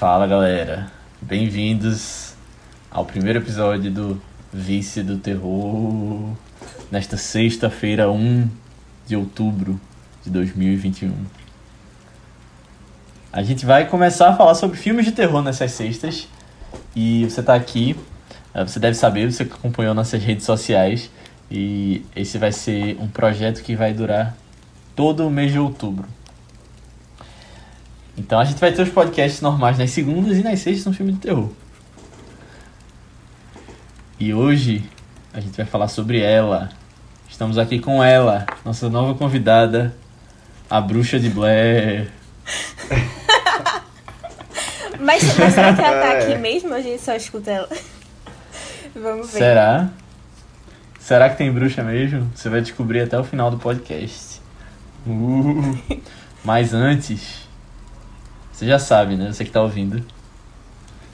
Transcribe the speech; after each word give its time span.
Fala 0.00 0.26
galera, 0.26 0.90
bem-vindos 1.20 2.32
ao 2.90 3.04
primeiro 3.04 3.38
episódio 3.38 3.90
do 3.90 4.22
Vice 4.50 5.02
do 5.02 5.18
Terror, 5.18 6.34
nesta 6.90 7.18
sexta-feira, 7.18 8.10
1 8.10 8.48
de 9.06 9.14
outubro 9.14 9.78
de 10.24 10.30
2021. 10.30 11.12
A 13.30 13.42
gente 13.42 13.66
vai 13.66 13.86
começar 13.88 14.30
a 14.30 14.36
falar 14.36 14.54
sobre 14.54 14.78
filmes 14.78 15.04
de 15.04 15.12
terror 15.12 15.42
nessas 15.42 15.72
sextas 15.72 16.26
e 16.96 17.26
você 17.26 17.42
tá 17.42 17.54
aqui, 17.54 17.94
eh, 18.54 18.64
você 18.64 18.80
deve 18.80 18.96
saber, 18.96 19.30
você 19.30 19.42
acompanhou 19.42 19.92
nossas 19.92 20.24
redes 20.24 20.46
sociais 20.46 21.10
e 21.50 22.06
esse 22.16 22.38
vai 22.38 22.52
ser 22.52 22.96
um 23.02 23.06
projeto 23.06 23.62
que 23.62 23.76
vai 23.76 23.92
durar 23.92 24.34
todo 24.96 25.26
o 25.26 25.30
mês 25.30 25.52
de 25.52 25.58
outubro. 25.58 26.08
Então 28.16 28.38
a 28.38 28.44
gente 28.44 28.58
vai 28.58 28.72
ter 28.72 28.82
os 28.82 28.88
podcasts 28.88 29.40
normais 29.40 29.78
nas 29.78 29.90
segundas 29.90 30.36
e 30.36 30.42
nas 30.42 30.60
sextas 30.60 30.86
um 30.86 30.92
filme 30.92 31.12
de 31.12 31.18
terror. 31.18 31.50
E 34.18 34.34
hoje 34.34 34.84
a 35.32 35.40
gente 35.40 35.56
vai 35.56 35.66
falar 35.66 35.88
sobre 35.88 36.20
ela. 36.20 36.68
Estamos 37.28 37.56
aqui 37.56 37.78
com 37.78 38.02
ela, 38.02 38.46
nossa 38.64 38.88
nova 38.88 39.14
convidada, 39.14 39.94
a 40.68 40.80
bruxa 40.80 41.18
de 41.18 41.30
Blair. 41.30 42.10
Mas, 45.00 45.22
mas 45.38 45.54
será 45.54 45.74
que 45.74 45.80
ela 45.80 46.00
tá 46.02 46.12
aqui 46.12 46.36
mesmo 46.36 46.68
ou 46.68 46.74
a 46.74 46.82
gente 46.82 47.00
só 47.00 47.14
escuta 47.16 47.50
ela? 47.50 47.68
Vamos 48.94 49.32
ver. 49.32 49.38
Será? 49.38 49.88
Será 50.98 51.30
que 51.30 51.38
tem 51.38 51.50
bruxa 51.50 51.82
mesmo? 51.82 52.30
Você 52.34 52.50
vai 52.50 52.60
descobrir 52.60 53.00
até 53.00 53.18
o 53.18 53.24
final 53.24 53.50
do 53.50 53.58
podcast. 53.58 54.42
Uh, 55.06 56.00
mas 56.44 56.74
antes, 56.74 57.48
você 58.60 58.66
já 58.66 58.78
sabe, 58.78 59.16
né? 59.16 59.32
Você 59.32 59.42
que 59.42 59.50
tá 59.50 59.62
ouvindo. 59.62 60.04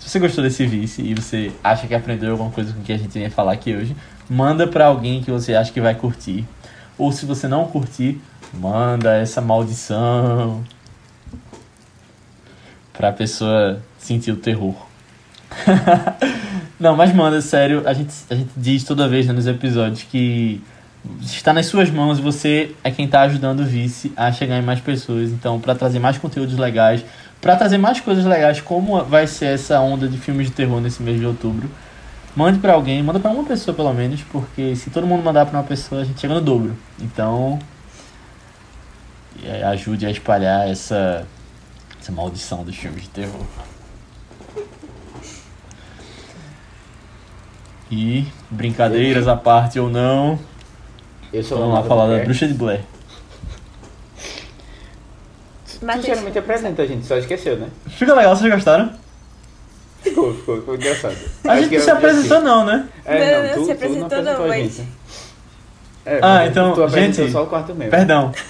Se 0.00 0.10
você 0.10 0.18
gostou 0.18 0.42
desse 0.42 0.66
vice 0.66 1.00
e 1.00 1.14
você 1.14 1.52
acha 1.62 1.86
que 1.86 1.94
aprendeu 1.94 2.32
alguma 2.32 2.50
coisa 2.50 2.72
com 2.72 2.80
o 2.80 2.82
que 2.82 2.92
a 2.92 2.98
gente 2.98 3.16
ia 3.16 3.30
falar 3.30 3.52
aqui 3.52 3.72
hoje, 3.72 3.94
manda 4.28 4.66
pra 4.66 4.86
alguém 4.86 5.22
que 5.22 5.30
você 5.30 5.54
acha 5.54 5.72
que 5.72 5.80
vai 5.80 5.94
curtir. 5.94 6.44
Ou 6.98 7.12
se 7.12 7.24
você 7.24 7.46
não 7.46 7.64
curtir, 7.66 8.20
manda 8.52 9.14
essa 9.14 9.40
maldição 9.40 10.64
pra 12.92 13.12
pessoa 13.12 13.80
sentir 13.96 14.32
o 14.32 14.36
terror. 14.36 14.74
não, 16.80 16.96
mas 16.96 17.14
manda, 17.14 17.40
sério, 17.40 17.84
a 17.86 17.92
gente, 17.92 18.12
a 18.28 18.34
gente 18.34 18.50
diz 18.56 18.82
toda 18.82 19.08
vez 19.08 19.24
né, 19.28 19.32
nos 19.32 19.46
episódios 19.46 20.02
que 20.02 20.60
está 21.20 21.52
nas 21.52 21.66
suas 21.66 21.90
mãos, 21.90 22.18
você 22.18 22.74
é 22.82 22.90
quem 22.90 23.04
está 23.04 23.22
ajudando 23.22 23.60
o 23.60 23.64
vice 23.64 24.12
a 24.16 24.32
chegar 24.32 24.58
em 24.58 24.62
mais 24.62 24.80
pessoas. 24.80 25.30
Então, 25.30 25.60
para 25.60 25.74
trazer 25.74 25.98
mais 25.98 26.18
conteúdos 26.18 26.56
legais, 26.56 27.04
para 27.46 27.54
trazer 27.54 27.78
mais 27.78 28.00
coisas 28.00 28.24
legais, 28.24 28.60
como 28.60 29.04
vai 29.04 29.24
ser 29.28 29.54
essa 29.54 29.78
onda 29.78 30.08
de 30.08 30.18
filmes 30.18 30.48
de 30.48 30.52
terror 30.52 30.80
nesse 30.80 31.00
mês 31.00 31.20
de 31.20 31.24
outubro, 31.24 31.70
mande 32.34 32.58
para 32.58 32.72
alguém, 32.72 33.00
manda 33.00 33.20
para 33.20 33.30
uma 33.30 33.44
pessoa 33.44 33.72
pelo 33.72 33.94
menos, 33.94 34.20
porque 34.32 34.74
se 34.74 34.90
todo 34.90 35.06
mundo 35.06 35.22
mandar 35.22 35.46
para 35.46 35.56
uma 35.56 35.64
pessoa, 35.64 36.00
a 36.00 36.04
gente 36.04 36.20
chega 36.20 36.34
no 36.34 36.40
dobro. 36.40 36.76
Então, 37.00 37.56
é, 39.44 39.62
ajude 39.62 40.04
a 40.06 40.10
espalhar 40.10 40.68
essa, 40.68 41.24
essa 42.00 42.10
maldição 42.10 42.64
dos 42.64 42.74
filmes 42.74 43.04
de 43.04 43.10
terror. 43.10 43.46
E, 47.88 48.26
brincadeiras 48.50 49.28
à 49.28 49.36
parte 49.36 49.78
ou 49.78 49.88
não, 49.88 50.36
Eu 51.32 51.44
sou 51.44 51.58
vamos 51.58 51.74
lá 51.74 51.84
falar 51.84 52.08
da 52.08 52.24
bruxa 52.24 52.48
de 52.48 52.54
Blair. 52.54 52.80
Tu 55.78 55.84
Matheus, 55.86 56.06
geralmente 56.06 56.38
apresenta, 56.38 56.82
a 56.82 56.86
gente 56.86 57.06
só 57.06 57.16
esqueceu, 57.16 57.56
né? 57.56 57.68
Fica 57.88 58.14
legal, 58.14 58.34
vocês 58.36 58.52
gostaram? 58.52 58.92
Ficou, 60.02 60.32
ficou, 60.34 60.56
ficou 60.58 60.74
engraçado. 60.76 61.16
A 61.44 61.52
Acho 61.52 61.62
gente 61.64 61.74
não 61.76 61.84
se 61.84 61.90
eu- 61.90 61.96
apresentou 61.96 62.36
assim, 62.38 62.46
não, 62.46 62.64
né? 62.64 62.88
É, 63.04 63.18
Não, 63.18 63.26
não, 63.26 63.42
não 63.48 63.54
tu, 63.54 63.60
se 63.60 63.66
tu 63.66 63.72
apresentou 63.72 64.00
não 64.00 64.06
apresentou 64.06 64.38
não, 64.38 64.44
a 64.44 64.48
mas-. 64.48 64.80
É, 66.06 66.18
Ah, 66.22 66.34
mas 66.38 66.50
então, 66.50 66.72
tu 66.74 66.88
gente, 66.88 67.30
só 67.32 67.42
o 67.42 67.46
quarto 67.46 67.74
mesmo. 67.74 67.90
Perdão. 67.90 68.32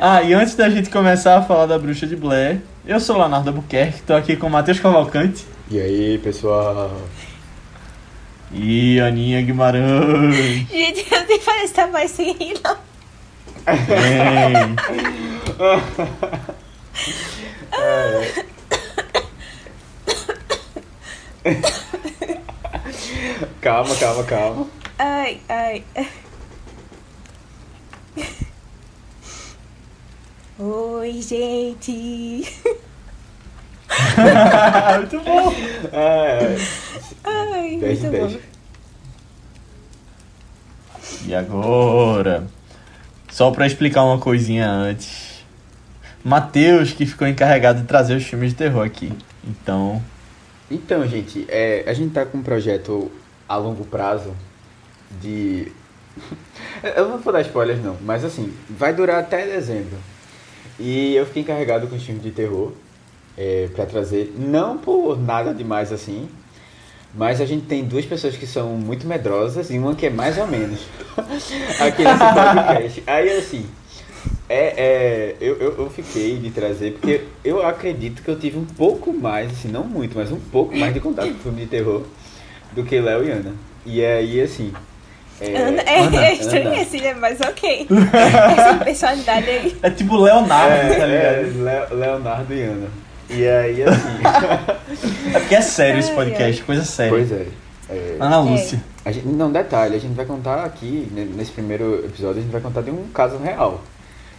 ah, 0.00 0.22
e 0.22 0.32
antes 0.34 0.54
da 0.54 0.68
gente 0.70 0.90
começar 0.90 1.38
a 1.38 1.42
falar 1.42 1.66
da 1.66 1.78
bruxa 1.78 2.06
de 2.06 2.16
Blair, 2.16 2.60
eu 2.86 3.00
sou 3.00 3.16
o 3.16 3.18
Leonardo 3.18 3.50
Albuquerque, 3.50 4.02
tô 4.02 4.14
aqui 4.14 4.36
com 4.36 4.46
o 4.46 4.50
Matheus 4.50 4.78
Cavalcante 4.80 5.44
E 5.70 5.78
aí, 5.80 6.18
pessoal? 6.18 6.90
e 8.52 9.00
Aninha 9.00 9.42
Guimarães. 9.42 10.34
Gente, 10.70 11.06
eu 11.12 11.26
nem 11.26 11.40
parece 11.40 11.64
estar 11.64 11.88
mais 11.88 12.10
sem 12.10 12.32
rir, 12.34 12.54
não. 12.62 12.76
Calma, 23.60 23.94
calma, 23.96 24.24
calma. 24.24 24.66
Ai, 24.98 25.40
ai. 25.48 25.84
Oi, 30.58 31.20
gente. 31.22 32.44
muito 34.98 35.20
bom. 35.24 35.52
É, 35.92 36.56
Ai, 37.24 37.78
10 37.78 37.98
de 38.00 38.06
muito 38.06 38.10
10. 38.20 38.32
bom. 38.32 38.38
E 41.26 41.34
agora, 41.34 42.46
só 43.34 43.50
pra 43.50 43.66
explicar 43.66 44.04
uma 44.04 44.18
coisinha 44.18 44.70
antes. 44.70 45.42
Matheus 46.22 46.92
que 46.92 47.04
ficou 47.04 47.26
encarregado 47.26 47.80
de 47.80 47.86
trazer 47.88 48.14
os 48.14 48.22
filmes 48.22 48.50
de 48.50 48.56
terror 48.56 48.86
aqui. 48.86 49.12
Então, 49.42 50.00
Então, 50.70 51.04
gente, 51.08 51.44
é, 51.48 51.82
a 51.84 51.92
gente 51.92 52.14
tá 52.14 52.24
com 52.24 52.38
um 52.38 52.42
projeto 52.44 53.10
a 53.48 53.56
longo 53.56 53.84
prazo 53.84 54.32
de. 55.20 55.72
Eu 56.96 57.08
não 57.08 57.18
vou 57.18 57.32
dar 57.32 57.40
spoilers 57.40 57.82
não, 57.82 57.96
mas 58.02 58.24
assim, 58.24 58.54
vai 58.70 58.94
durar 58.94 59.18
até 59.18 59.44
dezembro. 59.44 59.98
E 60.78 61.14
eu 61.14 61.26
fiquei 61.26 61.42
encarregado 61.42 61.88
com 61.88 61.96
os 61.96 62.02
filmes 62.02 62.22
de 62.22 62.30
terror 62.30 62.72
é, 63.36 63.68
para 63.74 63.86
trazer, 63.86 64.32
não 64.36 64.78
por 64.78 65.18
nada 65.20 65.52
demais 65.52 65.92
assim, 65.92 66.28
mas 67.16 67.40
a 67.40 67.46
gente 67.46 67.66
tem 67.66 67.84
duas 67.84 68.04
pessoas 68.04 68.36
que 68.36 68.46
são 68.46 68.70
muito 68.70 69.06
medrosas 69.06 69.70
e 69.70 69.78
uma 69.78 69.94
que 69.94 70.06
é 70.06 70.10
mais 70.10 70.36
ou 70.38 70.46
menos 70.46 70.80
aqui 71.80 72.02
nesse 72.04 72.18
podcast. 72.18 73.02
Aí 73.06 73.36
assim, 73.36 73.66
é, 74.48 74.74
é, 74.76 75.36
eu, 75.40 75.56
eu, 75.58 75.74
eu 75.78 75.90
fiquei 75.90 76.36
de 76.38 76.50
trazer, 76.50 76.92
porque 76.92 77.22
eu 77.44 77.64
acredito 77.66 78.22
que 78.22 78.28
eu 78.30 78.38
tive 78.38 78.58
um 78.58 78.64
pouco 78.64 79.12
mais, 79.12 79.50
assim, 79.52 79.68
não 79.68 79.84
muito, 79.84 80.16
mas 80.18 80.30
um 80.32 80.40
pouco 80.40 80.76
mais 80.76 80.92
de 80.92 81.00
contato 81.00 81.28
com 81.28 81.38
filme 81.38 81.60
de 81.62 81.66
terror 81.68 82.02
do 82.72 82.82
que 82.84 82.98
Léo 83.00 83.24
e 83.24 83.30
Ana. 83.30 83.52
E 83.86 84.04
aí, 84.04 84.40
assim. 84.40 84.72
É, 85.40 85.56
Ana, 85.56 85.82
é, 85.82 85.98
Ana, 86.00 86.24
é 86.26 86.34
estranho 86.34 86.68
Ana. 86.68 86.80
assim, 86.80 87.00
né? 87.00 87.14
Mas 87.14 87.40
ok. 87.40 87.86
Essa 88.52 88.74
personalidade 88.84 89.50
aí. 89.50 89.76
é 89.82 89.90
tipo 89.90 90.16
Leonardo, 90.16 90.94
tá 90.96 91.06
É, 91.06 91.40
é, 91.40 91.42
ligado? 91.42 91.64
Le- 91.90 92.00
Leonardo 92.00 92.54
e 92.54 92.62
Ana. 92.62 92.86
E 93.34 93.48
aí, 93.48 93.82
assim. 93.82 95.34
É 95.34 95.40
porque 95.40 95.54
é 95.54 95.60
sério 95.60 95.98
esse 95.98 96.12
podcast, 96.12 96.62
coisa 96.62 96.84
séria. 96.84 97.10
pois 97.10 97.32
é. 97.32 97.46
é, 97.90 98.16
Ana 98.20 98.40
Lúcia. 98.40 98.82
a 99.04 99.10
gente, 99.10 99.26
não, 99.26 99.50
detalhe, 99.50 99.96
a 99.96 99.98
gente 99.98 100.14
vai 100.14 100.24
contar 100.24 100.64
aqui, 100.64 101.08
né, 101.12 101.26
nesse 101.34 101.50
primeiro 101.50 102.04
episódio, 102.04 102.38
a 102.38 102.42
gente 102.42 102.52
vai 102.52 102.60
contar 102.60 102.82
de 102.82 102.90
um 102.90 103.08
caso 103.08 103.36
real. 103.38 103.82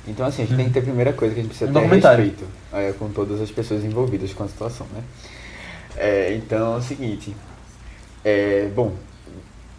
Então, 0.07 0.25
assim, 0.25 0.43
a 0.43 0.45
gente 0.45 0.55
tem 0.55 0.65
que 0.67 0.73
ter 0.73 0.79
a 0.79 0.83
primeira 0.83 1.13
coisa 1.13 1.33
que 1.33 1.39
a 1.39 1.43
gente 1.43 1.49
precisa 1.51 1.69
Um 1.69 1.73
ter 1.73 1.81
documentário. 1.81 2.23
respeito 2.23 2.49
é, 2.71 2.93
com 2.93 3.09
todas 3.09 3.41
as 3.41 3.49
pessoas 3.49 3.83
envolvidas 3.83 4.31
com 4.33 4.43
a 4.43 4.47
situação, 4.47 4.85
né? 4.93 5.01
É, 5.97 6.33
então, 6.35 6.75
é 6.75 6.77
o 6.77 6.81
seguinte. 6.81 7.35
É, 8.23 8.69
bom, 8.75 8.93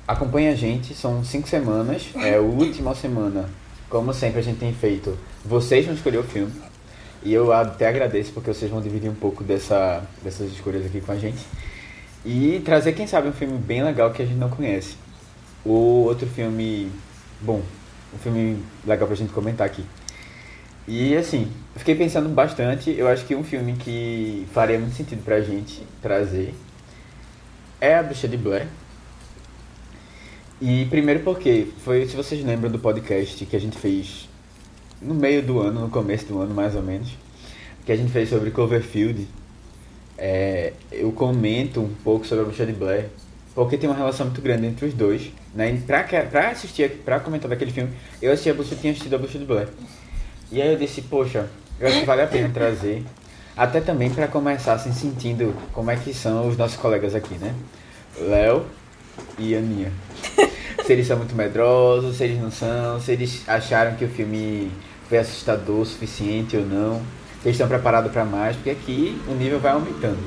acompanha 0.06 0.52
a 0.52 0.54
gente, 0.54 0.94
são 0.94 1.24
cinco 1.24 1.48
semanas. 1.48 2.08
É 2.16 2.36
a 2.36 2.40
última 2.40 2.94
semana, 2.94 3.48
como 3.88 4.12
sempre 4.12 4.40
a 4.40 4.42
gente 4.42 4.58
tem 4.58 4.72
feito, 4.72 5.16
vocês 5.44 5.86
vão 5.86 5.94
escolher 5.94 6.18
o 6.18 6.24
filme. 6.24 6.52
E 7.22 7.32
eu 7.32 7.52
até 7.52 7.88
agradeço 7.88 8.32
porque 8.32 8.52
vocês 8.52 8.70
vão 8.70 8.80
dividir 8.80 9.10
um 9.10 9.14
pouco 9.14 9.42
dessa, 9.42 10.06
dessas 10.22 10.50
escolhas 10.52 10.86
aqui 10.86 11.00
com 11.00 11.12
a 11.12 11.16
gente. 11.16 11.44
E 12.24 12.60
trazer, 12.64 12.92
quem 12.92 13.06
sabe, 13.06 13.28
um 13.28 13.32
filme 13.32 13.56
bem 13.58 13.82
legal 13.82 14.10
que 14.10 14.22
a 14.22 14.26
gente 14.26 14.38
não 14.38 14.48
conhece. 14.48 14.96
Ou 15.64 16.04
outro 16.04 16.26
filme, 16.26 16.90
bom, 17.40 17.62
um 18.14 18.18
filme 18.18 18.62
legal 18.84 19.06
pra 19.06 19.16
gente 19.16 19.32
comentar 19.32 19.66
aqui. 19.66 19.84
E 20.88 21.16
assim, 21.16 21.50
fiquei 21.74 21.96
pensando 21.96 22.28
bastante, 22.28 22.94
eu 22.96 23.08
acho 23.08 23.24
que 23.24 23.34
um 23.34 23.42
filme 23.42 23.72
que 23.72 24.46
faria 24.52 24.78
muito 24.78 24.94
sentido 24.94 25.24
pra 25.24 25.40
gente 25.40 25.82
trazer 26.00 26.54
é 27.80 27.96
A 27.96 28.02
Bruxa 28.02 28.28
de 28.28 28.36
Blair. 28.36 28.68
E 30.60 30.86
primeiro 30.86 31.20
porque 31.20 31.68
foi, 31.84 32.06
se 32.06 32.16
vocês 32.16 32.44
lembram 32.44 32.70
do 32.70 32.78
podcast 32.78 33.44
que 33.44 33.56
a 33.56 33.60
gente 33.60 33.76
fez 33.76 34.28
no 35.00 35.14
meio 35.14 35.42
do 35.42 35.60
ano, 35.60 35.80
no 35.80 35.88
começo 35.88 36.26
do 36.26 36.40
ano 36.40 36.54
mais 36.54 36.74
ou 36.74 36.82
menos, 36.82 37.16
que 37.84 37.92
a 37.92 37.96
gente 37.96 38.10
fez 38.10 38.28
sobre 38.28 38.50
Cloverfield, 38.50 39.26
é, 40.18 40.72
eu 40.90 41.12
comento 41.12 41.80
um 41.80 41.94
pouco 42.02 42.26
sobre 42.26 42.44
a 42.44 42.46
Bruxa 42.46 42.66
de 42.66 42.72
Blair, 42.72 43.06
porque 43.54 43.76
tem 43.76 43.88
uma 43.88 43.96
relação 43.96 44.26
muito 44.26 44.40
grande 44.40 44.66
entre 44.66 44.86
os 44.86 44.94
dois. 44.94 45.30
Né? 45.54 45.80
Pra, 45.86 46.02
pra 46.02 46.50
assistir, 46.50 46.90
pra 47.04 47.20
comentar 47.20 47.48
daquele 47.48 47.70
filme, 47.70 47.92
eu 48.20 48.32
assisti 48.32 48.50
a 48.50 48.54
Bruxa, 48.54 48.76
tinha 48.76 48.92
assistido 48.92 49.14
a 49.14 49.18
Bruxa 49.18 49.38
de 49.38 49.44
Blair. 49.44 49.68
E 50.50 50.60
aí 50.60 50.72
eu 50.72 50.78
disse, 50.78 51.02
poxa, 51.02 51.48
eu 51.78 51.88
acho 51.88 52.00
que 52.00 52.06
vale 52.06 52.22
a 52.22 52.26
pena 52.26 52.48
trazer. 52.48 53.04
Até 53.56 53.80
também 53.80 54.10
para 54.10 54.28
começar 54.28 54.74
assim, 54.74 54.92
sentindo 54.92 55.54
como 55.72 55.90
é 55.90 55.96
que 55.96 56.12
são 56.12 56.48
os 56.48 56.56
nossos 56.56 56.76
colegas 56.76 57.14
aqui, 57.14 57.34
né? 57.36 57.54
Léo 58.18 58.66
e 59.38 59.54
Aninha. 59.54 59.92
se 60.86 60.92
eles 60.92 61.08
são 61.08 61.16
muito 61.16 61.34
medrosos, 61.34 62.16
se 62.16 62.24
eles 62.24 62.40
não 62.40 62.50
são, 62.50 63.00
se 63.00 63.10
eles 63.10 63.42
acharam 63.48 63.96
que 63.96 64.04
o 64.04 64.08
filme 64.08 64.70
foi 65.08 65.18
assustador 65.18 65.80
o 65.80 65.84
suficiente 65.84 66.56
ou 66.56 66.64
não, 66.64 67.00
se 67.42 67.48
eles 67.48 67.56
estão 67.56 67.66
preparados 67.66 68.12
para 68.12 68.24
mais, 68.24 68.54
porque 68.54 68.70
aqui 68.70 69.20
o 69.26 69.34
nível 69.34 69.58
vai 69.58 69.72
aumentando. 69.72 70.18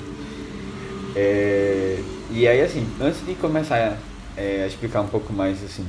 É, 1.15 1.97
e 2.29 2.45
aí 2.45 2.61
assim, 2.61 2.85
antes 2.99 3.25
de 3.25 3.35
começar 3.35 3.97
é, 4.35 4.63
a 4.63 4.67
explicar 4.67 4.99
um 4.99 5.07
pouco 5.07 5.31
mais 5.31 5.63
assim 5.63 5.87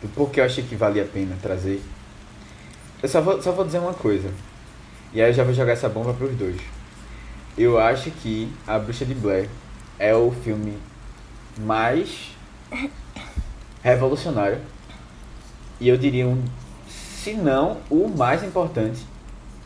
do 0.00 0.08
porquê 0.14 0.40
eu 0.40 0.44
achei 0.44 0.62
que 0.62 0.76
valia 0.76 1.02
a 1.02 1.06
pena 1.06 1.36
trazer, 1.42 1.82
eu 3.02 3.08
só 3.08 3.20
vou, 3.20 3.42
só 3.42 3.50
vou 3.50 3.64
dizer 3.64 3.80
uma 3.80 3.94
coisa. 3.94 4.30
E 5.12 5.20
aí 5.20 5.30
eu 5.30 5.34
já 5.34 5.42
vou 5.42 5.52
jogar 5.52 5.72
essa 5.72 5.88
bomba 5.88 6.14
pros 6.14 6.34
dois. 6.36 6.56
Eu 7.58 7.80
acho 7.80 8.12
que 8.12 8.48
A 8.64 8.78
Bruxa 8.78 9.04
de 9.04 9.14
Blair 9.14 9.48
é 9.98 10.14
o 10.14 10.30
filme 10.30 10.78
mais 11.58 12.30
revolucionário. 13.82 14.60
E 15.80 15.88
eu 15.88 15.96
diria 15.96 16.26
um, 16.26 16.42
se 16.88 17.34
não 17.34 17.78
o 17.90 18.08
mais 18.08 18.42
importante, 18.42 19.00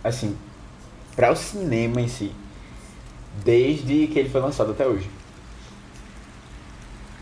assim, 0.02 0.36
para 1.14 1.30
o 1.30 1.36
cinema 1.36 2.00
em 2.00 2.08
si, 2.08 2.32
desde 3.44 4.06
que 4.06 4.18
ele 4.18 4.28
foi 4.28 4.40
lançado 4.40 4.72
até 4.72 4.86
hoje. 4.86 5.08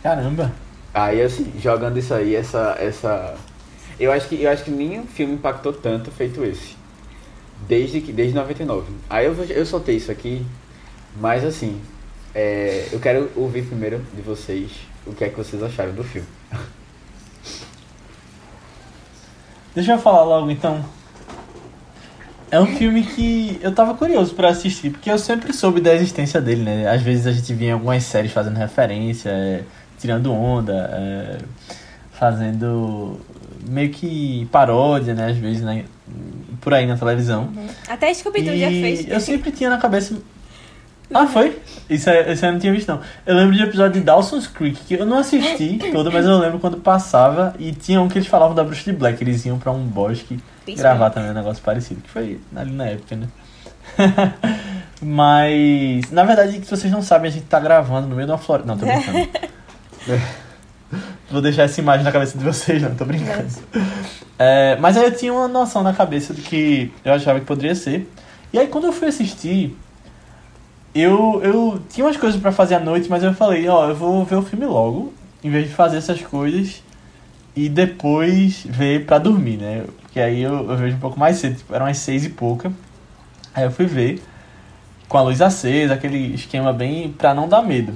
Caramba. 0.02 0.52
Aí 0.92 1.22
assim, 1.22 1.52
jogando 1.60 1.98
isso 1.98 2.14
aí, 2.14 2.36
essa 2.36 2.76
essa 2.78 3.34
eu 3.98 4.12
acho 4.12 4.28
que 4.28 4.42
eu 4.42 4.50
acho 4.50 4.64
que 4.64 4.70
nenhum 4.70 5.06
filme 5.06 5.34
impactou 5.34 5.72
tanto 5.72 6.10
feito 6.10 6.44
esse. 6.44 6.76
Desde 7.66 8.00
que 8.00 8.12
desde 8.12 8.34
99. 8.34 8.92
Aí 9.08 9.26
eu 9.26 9.34
eu 9.34 9.66
soltei 9.66 9.96
isso 9.96 10.12
aqui, 10.12 10.44
mas 11.16 11.44
assim, 11.44 11.80
é, 12.34 12.88
eu 12.92 13.00
quero 13.00 13.30
ouvir 13.34 13.64
primeiro 13.64 14.04
de 14.14 14.22
vocês 14.22 14.70
o 15.06 15.12
que 15.12 15.24
é 15.24 15.28
que 15.28 15.36
vocês 15.36 15.62
acharam 15.62 15.92
do 15.92 16.04
filme. 16.04 16.28
Deixa 19.74 19.92
eu 19.92 19.98
falar 19.98 20.22
logo 20.24 20.50
então. 20.50 20.84
É 22.50 22.60
um 22.60 22.66
filme 22.66 23.02
que 23.02 23.58
eu 23.60 23.74
tava 23.74 23.94
curioso 23.94 24.34
para 24.34 24.48
assistir, 24.48 24.90
porque 24.90 25.10
eu 25.10 25.18
sempre 25.18 25.52
soube 25.52 25.80
da 25.80 25.92
existência 25.92 26.40
dele, 26.40 26.62
né? 26.62 26.88
Às 26.88 27.02
vezes 27.02 27.26
a 27.26 27.32
gente 27.32 27.52
via 27.52 27.74
algumas 27.74 28.04
séries 28.04 28.32
fazendo 28.32 28.56
referência, 28.56 29.30
é, 29.30 29.62
tirando 29.98 30.32
onda, 30.32 30.88
é, 30.92 31.38
fazendo 32.12 33.18
meio 33.66 33.90
que 33.90 34.46
paródia, 34.52 35.14
né? 35.14 35.30
Às 35.30 35.36
vezes, 35.36 35.62
né? 35.62 35.84
por 36.64 36.72
aí 36.72 36.86
na 36.86 36.96
televisão. 36.96 37.50
Uhum. 37.54 37.66
Até 37.86 38.12
Scooby-Doo 38.12 38.56
já 38.56 38.68
fez. 38.68 39.06
Eu 39.06 39.20
sempre 39.20 39.52
tinha 39.52 39.68
na 39.68 39.76
cabeça 39.76 40.16
ah, 41.12 41.26
foi? 41.26 41.58
Isso, 41.88 42.08
é, 42.08 42.32
isso 42.32 42.44
eu 42.46 42.52
não 42.52 42.58
tinha 42.58 42.72
visto, 42.72 42.88
não. 42.88 43.00
Eu 43.26 43.36
lembro 43.36 43.54
de 43.54 43.62
um 43.62 43.66
episódio 43.66 44.00
de 44.00 44.00
Dawson's 44.00 44.46
Creek, 44.46 44.84
que 44.84 44.94
eu 44.94 45.04
não 45.04 45.18
assisti 45.18 45.78
todo, 45.92 46.10
mas 46.10 46.24
eu 46.24 46.38
lembro 46.38 46.58
quando 46.58 46.78
passava 46.78 47.54
e 47.58 47.72
tinha 47.72 48.00
um 48.00 48.08
que 48.08 48.18
eles 48.18 48.28
falavam 48.28 48.54
da 48.54 48.64
Bruxa 48.64 48.90
de 48.90 48.96
Black. 48.96 49.22
Eles 49.22 49.44
iam 49.44 49.58
pra 49.58 49.70
um 49.70 49.84
bosque 49.84 50.38
gravar 50.76 51.10
também 51.10 51.30
um 51.30 51.34
negócio 51.34 51.62
parecido, 51.62 52.00
que 52.00 52.08
foi 52.08 52.40
ali 52.56 52.72
na 52.72 52.86
época, 52.86 53.16
né? 53.16 53.28
mas, 55.02 56.10
na 56.10 56.24
verdade, 56.24 56.58
que 56.58 56.66
vocês 56.66 56.92
não 56.92 57.02
sabem, 57.02 57.28
a 57.28 57.32
gente 57.32 57.46
tá 57.46 57.60
gravando 57.60 58.08
no 58.08 58.14
meio 58.16 58.26
de 58.26 58.32
uma 58.32 58.38
floresta. 58.38 58.66
Não, 58.66 58.78
tô 58.78 58.86
brincando. 58.86 59.28
Vou 61.30 61.42
deixar 61.42 61.64
essa 61.64 61.80
imagem 61.80 62.04
na 62.04 62.12
cabeça 62.12 62.38
de 62.38 62.44
vocês, 62.44 62.80
não, 62.80 62.94
tô 62.94 63.04
brincando. 63.04 63.48
É, 64.38 64.76
mas 64.80 64.96
aí 64.96 65.04
eu 65.04 65.16
tinha 65.16 65.32
uma 65.32 65.48
noção 65.48 65.82
na 65.82 65.92
cabeça 65.92 66.32
do 66.32 66.40
que 66.40 66.92
eu 67.04 67.12
achava 67.12 67.40
que 67.40 67.46
poderia 67.46 67.74
ser. 67.74 68.08
E 68.52 68.58
aí 68.58 68.68
quando 68.68 68.84
eu 68.84 68.92
fui 68.92 69.08
assistir, 69.08 69.76
eu, 70.94 71.40
eu 71.42 71.80
tinha 71.88 72.06
umas 72.06 72.16
coisas 72.16 72.40
para 72.40 72.52
fazer 72.52 72.76
à 72.76 72.80
noite, 72.80 73.08
mas 73.10 73.22
eu 73.22 73.34
falei, 73.34 73.68
ó, 73.68 73.88
eu 73.88 73.96
vou 73.96 74.24
ver 74.24 74.36
o 74.36 74.42
filme 74.42 74.64
logo, 74.64 75.12
em 75.42 75.50
vez 75.50 75.68
de 75.68 75.74
fazer 75.74 75.96
essas 75.96 76.22
coisas 76.22 76.82
e 77.56 77.68
depois 77.68 78.64
ver 78.68 79.04
pra 79.04 79.18
dormir, 79.18 79.56
né? 79.56 79.84
Porque 80.02 80.20
aí 80.20 80.42
eu, 80.42 80.70
eu 80.70 80.76
vejo 80.76 80.96
um 80.96 81.00
pouco 81.00 81.18
mais 81.18 81.36
cedo, 81.38 81.56
tipo, 81.56 81.74
eram 81.74 81.86
umas 81.86 81.98
seis 81.98 82.24
e 82.24 82.30
pouca. 82.30 82.72
Aí 83.54 83.64
eu 83.64 83.70
fui 83.70 83.86
ver 83.86 84.22
com 85.08 85.18
a 85.18 85.22
luz 85.22 85.40
acesa, 85.40 85.94
aquele 85.94 86.34
esquema 86.34 86.72
bem 86.72 87.12
pra 87.12 87.34
não 87.34 87.48
dar 87.48 87.62
medo. 87.62 87.94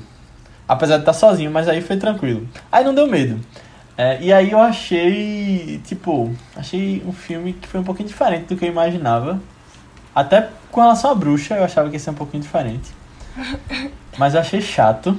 Apesar 0.66 0.96
de 0.96 1.02
estar 1.02 1.12
sozinho, 1.12 1.50
mas 1.50 1.68
aí 1.68 1.80
foi 1.80 1.96
tranquilo. 1.96 2.46
Aí 2.70 2.84
não 2.84 2.94
deu 2.94 3.06
medo. 3.06 3.40
É, 3.96 4.20
e 4.20 4.32
aí 4.32 4.52
eu 4.52 4.60
achei, 4.60 5.80
tipo, 5.84 6.32
achei 6.54 7.02
um 7.04 7.12
filme 7.12 7.52
que 7.54 7.66
foi 7.66 7.80
um 7.80 7.84
pouquinho 7.84 8.08
diferente 8.08 8.46
do 8.46 8.56
que 8.56 8.64
eu 8.64 8.68
imaginava. 8.68 9.40
Até 10.18 10.48
com 10.72 10.80
relação 10.80 11.12
à 11.12 11.14
bruxa, 11.14 11.54
eu 11.54 11.62
achava 11.62 11.88
que 11.88 11.94
ia 11.94 12.00
ser 12.00 12.10
um 12.10 12.14
pouquinho 12.14 12.42
diferente. 12.42 12.90
Mas 14.18 14.34
eu 14.34 14.40
achei 14.40 14.60
chato. 14.60 15.16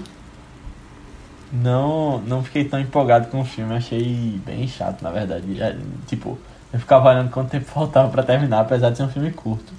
Não, 1.53 2.19
não 2.19 2.43
fiquei 2.43 2.65
tão 2.65 2.77
empolgado 2.77 3.29
com 3.29 3.39
o 3.39 3.45
filme, 3.45 3.73
achei 3.73 4.41
bem 4.45 4.67
chato, 4.67 5.01
na 5.01 5.09
verdade. 5.09 5.61
É, 5.61 5.77
tipo, 6.05 6.37
eu 6.73 6.79
ficava 6.81 7.07
olhando 7.07 7.31
quanto 7.31 7.49
tempo 7.49 7.63
faltava 7.63 8.09
para 8.09 8.23
terminar, 8.23 8.59
apesar 8.59 8.89
de 8.89 8.97
ser 8.97 9.03
um 9.03 9.09
filme 9.09 9.31
curto. 9.31 9.71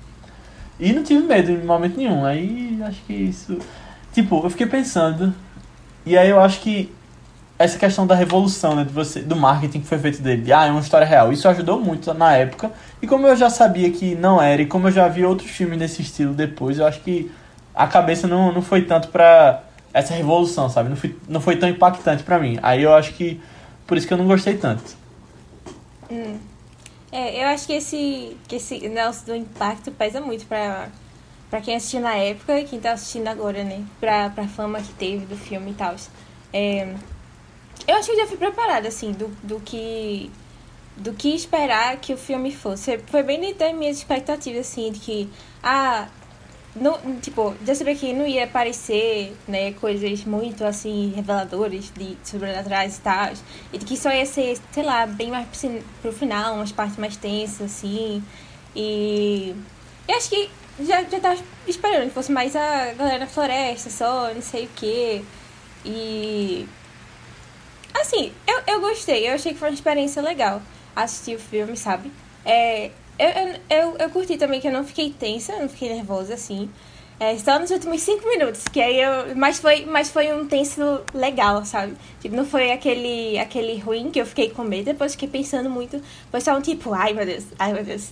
E 0.79 0.91
não 0.95 1.05
tive 1.05 1.27
medo 1.27 1.51
em 1.51 1.67
momento 1.67 1.99
nenhum. 1.99 2.25
Aí 2.25 2.81
acho 2.83 3.03
que 3.03 3.13
isso. 3.13 3.59
Tipo, 4.15 4.43
eu 4.43 4.49
fiquei 4.49 4.67
pensando. 4.67 5.35
E 6.07 6.17
aí 6.17 6.31
eu 6.31 6.41
acho 6.41 6.61
que 6.61 6.91
essa 7.61 7.79
questão 7.79 8.07
da 8.07 8.15
revolução, 8.15 8.75
né, 8.75 8.85
de 8.85 8.91
você, 8.91 9.21
do 9.21 9.37
marketing 9.37 9.83
que 9.83 9.87
foi 9.87 9.99
feito 9.99 10.23
dele, 10.23 10.51
ah, 10.51 10.65
é 10.65 10.71
uma 10.71 10.81
história 10.81 11.07
real. 11.07 11.31
Isso 11.31 11.47
ajudou 11.47 11.79
muito 11.79 12.15
na 12.15 12.35
época. 12.35 12.73
E 13.03 13.07
como 13.07 13.27
eu 13.27 13.37
já 13.37 13.51
sabia 13.51 13.91
que 13.91 14.15
não 14.15 14.41
era, 14.41 14.62
e 14.62 14.67
como 14.67 14.89
eu 14.89 14.93
já 14.93 15.07
vi 15.09 15.27
outros 15.27 15.51
filmes 15.51 15.79
desse 15.79 16.01
estilo 16.01 16.33
depois, 16.33 16.79
eu 16.79 16.87
acho 16.87 17.01
que 17.01 17.31
a 17.75 17.87
cabeça 17.87 18.27
não, 18.27 18.51
não 18.51 18.62
foi 18.62 18.87
tanto 18.87 19.09
pra 19.09 19.62
essa 19.93 20.15
revolução, 20.15 20.71
sabe? 20.71 20.89
Não 20.89 20.97
foi, 20.97 21.15
não 21.29 21.39
foi 21.39 21.57
tão 21.57 21.69
impactante 21.69 22.23
pra 22.23 22.39
mim. 22.39 22.59
Aí 22.62 22.83
eu 22.83 22.95
acho 22.95 23.12
que 23.12 23.39
por 23.87 23.99
isso 23.99 24.09
que 24.09 24.15
eu 24.15 24.19
não 24.19 24.27
gostei 24.27 24.57
tanto. 24.57 24.97
Hum. 26.11 26.39
É, 27.12 27.45
eu 27.45 27.49
acho 27.49 27.67
que 27.67 27.75
esse, 27.75 28.39
que 28.49 28.57
esse 28.57 28.89
negócio 28.89 29.27
do 29.27 29.35
impacto 29.35 29.91
pesa 29.91 30.19
muito 30.19 30.47
pra, 30.47 30.89
pra 31.51 31.61
quem 31.61 31.77
assistiu 31.77 32.01
na 32.01 32.15
época 32.15 32.59
e 32.59 32.65
quem 32.65 32.81
tá 32.81 32.93
assistindo 32.93 33.29
agora, 33.29 33.62
né? 33.62 33.85
Pra, 34.01 34.31
pra 34.31 34.49
fama 34.49 34.81
que 34.81 34.93
teve 34.95 35.27
do 35.27 35.37
filme 35.37 35.73
e 35.73 35.75
tal. 35.75 35.95
É, 36.55 36.95
eu 37.87 37.97
acho 37.97 38.11
que 38.11 38.17
já 38.17 38.27
fui 38.27 38.37
preparada, 38.37 38.88
assim, 38.88 39.12
do, 39.12 39.29
do 39.43 39.61
que. 39.61 40.31
Do 40.97 41.14
que 41.14 41.35
esperar 41.35 41.97
que 41.97 42.12
o 42.12 42.16
filme 42.16 42.55
fosse. 42.55 42.99
Foi 43.07 43.23
bem 43.23 43.40
dentro 43.40 43.61
das 43.61 43.75
minhas 43.75 43.97
expectativas, 43.99 44.66
assim, 44.66 44.93
de 44.93 45.00
que. 45.00 45.28
Ah, 45.62 46.09
não, 46.75 46.99
tipo, 47.21 47.55
já 47.66 47.75
sabia 47.75 47.97
que 47.97 48.12
não 48.12 48.26
ia 48.26 48.45
aparecer, 48.45 49.35
né, 49.49 49.73
coisas 49.73 50.25
muito, 50.25 50.64
assim, 50.64 51.12
reveladoras 51.16 51.90
de 51.90 52.16
sobrenaturais 52.23 52.99
e 52.99 53.00
tal. 53.00 53.33
E 53.73 53.78
de 53.78 53.85
que 53.85 53.97
só 53.97 54.11
ia 54.12 54.26
ser, 54.26 54.59
sei 54.71 54.83
lá, 54.85 55.07
bem 55.07 55.31
mais 55.31 55.47
pro, 56.00 56.12
final, 56.12 56.55
umas 56.55 56.73
partes 56.73 56.97
mais 56.97 57.16
tensas, 57.16 57.62
assim. 57.62 58.23
E. 58.76 59.55
Eu 60.09 60.16
acho 60.16 60.28
que 60.28 60.50
já, 60.81 61.02
já 61.05 61.21
tava 61.21 61.40
esperando 61.66 62.09
que 62.09 62.14
fosse 62.14 62.33
mais 62.33 62.55
a 62.57 62.93
galera 62.95 63.21
na 63.21 63.26
floresta 63.26 63.90
só, 63.90 64.33
não 64.35 64.43
sei 64.43 64.66
o 64.66 64.71
quê. 64.76 65.23
E 65.85 66.69
Assim, 67.94 68.32
eu, 68.47 68.75
eu 68.75 68.80
gostei, 68.80 69.28
eu 69.28 69.35
achei 69.35 69.52
que 69.52 69.59
foi 69.59 69.68
uma 69.68 69.75
experiência 69.75 70.23
legal 70.23 70.62
assistir 70.94 71.37
o 71.37 71.38
filme, 71.38 71.76
sabe? 71.76 72.11
É, 72.44 72.90
eu, 73.18 73.28
eu, 73.28 73.61
eu, 73.70 73.97
eu 73.99 74.11
curti 74.11 74.37
também 74.37 74.61
que 74.61 74.68
eu 74.68 74.73
não 74.73 74.85
fiquei 74.85 75.11
tensa, 75.11 75.56
não 75.56 75.68
fiquei 75.68 75.88
nervosa 75.94 76.35
assim. 76.35 76.70
É, 77.18 77.37
só 77.37 77.59
nos 77.59 77.70
últimos 77.70 78.00
cinco 78.00 78.26
minutos, 78.26 78.64
que 78.64 78.80
aí 78.80 78.99
eu. 78.99 79.37
Mas 79.37 79.59
foi, 79.59 79.85
mas 79.85 80.11
foi 80.11 80.32
um 80.32 80.47
tenso 80.47 81.02
legal, 81.12 81.62
sabe? 81.66 81.94
Tipo, 82.18 82.35
não 82.35 82.47
foi 82.47 82.73
aquele, 82.73 83.38
aquele 83.38 83.78
ruim 83.78 84.11
que 84.11 84.18
eu 84.18 84.25
fiquei 84.25 84.49
com 84.49 84.64
medo, 84.64 84.87
depois 84.87 85.12
fiquei 85.12 85.28
pensando 85.28 85.68
muito. 85.68 86.00
Foi 86.30 86.40
só 86.40 86.56
um 86.56 86.62
tipo, 86.62 86.94
ai 86.94 87.12
meu 87.12 87.26
Deus, 87.26 87.44
ai 87.59 87.75
meu 87.75 87.85
Deus. 87.85 88.09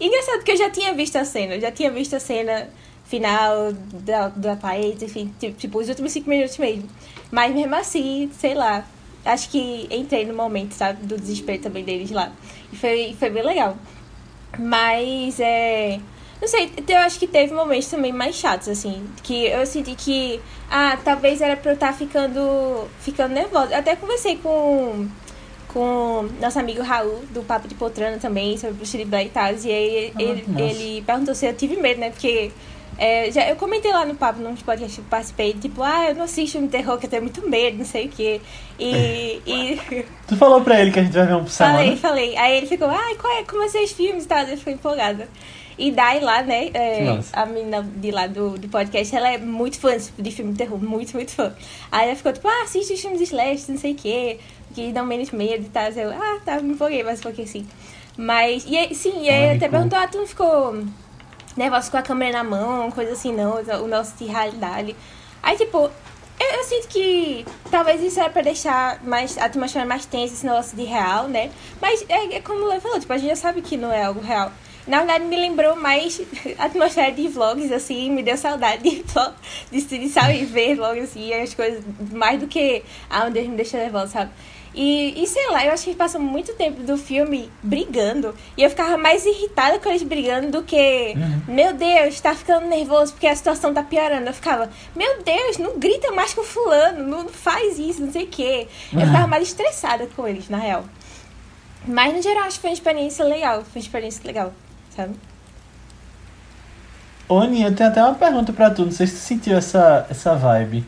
E 0.00 0.06
engraçado 0.06 0.42
que 0.42 0.50
eu 0.50 0.56
já 0.56 0.70
tinha 0.70 0.92
visto 0.92 1.14
a 1.14 1.24
cena, 1.24 1.54
eu 1.54 1.60
já 1.60 1.70
tinha 1.70 1.88
visto 1.90 2.16
a 2.16 2.20
cena 2.20 2.68
final 3.04 3.72
da, 3.72 4.28
da 4.28 4.56
parede, 4.56 5.04
enfim, 5.04 5.32
tipo, 5.38 5.56
tipo, 5.56 5.78
os 5.78 5.88
últimos 5.88 6.10
cinco 6.10 6.28
minutos 6.28 6.58
mesmo. 6.58 6.88
Mas 7.30 7.54
mesmo 7.54 7.76
assim, 7.76 8.28
sei 8.40 8.54
lá, 8.54 8.84
acho 9.28 9.50
que 9.50 9.86
entrei 9.90 10.24
no 10.24 10.34
momento, 10.34 10.72
sabe, 10.72 11.06
do 11.06 11.16
desespero 11.16 11.60
também 11.62 11.84
deles 11.84 12.10
lá. 12.10 12.32
E 12.72 12.76
foi, 12.76 13.14
foi 13.18 13.30
bem 13.30 13.42
legal. 13.42 13.76
Mas, 14.58 15.38
é. 15.40 16.00
Não 16.40 16.46
sei, 16.46 16.70
eu 16.86 16.98
acho 16.98 17.18
que 17.18 17.26
teve 17.26 17.52
momentos 17.52 17.88
também 17.88 18.12
mais 18.12 18.36
chatos, 18.36 18.68
assim. 18.68 19.04
Que 19.22 19.46
eu 19.46 19.66
senti 19.66 19.94
que. 19.94 20.40
Ah, 20.70 20.98
talvez 21.04 21.40
era 21.40 21.56
pra 21.56 21.72
eu 21.72 21.74
estar 21.74 21.88
tá 21.88 21.92
ficando. 21.92 22.88
ficando 23.00 23.34
nervosa. 23.34 23.72
Eu 23.72 23.78
até 23.78 23.96
conversei 23.96 24.36
com. 24.36 25.08
Com 25.68 26.26
nosso 26.40 26.58
amigo 26.58 26.82
Raul, 26.82 27.22
do 27.30 27.42
Papo 27.42 27.68
de 27.68 27.74
Poltrona 27.74 28.16
também, 28.16 28.56
sobre 28.56 28.82
o 28.82 28.86
Chile 28.86 29.04
Black 29.04 29.26
e 29.26 29.30
tal. 29.30 29.52
E 29.52 29.70
aí 29.70 30.12
ah, 30.14 30.22
ele, 30.22 30.44
ele 30.56 31.02
perguntou 31.02 31.34
se 31.34 31.46
eu 31.46 31.54
tive 31.54 31.76
medo, 31.76 32.00
né? 32.00 32.10
Porque 32.10 32.50
é, 32.98 33.30
já, 33.30 33.48
eu 33.48 33.54
comentei 33.54 33.92
lá 33.92 34.04
no 34.04 34.16
papo, 34.16 34.40
num 34.40 34.56
podcast 34.56 34.96
que 34.96 35.00
eu 35.00 35.08
participei, 35.08 35.52
tipo, 35.52 35.82
ah, 35.84 36.08
eu 36.08 36.16
não 36.16 36.24
assisto 36.24 36.58
um 36.58 36.66
terror 36.66 36.98
que 36.98 37.06
eu 37.06 37.10
tenho 37.10 37.22
muito 37.22 37.48
medo, 37.48 37.78
não 37.78 37.84
sei 37.84 38.06
o 38.06 38.08
quê. 38.08 38.40
E, 38.76 39.40
e... 39.46 39.80
Tu 40.26 40.36
falou 40.36 40.60
pra 40.62 40.80
ele 40.80 40.90
que 40.90 40.98
a 40.98 41.04
gente 41.04 41.14
vai 41.14 41.26
ver 41.26 41.36
um 41.36 41.44
por 41.44 41.50
semana? 41.50 41.78
Falei, 41.78 41.96
falei. 41.96 42.36
Aí 42.36 42.56
ele 42.56 42.66
ficou, 42.66 42.88
ai, 42.88 43.14
qual 43.14 43.32
é, 43.38 43.44
como 43.44 43.62
é 43.62 43.68
seus 43.68 43.92
filmes 43.92 44.24
e 44.24 44.28
tal? 44.28 44.40
Eu 44.40 44.58
fiquei 44.58 44.74
empolgada. 44.74 45.28
E 45.78 45.92
Dai 45.92 46.18
lá, 46.18 46.42
né? 46.42 46.70
É, 46.74 47.20
a 47.32 47.46
menina 47.46 47.82
de 47.82 48.10
lá 48.10 48.26
do, 48.26 48.58
do 48.58 48.68
podcast, 48.68 49.14
ela 49.14 49.28
é 49.28 49.38
muito 49.38 49.78
fã 49.78 49.96
de 50.18 50.30
filme 50.32 50.50
de 50.50 50.58
terror, 50.58 50.76
muito, 50.82 51.14
muito 51.14 51.30
fã. 51.30 51.54
Aí 51.92 52.08
ela 52.08 52.16
ficou 52.16 52.32
tipo, 52.32 52.48
ah, 52.48 52.62
assiste 52.64 52.94
os 52.94 53.00
filmes 53.00 53.20
slash, 53.20 53.70
não 53.70 53.78
sei 53.78 53.92
o 53.92 53.94
quê, 53.94 54.40
que 54.74 54.92
dão 54.92 55.06
menos 55.06 55.30
medo 55.30 55.64
e 55.64 55.68
tal. 55.68 55.88
Eu, 55.92 56.10
ah, 56.10 56.40
tá, 56.44 56.60
me 56.60 56.72
empolguei, 56.72 57.04
mas 57.04 57.20
um 57.20 57.22
pouquinho 57.22 57.46
assim. 57.46 57.64
Mas, 58.16 58.66
e 58.66 58.92
sim, 58.92 59.22
e 59.22 59.30
aí 59.30 59.50
Ai, 59.50 59.56
até 59.56 59.68
cool. 59.68 59.78
perguntou, 59.78 59.98
ah, 60.00 60.08
tu 60.08 60.18
não 60.18 60.26
ficou 60.26 60.82
nervoso 61.58 61.90
com 61.90 61.96
a 61.96 62.02
câmera 62.02 62.38
na 62.38 62.44
mão, 62.44 62.90
coisa 62.92 63.12
assim, 63.12 63.32
não, 63.32 63.56
o 63.82 63.88
nosso 63.88 64.16
de 64.16 64.24
realidade. 64.24 64.94
Aí, 65.42 65.56
tipo, 65.56 65.90
eu, 66.40 66.46
eu 66.56 66.64
sinto 66.64 66.88
que 66.88 67.44
talvez 67.68 68.00
isso 68.00 68.20
era 68.20 68.30
pra 68.30 68.42
deixar 68.42 69.02
mais, 69.02 69.36
a 69.36 69.46
atmosfera 69.46 69.84
mais 69.84 70.06
tensa, 70.06 70.34
esse 70.34 70.46
negócio 70.46 70.76
de 70.76 70.84
real, 70.84 71.26
né? 71.26 71.50
Mas 71.82 72.04
é, 72.08 72.36
é 72.36 72.40
como 72.40 72.64
o 72.64 72.80
falou, 72.80 73.00
tipo, 73.00 73.12
a 73.12 73.18
gente 73.18 73.30
já 73.30 73.36
sabe 73.36 73.60
que 73.60 73.76
não 73.76 73.92
é 73.92 74.04
algo 74.04 74.20
real. 74.20 74.52
Na 74.86 74.98
verdade, 74.98 75.24
me 75.24 75.36
lembrou 75.36 75.74
mais 75.76 76.22
a 76.58 76.66
atmosfera 76.66 77.10
de 77.10 77.26
vlogs, 77.26 77.72
assim, 77.72 78.08
me 78.10 78.22
deu 78.22 78.36
saudade 78.36 78.82
de, 78.82 79.04
de, 79.70 79.98
de 79.98 80.08
sabe, 80.08 80.44
ver 80.44 80.76
vlogs, 80.76 81.04
assim, 81.04 81.34
as 81.34 81.52
coisas, 81.54 81.82
mais 82.12 82.38
do 82.38 82.46
que 82.46 82.84
ah, 83.10 83.24
um 83.24 83.32
Deus 83.32 83.48
me 83.48 83.56
deixa 83.56 83.76
nervosa, 83.76 84.12
sabe? 84.12 84.30
E, 84.80 85.20
e 85.20 85.26
sei 85.26 85.50
lá, 85.50 85.66
eu 85.66 85.72
acho 85.72 85.82
que 85.82 85.90
eles 85.90 85.98
passam 85.98 86.20
muito 86.20 86.54
tempo 86.54 86.84
do 86.84 86.96
filme 86.96 87.50
brigando. 87.60 88.32
E 88.56 88.62
eu 88.62 88.70
ficava 88.70 88.96
mais 88.96 89.26
irritada 89.26 89.76
com 89.80 89.88
eles 89.88 90.04
brigando 90.04 90.52
do 90.52 90.62
que, 90.62 91.16
meu 91.48 91.74
Deus, 91.74 92.20
tá 92.20 92.32
ficando 92.32 92.64
nervoso 92.68 93.12
porque 93.12 93.26
a 93.26 93.34
situação 93.34 93.74
tá 93.74 93.82
piorando. 93.82 94.28
Eu 94.28 94.32
ficava, 94.32 94.70
meu 94.94 95.20
Deus, 95.24 95.58
não 95.58 95.76
grita 95.80 96.12
mais 96.12 96.32
com 96.32 96.44
fulano, 96.44 97.04
não 97.04 97.28
faz 97.28 97.76
isso, 97.76 98.00
não 98.00 98.12
sei 98.12 98.22
o 98.22 98.28
quê. 98.28 98.68
Eu 98.92 99.00
ficava 99.00 99.26
mais 99.26 99.48
estressada 99.48 100.08
com 100.14 100.28
eles, 100.28 100.48
na 100.48 100.58
real. 100.58 100.84
Mas 101.84 102.14
no 102.14 102.22
geral, 102.22 102.44
acho 102.44 102.58
que 102.58 102.60
foi 102.60 102.70
uma 102.70 102.74
experiência 102.74 103.24
legal. 103.24 103.64
Foi 103.64 103.80
uma 103.80 103.84
experiência 103.84 104.22
legal, 104.24 104.52
sabe? 104.94 105.16
Aninha, 107.28 107.66
eu 107.66 107.74
tenho 107.74 107.88
até 107.90 108.00
uma 108.00 108.14
pergunta 108.14 108.52
pra 108.52 108.70
tu. 108.70 108.84
Não 108.84 108.92
sei 108.92 109.08
se 109.08 109.14
tu 109.14 109.18
sentiu 109.18 109.56
essa, 109.56 110.06
essa 110.08 110.36
vibe. 110.36 110.86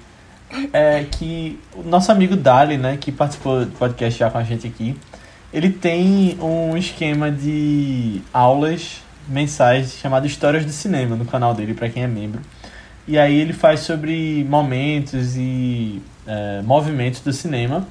É 0.73 1.04
que 1.04 1.59
o 1.75 1.83
nosso 1.83 2.11
amigo 2.11 2.35
Dali, 2.37 2.76
né, 2.76 2.97
que 3.00 3.12
participou 3.12 3.64
do 3.64 3.73
podcast 3.73 4.19
já 4.19 4.30
com 4.30 4.38
a 4.38 4.42
gente 4.42 4.66
aqui, 4.66 4.97
ele 5.52 5.71
tem 5.71 6.37
um 6.40 6.76
esquema 6.76 7.30
de 7.30 8.21
aulas 8.33 9.00
mensais 9.28 9.92
chamado 10.00 10.26
Histórias 10.26 10.64
do 10.64 10.73
Cinema 10.73 11.16
no 11.16 11.25
canal 11.25 11.54
dele, 11.54 11.75
pra 11.75 11.88
quem 11.88 12.02
é 12.02 12.07
membro. 12.07 12.40
E 13.07 13.19
aí 13.19 13.38
ele 13.38 13.52
faz 13.52 13.80
sobre 13.80 14.45
momentos 14.49 15.37
e 15.37 16.00
é, 16.26 16.62
movimentos 16.62 17.21
do 17.21 17.33
cinema. 17.33 17.87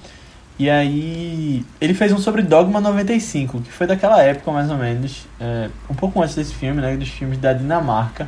E 0.57 0.69
aí 0.69 1.65
ele 1.79 1.93
fez 1.93 2.11
um 2.11 2.17
sobre 2.17 2.41
Dogma 2.41 2.81
95, 2.81 3.61
que 3.61 3.71
foi 3.71 3.87
daquela 3.87 4.21
época 4.21 4.51
mais 4.51 4.69
ou 4.69 4.77
menos, 4.77 5.25
é, 5.39 5.69
um 5.89 5.93
pouco 5.93 6.21
antes 6.21 6.35
desse 6.35 6.53
filme, 6.53 6.81
né, 6.81 6.95
dos 6.97 7.09
filmes 7.09 7.37
da 7.37 7.53
Dinamarca, 7.53 8.27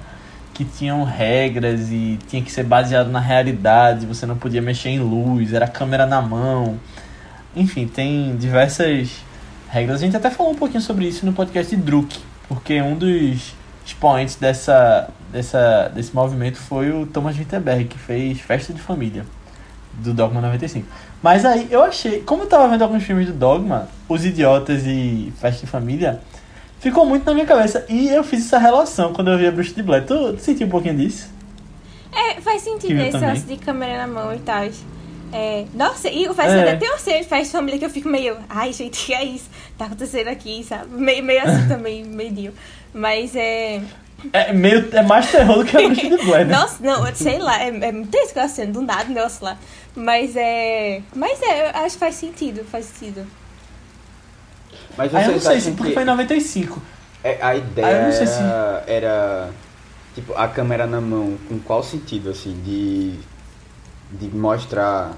que 0.63 0.77
tinham 0.77 1.03
regras 1.03 1.89
e 1.91 2.19
tinha 2.27 2.41
que 2.41 2.51
ser 2.51 2.63
baseado 2.63 3.09
na 3.09 3.19
realidade, 3.19 4.05
você 4.05 4.25
não 4.25 4.37
podia 4.37 4.61
mexer 4.61 4.89
em 4.89 4.99
luz, 4.99 5.53
era 5.53 5.67
câmera 5.67 6.05
na 6.05 6.21
mão. 6.21 6.79
Enfim, 7.55 7.87
tem 7.87 8.35
diversas 8.35 9.09
regras. 9.69 10.01
A 10.01 10.05
gente 10.05 10.15
até 10.15 10.29
falou 10.29 10.51
um 10.51 10.55
pouquinho 10.55 10.81
sobre 10.81 11.07
isso 11.07 11.25
no 11.25 11.33
podcast 11.33 11.75
de 11.75 11.81
Druk, 11.81 12.19
porque 12.47 12.79
um 12.81 12.95
dos 12.95 13.55
expoentes 13.85 14.35
dessa, 14.35 15.09
dessa, 15.31 15.91
desse 15.93 16.13
movimento 16.13 16.57
foi 16.57 16.91
o 16.91 17.07
Thomas 17.07 17.35
Winterberg, 17.35 17.85
que 17.85 17.97
fez 17.97 18.39
Festa 18.39 18.71
de 18.71 18.79
Família 18.79 19.25
do 19.93 20.13
Dogma 20.13 20.41
95. 20.41 20.87
Mas 21.23 21.43
aí 21.43 21.67
eu 21.71 21.83
achei, 21.83 22.21
como 22.21 22.43
eu 22.43 22.47
tava 22.47 22.67
vendo 22.67 22.83
alguns 22.83 23.03
filmes 23.03 23.27
do 23.27 23.33
Dogma, 23.33 23.87
Os 24.07 24.25
Idiotas 24.25 24.83
e 24.85 25.33
Festa 25.39 25.65
de 25.65 25.71
Família, 25.71 26.21
ficou 26.81 27.05
muito 27.05 27.25
na 27.25 27.33
minha 27.33 27.45
cabeça. 27.45 27.85
E 27.87 28.09
eu 28.09 28.23
fiz 28.23 28.45
essa 28.45 28.57
relação 28.57 29.13
quando 29.13 29.31
eu 29.31 29.37
vi 29.37 29.47
a 29.47 29.51
Bruxa 29.51 29.73
de 29.73 29.83
Blair. 29.83 30.05
Tu, 30.05 30.33
tu 30.33 30.39
sentiu 30.41 30.67
um 30.67 30.69
pouquinho 30.69 30.97
disso? 30.97 31.29
É, 32.11 32.41
faz 32.41 32.61
sentido 32.63 32.87
Que 32.87 32.93
eu 32.93 33.05
esse 33.05 33.17
lance 33.17 33.45
de 33.45 33.55
câmera 33.55 34.05
na 34.05 34.07
mão 34.07 34.33
e 34.33 34.39
tal. 34.39 34.67
É, 35.33 35.63
nossa, 35.73 36.09
e 36.09 36.27
o 36.27 36.33
faz 36.33 36.51
É. 36.51 36.61
até 36.61 36.75
tem 36.75 36.89
uma 36.89 36.97
cena 36.97 37.19
de 37.19 37.27
festa 37.27 37.57
família 37.57 37.79
que 37.79 37.85
eu 37.85 37.89
fico 37.89 38.09
meio, 38.09 38.35
ai 38.49 38.73
gente, 38.73 39.05
que 39.05 39.13
é 39.13 39.23
isso? 39.23 39.49
Tá 39.77 39.85
acontecendo 39.85 40.27
aqui, 40.27 40.61
sabe? 40.61 40.87
Meio, 40.93 41.23
meio 41.23 41.41
assim 41.41 41.67
também, 41.69 42.03
meio. 42.03 42.53
Mas 42.93 43.33
é. 43.35 43.81
É, 44.33 44.51
meio, 44.51 44.89
é 44.91 45.01
mais 45.01 45.31
terror 45.31 45.59
do 45.59 45.65
que 45.65 45.77
a 45.77 45.81
Bruxa 45.87 46.09
de 46.09 46.25
Blair, 46.25 46.45
né? 46.45 46.53
Nossa, 46.53 46.83
não, 46.83 47.15
sei 47.15 47.39
lá, 47.39 47.63
é, 47.63 47.67
é 47.69 47.91
muito 47.93 48.09
tenso 48.09 48.31
aquela 48.31 48.49
cena, 48.49 48.73
do 48.73 48.81
nada 48.81 49.05
negócio 49.05 49.45
lá. 49.45 49.57
Mas 49.95 50.35
é. 50.35 51.01
Mas 51.15 51.41
é, 51.41 51.69
eu 51.69 51.69
acho 51.75 51.93
que 51.93 51.99
faz 51.99 52.15
sentido, 52.15 52.65
faz 52.65 52.85
sentido. 52.85 53.25
Mas 54.97 55.13
Aí 55.15 55.25
eu 55.25 55.31
não 55.33 55.39
sei 55.39 55.59
se 55.61 55.71
porque 55.71 55.89
que 55.89 55.93
foi 55.93 56.03
em 56.03 56.05
95. 56.05 56.81
é, 57.23 57.37
a 57.41 57.55
ideia 57.55 57.87
Aí 57.87 57.95
eu 57.95 58.03
não 58.03 58.11
sei 58.11 58.27
era, 58.27 58.83
se- 58.85 58.91
era, 58.91 59.49
tipo, 60.15 60.33
a 60.35 60.47
câmera 60.47 60.85
na 60.87 60.99
mão, 61.01 61.37
com 61.47 61.59
qual 61.59 61.83
sentido, 61.83 62.29
assim, 62.29 62.53
de, 62.63 63.19
de 64.11 64.35
mostrar, 64.35 65.13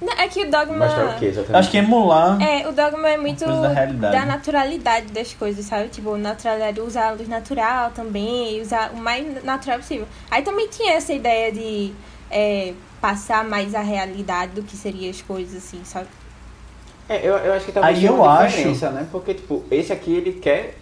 Não, 0.00 0.12
é 0.12 0.28
que 0.28 0.44
o 0.44 0.50
dogma. 0.50 0.86
mostrar 0.86 1.06
o 1.08 1.18
que 1.18 1.26
exatamente? 1.26 1.56
Acho 1.56 1.70
que 1.70 1.76
emular. 1.78 2.40
É, 2.42 2.66
o 2.68 2.72
dogma 2.72 3.08
é 3.08 3.16
muito 3.18 3.44
da 3.44 3.68
realidade. 3.68 4.12
da 4.16 4.24
naturalidade 4.26 5.06
das 5.12 5.34
coisas, 5.34 5.64
sabe? 5.66 5.88
Tipo, 5.88 6.16
naturalidade, 6.16 6.80
usar 6.80 7.08
a 7.08 7.10
luz 7.12 7.28
natural 7.28 7.90
também, 7.90 8.60
usar 8.62 8.92
o 8.92 8.96
mais 8.96 9.44
natural 9.44 9.78
possível. 9.78 10.06
Aí 10.30 10.42
também 10.42 10.68
tinha 10.68 10.94
essa 10.94 11.12
ideia 11.12 11.52
de 11.52 11.92
é, 12.30 12.72
passar 13.00 13.44
mais 13.44 13.74
a 13.74 13.80
realidade 13.80 14.52
do 14.52 14.62
que 14.62 14.76
seriam 14.76 15.10
as 15.10 15.20
coisas, 15.20 15.56
assim, 15.56 15.80
sabe? 15.84 16.06
É, 17.08 17.26
eu, 17.26 17.34
eu 17.36 17.52
acho 17.54 17.64
que 17.66 17.72
talvez 17.72 17.96
Aí 17.98 18.04
eu 18.04 18.14
uma 18.16 18.38
acho- 18.40 18.56
diferença, 18.56 18.90
né? 18.90 19.06
Porque, 19.10 19.34
tipo, 19.34 19.64
esse 19.70 19.92
aqui 19.92 20.12
ele 20.12 20.32
quer 20.32 20.76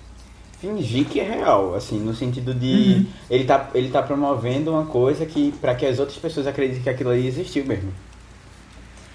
fingir 0.60 1.04
que 1.06 1.20
é 1.20 1.24
real, 1.24 1.74
assim, 1.74 2.00
no 2.00 2.14
sentido 2.14 2.52
de 2.54 3.06
Uhum. 3.06 3.06
ele, 3.30 3.44
tá, 3.44 3.70
ele 3.74 3.90
tá 3.90 4.02
promovendo 4.02 4.72
uma 4.72 4.86
coisa 4.86 5.24
que 5.26 5.52
para 5.60 5.74
que 5.74 5.86
as 5.86 5.98
outras 5.98 6.18
pessoas 6.18 6.46
acreditem 6.46 6.82
que 6.82 6.90
aquilo 6.90 7.10
ali 7.10 7.26
existiu 7.26 7.64
mesmo. 7.64 7.92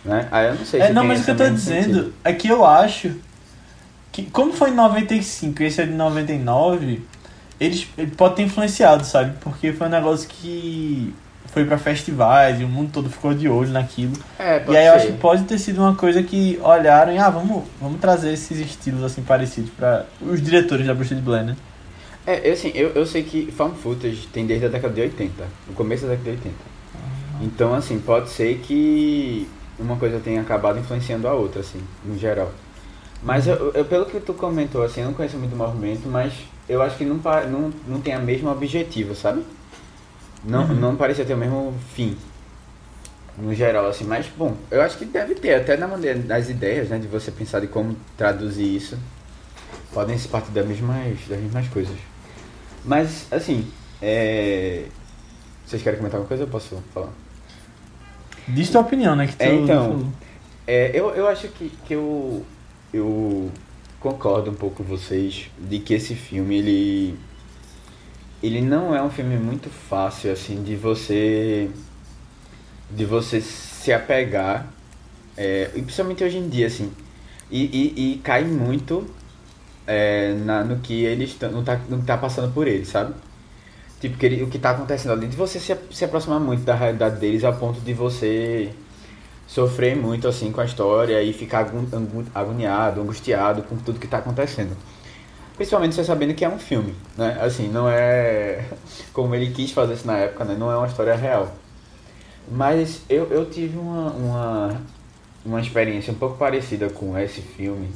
Né? 0.05 0.27
Aí 0.31 0.47
eu 0.47 0.55
não 0.55 0.65
sei 0.65 0.81
É, 0.81 0.87
se 0.87 0.93
não, 0.93 1.03
mas 1.03 1.21
o 1.21 1.25
que 1.25 1.31
eu 1.31 1.37
tô 1.37 1.49
dizendo 1.49 1.83
sentido. 1.95 2.13
é 2.23 2.33
que 2.33 2.47
eu 2.47 2.65
acho 2.65 3.15
que, 4.11 4.23
como 4.23 4.51
foi 4.53 4.71
em 4.71 4.75
95 4.75 5.61
e 5.61 5.65
esse 5.67 5.81
é 5.81 5.85
de 5.85 5.93
99, 5.93 7.01
eles, 7.59 7.87
ele 7.97 8.11
pode 8.11 8.35
ter 8.35 8.43
influenciado, 8.43 9.05
sabe? 9.05 9.37
Porque 9.41 9.71
foi 9.73 9.87
um 9.87 9.91
negócio 9.91 10.27
que 10.27 11.13
foi 11.51 11.65
pra 11.65 11.77
festivais 11.77 12.59
e 12.59 12.63
o 12.63 12.67
mundo 12.69 12.91
todo 12.91 13.09
ficou 13.09 13.33
de 13.33 13.47
olho 13.49 13.69
naquilo. 13.71 14.13
É, 14.39 14.59
E 14.67 14.75
aí 14.75 14.85
eu 14.87 14.91
ser. 14.91 14.97
acho 14.97 15.07
que 15.07 15.13
pode 15.13 15.43
ter 15.43 15.57
sido 15.59 15.79
uma 15.81 15.95
coisa 15.95 16.23
que 16.23 16.59
olharam 16.63 17.13
e, 17.13 17.17
ah, 17.17 17.29
vamos, 17.29 17.63
vamos 17.79 17.99
trazer 17.99 18.33
esses 18.33 18.57
estilos 18.59 19.03
assim 19.03 19.21
parecidos 19.23 19.69
pra 19.71 20.05
os 20.21 20.41
diretores 20.41 20.85
da 20.87 20.93
Bruxa 20.93 21.15
de 21.15 21.21
Blair, 21.21 21.45
né? 21.45 21.57
É, 22.25 22.47
eu, 22.49 22.53
assim, 22.53 22.71
eu, 22.75 22.89
eu 22.89 23.05
sei 23.05 23.23
que 23.23 23.51
found 23.51 23.77
footage 23.79 24.27
tem 24.27 24.45
desde 24.45 24.65
a 24.65 24.69
década 24.69 24.93
de 24.93 25.01
80, 25.01 25.43
no 25.67 25.73
começo 25.73 26.03
da 26.03 26.09
década 26.09 26.31
de 26.31 26.37
80. 26.37 26.55
Então, 27.41 27.73
assim, 27.73 27.99
pode 27.99 28.29
ser 28.29 28.59
que 28.59 29.47
uma 29.79 29.95
coisa 29.97 30.19
tenha 30.19 30.41
acabado 30.41 30.79
influenciando 30.79 31.27
a 31.27 31.33
outra, 31.33 31.61
assim, 31.61 31.81
no 32.05 32.17
geral. 32.17 32.51
Mas 33.23 33.47
eu, 33.47 33.71
eu- 33.73 33.85
pelo 33.85 34.05
que 34.05 34.19
tu 34.19 34.33
comentou, 34.33 34.83
assim, 34.83 35.01
eu 35.01 35.07
não 35.07 35.13
conheço 35.13 35.37
muito 35.37 35.53
o 35.53 35.57
movimento, 35.57 36.07
mas 36.07 36.33
eu 36.69 36.81
acho 36.81 36.97
que 36.97 37.05
não, 37.05 37.17
não, 37.49 37.73
não 37.87 38.01
tem 38.01 38.13
a 38.13 38.19
mesma 38.19 38.51
objetivo, 38.51 39.15
sabe? 39.15 39.43
Não, 40.43 40.63
Uhum. 40.65 40.75
não 40.75 40.95
parecia 40.95 41.23
ter 41.25 41.33
o 41.33 41.37
mesmo 41.37 41.73
fim. 41.93 42.17
No 43.37 43.53
geral, 43.55 43.87
assim, 43.87 44.03
mas 44.03 44.25
bom, 44.37 44.55
eu 44.69 44.81
acho 44.81 44.97
que 44.97 45.05
deve 45.05 45.35
ter, 45.35 45.53
até 45.55 45.77
na 45.77 45.87
maneira 45.87 46.19
das 46.19 46.49
ideias, 46.49 46.89
né, 46.89 46.97
de 46.99 47.07
você 47.07 47.31
pensar 47.31 47.59
de 47.61 47.67
como 47.67 47.95
traduzir 48.17 48.75
isso. 48.75 48.97
Podem 49.93 50.17
se 50.17 50.27
partir 50.27 50.51
das 50.51 50.65
mesmas, 50.65 51.17
das 51.27 51.39
mesmas 51.39 51.67
coisas. 51.69 51.95
Mas, 52.83 53.25
assim, 53.31 53.67
é... 54.01 54.85
Vocês 55.65 55.81
querem 55.81 55.97
comentar 55.97 56.17
alguma 56.17 56.27
coisa? 56.27 56.43
Eu 56.43 56.47
posso 56.47 56.81
falar? 56.93 57.09
Diz 58.47 58.69
tua 58.69 58.81
opinião, 58.81 59.15
né? 59.15 59.27
Que 59.27 59.35
tu 59.35 59.41
É, 59.41 59.53
então. 59.53 60.11
É, 60.67 60.91
eu, 60.93 61.11
eu 61.11 61.27
acho 61.27 61.47
que, 61.49 61.69
que 61.85 61.93
eu, 61.93 62.45
eu 62.93 63.49
concordo 63.99 64.51
um 64.51 64.53
pouco 64.53 64.77
com 64.77 64.83
vocês 64.83 65.49
de 65.57 65.79
que 65.79 65.93
esse 65.93 66.15
filme, 66.15 66.57
ele, 66.57 67.19
ele 68.43 68.61
não 68.61 68.95
é 68.95 69.01
um 69.03 69.09
filme 69.09 69.37
muito 69.37 69.69
fácil, 69.69 70.31
assim, 70.31 70.63
de 70.63 70.75
você, 70.75 71.69
de 72.89 73.05
você 73.05 73.41
se 73.41 73.91
apegar, 73.91 74.67
é, 75.37 75.71
e 75.75 75.81
principalmente 75.81 76.23
hoje 76.23 76.37
em 76.37 76.49
dia, 76.49 76.67
assim, 76.67 76.91
e, 77.51 77.63
e, 77.65 78.13
e 78.15 78.17
cai 78.19 78.43
muito 78.45 79.05
é, 79.87 80.33
na, 80.45 80.63
no 80.63 80.79
que 80.79 81.03
eles 81.05 81.37
não 81.51 81.63
tá, 81.63 81.79
tá 82.05 82.17
passando 82.17 82.53
por 82.53 82.67
eles, 82.67 82.87
sabe? 82.89 83.13
Tipo, 84.01 84.17
que 84.17 84.25
ele- 84.25 84.43
o 84.43 84.47
que 84.49 84.59
tá 84.59 84.71
acontecendo 84.71 85.13
ali, 85.13 85.27
de 85.27 85.37
você 85.37 85.59
se, 85.59 85.75
se 85.91 86.05
aproximar 86.05 86.39
muito 86.39 86.63
da 86.63 86.75
realidade 86.75 87.19
deles 87.19 87.43
a 87.43 87.51
ponto 87.53 87.81
de 87.81 87.93
você 87.93 88.71
sofrer 89.47 89.95
muito 89.97 90.27
assim 90.27 90.51
com 90.51 90.61
a 90.61 90.65
história 90.65 91.21
e 91.23 91.33
ficar 91.33 91.67
agoniado, 92.35 93.01
angustiado 93.01 93.63
com 93.63 93.77
tudo 93.77 93.99
que 93.99 94.05
está 94.07 94.19
acontecendo. 94.19 94.75
Principalmente 95.61 95.93
você 95.93 96.03
sabendo 96.03 96.33
que 96.33 96.43
é 96.43 96.49
um 96.49 96.57
filme, 96.57 96.95
né? 97.15 97.37
Assim, 97.39 97.67
não 97.67 97.87
é 97.87 98.65
como 99.13 99.35
ele 99.35 99.51
quis 99.51 99.69
fazer 99.69 99.93
isso 99.93 100.07
na 100.07 100.17
época, 100.17 100.43
né? 100.43 100.55
Não 100.57 100.71
é 100.71 100.75
uma 100.75 100.87
história 100.87 101.13
real. 101.13 101.53
Mas 102.51 103.03
eu, 103.07 103.27
eu 103.27 103.45
tive 103.47 103.77
uma, 103.77 104.09
uma, 104.09 104.81
uma 105.45 105.61
experiência 105.61 106.11
um 106.11 106.15
pouco 106.15 106.35
parecida 106.35 106.89
com 106.89 107.15
esse 107.15 107.41
filme 107.41 107.89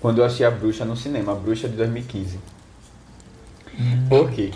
quando 0.00 0.22
eu 0.22 0.24
assisti 0.24 0.42
A 0.42 0.50
Bruxa 0.50 0.86
no 0.86 0.96
cinema, 0.96 1.32
A 1.32 1.34
Bruxa 1.34 1.68
de 1.68 1.76
2015. 1.76 2.38
Por 4.08 4.30
quê? 4.30 4.50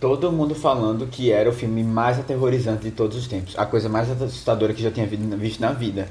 Todo 0.00 0.32
mundo 0.32 0.56
falando 0.56 1.06
que 1.06 1.30
era 1.30 1.48
o 1.48 1.52
filme 1.52 1.84
mais 1.84 2.18
aterrorizante 2.18 2.82
de 2.82 2.90
todos 2.90 3.16
os 3.16 3.28
tempos. 3.28 3.56
A 3.56 3.64
coisa 3.64 3.88
mais 3.88 4.10
assustadora 4.10 4.74
que 4.74 4.82
já 4.82 4.90
tinha 4.90 5.06
visto 5.06 5.60
na 5.60 5.70
vida. 5.70 6.08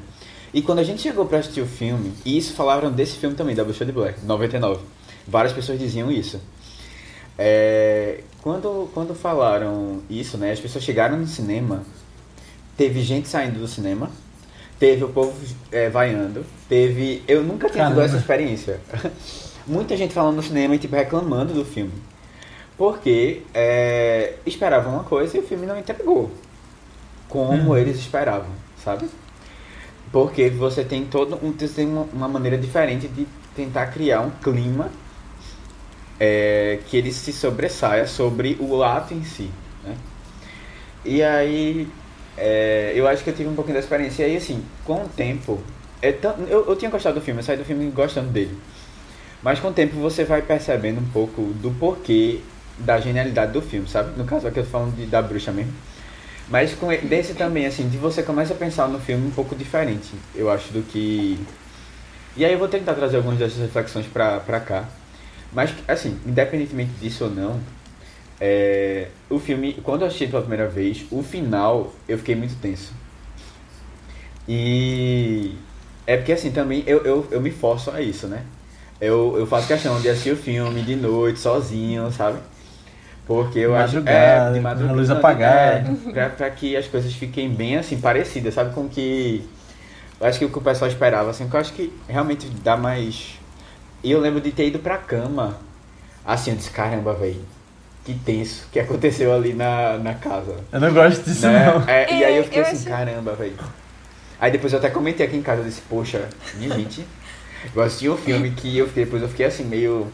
E 0.53 0.61
quando 0.61 0.79
a 0.79 0.83
gente 0.83 1.01
chegou 1.01 1.25
pra 1.25 1.39
assistir 1.39 1.59
o 1.59 1.67
filme, 1.67 2.13
e 2.25 2.37
isso 2.37 2.53
falaram 2.53 2.89
desse 2.89 3.17
filme 3.17 3.35
também, 3.35 3.53
da 3.53 3.65
Bruxa 3.65 3.83
de 3.83 3.91
Black, 3.91 4.25
99. 4.25 4.79
Várias 5.31 5.53
pessoas 5.53 5.79
diziam 5.79 6.11
isso. 6.11 6.41
É, 7.37 8.19
quando, 8.41 8.89
quando 8.93 9.15
falaram 9.15 10.01
isso, 10.09 10.37
né, 10.37 10.51
as 10.51 10.59
pessoas 10.59 10.83
chegaram 10.83 11.15
no 11.17 11.25
cinema, 11.25 11.83
teve 12.75 13.01
gente 13.01 13.29
saindo 13.29 13.57
do 13.57 13.67
cinema, 13.67 14.11
teve 14.77 15.05
o 15.05 15.09
povo 15.09 15.33
é, 15.71 15.89
vaiando, 15.89 16.45
teve. 16.67 17.23
Eu 17.25 17.43
nunca 17.43 17.69
tinha 17.69 17.87
tido 17.87 18.01
essa 18.01 18.17
experiência. 18.17 18.81
Muita 19.65 19.95
gente 19.95 20.13
falando 20.13 20.35
no 20.35 20.43
cinema 20.43 20.75
e 20.75 20.79
tipo, 20.79 20.95
reclamando 20.95 21.53
do 21.53 21.63
filme. 21.63 21.93
Porque 22.77 23.43
é, 23.53 24.33
esperavam 24.45 24.95
uma 24.95 25.03
coisa 25.05 25.37
e 25.37 25.39
o 25.39 25.43
filme 25.43 25.65
não 25.65 25.79
entregou. 25.79 26.29
Como 27.29 27.71
hum. 27.71 27.77
eles 27.77 27.97
esperavam, 27.97 28.49
sabe? 28.83 29.07
Porque 30.11 30.49
você 30.49 30.83
tem 30.83 31.05
todo 31.05 31.39
um, 31.41 31.53
tem 31.53 31.87
uma, 31.87 32.01
uma 32.11 32.27
maneira 32.27 32.57
diferente 32.57 33.07
de 33.07 33.25
tentar 33.55 33.87
criar 33.87 34.21
um 34.21 34.29
clima 34.29 34.89
é, 36.23 36.77
que 36.87 36.95
ele 36.95 37.11
se 37.11 37.33
sobressaia 37.33 38.05
sobre 38.05 38.55
o 38.59 38.83
ato 38.83 39.11
em 39.11 39.23
si. 39.23 39.49
Né? 39.83 39.95
E 41.03 41.23
aí, 41.23 41.87
é, 42.37 42.93
eu 42.95 43.07
acho 43.07 43.23
que 43.23 43.31
eu 43.31 43.35
tive 43.35 43.49
um 43.49 43.55
pouquinho 43.55 43.73
da 43.73 43.79
experiência. 43.79 44.27
E 44.27 44.37
assim, 44.37 44.63
com 44.85 45.03
o 45.03 45.09
tempo, 45.09 45.59
é 45.99 46.11
tão, 46.11 46.35
eu, 46.47 46.67
eu 46.67 46.75
tinha 46.75 46.91
gostado 46.91 47.19
do 47.19 47.25
filme, 47.25 47.39
eu 47.39 47.43
saí 47.43 47.57
do 47.57 47.65
filme 47.65 47.89
gostando 47.89 48.29
dele. 48.29 48.55
Mas 49.41 49.59
com 49.59 49.69
o 49.69 49.73
tempo 49.73 49.95
você 49.95 50.23
vai 50.23 50.43
percebendo 50.43 51.01
um 51.01 51.09
pouco 51.11 51.41
do 51.41 51.71
porquê 51.71 52.41
da 52.77 52.99
genialidade 52.99 53.51
do 53.51 53.61
filme, 53.61 53.87
sabe? 53.87 54.15
No 54.15 54.23
caso 54.23 54.47
aqui 54.47 54.59
eu 54.59 54.63
tô 54.63 54.69
falando 54.69 54.95
de, 54.95 55.07
da 55.07 55.23
bruxa 55.23 55.51
mesmo. 55.51 55.73
Mas 56.47 56.75
com 56.75 56.87
desse 56.89 57.33
também, 57.33 57.65
assim, 57.65 57.89
de 57.89 57.97
você 57.97 58.21
começa 58.21 58.53
a 58.53 58.57
pensar 58.57 58.87
no 58.87 58.99
filme 58.99 59.25
um 59.25 59.31
pouco 59.31 59.55
diferente, 59.55 60.11
eu 60.35 60.51
acho, 60.51 60.71
do 60.71 60.83
que. 60.83 61.39
E 62.37 62.45
aí 62.45 62.53
eu 62.53 62.59
vou 62.59 62.67
tentar 62.67 62.93
trazer 62.93 63.17
algumas 63.17 63.39
dessas 63.39 63.57
reflexões 63.57 64.05
pra, 64.05 64.39
pra 64.39 64.59
cá. 64.59 64.87
Mas, 65.51 65.73
assim, 65.87 66.17
independentemente 66.25 66.91
disso 66.99 67.25
ou 67.25 67.29
não, 67.29 67.59
é, 68.39 69.09
o 69.29 69.37
filme, 69.37 69.73
quando 69.83 70.01
eu 70.01 70.07
assisti 70.07 70.27
pela 70.27 70.41
primeira 70.41 70.67
vez, 70.67 71.05
o 71.11 71.21
final 71.21 71.93
eu 72.07 72.17
fiquei 72.17 72.35
muito 72.35 72.55
tenso. 72.61 72.93
E 74.47 75.55
é 76.07 76.17
porque 76.17 76.31
assim 76.31 76.51
também 76.51 76.83
eu, 76.87 77.03
eu, 77.05 77.27
eu 77.29 77.39
me 77.39 77.51
forço 77.51 77.91
a 77.91 78.01
isso, 78.01 78.27
né? 78.27 78.43
Eu, 78.99 79.35
eu 79.37 79.45
faço 79.45 79.67
questão 79.67 79.99
de 80.01 80.09
assistir 80.09 80.31
o 80.31 80.35
filme 80.35 80.81
de 80.81 80.95
noite, 80.95 81.39
sozinho, 81.39 82.11
sabe? 82.11 82.39
Porque 83.25 83.59
eu 83.59 83.75
acho 83.75 83.99
é, 84.05 84.51
de 84.53 84.59
madrugada, 84.59 84.93
a 84.93 84.95
luz 84.95 85.09
apagada. 85.09 85.89
É, 86.07 86.11
pra, 86.11 86.29
pra, 86.29 86.49
que 86.49 86.75
as 86.75 86.87
coisas 86.87 87.13
fiquem 87.13 87.49
bem 87.49 87.77
assim, 87.77 87.99
parecidas, 87.99 88.53
sabe? 88.53 88.73
Com 88.73 88.89
que. 88.89 89.47
Eu 90.19 90.27
acho 90.27 90.39
que 90.39 90.45
o 90.45 90.49
que 90.49 90.57
o 90.57 90.61
pessoal 90.61 90.89
esperava, 90.89 91.29
assim, 91.29 91.47
que 91.47 91.55
eu 91.55 91.59
acho 91.59 91.73
que 91.73 91.93
realmente 92.07 92.47
dá 92.63 92.75
mais 92.75 93.39
e 94.03 94.11
eu 94.11 94.19
lembro 94.19 94.41
de 94.41 94.51
ter 94.51 94.67
ido 94.67 94.79
pra 94.79 94.97
cama. 94.97 95.57
Assim, 96.25 96.51
eu 96.51 96.57
disse, 96.57 96.71
caramba, 96.71 97.13
velho. 97.13 97.41
Que 98.03 98.15
tenso 98.15 98.67
que 98.71 98.79
aconteceu 98.79 99.31
ali 99.31 99.53
na, 99.53 99.97
na 99.99 100.15
casa. 100.15 100.55
Eu 100.71 100.79
não 100.79 100.91
gosto 100.91 101.23
disso, 101.23 101.45
né? 101.45 101.65
não. 101.67 101.87
É, 101.87 102.11
e 102.11 102.23
aí 102.23 102.37
eu 102.37 102.43
fiquei 102.43 102.61
eu 102.61 102.65
assim, 102.65 102.75
acho... 102.77 102.85
caramba, 102.85 103.35
velho. 103.35 103.55
Aí 104.39 104.51
depois 104.51 104.73
eu 104.73 104.79
até 104.79 104.89
comentei 104.89 105.25
aqui 105.25 105.37
em 105.37 105.41
casa, 105.43 105.61
eu 105.61 105.65
disse, 105.65 105.81
poxa, 105.81 106.27
minha 106.55 106.75
gente. 106.75 107.05
Eu 107.75 107.83
assisti 107.83 108.09
um 108.09 108.17
filme 108.17 108.49
que 108.51 108.75
eu 108.75 108.87
fiquei, 108.87 109.05
depois 109.05 109.21
eu 109.21 109.29
fiquei 109.29 109.45
assim, 109.45 109.63
meio. 109.63 110.11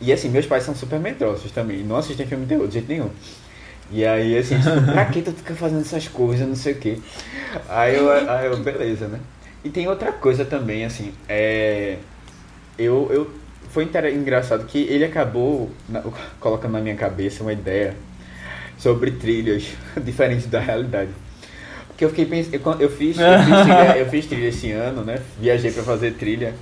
E 0.00 0.12
assim, 0.12 0.28
meus 0.28 0.46
pais 0.46 0.62
são 0.62 0.76
super 0.76 1.00
medrosos 1.00 1.50
também. 1.50 1.82
Não 1.82 1.96
assistem 1.96 2.24
filme 2.24 2.44
de 2.44 2.50
terror 2.50 2.68
de 2.68 2.74
jeito 2.74 2.88
nenhum. 2.88 3.10
E 3.90 4.04
aí, 4.04 4.38
assim, 4.38 4.56
tipo, 4.58 4.80
pra 4.92 5.04
que 5.06 5.20
tu 5.20 5.32
fica 5.32 5.54
fazendo 5.54 5.80
essas 5.80 6.06
coisas, 6.06 6.46
não 6.46 6.54
sei 6.54 6.74
o 6.74 6.76
quê. 6.76 6.98
Aí 7.68 7.96
eu, 7.96 8.10
aí 8.10 8.46
eu, 8.46 8.56
beleza, 8.58 9.08
né? 9.08 9.18
E 9.64 9.70
tem 9.70 9.88
outra 9.88 10.12
coisa 10.12 10.44
também, 10.44 10.84
assim, 10.84 11.12
é 11.28 11.98
eu, 12.78 13.08
eu 13.10 13.30
foi 13.70 13.88
engraçado 14.14 14.66
que 14.66 14.78
ele 14.78 15.04
acabou 15.04 15.70
na, 15.88 16.02
colocando 16.38 16.72
na 16.72 16.80
minha 16.80 16.96
cabeça 16.96 17.42
uma 17.42 17.52
ideia 17.52 17.94
sobre 18.78 19.12
trilhas 19.12 19.68
diferentes 20.02 20.46
da 20.46 20.60
realidade. 20.60 21.10
Porque 21.88 22.04
eu 22.04 22.08
fiquei 22.08 22.26
pensando, 22.26 22.54
eu, 22.54 22.80
eu, 22.80 22.90
fiz, 22.90 23.16
eu, 23.18 23.38
fiz 23.44 23.56
trilha, 23.62 23.98
eu 23.98 24.06
fiz 24.06 24.26
trilha 24.26 24.48
esse 24.48 24.70
ano, 24.72 25.04
né? 25.04 25.20
Viajei 25.40 25.70
para 25.70 25.82
fazer 25.82 26.12
trilha. 26.14 26.54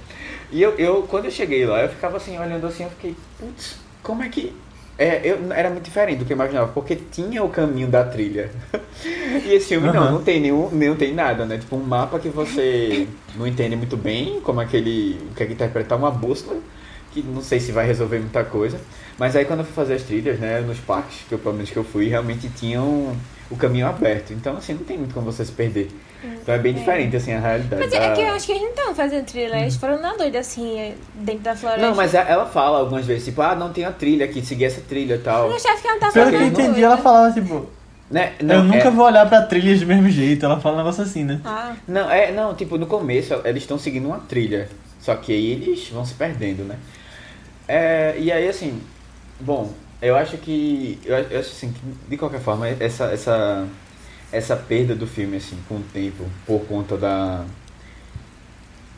E 0.51 0.61
eu, 0.61 0.77
eu, 0.79 1.03
quando 1.05 1.25
eu 1.25 1.31
cheguei 1.31 1.65
lá, 1.65 1.83
eu 1.83 1.89
ficava 1.89 2.19
assim, 2.19 2.39
olhando 2.39 2.67
assim, 2.67 2.85
eu 2.85 2.91
fiquei, 2.91 3.17
putz, 3.39 3.77
como 4.03 4.23
é 4.23 4.29
que. 4.29 4.55
É, 4.99 5.21
eu, 5.25 5.53
era 5.53 5.71
muito 5.71 5.85
diferente 5.85 6.19
do 6.19 6.25
que 6.25 6.33
eu 6.33 6.37
imaginava, 6.37 6.71
porque 6.73 6.97
tinha 6.97 7.43
o 7.43 7.49
caminho 7.49 7.89
da 7.89 8.05
trilha. 8.05 8.51
e 9.45 9.55
esse 9.55 9.69
filme 9.69 9.89
uhum. 9.89 9.95
não, 9.95 10.13
não 10.13 10.23
tem 10.23 10.41
nenhum, 10.41 10.71
não 10.71 10.97
tem 10.97 11.15
nada, 11.15 11.47
né? 11.47 11.59
Tipo 11.59 11.77
um 11.77 11.83
mapa 11.83 12.19
que 12.19 12.29
você 12.29 13.07
não 13.35 13.47
entende 13.47 13.75
muito 13.75 13.97
bem, 13.97 14.41
como 14.41 14.61
aquele. 14.61 15.19
O 15.31 15.35
que 15.35 15.43
é 15.43 15.47
que 15.47 15.53
interpretar 15.55 15.99
uma 15.99 16.11
bússola, 16.11 16.61
que 17.13 17.23
não 17.23 17.43
sei 17.43 17.59
se 17.59 17.73
vai 17.73 17.87
resolver 17.87 18.19
muita 18.19 18.45
coisa. 18.45 18.79
Mas 19.19 19.35
aí 19.35 19.45
quando 19.45 19.61
eu 19.61 19.65
fui 19.65 19.75
fazer 19.75 19.95
as 19.95 20.03
trilhas, 20.03 20.39
né, 20.39 20.61
nos 20.61 20.79
parques, 20.79 21.21
que 21.29 21.35
eu, 21.35 21.39
pelo 21.39 21.55
menos 21.55 21.71
que 21.71 21.77
eu 21.77 21.85
fui, 21.85 22.09
realmente 22.09 22.49
tinham 22.51 23.17
o 23.51 23.57
caminho 23.57 23.87
aberto. 23.87 24.33
Então, 24.33 24.57
assim, 24.57 24.75
não 24.75 24.85
tem 24.85 24.99
muito 24.99 25.15
como 25.15 25.31
você 25.31 25.45
se 25.45 25.53
perder. 25.53 25.89
Então 26.25 26.55
é 26.55 26.59
bem 26.59 26.73
é. 26.73 26.79
diferente, 26.79 27.17
assim, 27.17 27.33
a 27.33 27.41
realidade. 27.41 27.83
Mas 27.83 27.91
da... 27.91 27.99
é 27.99 28.13
que 28.15 28.21
eu 28.21 28.29
acho 28.29 28.47
que 28.47 28.53
eles 28.53 28.63
não 28.63 28.71
estão 28.71 28.95
fazendo 28.95 29.25
trilha, 29.25 29.61
eles 29.61 29.77
foram 29.77 30.01
na 30.01 30.15
doida, 30.15 30.39
assim, 30.39 30.95
dentro 31.15 31.43
da 31.43 31.57
floresta. 31.57 31.87
Não, 31.87 31.95
mas 31.95 32.15
ela 32.15 32.47
fala 32.47 32.79
algumas 32.79 33.05
vezes, 33.05 33.25
tipo, 33.25 33.43
ah, 33.43 33.55
não 33.55 33.73
tem 33.73 33.85
a 33.85 33.93
trilha 33.93 34.25
aqui, 34.25 34.45
seguir 34.45 34.67
essa 34.67 34.81
trilha 34.81 35.15
e 35.15 35.19
tal. 35.19 35.49
Eu 35.49 35.57
achava 35.57 35.81
que 35.81 35.87
ela 35.87 35.95
não 35.95 36.01
tava 36.01 36.13
Pelo 36.13 36.31
que 36.31 36.37
eu 36.37 36.43
entendi, 36.43 36.85
ela 36.85 36.97
falava, 36.97 37.33
tipo... 37.33 37.69
Né? 38.11 38.35
Não, 38.43 38.57
eu 38.57 38.65
nunca 38.65 38.89
é... 38.89 38.91
vou 38.91 39.07
olhar 39.07 39.27
pra 39.27 39.41
trilhas 39.43 39.81
do 39.81 39.87
mesmo 39.87 40.11
jeito, 40.11 40.45
ela 40.45 40.61
fala 40.61 40.75
um 40.75 40.79
negócio 40.79 41.03
assim, 41.03 41.25
né? 41.25 41.41
Ah. 41.45 41.75
Não, 41.89 42.11
é, 42.11 42.31
não, 42.31 42.55
tipo, 42.55 42.77
no 42.77 42.87
começo 42.87 43.35
eles 43.43 43.63
estão 43.63 43.79
seguindo 43.79 44.07
uma 44.07 44.19
trilha, 44.19 44.69
só 45.01 45.15
que 45.15 45.33
aí 45.33 45.53
eles 45.53 45.89
vão 45.89 46.05
se 46.05 46.13
perdendo, 46.13 46.63
né? 46.63 46.77
É, 47.67 48.15
e 48.19 48.31
aí, 48.31 48.47
assim, 48.47 48.83
bom, 49.41 49.73
eu 50.03 50.15
acho 50.15 50.37
que, 50.37 50.99
eu, 51.05 51.17
eu 51.17 51.41
acho 51.41 51.53
assim, 51.53 51.73
que, 51.73 51.81
de 52.11 52.17
qualquer 52.19 52.41
forma, 52.41 52.69
essa, 52.69 53.07
essa 53.07 53.67
essa 54.33 54.57
perda 54.57 54.95
do 54.95 55.07
filme, 55.07 55.37
assim, 55.37 55.59
com 55.69 55.77
o 55.77 55.83
tempo, 55.93 56.25
por 56.47 56.65
conta 56.67 56.97
da. 56.97 57.45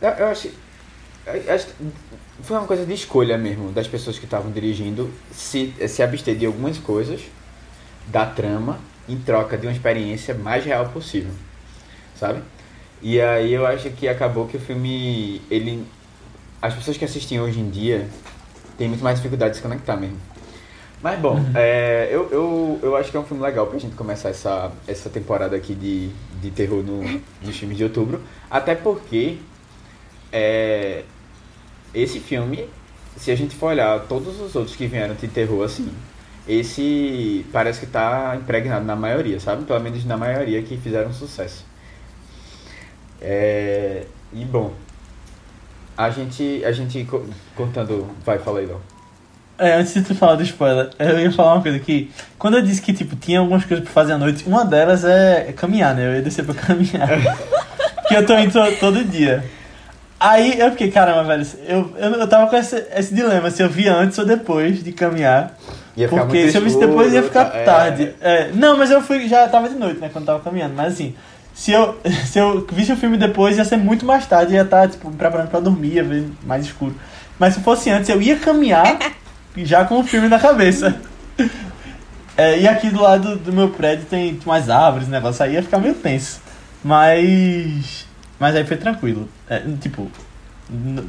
Eu 0.01 0.29
acho. 0.29 0.51
foi 2.43 2.57
uma 2.57 2.67
coisa 2.67 2.87
de 2.87 2.95
escolha 2.95 3.37
mesmo 3.37 3.73
das 3.73 3.89
pessoas 3.89 4.19
que 4.19 4.25
estavam 4.25 4.53
dirigindo 4.53 5.11
se, 5.33 5.75
se 5.89 6.03
abster 6.03 6.37
de 6.37 6.47
algumas 6.47 6.79
coisas 6.79 7.23
da 8.07 8.25
trama 8.27 8.79
em 9.09 9.19
troca 9.19 9.57
de 9.57 9.67
uma 9.67 9.73
experiência 9.73 10.35
mais 10.35 10.65
real 10.65 10.89
possível, 10.91 11.33
sabe? 12.19 12.43
E 13.03 13.21
aí 13.21 13.53
eu 13.53 13.67
acho 13.67 13.91
que 13.91 14.09
acabou 14.09 14.47
que 14.47 14.57
o 14.57 14.61
filme, 14.61 15.43
ele, 15.51 15.87
as 16.61 16.75
pessoas 16.75 16.97
que 16.97 17.05
assistem 17.05 17.41
hoje 17.41 17.61
em 17.61 17.69
dia 17.69 18.09
têm 18.79 18.89
muito 18.89 19.03
mais 19.03 19.17
dificuldade 19.19 19.53
de 19.53 19.57
se 19.59 19.63
conectar 19.63 19.97
mesmo. 19.97 20.17
Mas 21.05 21.21
bom, 21.21 21.35
uhum. 21.35 21.53
é, 21.55 22.09
eu, 22.11 22.31
eu, 22.31 22.81
eu 22.83 22.97
acho 22.97 23.11
que 23.11 23.17
é 23.19 23.21
um 23.21 23.25
filme 23.25 23.43
legal 23.43 23.67
pra 23.67 23.79
gente 23.79 23.95
começar 23.95 24.31
essa, 24.31 24.73
essa 24.89 25.11
temporada 25.11 25.55
aqui 25.55 25.75
de, 25.75 26.09
de 26.41 26.51
terror 26.51 26.83
no, 26.83 27.03
nos 27.43 27.59
filmes 27.59 27.77
de 27.77 27.85
outubro. 27.85 28.23
Até 28.51 28.75
porque 28.75 29.37
é, 30.33 31.03
esse 31.93 32.21
filme, 32.21 32.71
se 33.19 33.31
a 33.31 33.37
gente 33.37 33.55
for 33.55 33.67
olhar 33.67 34.01
todos 34.09 34.41
os 34.41 34.57
outros 34.57 34.75
que 34.75 34.87
vieram 34.87 35.15
de 35.15 35.29
terror, 35.29 35.63
assim, 35.63 35.93
esse 36.49 37.45
parece 37.53 37.81
que 37.81 37.87
tá 37.87 38.35
impregnado 38.41 38.87
na 38.87 38.97
maioria, 38.97 39.39
sabe? 39.39 39.67
Pelo 39.67 39.81
menos 39.81 40.07
na 40.07 40.17
maioria 40.17 40.63
que 40.63 40.79
fizeram 40.79 41.13
sucesso. 41.13 41.67
É, 43.21 44.07
e 44.33 44.43
bom, 44.47 44.73
a 45.99 46.09
gente, 46.09 46.65
a 46.65 46.73
gente 46.73 47.07
contando. 47.55 48.09
Vai, 48.25 48.39
fala 48.39 48.61
aí, 48.61 48.67
Léo. 48.67 48.94
É, 49.59 49.75
antes 49.75 49.95
de 49.95 50.03
tu 50.03 50.15
falar 50.15 50.35
do 50.35 50.43
spoiler, 50.43 50.91
eu 50.99 51.21
ia 51.21 51.31
falar 51.31 51.55
uma 51.55 51.63
coisa 51.63 51.79
que 51.79 52.11
quando 52.39 52.57
eu 52.57 52.63
disse 52.63 52.83
que 52.83 52.93
tipo 52.93 53.15
tinha 53.15 53.39
algumas 53.39 53.65
coisas 53.65 53.85
pra 53.85 53.93
fazer 53.93 54.15
à 54.15 54.19
noite, 54.19 54.45
uma 54.47 54.65
delas 54.65 55.05
é 55.05 55.53
caminhar, 55.57 55.95
né? 55.95 56.07
Eu 56.09 56.15
ia 56.15 56.23
descer 56.23 56.45
pra 56.45 56.55
caminhar. 56.55 57.09
que 58.09 58.15
eu 58.15 58.27
tô 58.27 58.37
indo 58.37 58.53
todo 58.81 59.05
dia. 59.05 59.45
Aí 60.19 60.59
eu 60.59 60.71
fiquei, 60.71 60.91
caramba, 60.91 61.23
velho, 61.25 61.47
eu, 61.69 61.93
eu, 61.99 62.11
eu 62.13 62.29
tava 62.29 62.49
com 62.49 62.57
esse, 62.57 62.83
esse 62.97 63.15
dilema, 63.15 63.51
se 63.51 63.63
eu 63.63 63.69
via 63.69 63.95
antes 63.95 64.17
ou 64.19 64.25
depois 64.25 64.83
de 64.83 64.93
caminhar. 64.93 65.55
Ia 65.97 66.09
porque 66.09 66.51
se 66.51 66.57
eu 66.57 66.63
visse 66.63 66.79
depois 66.79 67.13
ia 67.13 67.23
ficar 67.23 67.45
tá, 67.45 67.59
é... 67.59 67.65
tarde. 67.65 68.15
É, 68.21 68.51
não, 68.53 68.77
mas 68.77 68.91
eu 68.91 69.01
fui, 69.01 69.29
já 69.29 69.47
tava 69.49 69.69
de 69.69 69.77
noite, 69.77 70.01
né, 70.01 70.11
quando 70.13 70.25
tava 70.25 70.41
caminhando. 70.41 70.75
Mas 70.75 70.95
assim, 70.95 71.15
se 71.53 71.73
eu, 71.73 71.97
se 72.27 72.39
eu 72.39 72.67
visse 72.73 72.93
o 72.93 72.97
filme 72.97 73.17
depois, 73.17 73.57
ia 73.57 73.65
ser 73.65 73.77
muito 73.77 74.05
mais 74.05 74.27
tarde, 74.27 74.55
ia 74.55 74.63
estar, 74.63 74.83
tá, 74.83 74.89
tipo, 74.89 75.09
me 75.11 75.17
preparando 75.17 75.49
pra 75.49 75.61
dormir, 75.61 75.95
ia 75.95 76.05
ver 76.05 76.27
mais 76.43 76.65
escuro. 76.65 76.95
Mas 77.39 77.55
se 77.55 77.61
fosse 77.61 77.91
antes, 77.91 78.09
eu 78.09 78.21
ia 78.21 78.37
caminhar 78.37 78.99
já 79.57 79.85
com 79.85 80.01
o 80.01 80.05
filme 80.05 80.29
na 80.29 80.39
cabeça. 80.39 80.97
É, 82.37 82.59
e 82.61 82.67
aqui 82.67 82.91
do 82.91 83.01
lado 83.01 83.37
do 83.37 83.53
meu 83.53 83.69
prédio 83.71 84.07
tem 84.07 84.39
umas 84.45 84.69
árvores, 84.69 85.07
negócio 85.07 85.45
aí 85.45 85.55
ia 85.55 85.63
ficar 85.63 85.79
meio 85.79 85.95
tenso. 85.95 86.41
Mas. 86.83 88.07
Mas 88.39 88.57
aí 88.57 88.65
foi 88.65 88.77
tranquilo. 88.77 89.29
É, 89.49 89.63
tipo, 89.81 90.11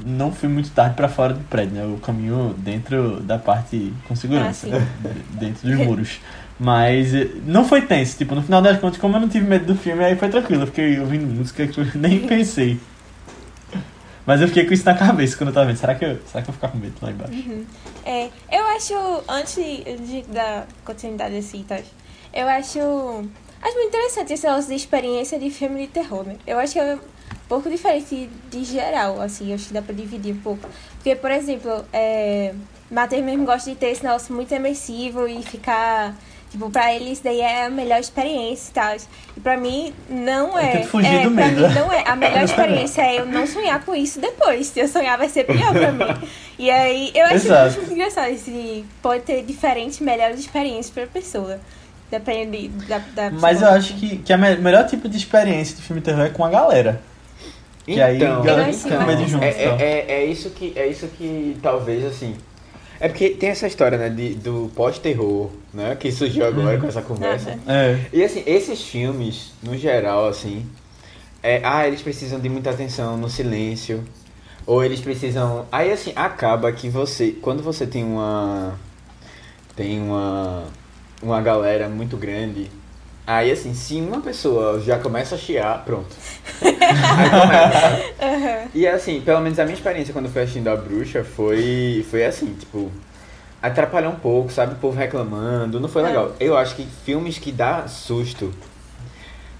não 0.06 0.32
fui 0.32 0.50
muito 0.50 0.70
tarde 0.72 0.96
pra 0.96 1.08
fora 1.08 1.34
do 1.34 1.44
prédio, 1.46 1.76
né? 1.76 1.84
Eu 1.84 1.98
caminho 1.98 2.54
dentro 2.58 3.22
da 3.22 3.38
parte 3.38 3.94
com 4.08 4.16
segurança, 4.16 4.68
Ah, 4.72 5.10
dentro 5.32 5.68
dos 5.68 5.78
muros. 5.78 6.20
Mas 6.60 7.14
eh, 7.14 7.28
não 7.46 7.66
foi 7.66 7.82
tenso, 7.82 8.18
tipo, 8.18 8.34
no 8.36 8.42
final 8.42 8.62
das 8.62 8.80
contas, 8.80 8.98
como 8.98 9.18
eu 9.18 9.22
não 9.22 9.28
tive 9.28 9.46
medo 9.46 9.66
do 9.66 9.76
filme, 9.76 10.04
aí 10.04 10.16
foi 10.16 10.30
tranquilo, 10.30 10.64
eu 10.64 10.68
fiquei 10.68 11.00
ouvindo 11.00 11.26
música 11.26 11.68
que 11.68 11.78
eu 11.78 11.86
nem 11.96 12.20
pensei. 12.20 12.80
Mas 14.26 14.42
eu 14.42 14.48
fiquei 14.48 14.66
com 14.66 14.74
isso 14.74 14.86
na 14.86 14.96
cabeça 14.96 15.38
quando 15.38 15.50
eu 15.50 15.54
tava 15.54 15.68
vendo. 15.68 15.78
Será 15.78 15.96
que 15.96 16.04
eu, 16.04 16.20
será 16.26 16.44
que 16.44 16.50
eu 16.50 16.54
vou 16.54 16.56
ficar 16.56 16.70
com 16.70 16.78
medo 16.78 16.96
lá 17.02 17.12
embaixo? 17.12 17.34
É, 18.04 18.30
eu 18.52 18.66
acho, 18.68 19.24
antes 19.28 19.56
de 19.56 20.24
dar 20.24 20.68
continuidade 20.84 21.38
assim, 21.38 21.64
tá? 21.64 21.80
Eu 22.34 22.48
acho. 22.48 22.80
Acho 23.62 23.74
muito 23.76 23.88
interessante 23.88 24.34
esse 24.34 24.46
negócio 24.46 24.70
de 24.70 24.76
experiência 24.76 25.40
de 25.40 25.50
filme 25.50 25.82
de 25.82 25.88
terror, 25.88 26.24
né? 26.24 26.36
Eu 26.46 26.60
acho 26.60 26.74
que 26.74 26.80
é 26.80 26.96
um 26.96 27.00
pouco 27.48 27.70
diferente 27.70 28.30
de 28.52 28.64
geral, 28.64 29.20
assim, 29.22 29.54
acho 29.54 29.68
que 29.68 29.74
dá 29.74 29.82
pra 29.82 29.94
dividir 29.94 30.36
um 30.36 30.40
pouco. 30.40 30.68
Porque, 30.96 31.16
por 31.16 31.32
exemplo, 31.32 31.84
é, 31.92 32.54
Matheus 32.92 33.24
mesmo 33.24 33.46
gosta 33.46 33.70
de 33.70 33.76
ter 33.76 33.88
esse 33.88 34.04
negócio 34.04 34.34
muito 34.36 34.54
imersivo 34.54 35.28
e 35.28 35.42
ficar. 35.42 36.16
Tipo, 36.52 36.70
pra 36.70 36.94
ele 36.94 37.12
isso 37.12 37.22
daí 37.24 37.42
é 37.42 37.66
a 37.66 37.70
melhor 37.70 38.00
experiência 38.00 38.70
e 38.70 38.74
tal. 38.74 38.96
E 39.36 39.40
pra 39.42 39.58
mim, 39.58 39.94
não 40.10 40.58
é. 40.58 40.84
fugir 40.84 41.08
é, 41.14 41.24
do 41.24 41.32
pra 41.32 41.48
medo. 41.48 41.68
mim, 41.68 41.74
não 41.74 41.92
é. 41.92 42.04
A 42.08 42.16
melhor 42.16 42.44
experiência 42.44 43.02
é 43.02 43.20
eu 43.20 43.26
não 43.26 43.46
sonhar 43.46 43.84
com 43.84 43.94
isso 43.94 44.20
depois. 44.22 44.68
Se 44.68 44.80
eu 44.80 44.88
sonhar, 44.88 45.18
vai 45.18 45.28
ser 45.28 45.44
pior 45.46 45.74
pra 45.74 45.92
mim. 45.92 46.06
E 46.58 46.72
aí, 46.72 47.12
eu 47.14 47.26
acho 47.26 47.36
Exato. 47.36 47.78
muito 47.78 47.92
engraçado. 47.94 48.30
Esse, 48.30 48.86
pode 49.02 49.24
ter 49.24 49.44
diferentes, 49.44 50.00
melhores 50.00 50.40
experiências 50.40 50.90
pra 50.92 51.06
pessoa. 51.08 51.60
Depende 52.10 52.70
da, 52.88 53.00
da 53.14 53.32
Mas 53.32 53.62
eu 53.62 53.68
acho 53.70 53.96
que, 53.96 54.18
que 54.20 54.32
a 54.32 54.38
me- 54.38 54.56
melhor 54.58 54.86
tipo 54.86 55.10
de 55.10 55.18
experiência 55.18 55.76
de 55.76 55.82
filme 55.82 56.02
terror 56.02 56.26
é 56.26 56.30
com 56.30 56.46
a 56.46 56.50
galera. 56.50 57.02
Que 57.84 58.00
aí 58.02 58.16
Então, 58.18 58.40
a 58.42 58.46
galera 58.46 58.70
é, 58.70 58.72
então. 58.72 59.42
é, 59.42 59.50
é, 59.50 60.06
é 60.08 60.26
isso 60.26 60.50
que 60.52 60.72
é 60.76 60.88
isso 60.88 61.08
que 61.08 61.58
talvez 61.62 62.06
assim 62.06 62.36
é 63.00 63.08
porque 63.08 63.30
tem 63.32 63.50
essa 63.50 63.68
história 63.68 63.98
né 63.98 64.10
de, 64.10 64.36
do 64.36 64.72
pós-terror 64.76 65.50
né 65.74 65.96
que 65.96 66.12
surgiu 66.12 66.46
agora 66.46 66.78
com 66.78 66.88
essa 66.88 67.02
conversa. 67.02 67.60
É. 67.68 68.00
e 68.14 68.24
assim 68.24 68.44
esses 68.46 68.82
filmes 68.82 69.54
no 69.62 69.78
geral 69.78 70.28
assim 70.28 70.66
é, 71.44 71.62
ah 71.64 71.88
eles 71.88 72.02
precisam 72.02 72.40
de 72.40 72.50
muita 72.50 72.72
atenção 72.72 73.18
no 73.18 73.30
silêncio 73.30 74.04
ou 74.66 74.84
eles 74.84 75.00
precisam 75.00 75.66
aí 75.72 75.92
assim 75.92 76.12
acaba 76.16 76.72
que 76.72 76.90
você 76.90 77.32
quando 77.42 77.62
você 77.62 77.86
tem 77.86 78.04
uma 78.04 78.80
tem 79.76 80.00
uma 80.00 80.66
uma 81.22 81.42
galera 81.42 81.90
muito 81.90 82.18
grande 82.18 82.70
aí 83.28 83.52
assim 83.52 83.74
se 83.74 84.00
uma 84.00 84.22
pessoa 84.22 84.80
já 84.82 85.00
começa 85.00 85.36
a 85.36 85.38
chiar 85.38 85.84
pronto 85.86 86.16
Aí 86.62 87.30
começa. 87.30 88.70
E 88.74 88.88
assim, 88.88 89.22
pelo 89.22 89.42
menos 89.42 89.60
a 89.60 89.64
minha 89.66 89.76
experiência 89.76 90.14
quando 90.14 90.26
eu 90.26 90.32
fui 90.32 90.42
assistindo 90.44 90.68
a 90.70 90.76
bruxa 90.76 91.24
foi, 91.24 92.06
foi 92.10 92.26
assim, 92.26 92.54
tipo, 92.54 92.92
atrapalhou 93.62 94.12
um 94.12 94.16
pouco, 94.16 94.52
sabe? 94.52 94.74
O 94.74 94.78
povo 94.78 94.98
reclamando, 94.98 95.80
não 95.80 95.90
foi 95.90 96.04
É. 96.04 96.08
legal. 96.08 96.32
Eu 96.40 96.56
acho 96.58 96.76
que 96.76 96.86
filmes 97.04 97.38
que 97.38 97.52
dá 97.52 97.88
susto, 97.88 98.54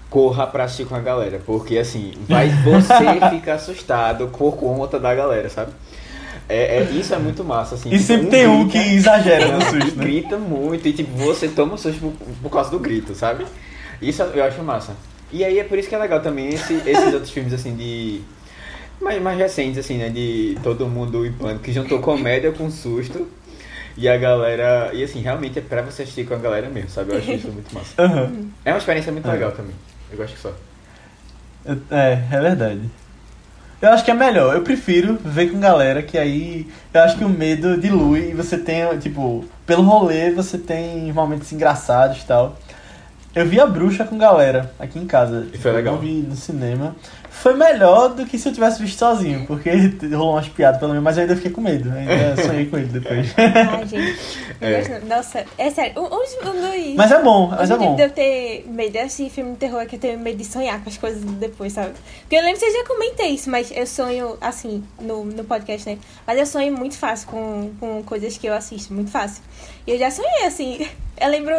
corra 0.08 0.46
pra 0.46 0.64
assistir 0.64 0.86
com 0.86 0.94
a 0.94 1.00
galera, 1.00 1.40
porque 1.44 1.76
assim, 1.76 2.12
vai 2.28 2.48
você 2.64 3.28
fica 3.30 3.54
assustado 3.54 4.28
por 4.28 4.56
conta 4.56 4.98
da 4.98 5.14
galera, 5.14 5.48
sabe? 5.50 5.72
É, 6.48 6.78
é- 6.78 6.82
isso 6.92 7.12
é 7.14 7.18
muito 7.18 7.42
massa, 7.44 7.74
assim. 7.74 7.88
E 7.88 7.92
tipo, 7.92 8.04
sempre 8.04 8.26
tem 8.28 8.46
um 8.46 8.68
que 8.68 8.78
exagera 8.78 9.48
no 9.48 9.60
susto, 9.66 9.96
né? 9.96 10.04
grita 10.04 10.36
muito 10.38 10.86
e 10.86 10.92
tipo, 10.92 11.10
você 11.16 11.48
toma 11.48 11.74
um 11.74 11.76
susto 11.76 12.00
por, 12.00 12.12
por 12.42 12.50
causa 12.50 12.70
do 12.70 12.78
grito, 12.78 13.14
sabe? 13.14 13.44
Isso 14.00 14.22
eu 14.22 14.44
acho 14.44 14.62
massa. 14.62 14.94
E 15.32 15.44
aí 15.44 15.58
é 15.58 15.64
por 15.64 15.76
isso 15.78 15.88
que 15.88 15.94
é 15.94 15.98
legal 15.98 16.20
também 16.20 16.50
esse- 16.50 16.82
esses 16.86 17.12
outros 17.12 17.30
filmes 17.30 17.52
assim 17.52 17.74
de. 17.74 18.20
Mais, 19.00 19.20
mais 19.20 19.36
recentes, 19.38 19.78
assim, 19.78 19.98
né? 19.98 20.08
De 20.08 20.56
todo 20.62 20.86
mundo 20.86 21.26
em 21.26 21.32
pânico, 21.32 21.64
que 21.64 21.72
juntou 21.72 21.98
comédia 22.00 22.52
com 22.52 22.70
susto. 22.70 23.26
E 23.96 24.08
a 24.08 24.16
galera. 24.16 24.90
E 24.94 25.02
assim, 25.02 25.20
realmente 25.20 25.58
é 25.58 25.62
pra 25.62 25.82
você 25.82 26.02
assistir 26.02 26.26
com 26.26 26.34
a 26.34 26.38
galera 26.38 26.68
mesmo, 26.68 26.90
sabe? 26.90 27.12
Eu 27.12 27.18
acho 27.18 27.32
isso 27.32 27.48
muito 27.48 27.74
massa. 27.74 27.90
Aham. 28.00 28.46
É 28.64 28.70
uma 28.72 28.78
experiência 28.78 29.10
muito 29.10 29.28
É. 29.28 29.32
legal 29.32 29.50
também. 29.52 29.74
Eu 30.12 30.16
gosto 30.16 30.34
que 30.34 30.40
só. 30.40 30.52
É, 31.90 32.12
é 32.30 32.40
verdade. 32.40 32.82
Eu 33.80 33.90
acho 33.90 34.04
que 34.04 34.10
é 34.10 34.14
melhor. 34.14 34.54
Eu 34.54 34.62
prefiro 34.62 35.18
ver 35.22 35.50
com 35.50 35.60
galera, 35.60 36.02
que 36.02 36.16
aí 36.16 36.66
eu 36.94 37.00
acho 37.02 37.16
que 37.18 37.24
o 37.24 37.28
medo 37.28 37.78
dilui 37.78 38.30
e 38.30 38.34
você 38.34 38.56
tem, 38.56 38.86
tipo, 38.98 39.44
pelo 39.66 39.82
rolê 39.82 40.30
você 40.30 40.56
tem 40.56 41.12
momentos 41.12 41.52
engraçados 41.52 42.22
e 42.22 42.24
tal. 42.26 42.56
Eu 43.34 43.44
vi 43.44 43.60
a 43.60 43.66
bruxa 43.66 44.02
com 44.04 44.16
galera 44.16 44.72
aqui 44.78 44.98
em 44.98 45.06
casa. 45.06 45.46
E 45.52 45.58
foi 45.58 45.70
Eu 45.72 45.76
legal? 45.76 45.94
não 45.96 46.00
vi 46.00 46.24
no 46.26 46.34
cinema. 46.34 46.96
Foi 47.42 47.54
melhor 47.54 48.08
do 48.08 48.26
que 48.26 48.38
se 48.38 48.48
eu 48.48 48.52
tivesse 48.52 48.82
visto 48.82 48.98
sozinho, 48.98 49.46
porque 49.46 49.70
rolou 50.14 50.32
umas 50.34 50.48
piadas 50.48 50.78
pelo 50.80 50.90
menos, 50.92 51.04
mas 51.04 51.16
eu 51.16 51.22
ainda 51.22 51.36
fiquei 51.36 51.50
com 51.50 51.60
medo. 51.60 51.92
Ainda 51.92 52.36
sonhei 52.42 52.66
com 52.66 52.76
ele 52.78 52.86
depois. 52.88 53.32
Ai, 53.36 53.86
gente. 53.86 54.18
É. 54.60 54.98
Nossa, 55.06 55.44
é 55.58 55.70
sério. 55.70 56.00
Um, 56.00 56.06
um 56.06 56.08
dos- 56.08 56.34
um 56.42 56.60
dos. 56.60 56.94
Mas 56.96 57.12
é 57.12 57.22
bom, 57.22 57.48
mas 57.48 57.70
é 57.70 57.76
bom. 57.76 57.94
de 57.94 58.02
eu 58.02 58.10
ter 58.10 58.64
medo 58.68 58.92
desse 58.92 59.28
filme 59.30 59.52
de 59.52 59.58
terror 59.58 59.80
é 59.82 59.86
que 59.86 59.96
eu 59.96 60.00
tenho 60.00 60.18
medo 60.18 60.38
de 60.38 60.44
sonhar 60.44 60.82
com 60.82 60.88
as 60.88 60.96
coisas 60.96 61.22
depois, 61.22 61.72
sabe? 61.72 61.92
Porque 62.22 62.36
eu 62.36 62.40
lembro 62.42 62.58
que 62.58 62.66
você 62.66 62.72
já 62.78 62.84
comentei 62.84 63.28
isso, 63.28 63.50
mas 63.50 63.70
eu 63.74 63.86
sonho, 63.86 64.36
assim, 64.40 64.82
no, 65.00 65.24
no 65.24 65.44
podcast, 65.44 65.88
né? 65.88 65.98
Mas 66.26 66.38
eu 66.38 66.46
sonho 66.46 66.72
muito 66.76 66.96
fácil 66.96 67.28
com, 67.28 67.70
com 67.78 68.02
coisas 68.02 68.36
que 68.38 68.46
eu 68.46 68.54
assisto, 68.54 68.92
muito 68.94 69.10
fácil. 69.10 69.42
E 69.86 69.92
eu 69.92 69.98
já 69.98 70.10
sonhei, 70.10 70.46
assim. 70.46 70.86
Eu 71.18 71.30
lembro, 71.30 71.54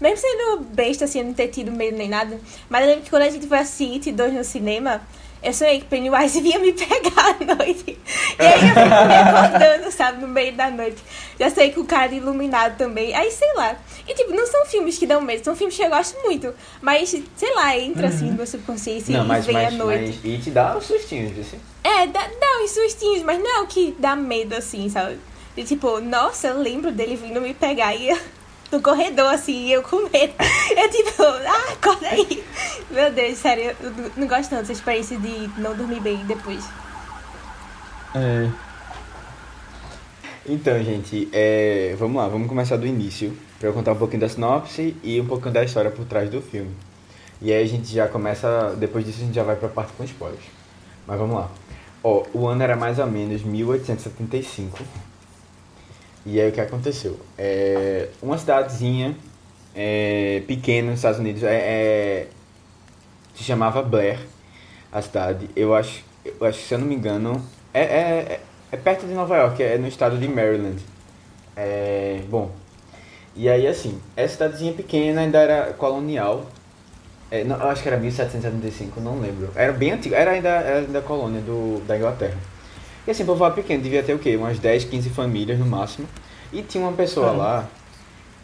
mesmo 0.00 0.16
sendo 0.18 0.60
besta, 0.74 1.06
assim, 1.06 1.18
eu 1.18 1.24
não 1.24 1.34
ter 1.34 1.48
tido 1.48 1.72
medo 1.72 1.96
nem 1.98 2.08
nada, 2.08 2.38
mas 2.70 2.82
eu 2.82 2.86
lembro 2.86 3.02
que 3.02 3.10
quando 3.10 3.22
a 3.24 3.30
gente 3.30 3.48
foi 3.48 3.58
assistir 3.58 3.94
It 3.94 4.12
2 4.12 4.32
no 4.32 4.44
cinema, 4.44 5.00
eu 5.42 5.52
sonhei 5.52 5.80
que 5.80 5.86
Pennywise 5.86 6.40
vinha 6.42 6.58
me 6.58 6.72
pegar 6.72 7.36
à 7.40 7.54
noite. 7.56 7.98
E 8.38 8.42
aí 8.42 8.52
eu 8.54 8.68
fico 8.68 8.80
me 8.80 9.14
acordando, 9.14 9.90
sabe, 9.90 10.20
no 10.20 10.28
meio 10.28 10.52
da 10.52 10.70
noite. 10.70 11.02
Já 11.38 11.50
sei 11.50 11.72
com 11.72 11.80
o 11.80 11.84
cara 11.84 12.14
iluminado 12.14 12.76
também. 12.76 13.14
Aí, 13.14 13.30
sei 13.30 13.52
lá. 13.54 13.76
E, 14.06 14.14
tipo, 14.14 14.32
não 14.32 14.46
são 14.46 14.64
filmes 14.66 14.98
que 14.98 15.06
dão 15.06 15.20
medo, 15.20 15.44
são 15.44 15.56
filmes 15.56 15.76
que 15.76 15.82
eu 15.82 15.90
gosto 15.90 16.20
muito. 16.22 16.54
Mas, 16.80 17.10
sei 17.36 17.54
lá, 17.54 17.76
entra 17.76 18.08
assim 18.08 18.26
no 18.26 18.36
meu 18.36 18.46
subconsciência 18.46 19.16
não, 19.16 19.24
e 19.24 19.28
mas, 19.28 19.46
vem 19.46 19.54
mas, 19.54 19.74
à 19.74 19.76
noite. 19.76 20.20
mas. 20.22 20.32
E 20.32 20.38
te 20.38 20.50
dá 20.50 20.76
uns 20.76 20.84
sustinhos, 20.84 21.38
assim. 21.38 21.58
É, 21.82 22.06
dá, 22.06 22.20
dá 22.20 22.62
uns 22.62 22.70
sustinhos, 22.70 23.22
mas 23.22 23.38
não 23.38 23.58
é 23.58 23.60
o 23.60 23.66
que 23.66 23.94
dá 23.98 24.14
medo, 24.14 24.54
assim, 24.54 24.88
sabe? 24.88 25.18
De, 25.56 25.64
tipo, 25.64 26.00
nossa, 26.00 26.48
eu 26.48 26.58
lembro 26.60 26.92
dele 26.92 27.16
vindo 27.16 27.40
me 27.40 27.52
pegar 27.52 27.94
e 27.94 28.10
no 28.72 28.82
corredor, 28.82 29.32
assim, 29.32 29.66
e 29.66 29.72
eu 29.72 29.82
com 29.82 30.08
medo. 30.08 30.32
Eu, 30.74 30.90
tipo, 30.90 31.22
ah, 31.22 31.72
acorda 31.72 32.08
aí. 32.08 32.42
Meu 32.90 33.12
Deus, 33.12 33.36
sério, 33.38 33.76
eu 33.80 33.92
não- 34.16 34.26
gosto 34.26 34.48
tanto 34.50 34.60
dessa 34.60 34.72
experiência 34.72 35.18
de 35.18 35.48
não 35.58 35.74
dormir 35.74 36.00
bem 36.00 36.16
depois. 36.24 36.64
É. 38.14 38.48
Então, 40.46 40.82
gente, 40.82 41.28
é, 41.32 41.94
vamos 41.98 42.16
lá, 42.16 42.26
vamos 42.28 42.48
começar 42.48 42.76
do 42.76 42.86
início, 42.86 43.36
para 43.60 43.68
eu 43.68 43.72
contar 43.72 43.92
um 43.92 43.96
pouquinho 43.96 44.22
da 44.22 44.28
sinopse 44.28 44.96
e 45.02 45.20
um 45.20 45.26
pouquinho 45.26 45.52
da 45.52 45.62
história 45.62 45.90
por 45.90 46.04
trás 46.06 46.28
do 46.30 46.40
filme. 46.40 46.74
E 47.40 47.52
aí 47.52 47.62
a 47.62 47.66
gente 47.66 47.92
já 47.92 48.08
começa, 48.08 48.74
depois 48.78 49.04
disso 49.04 49.18
a 49.20 49.24
gente 49.26 49.34
já 49.34 49.42
vai 49.42 49.56
pra 49.56 49.68
parte 49.68 49.92
com 49.92 50.04
spoilers. 50.04 50.44
Mas 51.06 51.18
vamos 51.18 51.36
lá. 51.36 51.48
Ó, 52.02 52.24
o 52.32 52.46
ano 52.48 52.62
era 52.62 52.76
mais 52.76 52.98
ou 52.98 53.06
menos 53.06 53.42
1875. 53.42 54.78
E 56.24 56.40
aí 56.40 56.48
o 56.48 56.52
que 56.52 56.60
aconteceu? 56.60 57.18
É, 57.36 58.08
uma 58.22 58.38
cidadezinha 58.38 59.16
é, 59.74 60.42
pequena 60.46 60.90
nos 60.90 61.00
Estados 61.00 61.18
Unidos, 61.18 61.42
é, 61.42 61.54
é, 61.54 62.26
se 63.34 63.42
chamava 63.42 63.82
Blair, 63.82 64.20
a 64.92 65.02
cidade. 65.02 65.50
Eu 65.56 65.74
acho, 65.74 66.04
eu 66.24 66.46
acho 66.46 66.60
se 66.60 66.74
eu 66.74 66.78
não 66.78 66.86
me 66.86 66.94
engano, 66.94 67.44
é, 67.74 67.80
é, 67.80 67.84
é, 67.84 68.40
é 68.70 68.76
perto 68.76 69.06
de 69.06 69.14
Nova 69.14 69.36
York, 69.36 69.62
é 69.62 69.76
no 69.78 69.88
estado 69.88 70.16
de 70.16 70.28
Maryland. 70.28 70.80
Bom, 72.28 72.50
e 73.34 73.48
aí 73.48 73.66
assim, 73.66 74.00
essa 74.16 74.34
cidadezinha 74.34 74.72
pequena 74.72 75.22
ainda 75.22 75.38
era 75.38 75.72
colonial. 75.72 76.46
Não, 77.46 77.56
eu 77.56 77.68
acho 77.68 77.82
que 77.82 77.88
era 77.88 77.96
1775, 77.96 79.00
não 79.00 79.18
lembro. 79.18 79.50
Era 79.54 79.72
bem 79.72 79.92
antigo, 79.92 80.14
era 80.14 80.32
ainda, 80.32 80.50
era 80.50 80.78
ainda 80.80 81.00
colônia 81.00 81.40
do, 81.40 81.82
da 81.86 81.96
Inglaterra. 81.96 82.36
E 83.06 83.10
assim, 83.10 83.24
povoado 83.24 83.54
pequeno, 83.54 83.82
devia 83.82 84.02
ter 84.02 84.14
o 84.14 84.18
quê? 84.18 84.36
Umas 84.36 84.58
10, 84.58 84.84
15 84.84 85.10
famílias 85.10 85.58
no 85.58 85.66
máximo. 85.66 86.08
E 86.52 86.62
tinha 86.62 86.84
uma 86.84 86.92
pessoa 86.92 87.26
Caramba. 87.26 87.42
lá 87.44 87.68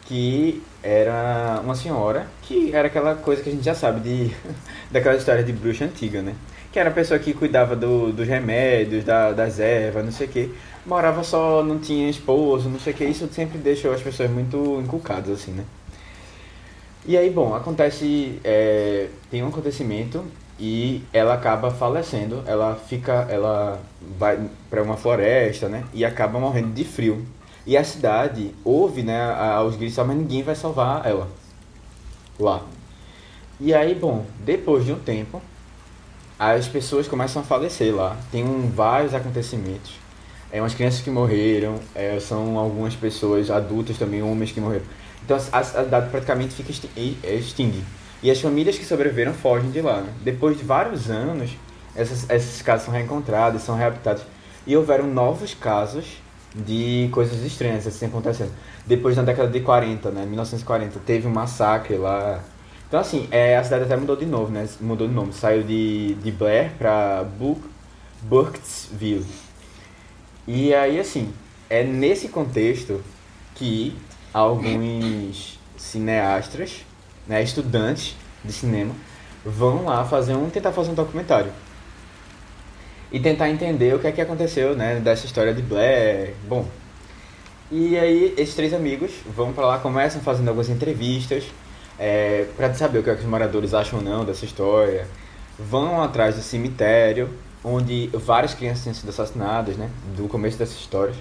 que 0.05 0.61
era 0.81 1.61
uma 1.63 1.75
senhora, 1.75 2.27
que 2.41 2.73
era 2.73 2.87
aquela 2.87 3.13
coisa 3.15 3.43
que 3.43 3.49
a 3.49 3.51
gente 3.51 3.63
já 3.63 3.75
sabe 3.75 3.99
de 3.99 4.35
daquela 4.89 5.15
história 5.15 5.43
de 5.43 5.53
bruxa 5.53 5.85
antiga, 5.85 6.21
né? 6.21 6.35
Que 6.71 6.79
era 6.79 6.89
a 6.89 6.93
pessoa 6.93 7.19
que 7.19 7.33
cuidava 7.33 7.75
do, 7.75 8.11
dos 8.11 8.27
remédios, 8.27 9.03
da, 9.03 9.31
das 9.31 9.59
ervas, 9.59 10.03
não 10.03 10.11
sei 10.11 10.27
o 10.27 10.29
quê. 10.29 10.49
Morava 10.85 11.23
só, 11.23 11.63
não 11.63 11.79
tinha 11.79 12.09
esposo, 12.09 12.69
não 12.69 12.79
sei 12.79 12.93
o 12.93 12.95
quê. 12.95 13.05
Isso 13.05 13.27
sempre 13.31 13.59
deixou 13.59 13.93
as 13.93 14.01
pessoas 14.01 14.29
muito 14.29 14.81
encucadas, 14.83 15.29
assim, 15.29 15.51
né? 15.51 15.63
E 17.05 17.17
aí, 17.17 17.29
bom, 17.29 17.55
acontece, 17.55 18.39
é, 18.43 19.07
tem 19.31 19.43
um 19.43 19.47
acontecimento 19.47 20.23
e 20.59 21.03
ela 21.13 21.33
acaba 21.33 21.71
falecendo, 21.71 22.43
ela 22.45 22.75
fica, 22.75 23.25
ela 23.29 23.79
vai 24.17 24.39
para 24.69 24.83
uma 24.83 24.97
floresta, 24.97 25.69
né, 25.69 25.83
e 25.93 26.03
acaba 26.05 26.39
morrendo 26.39 26.73
de 26.73 26.83
frio. 26.83 27.25
E 27.65 27.77
a 27.77 27.83
cidade 27.83 28.51
ouve, 28.63 29.03
né, 29.03 29.19
a- 29.21 29.63
os 29.63 29.75
gritos, 29.75 29.97
mas 30.05 30.17
ninguém 30.17 30.43
vai 30.43 30.55
salvar 30.55 31.05
ela 31.05 31.27
lá. 32.39 32.61
E 33.59 33.73
aí, 33.73 33.93
bom, 33.93 34.25
depois 34.45 34.85
de 34.85 34.91
um 34.93 34.99
tempo, 34.99 35.41
as 36.37 36.67
pessoas 36.67 37.07
começam 37.07 37.41
a 37.41 37.45
falecer 37.45 37.93
lá. 37.93 38.15
Tem 38.31 38.43
um, 38.43 38.69
vários 38.69 39.13
acontecimentos. 39.13 39.93
É, 40.51 40.61
umas 40.61 40.73
crianças 40.73 41.01
que 41.01 41.09
morreram, 41.11 41.75
é, 41.93 42.19
são 42.19 42.57
algumas 42.57 42.95
pessoas 42.95 43.51
adultas 43.51 43.97
também, 43.97 44.23
homens 44.23 44.51
que 44.51 44.59
morreram. 44.61 44.85
Então 45.23 45.37
a, 45.51 45.59
a 45.59 45.63
cidade 45.63 46.09
praticamente 46.09 46.53
fica 46.55 46.71
é, 47.23 47.35
extingue. 47.35 47.83
E 48.21 48.29
as 48.29 48.39
famílias 48.41 48.77
que 48.77 48.85
sobreviveram 48.85 49.33
fogem 49.33 49.71
de 49.71 49.81
lá. 49.81 50.01
Né? 50.01 50.11
Depois 50.23 50.57
de 50.57 50.63
vários 50.63 51.09
anos, 51.09 51.51
essas, 51.95 52.29
esses 52.29 52.61
casos 52.61 52.85
são 52.85 52.93
reencontrados, 52.93 53.61
são 53.61 53.75
reabilitados. 53.75 54.23
E 54.67 54.75
houveram 54.75 55.07
novos 55.07 55.53
casos 55.53 56.17
de 56.53 57.09
coisas 57.11 57.43
estranhas 57.43 57.87
assim 57.87 58.07
acontecendo. 58.07 58.51
Depois, 58.85 59.15
na 59.15 59.23
década 59.23 59.49
de 59.49 59.59
40, 59.59 60.11
né, 60.11 60.25
1940, 60.25 60.99
teve 61.05 61.27
um 61.27 61.31
massacre 61.31 61.95
lá. 61.97 62.43
Então, 62.87 62.99
assim, 62.99 63.27
é, 63.29 63.57
a 63.57 63.63
cidade 63.63 63.83
até 63.83 63.95
mudou 63.95 64.15
de 64.15 64.25
novo, 64.25 64.51
né? 64.51 64.67
Mudou 64.81 65.07
de 65.07 65.13
nome. 65.13 65.31
Saiu 65.31 65.63
de, 65.63 66.15
de 66.15 66.31
Blair 66.31 66.71
para 66.77 67.25
Burkittsville. 68.23 69.25
E 70.47 70.73
aí, 70.73 70.99
assim, 70.99 71.31
é 71.69 71.83
nesse 71.83 72.29
contexto 72.29 72.99
que 73.53 73.95
alguns 74.33 75.59
cineastas, 75.77 76.83
né, 77.29 77.43
estudantes 77.43 78.15
de 78.43 78.51
cinema, 78.51 78.93
vão 79.45 79.85
lá 79.85 80.03
fazer 80.03 80.33
um 80.33 80.49
tentar 80.49 80.71
fazer 80.71 80.89
um 80.89 80.95
documentário 80.95 81.51
e 83.11 83.19
tentar 83.19 83.49
entender 83.49 83.93
o 83.95 83.99
que 83.99 84.07
é 84.07 84.11
que 84.11 84.19
aconteceu, 84.19 84.75
né, 84.75 84.99
dessa 84.99 85.27
história 85.27 85.53
de 85.53 85.61
Blair. 85.61 86.33
Bom, 86.47 86.67
e 87.71 87.97
aí 87.97 88.33
esses 88.35 88.55
três 88.55 88.73
amigos 88.73 89.11
vão 89.25 89.53
para 89.53 89.65
lá, 89.65 89.77
começam 89.77 90.21
fazendo 90.21 90.47
algumas 90.47 90.69
entrevistas 90.69 91.45
é, 91.99 92.47
para 92.57 92.73
saber 92.73 92.99
o 92.99 93.03
que, 93.03 93.09
é 93.11 93.15
que 93.15 93.21
os 93.21 93.27
moradores 93.27 93.73
acham 93.75 93.99
ou 93.99 94.05
não 94.05 94.25
dessa 94.25 94.43
história. 94.43 95.07
Vão 95.57 96.01
atrás 96.01 96.35
do 96.35 96.41
cemitério, 96.41 97.29
onde 97.63 98.07
várias 98.13 98.53
crianças 98.53 98.83
tinham 98.83 98.95
sido 98.95 99.09
assassinadas, 99.09 99.77
né, 99.77 99.89
do 100.15 100.27
começo 100.27 100.57
dessa 100.57 100.73
história. 100.73 101.13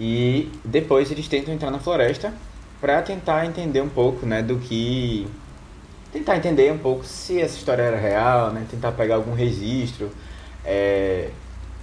E 0.00 0.50
depois 0.64 1.10
eles 1.10 1.28
tentam 1.28 1.54
entrar 1.54 1.70
na 1.70 1.78
floresta 1.78 2.32
para 2.80 3.02
tentar 3.02 3.46
entender 3.46 3.80
um 3.80 3.88
pouco, 3.88 4.26
né, 4.26 4.42
do 4.42 4.56
que 4.58 5.26
tentar 6.12 6.36
entender 6.36 6.72
um 6.72 6.78
pouco 6.78 7.04
se 7.04 7.40
essa 7.40 7.56
história 7.56 7.82
era 7.82 7.98
real, 7.98 8.50
né, 8.50 8.66
tentar 8.70 8.92
pegar 8.92 9.16
algum 9.16 9.34
registro 9.34 10.10
é, 10.64 11.30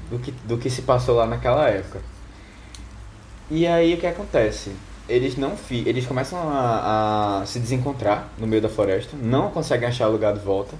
do, 0.09 0.19
que, 0.19 0.31
do 0.31 0.57
que 0.57 0.69
se 0.69 0.81
passou 0.83 1.15
lá 1.15 1.25
naquela 1.25 1.69
época. 1.69 1.99
E 3.49 3.67
aí 3.67 3.93
o 3.93 3.97
que 3.97 4.07
acontece? 4.07 4.71
Eles 5.07 5.35
não 5.35 5.57
fi, 5.57 5.83
eles 5.85 6.05
começam 6.05 6.39
a, 6.39 7.41
a 7.41 7.45
se 7.45 7.59
desencontrar 7.59 8.29
no 8.37 8.47
meio 8.47 8.61
da 8.61 8.69
floresta, 8.69 9.17
não 9.17 9.49
conseguem 9.51 9.87
achar 9.87 10.07
lugar 10.07 10.33
de 10.33 10.39
volta, 10.39 10.75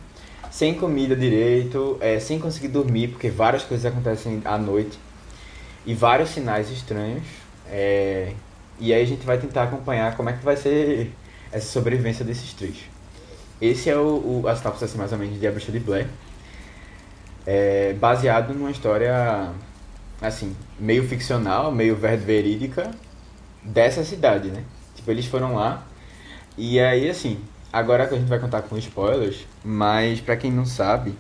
sem 0.50 0.74
comida 0.76 1.16
direito, 1.16 1.98
é, 2.00 2.20
sem 2.20 2.40
conseguir 2.40 2.70
dormir, 2.70 3.10
porque 3.10 3.30
várias 3.30 3.64
coisas 3.64 3.86
acontecem 3.86 4.42
à 4.46 4.58
noite 4.58 4.98
e 5.86 5.94
vários 5.94 6.30
sinais 6.30 6.70
estranhos. 6.70 7.24
É, 7.68 8.34
e 8.80 8.94
aí 8.94 9.02
a 9.02 9.06
gente 9.06 9.26
vai 9.26 9.38
tentar 9.38 9.64
acompanhar 9.64 10.16
como 10.16 10.30
é 10.30 10.34
que 10.34 10.44
vai 10.44 10.56
ser 10.56 11.12
essa 11.52 11.68
sobrevivência 11.68 12.26
desses 12.26 12.54
três. 12.54 12.78
Esse 13.62 13.90
é 13.90 13.96
o, 13.96 14.42
o 14.42 14.48
as 14.48 14.62
tapas 14.62 14.84
assim, 14.84 14.98
mais 14.98 15.12
ou 15.12 15.18
menos 15.18 15.40
de 15.40 15.48
A 15.48 15.52
Bruxa 15.52 15.72
de 15.72 15.80
Blair 15.80 16.08
é 17.46 17.94
baseado 17.94 18.54
numa 18.54 18.72
história 18.72 19.52
assim, 20.22 20.56
meio 20.80 21.08
ficcional, 21.08 21.72
meio 21.72 21.96
verídica 21.96 22.92
dessa 23.62 24.04
cidade, 24.04 24.50
né? 24.50 24.64
Tipo, 24.96 25.12
eles 25.12 25.26
foram 25.26 25.56
lá 25.56 25.86
e 26.58 26.80
aí 26.80 27.10
assim, 27.10 27.40
agora 27.72 28.08
que 28.08 28.16
a 28.16 28.18
gente 28.18 28.28
vai 28.30 28.40
contar 28.40 28.62
com 28.64 28.78
spoilers, 28.78 29.46
mas 29.64 30.22
para 30.22 30.38
quem 30.38 30.52
não 30.52 30.66
sabe, 30.66 31.16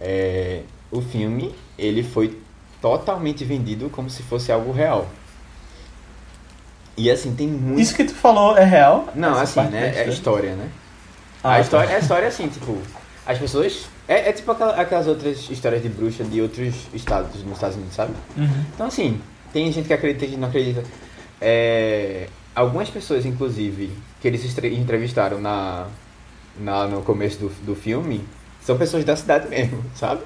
é, 0.00 0.62
o 0.90 1.00
filme 1.00 1.54
ele 1.78 2.02
foi 2.02 2.40
totalmente 2.80 3.44
vendido 3.44 3.90
como 3.90 4.08
se 4.08 4.22
fosse 4.22 4.50
algo 4.50 4.72
real. 4.72 5.08
E 6.98 7.08
assim, 7.10 7.32
tem 7.34 7.46
muito. 7.46 7.80
Isso 7.80 7.94
que 7.94 8.04
tu 8.04 8.12
falou 8.12 8.58
é 8.58 8.64
real? 8.64 9.08
Não, 9.14 9.38
assim, 9.38 9.62
né? 9.62 9.92
É 9.96 10.08
história, 10.08 10.54
né? 10.56 10.68
Ah, 11.42 11.52
a 11.52 11.54
tá. 11.54 11.60
história, 11.60 11.88
tá. 11.88 11.94
é 11.94 11.98
história 12.00 12.28
assim, 12.28 12.48
tipo, 12.48 12.76
as 13.24 13.38
pessoas 13.38 13.86
é, 14.08 14.30
é 14.30 14.32
tipo 14.32 14.50
aquela, 14.50 14.74
aquelas 14.74 15.06
outras 15.06 15.48
histórias 15.48 15.80
de 15.80 15.88
bruxa 15.88 16.24
de 16.24 16.42
outros 16.42 16.74
estados 16.92 17.44
nos 17.44 17.52
Estados 17.52 17.76
Unidos, 17.76 17.94
sabe? 17.94 18.12
Uhum. 18.36 18.64
Então, 18.74 18.86
assim, 18.88 19.20
tem 19.52 19.70
gente 19.70 19.86
que 19.86 19.92
acredita 19.92 20.24
e 20.24 20.28
gente 20.30 20.40
não 20.40 20.48
acredita. 20.48 20.82
É, 21.40 22.26
algumas 22.52 22.90
pessoas, 22.90 23.24
inclusive, 23.24 23.92
que 24.20 24.26
eles 24.26 24.44
entrevistaram 24.64 25.40
na, 25.40 25.86
na, 26.58 26.88
no 26.88 27.02
começo 27.02 27.38
do, 27.38 27.48
do 27.64 27.76
filme, 27.76 28.26
são 28.60 28.76
pessoas 28.76 29.04
da 29.04 29.14
cidade 29.14 29.46
mesmo, 29.50 29.84
sabe? 29.94 30.22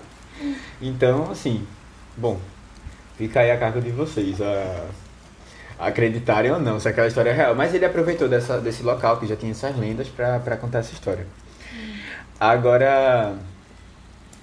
Então, 0.81 1.31
assim, 1.31 1.67
bom, 2.17 2.41
fica 3.19 3.41
aí 3.41 3.51
a 3.51 3.59
cargo 3.59 3.81
de 3.83 3.91
vocês 3.91 4.41
a 4.41 4.87
acreditarem 5.83 6.51
ou 6.51 6.61
não 6.61 6.79
se 6.81 6.89
aquela 6.89 7.09
história 7.09 7.31
é 7.31 7.35
real. 7.35 7.55
Mas 7.55 7.75
ele 7.75 7.85
aproveitou 7.85 8.29
dessa, 8.29 8.61
desse 8.61 8.83
local 8.83 9.19
que 9.19 9.27
já 9.27 9.37
tinha 9.37 9.53
essas 9.53 9.77
lendas 9.77 10.09
para 10.09 10.57
contar 10.57 10.79
essa 10.79 10.93
história. 10.93 11.27
Agora 12.39 13.37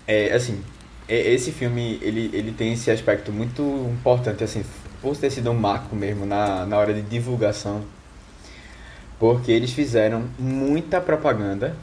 é, 0.09 0.33
assim, 0.33 0.63
esse 1.07 1.51
filme, 1.51 1.99
ele, 2.01 2.31
ele 2.33 2.51
tem 2.51 2.73
esse 2.73 2.89
aspecto 2.89 3.31
muito 3.31 3.61
importante, 3.91 4.43
assim, 4.43 4.63
por 5.01 5.15
ter 5.15 5.29
sido 5.29 5.51
um 5.51 5.53
marco 5.53 5.95
mesmo 5.95 6.25
na, 6.25 6.65
na 6.65 6.77
hora 6.79 6.95
de 6.95 7.03
divulgação, 7.03 7.83
porque 9.19 9.51
eles 9.51 9.71
fizeram 9.71 10.25
muita 10.39 10.99
propaganda, 10.99 11.75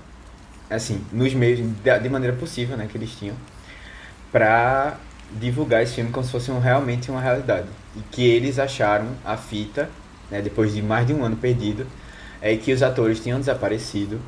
assim, 0.68 1.00
nos 1.12 1.32
meios, 1.34 1.60
de, 1.60 1.98
de 2.00 2.08
maneira 2.08 2.36
possível, 2.36 2.76
né, 2.76 2.88
que 2.90 2.98
eles 2.98 3.10
tinham, 3.10 3.36
pra 4.32 4.96
divulgar 5.30 5.84
esse 5.84 5.94
filme 5.94 6.10
como 6.10 6.26
se 6.26 6.32
fosse 6.32 6.50
um, 6.50 6.58
realmente 6.58 7.12
uma 7.12 7.20
realidade. 7.20 7.68
E 7.96 8.00
que 8.12 8.26
eles 8.26 8.58
acharam 8.58 9.08
a 9.24 9.36
fita, 9.36 9.88
né, 10.30 10.42
depois 10.42 10.74
de 10.74 10.82
mais 10.82 11.06
de 11.06 11.14
um 11.14 11.24
ano 11.24 11.36
perdido, 11.36 11.86
é 12.40 12.56
que 12.56 12.72
os 12.72 12.82
atores 12.82 13.20
tinham 13.20 13.38
desaparecido 13.38 14.20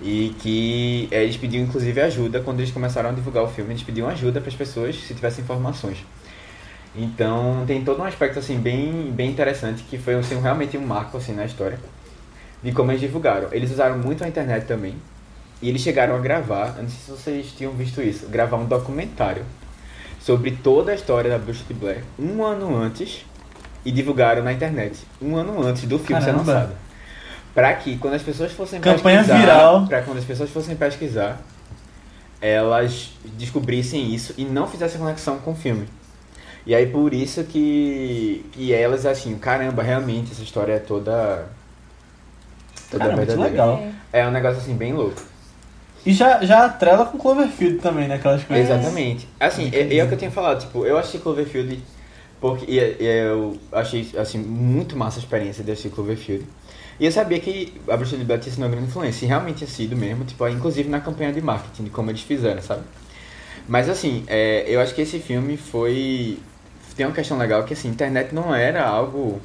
e 0.00 0.34
que 0.40 1.08
é, 1.10 1.22
eles 1.22 1.36
pediam 1.36 1.62
inclusive 1.62 2.00
ajuda 2.00 2.40
quando 2.40 2.60
eles 2.60 2.72
começaram 2.72 3.10
a 3.10 3.12
divulgar 3.12 3.44
o 3.44 3.48
filme, 3.48 3.72
eles 3.72 3.82
pediam 3.82 4.08
ajuda 4.08 4.40
para 4.40 4.48
as 4.48 4.56
pessoas 4.56 4.96
se 4.96 5.14
tivessem 5.14 5.44
informações. 5.44 5.98
Então 6.94 7.64
tem 7.66 7.82
todo 7.84 8.00
um 8.00 8.04
aspecto 8.04 8.38
assim 8.38 8.58
bem, 8.58 9.10
bem 9.12 9.30
interessante 9.30 9.82
que 9.84 9.98
foi 9.98 10.14
assim, 10.14 10.40
realmente 10.40 10.76
um 10.76 10.86
marco 10.86 11.16
assim 11.16 11.32
na 11.32 11.44
história 11.44 11.78
de 12.62 12.72
como 12.72 12.90
eles 12.90 13.00
divulgaram. 13.00 13.48
Eles 13.52 13.70
usaram 13.70 13.98
muito 13.98 14.24
a 14.24 14.28
internet 14.28 14.66
também 14.66 14.94
e 15.60 15.68
eles 15.68 15.80
chegaram 15.80 16.14
a 16.16 16.18
gravar, 16.18 16.76
não 16.78 16.88
sei 16.88 16.98
se 16.98 17.10
vocês 17.10 17.52
tinham 17.52 17.72
visto 17.72 18.02
isso, 18.02 18.26
gravar 18.28 18.56
um 18.56 18.66
documentário 18.66 19.44
sobre 20.22 20.52
toda 20.52 20.92
a 20.92 20.94
história 20.94 21.30
da 21.30 21.38
Bruxa 21.38 21.64
de 21.66 21.74
Blair 21.74 22.04
um 22.18 22.44
ano 22.44 22.74
antes 22.74 23.24
e 23.84 23.90
divulgaram 23.90 24.42
na 24.42 24.52
internet 24.52 25.00
um 25.20 25.36
ano 25.36 25.60
antes 25.62 25.82
do 25.84 25.98
filme 25.98 26.22
Caramba. 26.22 26.44
ser 26.44 26.50
lançado 26.52 26.82
para 27.54 27.72
que 27.74 27.98
quando 27.98 28.14
as 28.14 28.22
pessoas 28.22 28.52
fossem 28.52 28.80
Campanha 28.80 29.18
pesquisar, 29.18 29.38
viral. 29.40 29.86
para 29.86 30.02
quando 30.02 30.18
as 30.18 30.24
pessoas 30.24 30.50
fossem 30.50 30.74
pesquisar, 30.74 31.40
elas 32.40 33.10
descobrissem 33.36 34.14
isso 34.14 34.34
e 34.38 34.44
não 34.44 34.66
fizessem 34.66 34.98
conexão 34.98 35.38
com 35.38 35.52
o 35.52 35.54
filme. 35.54 35.86
E 36.64 36.74
aí 36.74 36.86
por 36.86 37.12
isso 37.12 37.44
que 37.44 38.44
que 38.52 38.72
elas 38.72 39.04
assim, 39.04 39.36
caramba, 39.36 39.82
realmente 39.82 40.32
essa 40.32 40.42
história 40.42 40.74
é 40.74 40.78
toda 40.78 41.46
toda 42.90 43.04
Caramba, 43.04 43.24
verdadeira. 43.24 43.50
Legal. 43.50 43.82
É 44.12 44.26
um 44.26 44.30
negócio 44.30 44.58
assim 44.58 44.74
bem 44.74 44.92
louco. 44.92 45.20
E 46.04 46.12
já, 46.12 46.44
já 46.44 46.64
atrela 46.64 47.06
com 47.06 47.16
Cloverfield 47.16 47.78
também, 47.78 48.08
né? 48.08 48.16
Aquelas 48.16 48.42
coisas. 48.42 48.68
Exatamente. 48.68 49.28
Assim, 49.38 49.70
é, 49.72 49.96
é 49.96 50.04
o 50.04 50.08
que 50.08 50.14
eu 50.14 50.18
tinha 50.18 50.30
falado, 50.30 50.60
tipo, 50.60 50.84
eu 50.84 50.98
achei 50.98 51.20
Cloverfield 51.20 51.80
porque 52.42 52.64
e, 52.68 52.76
e 52.76 53.06
eu 53.06 53.56
achei 53.70 54.10
assim 54.18 54.38
muito 54.38 54.96
massa 54.96 55.20
a 55.20 55.22
experiência 55.22 55.62
de 55.62 55.70
assistir 55.70 55.90
Cloverfield. 55.90 56.44
E 56.98 57.06
eu 57.06 57.12
sabia 57.12 57.38
que 57.38 57.72
a 57.88 57.96
Bruxa 57.96 58.16
de 58.16 58.24
Blair 58.24 58.40
tinha 58.40 58.52
sido 58.52 58.64
uma 58.64 58.68
grande 58.68 58.88
influência, 58.88 59.24
e 59.24 59.28
realmente 59.28 59.58
tinha 59.58 59.70
sido 59.70 59.96
mesmo, 59.96 60.24
tipo, 60.24 60.46
inclusive 60.48 60.88
na 60.88 61.00
campanha 61.00 61.32
de 61.32 61.40
marketing, 61.40 61.84
de 61.84 61.90
como 61.90 62.10
eles 62.10 62.20
fizeram, 62.20 62.60
sabe? 62.60 62.82
Mas 63.68 63.88
assim, 63.88 64.24
é, 64.26 64.64
eu 64.66 64.80
acho 64.80 64.92
que 64.92 65.02
esse 65.02 65.20
filme 65.20 65.56
foi. 65.56 66.36
Tem 66.96 67.06
uma 67.06 67.14
questão 67.14 67.38
legal 67.38 67.62
que 67.62 67.74
assim, 67.74 67.88
internet 67.88 68.34
não 68.34 68.52
era 68.52 68.84
algo 68.84 69.40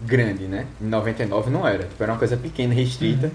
grande, 0.00 0.44
né? 0.44 0.66
Em 0.80 0.86
99 0.86 1.48
não 1.48 1.66
era. 1.66 1.84
Tipo, 1.84 2.02
era 2.02 2.12
uma 2.12 2.18
coisa 2.18 2.36
pequena, 2.36 2.74
restrita. 2.74 3.28
Uhum. 3.28 3.32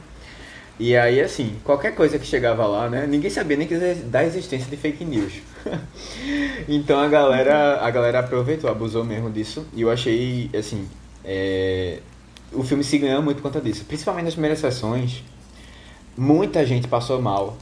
E 0.77 0.95
aí, 0.97 1.21
assim, 1.21 1.55
qualquer 1.63 1.95
coisa 1.95 2.19
que 2.19 2.25
chegava 2.25 2.65
lá, 2.65 2.89
né? 2.89 3.07
Ninguém 3.07 3.29
sabia 3.29 3.55
nem 3.55 3.67
que 3.67 3.77
da 3.77 4.25
existência 4.25 4.69
de 4.69 4.75
fake 4.75 5.05
news. 5.05 5.33
então 6.67 6.99
a 6.99 7.07
galera, 7.07 7.79
a 7.81 7.89
galera 7.89 8.19
aproveitou, 8.19 8.69
abusou 8.69 9.03
mesmo 9.03 9.31
disso. 9.31 9.65
E 9.73 9.81
eu 9.81 9.89
achei, 9.89 10.49
assim, 10.53 10.85
é, 11.23 11.99
o 12.51 12.63
filme 12.63 12.83
se 12.83 12.97
ganhou 12.97 13.21
muito 13.21 13.37
por 13.37 13.43
conta 13.43 13.61
disso. 13.61 13.85
Principalmente 13.85 14.25
nas 14.25 14.33
primeiras 14.33 14.59
sessões, 14.59 15.23
muita 16.17 16.65
gente 16.65 16.87
passou 16.87 17.21
mal. 17.21 17.57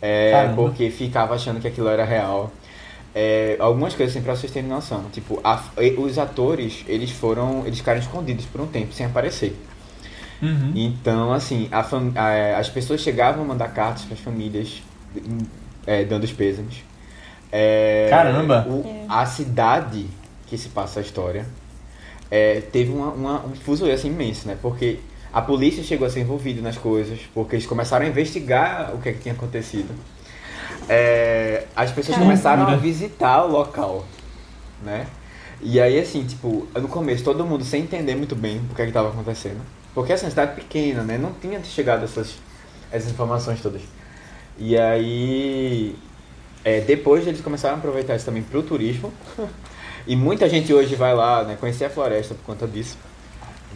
É, 0.00 0.48
porque 0.54 0.90
ficava 0.90 1.34
achando 1.34 1.60
que 1.60 1.66
aquilo 1.66 1.88
era 1.88 2.04
real. 2.04 2.52
É, 3.12 3.56
algumas 3.58 3.94
coisas 3.94 4.14
assim 4.14 4.24
pra 4.24 4.36
vocês 4.36 4.52
terem 4.52 4.68
noção. 4.68 5.06
Tipo, 5.12 5.40
a, 5.42 5.60
os 5.98 6.18
atores, 6.18 6.84
eles 6.86 7.10
foram. 7.10 7.64
Eles 7.66 7.78
ficaram 7.78 7.98
escondidos 7.98 8.46
por 8.46 8.60
um 8.60 8.66
tempo 8.66 8.92
sem 8.92 9.06
aparecer. 9.06 9.56
Uhum. 10.40 10.72
Então, 10.74 11.32
assim, 11.32 11.68
a, 11.72 11.80
a, 11.80 12.58
as 12.58 12.68
pessoas 12.68 13.00
chegavam 13.00 13.42
a 13.42 13.46
mandar 13.46 13.68
cartas 13.68 14.04
para 14.04 14.14
as 14.14 14.20
famílias 14.20 14.82
é, 15.86 16.04
dando 16.04 16.24
os 16.24 16.32
pêsames. 16.32 16.84
É, 17.50 18.06
Caramba! 18.10 18.66
o- 18.68 18.86
É. 18.86 19.04
A 19.08 19.24
cidade 19.26 20.06
que 20.46 20.56
se 20.58 20.68
passa 20.68 21.00
a 21.00 21.02
história 21.02 21.46
é, 22.30 22.60
teve 22.60 22.92
uma, 22.92 23.08
uma, 23.08 23.46
um 23.46 23.54
fuzuê 23.54 23.92
assim 23.92 24.08
imenso, 24.08 24.46
né? 24.46 24.56
Porque 24.60 24.98
a 25.32 25.40
polícia 25.42 25.82
chegou 25.82 26.06
a 26.06 26.10
ser 26.10 26.20
envolvida 26.20 26.60
nas 26.60 26.76
coisas, 26.76 27.20
porque 27.34 27.56
eles 27.56 27.66
começaram 27.66 28.06
a 28.06 28.08
investigar 28.08 28.94
o 28.94 28.98
que, 28.98 29.08
é 29.08 29.12
que 29.12 29.20
tinha 29.20 29.34
acontecido. 29.34 29.94
É, 30.88 31.64
as 31.74 31.90
pessoas 31.90 32.16
Caramba. 32.16 32.32
começaram 32.32 32.66
a 32.68 32.76
visitar 32.76 33.44
o 33.44 33.50
local, 33.50 34.06
né? 34.82 35.06
E 35.60 35.80
aí, 35.80 35.98
assim, 35.98 36.24
tipo, 36.24 36.68
no 36.74 36.86
começo, 36.88 37.24
todo 37.24 37.44
mundo 37.44 37.64
sem 37.64 37.82
entender 37.82 38.14
muito 38.14 38.36
bem 38.36 38.58
o 38.70 38.74
que 38.74 38.82
é 38.82 38.84
que 38.84 38.90
estava 38.90 39.08
acontecendo. 39.08 39.60
Porque, 39.94 40.12
assim, 40.12 40.26
a 40.26 40.30
cidade 40.30 40.54
pequena, 40.54 41.02
né? 41.02 41.18
Não 41.18 41.32
tinha 41.32 41.62
chegado 41.64 42.04
essas, 42.04 42.34
essas 42.90 43.10
informações 43.10 43.60
todas. 43.60 43.82
E 44.58 44.76
aí, 44.78 45.96
é, 46.64 46.80
depois 46.80 47.26
eles 47.26 47.40
começaram 47.40 47.76
a 47.76 47.78
aproveitar 47.78 48.16
isso 48.16 48.24
também 48.24 48.42
pro 48.42 48.62
turismo. 48.62 49.12
e 50.06 50.16
muita 50.16 50.48
gente 50.48 50.72
hoje 50.72 50.94
vai 50.94 51.14
lá, 51.14 51.44
né? 51.44 51.56
Conhecer 51.58 51.86
a 51.86 51.90
floresta 51.90 52.34
por 52.34 52.44
conta 52.44 52.66
disso. 52.66 52.96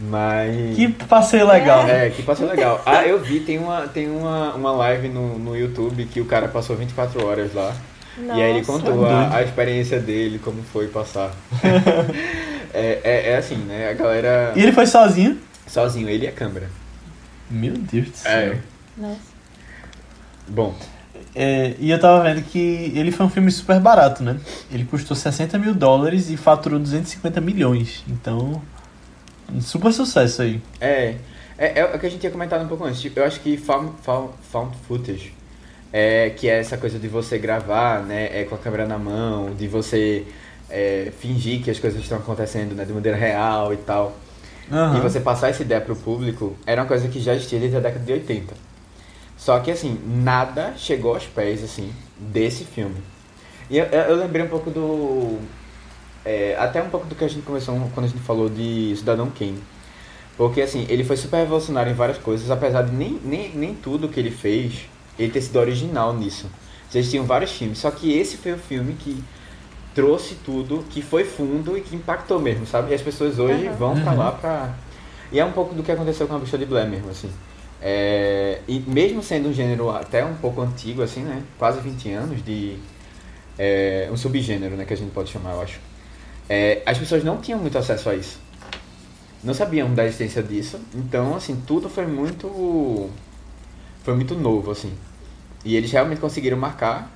Mas... 0.00 0.76
Que 0.76 0.88
passeio 0.88 1.46
legal. 1.46 1.86
É, 1.86 2.10
que 2.10 2.22
passou 2.22 2.48
legal. 2.48 2.80
Ah, 2.86 3.06
eu 3.06 3.20
vi, 3.20 3.40
tem 3.40 3.58
uma, 3.58 3.86
tem 3.88 4.10
uma, 4.10 4.54
uma 4.54 4.72
live 4.72 5.08
no, 5.08 5.38
no 5.38 5.56
YouTube 5.56 6.06
que 6.06 6.20
o 6.20 6.24
cara 6.24 6.48
passou 6.48 6.76
24 6.76 7.24
horas 7.24 7.52
lá. 7.54 7.74
E 8.18 8.30
aí 8.30 8.50
ele 8.50 8.58
Nossa. 8.58 8.72
contou 8.72 8.94
Doido. 8.94 9.10
a, 9.10 9.36
a 9.36 9.42
experiência 9.42 9.98
dele, 9.98 10.38
como 10.38 10.62
foi 10.62 10.88
passar. 10.88 11.30
é, 12.74 13.00
é, 13.02 13.30
é 13.30 13.36
assim, 13.36 13.56
né? 13.56 13.90
A 13.90 13.94
galera 13.94 14.52
E 14.54 14.62
ele 14.62 14.72
foi 14.72 14.86
sozinho? 14.86 15.38
Sozinho, 15.66 16.08
ele 16.08 16.24
e 16.24 16.28
a 16.28 16.32
câmera. 16.32 16.70
Meu 17.50 17.74
Deus 17.74 18.10
do 18.10 18.16
céu. 18.16 18.32
É. 18.32 18.58
Nossa. 18.96 19.32
Bom, 20.48 20.74
É, 21.34 21.74
e 21.78 21.90
eu 21.90 21.98
tava 22.00 22.22
vendo 22.24 22.42
que 22.42 22.92
ele 22.94 23.10
foi 23.10 23.24
um 23.26 23.30
filme 23.30 23.50
super 23.50 23.78
barato, 23.80 24.22
né? 24.22 24.38
Ele 24.70 24.84
custou 24.84 25.16
60 25.16 25.58
mil 25.58 25.74
dólares 25.74 26.28
e 26.30 26.36
faturou 26.36 26.78
250 26.78 27.40
milhões. 27.40 28.04
Então, 28.08 28.60
um 29.50 29.60
super 29.60 29.92
sucesso 29.92 30.42
aí. 30.42 30.60
é, 30.80 31.16
é, 31.58 31.78
é 31.80 31.84
o 31.84 31.98
que 31.98 32.06
a 32.06 32.10
gente 32.10 32.20
tinha 32.20 32.32
comentado 32.32 32.64
um 32.64 32.68
pouco 32.68 32.84
antes. 32.84 33.00
Tipo, 33.00 33.20
Eu 33.20 33.24
acho 33.24 33.40
que 33.40 33.56
found, 33.56 33.92
found, 34.02 34.32
found 34.50 34.76
footage, 34.88 35.32
é, 35.92 36.30
que 36.30 36.48
é 36.48 36.58
essa 36.58 36.76
coisa 36.76 36.98
de 36.98 37.08
você 37.08 37.38
gravar, 37.38 38.02
né, 38.02 38.40
é, 38.40 38.44
com 38.44 38.54
a 38.54 38.58
câmera 38.58 38.86
na 38.86 38.98
mão, 38.98 39.54
de 39.54 39.68
você 39.68 40.26
é, 40.68 41.12
fingir 41.18 41.62
que 41.62 41.70
as 41.70 41.78
coisas 41.78 42.00
estão 42.02 42.18
acontecendo, 42.18 42.74
né, 42.74 42.84
de 42.84 42.92
maneira 42.92 43.16
real 43.16 43.72
e 43.72 43.76
tal. 43.76 44.16
Aham. 44.70 44.98
E 44.98 45.00
você 45.00 45.20
passar 45.20 45.48
essa 45.48 45.62
ideia 45.62 45.80
pro 45.80 45.96
público 45.96 46.56
era 46.66 46.82
uma 46.82 46.88
coisa 46.88 47.08
que 47.08 47.20
já 47.20 47.34
existia 47.34 47.58
desde 47.58 47.76
a 47.76 47.80
década 47.80 48.04
de 48.04 48.12
80. 48.12 48.54
Só 49.36 49.58
que 49.58 49.70
assim, 49.70 49.98
nada 50.06 50.74
chegou 50.76 51.14
aos 51.14 51.24
pés 51.24 51.64
assim 51.64 51.92
desse 52.18 52.64
filme. 52.64 53.02
E 53.68 53.78
eu, 53.78 53.86
eu 53.86 54.16
lembrei 54.16 54.44
um 54.44 54.48
pouco 54.48 54.70
do. 54.70 55.38
é, 56.24 56.56
até 56.58 56.82
um 56.82 56.90
pouco 56.90 57.06
do 57.06 57.14
que 57.14 57.24
a 57.24 57.28
gente 57.28 57.42
começou 57.42 57.74
quando 57.94 58.06
a 58.06 58.08
gente 58.08 58.22
falou 58.22 58.48
de 58.48 58.94
Cidadão 58.96 59.30
Kane. 59.30 59.62
Porque 60.36 60.62
assim, 60.62 60.86
ele 60.88 61.04
foi 61.04 61.16
super 61.16 61.38
revolucionário 61.38 61.92
em 61.92 61.94
várias 61.94 62.18
coisas, 62.18 62.50
apesar 62.50 62.82
de 62.82 62.92
nem, 62.92 63.18
nem, 63.24 63.50
nem 63.50 63.74
tudo 63.74 64.08
que 64.08 64.18
ele 64.18 64.30
fez 64.30 64.86
ele 65.18 65.30
ter 65.30 65.40
sido 65.40 65.58
original 65.58 66.14
nisso. 66.14 66.46
Vocês 66.88 67.10
tinham 67.10 67.24
vários 67.24 67.52
filmes, 67.52 67.78
só 67.78 67.90
que 67.90 68.12
esse 68.12 68.36
foi 68.36 68.52
o 68.52 68.58
filme 68.58 68.94
que 68.94 69.22
trouxe 69.94 70.36
tudo, 70.44 70.84
que 70.90 71.02
foi 71.02 71.24
fundo 71.24 71.76
e 71.76 71.80
que 71.80 71.94
impactou 71.94 72.40
mesmo, 72.40 72.66
sabe? 72.66 72.92
E 72.92 72.94
as 72.94 73.02
pessoas 73.02 73.38
hoje 73.38 73.66
Aham. 73.66 73.76
vão 73.76 74.00
pra 74.00 74.12
Uhum. 74.12 74.18
lá 74.18 74.32
pra. 74.32 74.74
E 75.30 75.38
é 75.40 75.44
um 75.44 75.52
pouco 75.52 75.74
do 75.74 75.82
que 75.82 75.90
aconteceu 75.92 76.26
com 76.26 76.34
a 76.34 76.38
Bruxa 76.38 76.58
de 76.58 76.66
Blair 76.66 76.88
mesmo, 76.88 77.10
assim. 77.10 77.30
É, 77.80 78.60
E 78.68 78.78
mesmo 78.80 79.22
sendo 79.22 79.48
um 79.48 79.52
gênero 79.52 79.90
até 79.90 80.24
um 80.24 80.34
pouco 80.34 80.60
antigo, 80.60 81.02
assim, 81.02 81.22
né? 81.22 81.42
Quase 81.58 81.80
20 81.80 82.10
anos 82.12 82.44
de. 82.44 82.76
é, 83.58 84.08
um 84.12 84.16
subgênero, 84.16 84.76
né? 84.76 84.84
Que 84.84 84.94
a 84.94 84.96
gente 84.96 85.10
pode 85.12 85.30
chamar, 85.30 85.52
eu 85.54 85.62
acho. 85.62 85.80
É, 86.48 86.82
as 86.86 86.96
pessoas 86.98 87.24
não 87.24 87.38
tinham 87.38 87.58
muito 87.58 87.76
acesso 87.78 88.08
a 88.08 88.14
isso. 88.14 88.38
Não 89.42 89.52
sabiam 89.54 89.92
da 89.92 90.04
existência 90.04 90.42
disso. 90.42 90.78
Então, 90.94 91.34
assim, 91.34 91.60
tudo 91.66 91.88
foi 91.88 92.06
muito. 92.06 93.10
Foi 94.04 94.14
muito 94.14 94.34
novo, 94.36 94.70
assim. 94.70 94.92
E 95.64 95.76
eles 95.76 95.90
realmente 95.90 96.20
conseguiram 96.20 96.56
marcar 96.56 97.10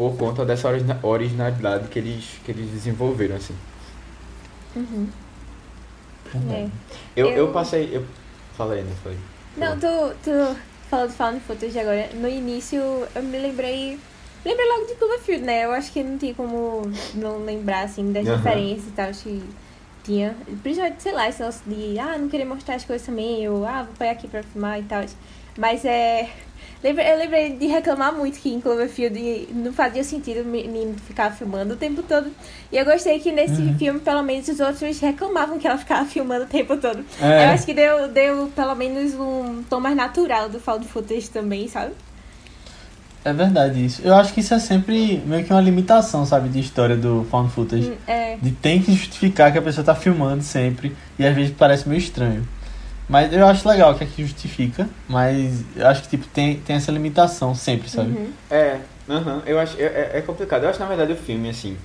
por 0.00 0.16
conta 0.16 0.46
dessa 0.46 0.66
origina- 0.66 0.98
originalidade 1.02 1.88
que 1.88 1.98
eles, 1.98 2.24
que 2.42 2.50
eles 2.52 2.70
desenvolveram, 2.70 3.36
assim. 3.36 3.54
Uhum. 4.74 5.06
É. 6.50 6.68
Eu, 7.14 7.26
eu... 7.26 7.36
Eu- 7.36 7.52
passei. 7.52 7.90
Eu... 7.92 8.02
Falei, 8.56 8.82
né? 8.82 8.92
Falei. 9.02 9.18
Não, 9.58 9.78
tu, 9.78 10.14
tu 10.24 10.56
falou 10.88 11.06
de 11.06 11.12
Found 11.12 11.40
Footage 11.40 11.78
agora. 11.78 12.08
No 12.14 12.26
início, 12.28 12.80
eu 13.14 13.22
me 13.22 13.38
lembrei. 13.38 13.98
Lembrei 14.42 14.66
logo 14.68 14.86
de 14.86 14.94
Cloverfield, 14.94 15.44
né? 15.44 15.64
Eu 15.66 15.72
acho 15.72 15.92
que 15.92 16.02
não 16.02 16.16
tinha 16.16 16.32
como 16.34 16.82
não 17.14 17.44
lembrar, 17.44 17.84
assim, 17.84 18.10
das 18.10 18.26
Aham. 18.26 18.36
referências 18.36 18.86
e 18.86 18.90
tal. 18.92 19.08
Acho 19.10 19.24
que 19.24 19.42
tinha. 20.02 20.34
Principalmente, 20.62 21.02
sei 21.02 21.12
lá, 21.12 21.28
esse 21.28 21.40
negócio 21.40 21.62
de, 21.66 21.98
ah, 21.98 22.16
não 22.16 22.28
querer 22.30 22.46
mostrar 22.46 22.76
as 22.76 22.84
coisas 22.86 23.06
também. 23.06 23.44
Eu, 23.44 23.66
ah, 23.66 23.82
vou 23.82 23.94
pegar 23.98 24.12
aqui 24.12 24.28
pra 24.28 24.42
filmar 24.42 24.78
e 24.78 24.82
tal. 24.84 25.04
Mas 25.58 25.84
é. 25.84 26.30
Eu 26.82 26.94
lembrei 26.94 27.52
de 27.58 27.66
reclamar 27.66 28.14
muito 28.14 28.38
que 28.38 28.48
em 28.54 28.58
Cloverfield 28.58 29.48
não 29.54 29.70
fazia 29.70 30.02
sentido 30.02 30.40
o 30.40 30.44
menino 30.46 30.94
ficar 31.06 31.30
filmando 31.30 31.74
o 31.74 31.76
tempo 31.76 32.02
todo. 32.02 32.30
E 32.72 32.76
eu 32.78 32.84
gostei 32.86 33.18
que 33.18 33.30
nesse 33.30 33.60
Uhum. 33.60 33.76
filme, 33.76 34.00
pelo 34.00 34.22
menos, 34.22 34.48
os 34.48 34.58
outros 34.60 34.98
reclamavam 34.98 35.58
que 35.58 35.66
ela 35.66 35.76
ficava 35.76 36.06
filmando 36.08 36.44
o 36.44 36.48
tempo 36.48 36.76
todo. 36.78 37.04
É. 37.20 37.44
Eu 37.44 37.48
acho 37.50 37.66
que 37.66 37.74
deu, 37.74 38.08
deu 38.08 38.50
pelo 38.56 38.74
menos 38.74 39.12
um 39.14 39.62
tom 39.68 39.78
mais 39.78 39.94
natural 39.94 40.48
do 40.48 40.58
found 40.58 40.86
footage 40.86 41.28
também, 41.28 41.68
sabe? 41.68 41.92
É 43.22 43.32
verdade 43.34 43.84
isso. 43.84 44.00
Eu 44.02 44.14
acho 44.14 44.32
que 44.32 44.40
isso 44.40 44.54
é 44.54 44.58
sempre 44.58 45.22
meio 45.26 45.44
que 45.44 45.52
uma 45.52 45.60
limitação, 45.60 46.24
sabe, 46.24 46.48
de 46.48 46.60
história 46.60 46.96
do 46.96 47.26
found 47.30 47.50
footage. 47.52 47.90
Hum, 47.90 47.96
É. 48.06 48.36
De 48.40 48.52
tem 48.52 48.80
que 48.80 48.94
justificar 48.94 49.52
que 49.52 49.58
a 49.58 49.62
pessoa 49.62 49.84
tá 49.84 49.94
filmando 49.94 50.42
sempre. 50.42 50.96
E 51.18 51.26
às 51.26 51.34
vezes 51.36 51.52
parece 51.54 51.86
meio 51.86 51.98
estranho. 51.98 52.48
Mas 53.10 53.32
eu 53.32 53.44
acho 53.44 53.68
legal 53.68 53.92
que 53.96 54.04
aqui 54.04 54.22
justifica. 54.22 54.88
Mas 55.08 55.64
eu 55.74 55.84
acho 55.88 56.02
que 56.04 56.10
tipo, 56.10 56.28
tem, 56.28 56.60
tem 56.60 56.76
essa 56.76 56.92
limitação 56.92 57.56
sempre, 57.56 57.90
sabe? 57.90 58.10
Uhum. 58.16 58.32
É, 58.48 58.78
aham, 59.08 59.42
eu 59.46 59.58
acho. 59.58 59.76
É, 59.80 59.84
é- 59.84 60.10
é 60.14 60.20
complicado. 60.22 60.62
Eu 60.62 60.70
acho, 60.70 60.78
na 60.78 60.86
verdade, 60.86 61.12
o 61.12 61.16
filme, 61.16 61.50
assim. 61.50 61.76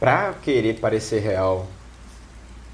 Pra 0.00 0.34
querer 0.42 0.80
parecer 0.80 1.20
real, 1.20 1.68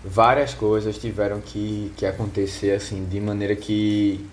várias 0.02 0.54
coisas 0.54 0.96
tiveram 0.96 1.42
que, 1.42 1.92
que 1.94 2.06
acontecer, 2.06 2.70
assim, 2.74 3.04
de 3.04 3.20
maneira 3.20 3.54
que. 3.54 4.26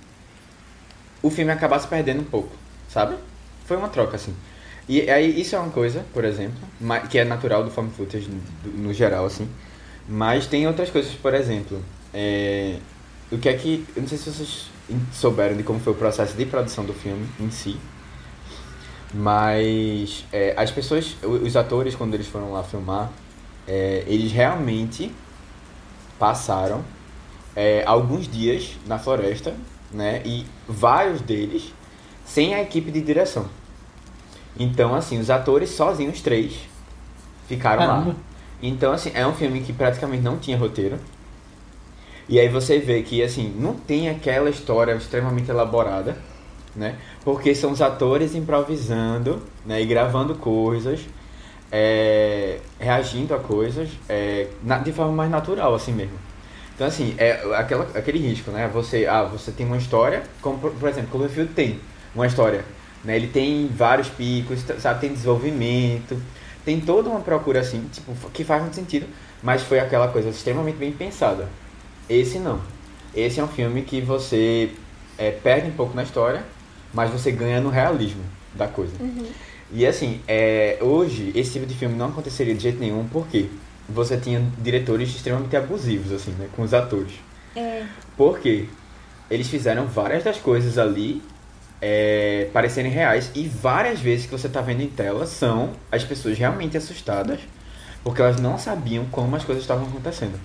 O 1.21 1.29
filme 1.29 1.51
acabasse 1.51 1.89
perdendo 1.89 2.21
um 2.21 2.25
pouco, 2.25 2.55
sabe? 2.87 3.15
Foi 3.65 3.75
uma 3.75 3.89
troca, 3.89 4.15
assim. 4.15 4.33
E 4.87 5.11
aí, 5.11 5.41
isso 5.41 5.57
é 5.57 5.59
uma 5.59 5.69
coisa, 5.71 6.05
por 6.13 6.23
exemplo, 6.23 6.57
que 7.09 7.19
é 7.19 7.25
natural 7.25 7.65
do 7.65 7.69
found 7.69 7.91
footage 7.93 8.29
no, 8.29 8.71
no 8.85 8.93
geral, 8.93 9.25
assim. 9.25 9.47
Mas 10.07 10.47
tem 10.47 10.65
outras 10.65 10.89
coisas, 10.89 11.11
por 11.15 11.33
exemplo. 11.33 11.83
É, 12.13 12.77
o 13.31 13.37
que 13.37 13.49
é 13.49 13.53
que. 13.53 13.85
Eu 13.95 14.01
não 14.01 14.09
sei 14.09 14.17
se 14.17 14.31
vocês 14.31 14.69
souberam 15.13 15.55
de 15.55 15.63
como 15.63 15.79
foi 15.79 15.93
o 15.93 15.95
processo 15.95 16.35
de 16.35 16.45
produção 16.45 16.85
do 16.85 16.93
filme 16.93 17.27
em 17.39 17.51
si. 17.51 17.77
Mas 19.13 20.25
é, 20.31 20.53
as 20.55 20.71
pessoas, 20.71 21.15
os 21.23 21.55
atores, 21.55 21.95
quando 21.95 22.13
eles 22.13 22.27
foram 22.27 22.51
lá 22.51 22.63
filmar, 22.63 23.11
é, 23.67 24.03
eles 24.07 24.31
realmente 24.31 25.11
passaram 26.17 26.83
é, 27.55 27.83
alguns 27.85 28.27
dias 28.27 28.77
na 28.85 28.99
floresta, 28.99 29.55
né? 29.91 30.21
E 30.25 30.45
vários 30.67 31.21
deles 31.21 31.73
sem 32.25 32.53
a 32.53 32.61
equipe 32.61 32.91
de 32.91 33.01
direção. 33.01 33.47
Então, 34.57 34.93
assim, 34.93 35.19
os 35.19 35.29
atores 35.29 35.69
sozinhos, 35.71 36.15
os 36.15 36.21
três, 36.21 36.53
ficaram 37.47 37.81
lá. 37.81 37.87
Caramba. 37.87 38.15
Então, 38.61 38.91
assim, 38.91 39.11
é 39.13 39.25
um 39.25 39.33
filme 39.33 39.61
que 39.61 39.73
praticamente 39.73 40.21
não 40.21 40.37
tinha 40.37 40.57
roteiro. 40.57 40.99
E 42.29 42.39
aí 42.39 42.47
você 42.47 42.79
vê 42.79 43.01
que, 43.01 43.23
assim, 43.23 43.53
não 43.57 43.73
tem 43.75 44.09
aquela 44.09 44.49
história 44.49 44.93
extremamente 44.93 45.49
elaborada, 45.49 46.15
né? 46.75 46.95
Porque 47.23 47.55
são 47.55 47.71
os 47.71 47.81
atores 47.81 48.35
improvisando, 48.35 49.41
né? 49.65 49.81
E 49.81 49.85
gravando 49.87 50.35
coisas, 50.35 51.01
é, 51.71 52.59
reagindo 52.79 53.33
a 53.33 53.39
coisas, 53.39 53.89
é, 54.09 54.47
na- 54.63 54.79
de 54.79 54.91
forma 54.93 55.11
mais 55.13 55.31
natural, 55.31 55.73
assim 55.75 55.91
mesmo. 55.93 56.19
Então, 56.75 56.87
assim, 56.87 57.15
é 57.17 57.41
aquela, 57.55 57.85
aquele 57.95 58.19
risco, 58.19 58.51
né? 58.51 58.69
Você, 58.73 59.07
ah, 59.07 59.23
você 59.23 59.51
tem 59.51 59.65
uma 59.65 59.77
história, 59.77 60.23
como, 60.41 60.59
por, 60.59 60.71
por 60.71 60.89
exemplo, 60.89 61.09
Cloverfield 61.11 61.53
tem 61.53 61.79
uma 62.15 62.27
história, 62.27 62.63
né? 63.03 63.15
Ele 63.15 63.27
tem 63.27 63.67
vários 63.67 64.07
picos, 64.09 64.61
sabe? 64.79 65.01
Tem 65.01 65.11
desenvolvimento, 65.13 66.21
tem 66.65 66.79
toda 66.79 67.09
uma 67.09 67.21
procura, 67.21 67.59
assim, 67.61 67.87
tipo, 67.91 68.13
que 68.31 68.43
faz 68.43 68.61
muito 68.61 68.75
sentido, 68.75 69.07
mas 69.43 69.63
foi 69.63 69.79
aquela 69.79 70.07
coisa 70.09 70.29
extremamente 70.29 70.77
bem 70.77 70.91
pensada. 70.91 71.47
Esse 72.09 72.39
não. 72.39 72.59
Esse 73.13 73.39
é 73.39 73.43
um 73.43 73.47
filme 73.47 73.81
que 73.83 74.01
você 74.01 74.71
é, 75.17 75.31
perde 75.31 75.67
um 75.69 75.73
pouco 75.73 75.95
na 75.95 76.03
história, 76.03 76.43
mas 76.93 77.11
você 77.11 77.31
ganha 77.31 77.61
no 77.61 77.69
realismo 77.69 78.23
da 78.55 78.67
coisa. 78.67 78.93
Uhum. 78.99 79.27
E 79.71 79.85
assim, 79.85 80.19
é, 80.27 80.77
hoje 80.81 81.31
esse 81.35 81.53
tipo 81.53 81.65
de 81.65 81.75
filme 81.75 81.95
não 81.95 82.07
aconteceria 82.07 82.55
de 82.55 82.63
jeito 82.63 82.79
nenhum, 82.79 83.07
porque 83.07 83.47
você 83.87 84.17
tinha 84.17 84.43
diretores 84.57 85.09
extremamente 85.09 85.55
abusivos, 85.55 86.11
assim, 86.11 86.31
né, 86.31 86.47
com 86.55 86.63
os 86.63 86.73
atores. 86.73 87.13
É. 87.55 87.83
Porque 88.17 88.65
eles 89.29 89.47
fizeram 89.47 89.85
várias 89.85 90.23
das 90.23 90.37
coisas 90.37 90.77
ali 90.77 91.21
é, 91.81 92.49
parecerem 92.51 92.91
reais. 92.91 93.31
E 93.35 93.47
várias 93.47 93.99
vezes 93.99 94.25
que 94.25 94.31
você 94.31 94.49
tá 94.49 94.61
vendo 94.61 94.81
em 94.81 94.87
tela 94.87 95.25
são 95.25 95.71
as 95.91 96.03
pessoas 96.03 96.37
realmente 96.37 96.77
assustadas, 96.77 97.39
porque 98.03 98.21
elas 98.21 98.39
não 98.39 98.57
sabiam 98.57 99.05
como 99.05 99.35
as 99.35 99.43
coisas 99.43 99.63
estavam 99.63 99.87
acontecendo. 99.87 100.39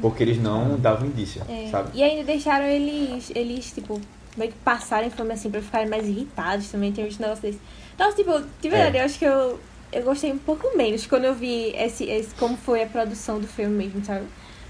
Porque 0.00 0.22
eles 0.22 0.38
não 0.40 0.78
davam 0.78 1.06
indício, 1.06 1.42
É, 1.48 1.68
sabe? 1.70 1.90
E 1.94 2.02
ainda 2.02 2.24
deixaram 2.24 2.66
eles, 2.66 3.30
eles, 3.34 3.72
tipo, 3.72 4.00
meio 4.36 4.52
que 4.52 4.58
passarem 4.58 5.10
fome 5.10 5.32
assim 5.32 5.50
pra 5.50 5.60
ficarem 5.60 5.88
mais 5.88 6.06
irritados 6.06 6.68
também. 6.68 6.92
Tem 6.92 7.06
uns 7.06 7.18
negócios 7.18 7.40
desses. 7.40 7.60
Então, 7.94 8.12
tipo, 8.14 8.32
de 8.60 8.68
verdade, 8.68 8.98
eu 8.98 9.04
acho 9.04 9.18
que 9.18 9.24
eu, 9.24 9.60
eu 9.92 10.02
gostei 10.02 10.32
um 10.32 10.38
pouco 10.38 10.76
menos 10.76 11.06
quando 11.06 11.24
eu 11.24 11.34
vi 11.34 11.74
esse, 11.76 12.04
esse, 12.04 12.34
como 12.34 12.56
foi 12.56 12.82
a 12.82 12.86
produção 12.86 13.38
do 13.38 13.46
filme 13.46 13.84
mesmo, 13.84 14.04
sabe? 14.04 14.26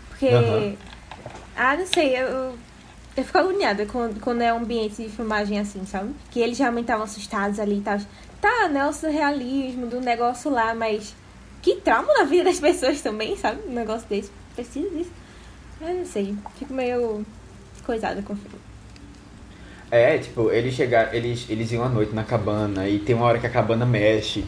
Porque. 0.09 0.77
Ah, 1.57 1.77
não 1.77 1.87
sei, 1.87 2.17
eu. 2.17 2.57
Eu 3.15 3.25
fico 3.25 3.37
agoniada 3.37 3.85
quando, 3.85 4.19
quando 4.21 4.41
é 4.41 4.51
um 4.55 4.57
ambiente 4.57 5.03
de 5.03 5.09
filmagem 5.11 5.61
assim, 5.61 5.85
sabe? 5.85 6.15
Que 6.31 6.41
eles 6.41 6.59
realmente 6.59 6.85
estavam 6.85 7.05
assustados 7.05 7.61
ali 7.61 7.79
e 7.79 7.81
tal. 7.83 7.99
Tá, 8.41 8.69
né? 8.69 8.87
O 8.87 8.93
surrealismo 8.93 9.87
do 9.87 10.01
negócio 10.01 10.51
lá, 10.51 10.75
mas. 10.75 11.15
Que 11.61 11.77
trauma 11.77 12.13
na 12.15 12.25
vida 12.25 12.45
das 12.45 12.59
pessoas 12.59 13.01
também, 13.01 13.37
sabe? 13.37 13.61
Um 13.69 13.73
negócio 13.73 14.09
desse. 14.09 14.31
Precisa 14.55 14.89
disso. 14.91 15.11
Eu 15.81 15.95
não 15.95 16.07
sei. 16.07 16.35
Fico 16.59 16.73
meio 16.73 17.25
coisada 17.85 18.23
com 18.23 18.33
o 18.33 18.37
filme. 18.37 18.59
É, 19.91 20.17
tipo, 20.17 20.51
eles 20.51 20.75
chegaram, 20.75 21.13
eles, 21.13 21.45
eles 21.51 21.71
iam 21.71 21.85
à 21.85 21.89
noite 21.89 22.15
na 22.15 22.25
cabana 22.25 22.89
e 22.89 22.99
tem 22.99 23.15
uma 23.15 23.27
hora 23.27 23.39
que 23.39 23.47
a 23.47 23.51
cabana 23.51 23.85
mexe. 23.85 24.45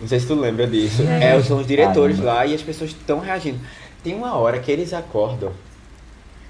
Não 0.00 0.06
sei 0.06 0.20
se 0.20 0.26
tu 0.26 0.34
lembra 0.34 0.66
disso. 0.66 1.02
É, 1.02 1.40
são 1.42 1.58
os 1.58 1.66
diretores 1.66 2.16
Caramba. 2.16 2.34
lá 2.34 2.46
e 2.46 2.54
as 2.54 2.62
pessoas 2.62 2.90
estão 2.90 3.18
reagindo. 3.18 3.58
Tem 4.04 4.14
uma 4.14 4.34
hora 4.34 4.58
que 4.58 4.70
eles 4.70 4.92
acordam, 4.92 5.52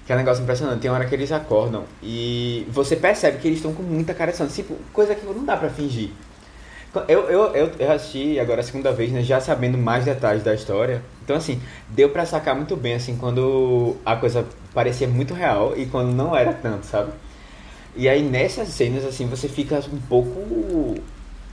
que 0.05 0.13
é 0.13 0.15
um 0.15 0.19
negócio 0.19 0.43
impressionante, 0.43 0.81
tem 0.81 0.91
uma 0.91 0.99
hora 0.99 1.09
que 1.09 1.15
eles 1.15 1.31
acordam 1.33 1.85
e 2.03 2.67
você 2.71 2.97
percebe 2.97 3.39
que 3.39 3.47
eles 3.47 3.59
estão 3.59 3.73
com 3.73 3.83
muita 3.83 4.13
cara 4.13 4.33
de 4.33 4.37
sono. 4.37 4.51
Tipo, 4.51 4.77
coisa 4.93 5.15
que 5.15 5.25
não 5.25 5.45
dá 5.45 5.57
pra 5.57 5.71
fingir. 5.71 6.11
Eu, 7.07 7.29
eu, 7.29 7.55
eu, 7.55 7.73
eu 7.79 7.93
assisti 7.93 8.39
agora 8.41 8.61
a 8.61 8.65
segunda 8.65 8.93
vez, 8.93 9.13
né, 9.13 9.23
já 9.23 9.41
sabendo 9.41 9.77
mais 9.79 10.05
detalhes 10.05 10.43
da 10.43 10.55
história. 10.55 11.03
Então, 11.23 11.37
assim, 11.37 11.61
deu 11.89 12.09
pra 12.11 12.25
sacar 12.25 12.55
muito 12.55 12.75
bem, 12.77 12.95
assim, 12.95 13.17
quando 13.17 13.97
a 14.05 14.17
coisa 14.17 14.47
parecia 14.73 15.07
muito 15.07 15.35
real 15.35 15.75
e 15.77 15.87
quando 15.87 16.13
não 16.13 16.35
era 16.35 16.53
tanto, 16.53 16.87
sabe? 16.87 17.13
E 17.95 18.09
aí 18.09 18.23
nessas 18.23 18.69
cenas, 18.69 19.05
assim, 19.05 19.27
você 19.27 19.49
fica 19.49 19.83
um 19.93 20.01
pouco. 20.09 20.95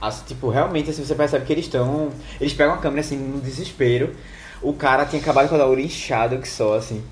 assim, 0.00 0.24
tipo, 0.26 0.48
realmente, 0.48 0.90
assim, 0.90 1.04
você 1.04 1.14
percebe 1.14 1.44
que 1.44 1.52
eles 1.52 1.66
estão. 1.66 2.10
Eles 2.40 2.54
pegam 2.54 2.74
a 2.74 2.78
câmera 2.78 3.00
assim 3.00 3.16
no 3.16 3.40
desespero. 3.40 4.14
O 4.62 4.72
cara 4.72 5.04
tinha 5.04 5.20
acabado 5.20 5.48
com 5.48 5.56
a 5.56 5.66
olho 5.66 5.80
inchado 5.80 6.38
que 6.38 6.48
só, 6.48 6.74
assim. 6.76 7.02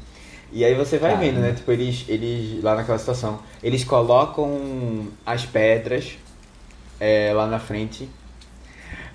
E 0.52 0.64
aí 0.64 0.74
você 0.74 0.98
vai 0.98 1.10
Caramba. 1.12 1.32
vendo, 1.32 1.40
né? 1.40 1.52
Tipo, 1.52 1.72
eles, 1.72 2.04
eles, 2.08 2.62
lá 2.62 2.76
naquela 2.76 2.96
situação, 2.96 3.40
eles 3.62 3.82
colocam 3.82 5.08
as 5.26 5.44
pedras 5.44 6.16
é, 7.00 7.32
lá 7.34 7.46
na 7.46 7.58
frente. 7.58 8.08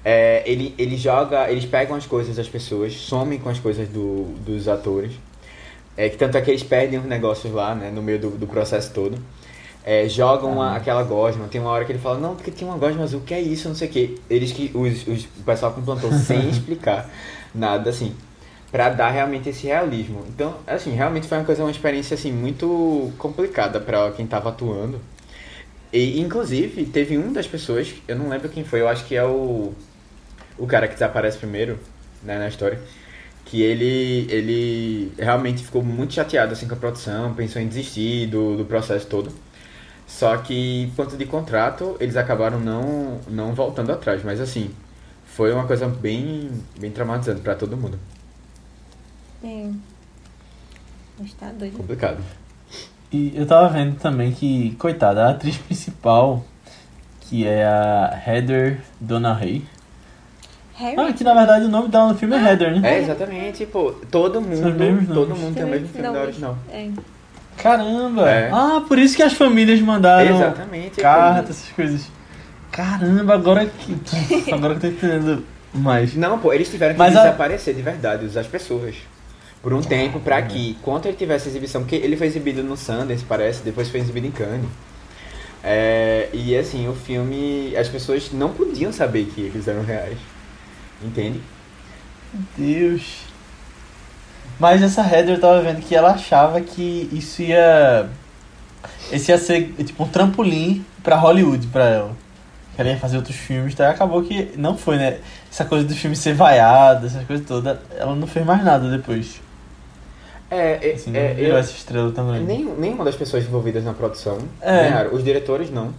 É, 0.03 0.43
ele, 0.45 0.73
ele 0.77 0.95
joga, 0.97 1.51
eles 1.51 1.65
pegam 1.65 1.95
as 1.95 2.05
coisas 2.05 2.35
das 2.35 2.47
pessoas, 2.47 2.93
somem 2.93 3.37
com 3.37 3.49
as 3.49 3.59
coisas 3.59 3.87
do, 3.89 4.25
dos 4.45 4.67
atores. 4.67 5.11
É, 5.97 6.07
que 6.07 6.17
tanto 6.17 6.37
é 6.37 6.41
que 6.41 6.49
eles 6.49 6.63
perdem 6.63 6.97
os 6.99 7.05
negócios 7.05 7.53
lá, 7.53 7.75
né? 7.75 7.91
No 7.91 8.01
meio 8.01 8.19
do, 8.19 8.29
do 8.29 8.47
processo 8.47 8.93
todo. 8.93 9.17
É, 9.83 10.07
jogam 10.07 10.61
aquela 10.61 11.03
gosma. 11.03 11.47
Tem 11.47 11.59
uma 11.59 11.71
hora 11.71 11.83
que 11.83 11.91
ele 11.91 11.99
fala, 11.99 12.17
não, 12.17 12.35
porque 12.35 12.51
tinha 12.51 12.69
uma 12.69 12.77
gosma 12.77 13.03
azul, 13.03 13.21
que 13.21 13.33
é 13.33 13.41
isso, 13.41 13.67
não 13.67 13.75
sei 13.75 13.89
o 13.89 13.91
quê. 13.91 14.15
Eles 14.29 14.51
que. 14.51 14.71
Os, 14.73 15.07
os, 15.07 15.25
o 15.25 15.43
pessoal 15.45 15.73
que 15.73 15.81
implantou 15.81 16.11
sem 16.13 16.47
explicar 16.49 17.09
nada, 17.53 17.89
assim. 17.89 18.15
Pra 18.71 18.89
dar 18.89 19.09
realmente 19.09 19.49
esse 19.49 19.67
realismo. 19.67 20.23
Então, 20.29 20.55
assim, 20.67 20.91
realmente 20.91 21.27
foi 21.27 21.39
uma 21.39 21.43
coisa, 21.43 21.63
uma 21.63 21.71
experiência, 21.71 22.13
assim, 22.13 22.31
muito 22.31 23.11
complicada 23.17 23.79
pra 23.79 24.11
quem 24.11 24.27
tava 24.27 24.49
atuando. 24.49 25.01
E, 25.91 26.21
inclusive, 26.21 26.85
teve 26.85 27.17
um 27.17 27.33
das 27.33 27.47
pessoas, 27.47 27.93
eu 28.07 28.15
não 28.15 28.29
lembro 28.29 28.47
quem 28.47 28.63
foi, 28.63 28.81
eu 28.81 28.87
acho 28.87 29.05
que 29.05 29.15
é 29.15 29.25
o. 29.25 29.73
O 30.60 30.68
cara 30.68 30.88
que 30.88 30.93
desaparece 30.93 31.38
primeiro, 31.38 31.80
né, 32.22 32.38
na 32.38 32.47
história. 32.47 32.80
Que 33.45 33.64
ele, 33.64 34.28
ele 34.30 35.12
realmente 35.18 35.64
ficou 35.64 35.84
muito 35.84 36.14
chateado 36.14 36.53
assim, 36.53 36.68
com 36.68 36.76
a 36.76 36.78
produção, 36.78 37.34
pensou 37.34 37.60
em 37.62 37.68
desistir 37.68 38.28
do, 38.28 38.57
do 38.57 38.66
processo 38.66 39.07
todo. 39.07 39.32
Só 40.05 40.36
que, 40.38 40.91
por 40.95 41.05
conta 41.05 41.18
de 41.18 41.26
contrato, 41.26 41.95
eles 41.99 42.18
acabaram 42.18 42.60
não, 42.60 43.20
não 43.28 43.53
voltando 43.53 43.91
atrás. 43.91 44.24
Mas, 44.24 44.41
assim, 44.41 44.70
foi 45.24 45.53
uma 45.53 45.66
coisa 45.66 45.88
bem, 45.88 46.51
bem 46.80 46.91
traumatizante 46.91 47.41
pra 47.41 47.55
todo 47.55 47.78
mundo. 47.78 47.97
É. 49.43 49.70
Mas 51.18 51.34
tá 51.34 51.51
doido. 51.51 51.78
Complicado. 51.78 52.22
E 53.12 53.32
eu 53.36 53.45
tava 53.45 53.70
vendo 53.70 53.97
também 53.97 54.32
que, 54.32 54.76
coitada, 54.76 55.26
a 55.26 55.30
atriz 55.32 55.57
principal, 55.57 56.43
que 57.22 57.47
é 57.47 57.66
a 57.66 58.22
Heather 58.26 58.82
Donahue. 58.99 59.66
Harry? 60.80 60.95
Ah, 60.97 61.13
que 61.13 61.23
na 61.23 61.34
verdade 61.34 61.65
o 61.65 61.69
nome 61.69 61.89
dela 61.89 62.09
no 62.13 62.17
filme 62.17 62.36
é 62.36 62.39
Heather, 62.51 62.80
né? 62.80 62.95
É, 62.95 63.01
exatamente, 63.01 63.65
pô, 63.65 63.91
todo 64.09 64.39
mundo, 64.41 64.61
todo 65.13 65.27
nomes. 65.27 65.39
mundo 65.39 65.53
tem 65.55 65.63
o 65.65 65.67
mesmo 65.67 65.88
filme 65.89 66.07
da 66.11 66.21
original. 66.21 66.57
É. 66.71 66.89
Caramba! 67.57 68.30
É. 68.30 68.49
Ah, 68.51 68.82
por 68.88 68.97
isso 68.97 69.15
que 69.15 69.21
as 69.23 69.34
famílias 69.34 69.80
mandaram 69.82 70.36
Exatamente. 70.36 71.01
cartas, 71.01 71.57
essas 71.57 71.71
coisas. 71.73 72.09
Caramba, 72.71 73.34
agora 73.34 73.65
que. 73.65 73.97
Agora 74.53 74.75
que 74.75 74.86
eu 74.86 74.91
tô 74.91 74.97
entendendo 74.97 75.43
mais. 75.73 76.15
Não, 76.15 76.39
pô, 76.39 76.53
eles 76.53 76.69
tiveram 76.69 76.93
que 76.93 76.99
Mas 76.99 77.15
a- 77.15 77.23
desaparecer 77.23 77.73
de 77.75 77.82
verdade, 77.82 78.25
as 78.38 78.47
pessoas. 78.47 78.95
Por 79.61 79.73
um 79.73 79.82
tempo, 79.82 80.21
pra 80.21 80.41
que, 80.41 80.77
quando 80.82 81.05
ele 81.07 81.17
tivesse 81.17 81.49
exibição, 81.49 81.82
porque 81.82 81.95
ele 81.97 82.15
foi 82.15 82.27
exibido 82.27 82.63
no 82.63 82.77
Sundance, 82.77 83.25
parece, 83.27 83.61
depois 83.61 83.89
foi 83.89 83.99
exibido 83.99 84.25
em 84.27 84.32
Cannes. 84.32 84.69
É, 85.61 86.30
e 86.32 86.55
assim, 86.57 86.88
o 86.88 86.93
filme, 86.93 87.75
as 87.75 87.89
pessoas 87.89 88.32
não 88.32 88.51
podiam 88.53 88.93
saber 88.93 89.25
que 89.25 89.41
eles 89.41 89.67
eram 89.67 89.84
reais. 89.84 90.17
Entende? 91.03 91.41
Deus. 92.57 93.21
Mas 94.59 94.81
essa 94.83 95.01
Heather 95.01 95.35
eu 95.35 95.39
tava 95.41 95.61
vendo 95.61 95.81
que 95.81 95.95
ela 95.95 96.11
achava 96.11 96.59
que 96.61 97.09
isso 97.13 97.41
ia. 97.41 98.09
Esse 99.11 99.31
ia 99.31 99.37
ser 99.37 99.73
tipo 99.85 100.03
um 100.03 100.07
trampolim 100.07 100.85
pra 101.03 101.15
Hollywood 101.15 101.67
pra 101.67 101.85
ela. 101.87 102.11
Que 102.75 102.81
ela 102.81 102.89
ia 102.91 102.97
fazer 102.97 103.17
outros 103.17 103.35
filmes, 103.35 103.73
tá? 103.73 103.89
Acabou 103.89 104.21
que 104.23 104.51
não 104.57 104.77
foi, 104.77 104.97
né? 104.97 105.19
Essa 105.51 105.65
coisa 105.65 105.85
do 105.87 105.95
filme 105.95 106.15
ser 106.15 106.33
vaiado, 106.33 107.07
essas 107.07 107.25
coisas 107.25 107.45
todas, 107.45 107.77
ela 107.97 108.15
não 108.15 108.27
fez 108.27 108.45
mais 108.45 108.63
nada 108.63 108.89
depois. 108.89 109.41
É, 110.51 110.89
é, 110.89 110.93
Assim, 110.93 111.15
é, 111.15 111.29
não 111.29 111.35
virou 111.35 111.51
eu- 111.51 111.57
essa 111.57 111.71
estrela 111.71 112.11
também. 112.11 112.41
nem, 112.43 112.65
nenhuma 112.65 113.05
das 113.05 113.15
pessoas 113.15 113.43
envolvidas 113.45 113.83
na 113.83 113.93
produção 113.93 114.39
É. 114.61 114.83
ganharam. 114.89 115.13
Os 115.13 115.23
diretores 115.23 115.69
não. 115.71 115.93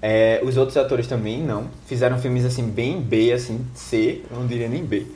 É, 0.00 0.40
os 0.44 0.56
outros 0.56 0.76
atores 0.76 1.06
também 1.06 1.42
não. 1.42 1.68
Fizeram 1.86 2.18
filmes 2.18 2.44
assim, 2.44 2.68
bem 2.68 3.00
B, 3.00 3.32
assim, 3.32 3.64
C, 3.74 4.22
eu 4.30 4.36
não 4.38 4.46
diria 4.46 4.68
nem 4.68 4.84
B. 4.84 5.06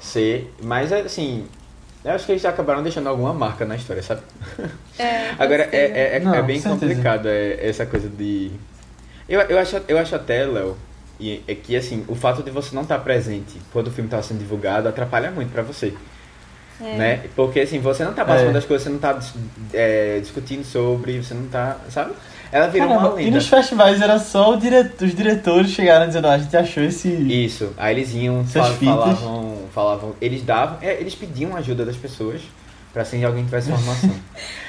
C, 0.00 0.46
mas 0.62 0.92
assim, 0.92 1.46
eu 2.04 2.12
acho 2.12 2.26
que 2.26 2.32
eles 2.32 2.44
acabaram 2.44 2.82
deixando 2.82 3.08
alguma 3.08 3.32
marca 3.32 3.64
na 3.64 3.76
história, 3.76 4.02
sabe? 4.02 4.22
É, 4.98 5.30
Agora, 5.38 5.68
é, 5.72 5.76
é, 5.76 6.16
é, 6.16 6.20
Não, 6.20 6.34
é 6.34 6.42
bem 6.42 6.60
complicado 6.60 7.26
é, 7.28 7.58
essa 7.68 7.84
coisa 7.86 8.08
de. 8.08 8.50
Eu, 9.28 9.40
eu, 9.42 9.58
acho, 9.58 9.80
eu 9.88 9.98
acho 9.98 10.14
até, 10.14 10.44
Léo, 10.44 10.76
e- 11.18 11.42
é 11.46 11.54
que 11.54 11.76
assim, 11.76 12.04
o 12.08 12.14
fato 12.14 12.42
de 12.42 12.50
você 12.50 12.74
não 12.74 12.82
estar 12.82 12.98
presente 12.98 13.60
quando 13.72 13.86
o 13.88 13.90
filme 13.90 14.08
está 14.08 14.20
sendo 14.22 14.38
divulgado 14.38 14.88
atrapalha 14.88 15.30
muito 15.30 15.52
pra 15.52 15.62
você. 15.62 15.94
É. 16.80 16.96
Né? 16.96 17.20
Porque 17.36 17.60
assim, 17.60 17.78
você 17.78 18.04
não 18.04 18.12
tá 18.12 18.24
participando 18.24 18.56
É. 18.56 18.58
das 18.58 18.64
coisas, 18.64 18.82
você 18.84 18.90
não 18.90 18.98
tá 18.98 19.12
dis- 19.12 19.34
é, 19.72 20.18
discutindo 20.20 20.64
sobre, 20.64 21.22
você 21.22 21.34
não 21.34 21.46
tá. 21.46 21.76
Sabe? 21.90 22.12
Ela 22.52 22.66
virou 22.68 22.88
uma 22.88 22.96
Caramba, 22.98 23.20
e 23.20 23.24
lenda. 23.24 23.36
nos 23.36 23.48
festivais 23.48 24.00
era 24.02 24.18
só 24.18 24.52
o 24.52 24.56
dire... 24.58 24.76
os 25.00 25.14
diretores 25.14 25.70
chegaram 25.70 26.06
dizendo, 26.06 26.26
ah, 26.28 26.34
a 26.34 26.38
gente 26.38 26.54
achou 26.56 26.82
esse. 26.84 27.08
Isso. 27.08 27.72
Aí 27.78 27.94
eles 27.96 28.12
iam, 28.14 28.44
fal- 28.44 28.72
falavam, 28.74 29.58
falavam. 29.74 30.14
Eles 30.20 30.42
davam. 30.42 30.76
é, 30.82 31.00
eles 31.00 31.14
pediam 31.14 31.56
ajuda 31.56 31.84
das 31.86 31.96
pessoas 31.96 32.42
pra 32.92 33.06
se 33.06 33.24
alguém 33.24 33.44
tivesse 33.44 33.70
informação. 33.70 34.10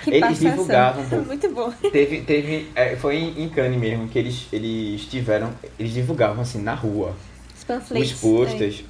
Que 0.04 0.10
eles 0.12 0.22
passação. 0.22 0.50
divulgavam, 0.52 1.06
pô. 1.10 1.16
Muito 1.18 1.50
bom. 1.54 1.72
Teve, 1.92 2.22
teve, 2.22 2.70
é, 2.76 2.96
foi 2.96 3.16
em, 3.18 3.44
em 3.44 3.50
Cannes 3.50 3.80
mesmo 3.80 4.08
que 4.08 4.18
eles, 4.20 4.48
eles 4.52 5.02
tiveram, 5.06 5.50
eles 5.80 5.94
divulgavam 5.94 6.42
assim 6.42 6.62
na 6.62 6.74
rua 6.74 7.14
Os 7.58 7.64
panfletos. 7.64 8.12
os 8.14 8.20
posters, 8.20 8.84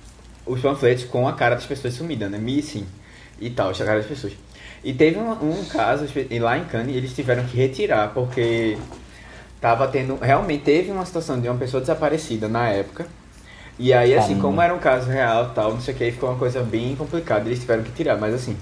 os 0.46 0.60
panfletos 0.62 1.04
com 1.06 1.28
a 1.28 1.34
cara 1.34 1.56
das 1.56 1.66
pessoas 1.66 1.94
sumidas, 1.96 2.30
né? 2.32 2.38
Missing 2.40 2.86
e 3.40 3.50
tal, 3.50 3.70
a 3.70 3.74
cara 3.74 3.98
das 4.00 4.08
pessoas. 4.08 4.34
E 4.84 4.94
teve 4.94 5.18
um, 5.20 5.32
um 5.32 5.66
caso 5.66 6.06
e 6.30 6.40
lá 6.40 6.58
em 6.58 6.66
Cannes 6.66 6.96
eles 6.96 7.14
tiveram 7.14 7.46
que 7.46 7.56
retirar 7.58 8.14
porque 8.14 8.78
tava 9.62 9.88
tendo, 9.88 10.18
realmente 10.18 10.64
teve 10.64 10.92
uma 10.92 11.06
situação 11.06 11.40
de 11.40 11.48
uma 11.50 11.58
pessoa 11.58 11.82
desaparecida 11.82 12.48
na 12.48 12.70
época. 12.70 13.08
E 13.80 13.94
aí 13.94 14.16
assim, 14.16 14.38
como 14.38 14.62
era 14.62 14.74
um 14.74 14.80
caso 14.80 15.10
real, 15.10 15.52
tal, 15.54 15.74
não 15.74 15.82
sei 15.82 15.94
o 15.94 15.98
que, 15.98 16.04
aí 16.06 16.12
ficou 16.12 16.30
uma 16.30 16.40
coisa 16.40 16.62
bem 16.64 16.96
complicada, 16.96 17.48
eles 17.50 17.60
tiveram 17.60 17.84
que 17.84 17.92
tirar, 17.92 18.18
mas 18.18 18.34
assim, 18.36 18.58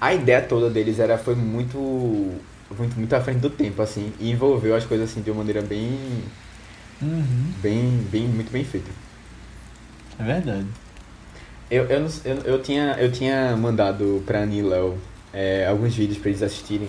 a 0.00 0.14
ideia 0.14 0.42
toda 0.42 0.70
deles 0.70 0.98
era 1.00 1.18
foi 1.18 1.34
muito 1.34 1.78
muito 2.78 2.96
muito 2.98 3.14
à 3.14 3.20
frente 3.20 3.40
do 3.40 3.50
tempo 3.50 3.82
assim, 3.82 4.12
e 4.20 4.30
envolveu 4.30 4.74
as 4.76 4.84
coisas 4.86 5.10
assim 5.10 5.22
de 5.22 5.30
uma 5.30 5.38
maneira 5.38 5.62
bem 5.62 6.24
Uhum, 7.02 7.54
bem 7.62 7.98
bem 8.10 8.28
muito 8.28 8.50
bem 8.50 8.64
feita. 8.64 8.90
é 10.18 10.24
verdade. 10.24 10.68
Eu, 11.70 11.84
eu, 11.86 12.00
não- 12.00 12.08
eu, 12.24 12.36
eu, 12.44 12.62
tinha, 12.62 12.96
eu 12.98 13.10
tinha 13.10 13.56
mandado 13.56 14.22
pra 14.26 14.44
e 14.46 14.62
Léo 14.62 14.98
é, 15.36 15.66
alguns 15.66 15.94
vídeos 15.94 16.16
pra 16.16 16.30
eles 16.30 16.42
assistirem. 16.42 16.88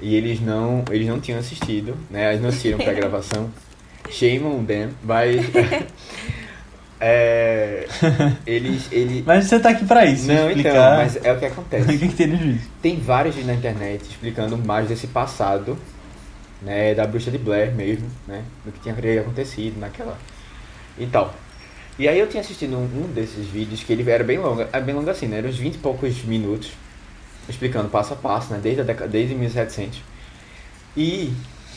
E 0.00 0.14
eles 0.14 0.40
não, 0.40 0.84
eles 0.90 1.08
não 1.08 1.20
tinham 1.20 1.40
assistido, 1.40 1.96
né? 2.08 2.30
Eles 2.30 2.40
não 2.40 2.48
assistiram 2.50 2.78
pra 2.78 2.92
gravação. 2.94 3.50
Shame 4.08 4.44
on 4.44 4.64
them, 4.64 4.90
mas. 5.02 5.44
é, 7.00 7.86
eles, 8.46 8.86
eles. 8.92 9.24
Mas 9.26 9.46
você 9.46 9.58
tá 9.58 9.70
aqui 9.70 9.84
pra 9.84 10.04
isso, 10.06 10.28
Não, 10.28 10.48
explicar 10.48 10.70
então, 10.70 10.96
mas 10.96 11.16
é 11.16 11.32
o 11.32 11.38
que 11.38 11.44
o 11.44 11.48
acontece. 11.48 11.98
que, 11.98 12.08
que 12.08 12.14
tem 12.14 12.26
nos 12.28 12.40
vídeos. 12.40 12.62
Tem 12.80 13.00
vários 13.00 13.34
vídeos 13.34 13.52
na 13.52 13.58
internet 13.58 14.02
explicando 14.02 14.56
mais 14.58 14.88
desse 14.88 15.06
passado, 15.06 15.76
né, 16.60 16.94
da 16.94 17.06
bruxa 17.06 17.30
de 17.30 17.38
Blair 17.38 17.72
mesmo, 17.72 18.08
né, 18.26 18.42
do 18.64 18.72
que 18.72 18.80
tinha 18.80 18.94
acontecido 19.20 19.78
naquela 19.80 20.16
e 20.98 21.06
tal. 21.06 21.34
E 21.98 22.08
aí 22.08 22.18
eu 22.18 22.28
tinha 22.28 22.40
assistido 22.40 22.76
um, 22.76 22.84
um 22.84 23.12
desses 23.12 23.46
vídeos 23.46 23.82
que 23.82 23.92
ele 23.92 24.08
era 24.08 24.24
bem 24.24 24.38
longo, 24.38 24.66
é 24.72 24.80
bem 24.80 24.94
longo 24.94 25.08
assim, 25.10 25.26
né, 25.26 25.38
era 25.38 25.48
uns 25.48 25.56
20 25.56 25.74
e 25.74 25.78
poucos 25.78 26.22
minutos, 26.24 26.72
explicando 27.48 27.88
passo 27.88 28.12
a 28.14 28.16
passo, 28.16 28.52
né, 28.52 28.60
desde 28.62 28.80
a 28.80 29.06
desde 29.06 29.34
1700. 29.34 30.02
E 30.96 31.32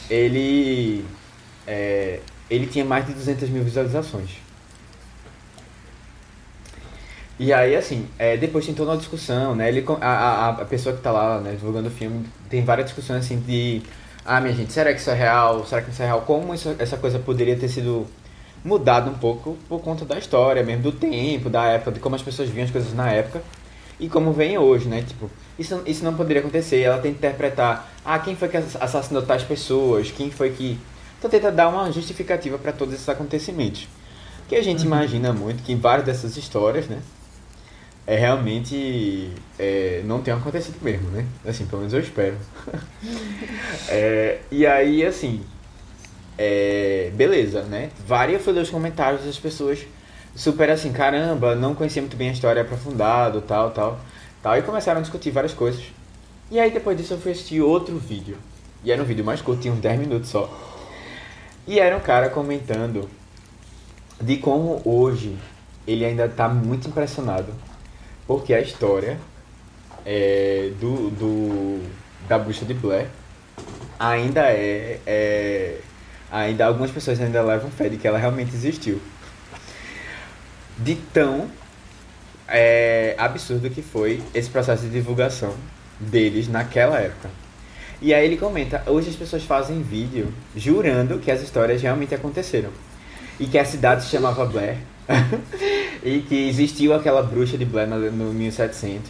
ele 0.10 1.06
é, 1.66 2.20
ele 2.50 2.68
tinha 2.68 2.86
mais 2.86 3.06
de 3.06 3.14
200 3.14 3.50
mil 3.50 3.64
visualizações. 3.64 4.30
E 7.38 7.52
aí, 7.52 7.76
assim, 7.76 8.08
é, 8.18 8.38
depois 8.38 8.66
tem 8.66 8.74
toda 8.74 8.92
uma 8.92 8.98
discussão, 8.98 9.56
né? 9.56 9.68
Ele, 9.68 9.84
a, 10.00 10.50
a, 10.50 10.66
pessoa 10.66 10.96
que 10.96 11.02
tá 11.02 11.12
lá, 11.12 11.42
né, 11.42 11.52
divulgando 11.52 11.90
o 11.90 11.92
filme, 11.92 12.26
tem 12.50 12.64
várias 12.64 12.88
discussões, 12.88 13.26
assim, 13.26 13.40
de... 13.40 13.82
Ah, 14.24 14.40
minha 14.40 14.54
gente, 14.54 14.72
será 14.72 14.94
que 14.94 15.02
isso 15.02 15.10
é 15.10 15.14
real? 15.14 15.66
Será 15.66 15.82
que 15.82 15.92
isso 15.92 16.02
é 16.02 16.06
real? 16.06 16.22
Como 16.22 16.54
isso- 16.54 16.76
essa 16.80 16.98
coisa 16.98 17.20
poderia 17.20 17.58
ter 17.58 17.68
sido 17.68 18.08
mudada 18.64 19.10
um 19.10 19.16
pouco 19.16 19.58
por 19.68 19.82
conta 19.82 20.06
da 20.06 20.18
história 20.18 20.64
mesmo, 20.64 20.84
do 20.84 20.92
tempo, 20.94 21.50
da 21.50 21.66
época, 21.66 21.92
de 21.92 22.00
como 22.00 22.16
as 22.16 22.22
pessoas 22.22 22.50
viam 22.50 22.64
as 22.66 22.72
coisas 22.72 22.94
na 22.94 23.12
época 23.12 23.42
e 24.00 24.10
como 24.10 24.34
vem 24.34 24.58
hoje, 24.58 24.88
né? 24.88 25.02
Tipo, 25.02 25.30
isso, 25.58 25.82
isso 25.86 26.04
não 26.04 26.16
poderia 26.16 26.42
acontecer. 26.42 26.82
Ela 26.82 26.98
tenta 26.98 27.18
interpretar, 27.18 27.92
ah, 28.04 28.20
quem 28.20 28.36
foi 28.36 28.50
que 28.50 28.58
ass- 28.58 28.78
assassinou 28.80 29.22
tais 29.24 29.44
pessoas? 29.44 30.12
Quem 30.12 30.32
foi 30.32 30.52
que... 30.52 30.78
Então 31.20 31.30
tenta 31.30 31.52
dar 31.52 31.70
uma 31.70 31.92
justificativa 31.92 32.58
para 32.58 32.72
todos 32.72 32.94
esses 32.94 33.08
acontecimentos. 33.10 33.88
Que 34.48 34.56
a 34.56 34.62
gente 34.64 34.84
imagina 34.86 35.34
muito 35.34 35.64
que 35.64 35.72
em 35.74 35.78
várias 35.80 36.06
dessas 36.06 36.38
histórias, 36.38 36.88
né? 36.88 37.02
é 38.08 38.16
realmente 38.18 39.32
é, 39.58 40.02
não 40.06 40.22
tem 40.22 40.34
acontecido 40.34 40.78
mesmo, 40.82 41.10
né? 41.10 41.26
Assim, 41.46 41.66
pelo 41.66 41.80
menos 41.80 41.94
eu 41.94 42.00
espero. 42.00 42.38
É, 43.88 44.40
e 44.52 44.66
aí, 44.66 45.06
assim, 45.06 45.42
é, 46.38 47.12
beleza, 47.16 47.64
né? 47.64 47.90
Várias 48.08 48.42
foi 48.44 48.54
os 48.60 48.70
comentários 48.70 49.24
das 49.26 49.38
pessoas 49.40 49.80
super 50.36 50.70
assim, 50.70 50.92
caramba, 50.92 51.56
não 51.56 51.74
conhecia 51.74 52.02
muito 52.02 52.18
bem 52.18 52.30
a 52.30 52.34
história 52.34 52.62
aprofundado, 52.62 53.42
tal, 53.42 53.72
tal, 53.72 54.00
tal, 54.44 54.58
e 54.58 54.62
começaram 54.62 55.00
a 55.00 55.02
discutir 55.02 55.32
várias 55.32 55.54
coisas. 55.54 55.84
E 56.52 56.60
aí 56.60 56.70
depois 56.70 56.98
disso 56.98 57.14
eu 57.14 57.18
fui 57.20 57.32
assistir 57.32 57.62
outro 57.62 57.98
vídeo. 57.98 58.38
E 58.84 58.92
era 58.92 59.02
um 59.02 59.06
vídeo 59.06 59.26
mais 59.26 59.42
curto, 59.42 59.62
tinha 59.62 59.74
uns 59.74 59.80
10 59.80 60.00
minutos 60.00 60.30
só. 60.30 60.50
E 61.66 61.80
era 61.80 61.98
um 61.98 62.02
cara 62.02 62.30
comentando 62.30 63.10
de 64.22 64.38
como 64.38 64.82
hoje 64.86 65.36
ele 65.88 66.06
ainda 66.06 66.28
tá 66.28 66.48
muito 66.48 66.88
impressionado 66.88 67.54
porque 68.28 68.54
a 68.54 68.62
história 68.62 69.18
é, 70.06 70.72
do, 70.80 71.10
do 71.12 71.84
da 72.28 72.40
bruxa 72.40 72.66
de 72.66 72.74
Blair 72.74 73.08
ainda 74.00 74.42
é, 74.42 75.00
é 75.06 75.80
ainda 76.32 76.66
algumas 76.66 76.92
pessoas 76.92 77.20
ainda 77.20 77.42
levam 77.42 77.70
fé 77.70 77.90
de 77.90 77.98
que 77.98 78.08
ela 78.08 78.18
realmente 78.18 78.54
existiu 78.54 79.00
de 80.78 80.96
tão 80.96 81.48
é, 82.48 83.16
absurdo 83.18 83.70
que 83.70 83.82
foi 83.82 84.22
esse 84.34 84.50
processo 84.50 84.84
de 84.84 84.90
divulgação 84.90 85.54
deles 86.00 86.48
naquela 86.48 87.00
época. 87.00 87.30
E 88.02 88.14
aí 88.14 88.26
ele 88.26 88.38
comenta 88.38 88.84
hoje 88.86 89.10
as 89.10 89.16
pessoas 89.16 89.44
fazem 89.44 89.82
vídeo 89.82 90.34
jurando 90.56 91.20
que 91.20 91.32
as 91.32 91.42
histórias 91.42 91.82
realmente 91.82 92.14
aconteceram. 92.14 92.70
E 93.40 93.48
que 93.48 93.58
a 93.58 93.66
cidade 93.66 94.04
se 94.04 94.10
chamava 94.10 94.46
Blair. 94.46 94.78
E 96.04 96.20
que 96.22 96.50
existiu 96.50 96.94
aquela 96.94 97.24
bruxa 97.24 97.58
de 97.58 97.66
Blair 97.66 97.88
no, 97.88 98.12
no 98.12 98.32
1700 98.32 99.10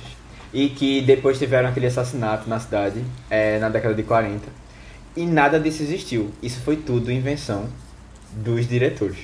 e 0.53 0.69
que 0.69 1.01
depois 1.01 1.37
tiveram 1.37 1.67
aquele 1.67 1.87
assassinato 1.87 2.49
na 2.49 2.57
cidade 2.57 3.03
é, 3.29 3.59
na 3.59 3.67
década 3.67 3.93
de 3.93 4.03
40 4.03 4.45
e 5.15 5.25
nada 5.25 5.59
disso 5.59 5.83
existiu. 5.83 6.31
Isso 6.41 6.61
foi 6.61 6.77
tudo 6.77 7.11
invenção 7.11 7.67
dos 8.31 8.65
diretores. 8.65 9.17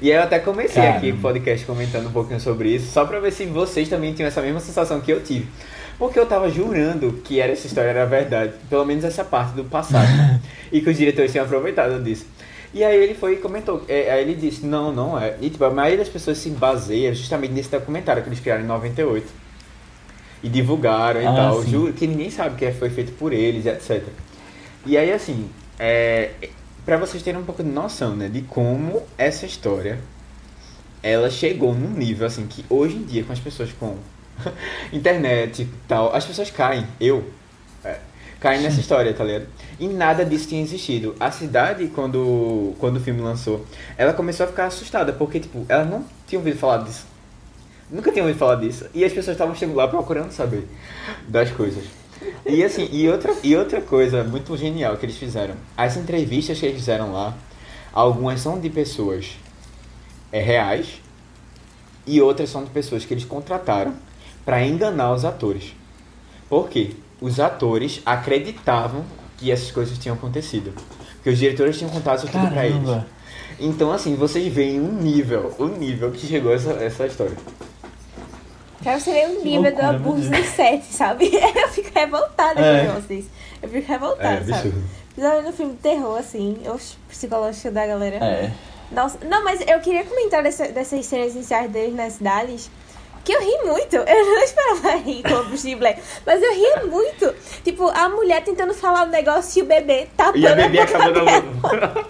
E 0.00 0.10
aí 0.10 0.16
eu 0.18 0.22
até 0.22 0.38
comecei 0.38 0.82
Caramba. 0.82 0.98
aqui 0.98 1.10
o 1.12 1.16
podcast 1.18 1.64
comentando 1.66 2.06
um 2.08 2.12
pouquinho 2.12 2.40
sobre 2.40 2.70
isso, 2.70 2.90
só 2.92 3.04
pra 3.04 3.20
ver 3.20 3.32
se 3.32 3.44
vocês 3.46 3.88
também 3.88 4.12
tinham 4.12 4.28
essa 4.28 4.42
mesma 4.42 4.60
sensação 4.60 5.00
que 5.00 5.12
eu 5.12 5.22
tive. 5.22 5.46
Porque 5.98 6.18
eu 6.18 6.26
tava 6.26 6.50
jurando 6.50 7.20
que 7.24 7.40
era, 7.40 7.52
essa 7.52 7.66
história 7.66 7.90
era 7.90 8.04
verdade, 8.04 8.52
pelo 8.68 8.84
menos 8.84 9.04
essa 9.04 9.22
parte 9.24 9.54
do 9.54 9.64
passado. 9.64 10.06
e 10.72 10.80
que 10.80 10.90
os 10.90 10.96
diretores 10.96 11.30
tinham 11.30 11.44
aproveitado 11.44 12.02
disso. 12.02 12.26
E 12.72 12.82
aí 12.82 12.96
ele 13.00 13.14
foi 13.14 13.34
e 13.34 13.36
comentou, 13.36 13.84
é, 13.88 14.10
aí 14.10 14.22
ele 14.22 14.34
disse, 14.34 14.66
não, 14.66 14.92
não 14.92 15.16
é. 15.18 15.36
E 15.40 15.48
tipo, 15.48 15.64
a 15.64 15.70
maioria 15.70 15.98
das 15.98 16.08
pessoas 16.08 16.38
se 16.38 16.50
baseia 16.50 17.14
justamente 17.14 17.52
nesse 17.52 17.70
documentário 17.70 18.20
que 18.22 18.28
eles 18.28 18.40
criaram 18.40 18.64
em 18.64 18.66
98. 18.66 19.24
E 20.42 20.48
divulgaram 20.48 21.22
e 21.22 21.26
Ah, 21.26 21.32
tal. 21.32 21.62
sim. 21.62 21.70
Juro 21.70 21.92
que 21.92 22.06
ninguém 22.06 22.30
sabe 22.30 22.56
que 22.56 22.70
foi 22.72 22.90
feito 22.90 23.12
por 23.12 23.32
eles, 23.32 23.64
etc. 23.64 24.02
E 24.84 24.98
aí 24.98 25.12
assim, 25.12 25.48
é, 25.78 26.30
para 26.84 26.96
vocês 26.96 27.22
terem 27.22 27.40
um 27.40 27.44
pouco 27.44 27.62
de 27.62 27.70
noção, 27.70 28.14
né, 28.14 28.28
de 28.28 28.42
como 28.42 29.02
essa 29.16 29.46
história 29.46 29.98
ela 31.02 31.30
chegou 31.30 31.74
num 31.74 31.90
nível 31.90 32.26
assim 32.26 32.46
que 32.46 32.64
hoje 32.68 32.96
em 32.96 33.04
dia 33.04 33.24
com 33.24 33.32
as 33.32 33.38
pessoas 33.40 33.70
com 33.72 33.96
internet 34.92 35.62
e 35.62 35.68
tal, 35.86 36.14
as 36.14 36.24
pessoas 36.24 36.50
caem, 36.50 36.86
eu 37.00 37.24
é, 37.84 37.98
caem 38.40 38.62
nessa 38.62 38.80
história, 38.80 39.12
tá 39.12 39.22
ligado? 39.22 39.46
E 39.78 39.86
nada 39.86 40.24
disso 40.24 40.48
tinha 40.48 40.62
existido. 40.62 41.14
A 41.20 41.30
cidade 41.30 41.86
quando 41.88 42.74
quando 42.78 42.96
o 42.96 43.00
filme 43.00 43.20
lançou, 43.20 43.64
ela 43.96 44.12
começou 44.12 44.44
a 44.44 44.48
ficar 44.48 44.66
assustada 44.66 45.12
porque 45.12 45.40
tipo, 45.40 45.64
ela 45.68 45.84
não 45.84 46.04
tinha 46.26 46.38
ouvido 46.38 46.58
falar 46.58 46.78
disso. 46.84 47.06
Nunca 47.90 48.10
tinha 48.10 48.24
ouvido 48.24 48.38
falar 48.38 48.56
disso. 48.56 48.86
E 48.94 49.04
as 49.04 49.12
pessoas 49.12 49.34
estavam 49.34 49.54
chegando 49.54 49.76
lá 49.76 49.86
procurando 49.86 50.32
saber 50.32 50.66
das 51.28 51.50
coisas. 51.50 51.84
E 52.46 52.62
assim, 52.62 52.88
e 52.92 53.08
outra, 53.08 53.34
e 53.42 53.56
outra 53.56 53.80
coisa 53.80 54.22
muito 54.24 54.56
genial 54.56 54.96
que 54.96 55.06
eles 55.06 55.16
fizeram. 55.16 55.54
As 55.76 55.96
entrevistas 55.96 56.58
que 56.58 56.66
eles 56.66 56.78
fizeram 56.78 57.12
lá, 57.12 57.34
algumas 57.92 58.40
são 58.40 58.60
de 58.60 58.68
pessoas 58.68 59.36
é, 60.30 60.40
reais 60.40 61.00
e 62.06 62.20
outras 62.20 62.50
são 62.50 62.64
de 62.64 62.70
pessoas 62.70 63.04
que 63.04 63.14
eles 63.14 63.24
contrataram 63.24 63.94
para 64.44 64.64
enganar 64.64 65.12
os 65.12 65.24
atores. 65.24 65.74
Por 66.48 66.68
quê? 66.68 66.90
Os 67.20 67.40
atores 67.40 68.02
acreditavam 68.04 69.04
que 69.38 69.50
essas 69.50 69.70
coisas 69.70 69.98
tinham 69.98 70.16
acontecido. 70.16 70.72
Porque 71.14 71.30
os 71.30 71.38
diretores 71.38 71.78
tinham 71.78 71.90
contado 71.90 72.18
isso 72.18 72.28
tudo 72.28 72.48
pra 72.48 72.66
eles. 72.66 73.02
Então, 73.58 73.92
assim, 73.92 74.14
vocês 74.14 74.52
veem 74.52 74.80
um 74.80 74.92
nível, 74.92 75.54
o 75.58 75.66
nível 75.66 76.10
que 76.10 76.26
chegou 76.26 76.52
essa, 76.52 76.72
essa 76.72 77.06
história. 77.06 77.36
Quero 78.84 79.00
ser 79.00 79.26
um 79.28 79.42
nível 79.42 79.74
do 79.74 79.80
abuso 79.82 80.30
de 80.30 80.44
sete, 80.44 80.84
sabe? 80.92 81.30
Eu 81.34 81.68
fico 81.70 81.90
revoltada 81.92 82.54
com 82.54 82.60
É. 82.60 82.70
o 82.70 82.82
negócio 82.84 83.02
desse. 83.08 83.30
Eu 83.62 83.68
fico 83.70 83.88
revoltada, 83.90 84.44
sabe? 84.44 84.74
Principalmente 85.14 85.46
no 85.46 85.52
filme 85.52 85.72
de 85.72 85.78
terror, 85.78 86.18
assim, 86.18 86.60
o 86.66 86.78
psicológico 87.08 87.70
da 87.70 87.86
galera. 87.86 88.16
É. 88.16 88.52
Nossa, 88.92 89.18
não, 89.24 89.42
mas 89.42 89.60
eu 89.66 89.80
queria 89.80 90.04
comentar 90.04 90.42
dessa, 90.42 90.68
dessas 90.68 91.04
cenas 91.06 91.34
iniciais 91.34 91.70
deles 91.70 91.94
nas 91.96 92.12
cidades. 92.12 92.70
Que 93.24 93.32
eu 93.32 93.40
ri 93.40 93.64
muito. 93.64 93.96
Eu 93.96 94.26
não 94.26 94.42
esperava 94.42 94.96
rir 94.96 95.22
com 95.22 95.34
o 95.34 95.44
Bruce 95.44 95.66
de 95.68 95.74
Blair. 95.74 95.98
Mas 96.26 96.42
eu 96.42 96.52
ria 96.54 96.84
muito. 96.84 97.34
Tipo, 97.64 97.88
a 97.88 98.08
mulher 98.08 98.44
tentando 98.44 98.74
falar 98.74 99.04
um 99.04 99.10
negócio 99.10 99.60
e 99.60 99.62
o 99.62 99.66
bebê 99.66 100.08
tapando 100.16 100.38
E 100.38 100.46
a 100.46 100.54
bebê 100.54 100.80
acabou 100.80 101.12
dando. 101.12 102.06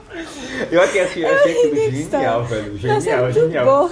Eu 0.70 0.82
aqui 0.82 0.98
achei, 1.00 1.24
achei 1.24 1.52
aquilo 1.52 1.74
ri 1.74 2.02
genial, 2.02 2.44
velho. 2.44 2.72
Nossa, 2.72 2.86
é 2.86 3.00
Genial, 3.00 3.22
muito 3.22 3.40
genial. 3.40 3.64
bom. 3.64 3.90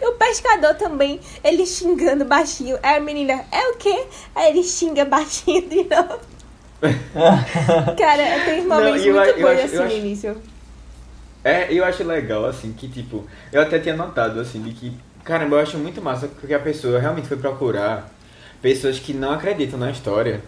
E 0.00 0.06
o 0.06 0.12
pescador 0.12 0.74
também, 0.74 1.20
ele 1.42 1.66
xingando 1.66 2.24
baixinho. 2.24 2.78
Aí 2.82 2.96
a 2.96 3.00
menina, 3.00 3.44
é 3.52 3.68
o 3.68 3.76
quê? 3.76 4.06
Aí 4.34 4.50
ele 4.50 4.62
xinga 4.62 5.04
baixinho 5.04 5.68
de 5.68 5.84
novo. 5.84 6.20
Cara, 7.98 8.44
tem 8.44 8.66
momentos 8.66 9.04
Não, 9.04 9.08
eu 9.08 9.14
muito 9.14 9.38
eu 9.38 9.48
bons 9.48 9.64
assim 9.64 9.76
eu 9.76 9.84
no 9.84 9.90
início. 9.92 10.42
É, 11.42 11.72
eu 11.72 11.84
acho 11.84 12.02
legal, 12.04 12.46
assim, 12.46 12.72
que 12.72 12.88
tipo, 12.88 13.24
eu 13.52 13.60
até 13.60 13.78
tinha 13.78 13.94
notado, 13.94 14.40
assim, 14.40 14.62
de 14.62 14.72
que, 14.72 14.96
caramba, 15.24 15.56
eu 15.56 15.60
acho 15.60 15.78
muito 15.78 16.02
massa 16.02 16.28
porque 16.28 16.54
a 16.54 16.58
pessoa 16.58 17.00
realmente 17.00 17.26
foi 17.26 17.36
procurar 17.36 18.10
pessoas 18.60 18.98
que 18.98 19.12
não 19.12 19.32
acreditam 19.32 19.78
na 19.78 19.90
história 19.90 20.40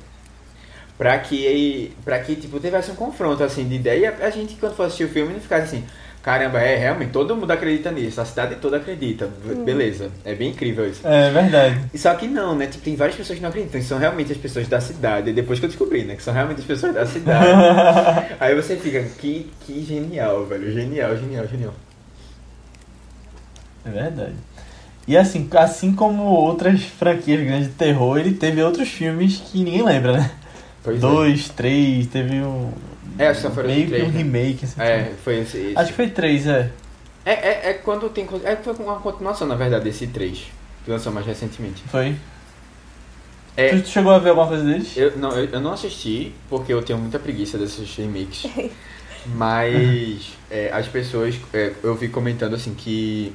pra 0.98 1.18
que, 1.18 1.92
pra 2.04 2.18
que 2.20 2.36
tipo, 2.36 2.58
tivesse 2.58 2.90
um 2.90 2.94
confronto, 2.94 3.42
assim, 3.42 3.66
de 3.68 3.74
ideia 3.74 4.14
e 4.18 4.22
a, 4.22 4.30
gente, 4.30 4.54
quando 4.56 4.74
for 4.74 4.84
assistir 4.84 5.04
o 5.04 5.08
filme, 5.08 5.32
não 5.32 5.40
ficasse 5.40 5.76
assim, 5.76 5.84
caramba, 6.22 6.58
é, 6.60 6.76
realmente, 6.76 7.10
todo 7.10 7.36
mundo 7.36 7.50
acredita 7.50 7.90
nisso, 7.90 8.20
a 8.20 8.24
cidade 8.24 8.56
toda 8.56 8.78
acredita, 8.78 9.28
beleza, 9.64 10.10
é 10.24 10.34
bem 10.34 10.50
incrível 10.50 10.88
isso. 10.88 11.06
É 11.06 11.30
verdade. 11.30 11.80
E 11.92 11.98
Só 11.98 12.14
que 12.14 12.26
não, 12.26 12.54
né? 12.56 12.66
Tipo, 12.66 12.84
tem 12.84 12.96
várias 12.96 13.16
pessoas 13.16 13.38
que 13.38 13.42
não 13.42 13.50
acreditam. 13.50 13.80
que 13.80 13.86
São 13.86 13.98
realmente 13.98 14.32
as 14.32 14.38
pessoas 14.38 14.66
da 14.66 14.80
cidade. 14.80 15.32
Depois 15.32 15.58
que 15.58 15.66
eu 15.66 15.68
descobri, 15.68 16.04
né? 16.04 16.16
Que 16.16 16.22
são 16.22 16.32
realmente 16.32 16.60
as 16.60 16.66
pessoas 16.66 16.94
da 16.94 17.06
cidade. 17.06 17.46
Aí 18.40 18.54
você 18.54 18.76
fica, 18.76 19.02
que, 19.18 19.50
que 19.60 19.84
genial, 19.84 20.44
velho. 20.46 20.72
Genial, 20.72 21.16
genial, 21.16 21.46
genial. 21.46 21.74
É 23.84 23.90
verdade. 23.90 24.34
E 25.06 25.16
assim, 25.16 25.48
assim 25.52 25.92
como 25.94 26.22
outras 26.24 26.82
franquias 26.82 27.40
grandes 27.44 27.68
de 27.68 27.74
terror, 27.74 28.18
ele 28.18 28.34
teve 28.34 28.62
outros 28.62 28.88
filmes 28.88 29.36
que 29.36 29.58
ninguém 29.58 29.82
lembra, 29.82 30.12
né? 30.18 30.30
Pois 30.82 30.96
é. 30.96 31.00
Dois, 31.00 31.48
três, 31.48 32.06
teve 32.08 32.36
um. 32.42 32.72
É, 33.18 33.28
acho 33.28 33.42
que 33.42 33.50
foram 33.54 33.68
meio 33.68 33.86
três, 33.88 34.02
que 34.02 34.08
um 34.08 34.12
né? 34.12 34.18
remake. 34.18 34.64
Assim, 34.64 34.80
É, 34.80 35.12
foi 35.24 35.38
esse. 35.40 35.56
esse. 35.58 35.78
Acho 35.78 35.90
que 35.90 35.96
foi 35.96 36.10
três, 36.10 36.46
é. 36.46 36.70
É, 37.24 37.32
é, 37.32 37.70
é 37.70 37.74
quando 37.74 38.08
tem. 38.08 38.26
É, 38.44 38.56
foi 38.56 38.74
uma 38.74 38.96
continuação, 38.96 39.46
na 39.46 39.54
verdade, 39.54 39.84
desse 39.84 40.06
3. 40.08 40.38
Que 40.84 40.90
lançou 40.90 41.12
mais 41.12 41.26
recentemente. 41.26 41.82
Foi. 41.88 42.14
É, 43.56 43.78
Tu 43.80 43.88
chegou 43.88 44.12
a 44.12 44.18
ver 44.18 44.30
alguma 44.30 44.48
coisa 44.48 44.62
deles? 44.64 44.92
eu, 44.96 45.16
não, 45.16 45.30
eu, 45.30 45.46
eu 45.46 45.60
não 45.60 45.72
assisti, 45.72 46.32
porque 46.48 46.72
eu 46.72 46.82
tenho 46.82 46.98
muita 46.98 47.18
preguiça 47.18 47.56
desses 47.56 47.94
remakes. 47.96 48.46
Mas 49.34 50.32
é, 50.50 50.70
as 50.72 50.86
pessoas. 50.86 51.34
é, 51.52 51.72
eu 51.82 51.94
vi 51.94 52.08
comentando 52.08 52.54
assim 52.54 52.74
que 52.74 53.32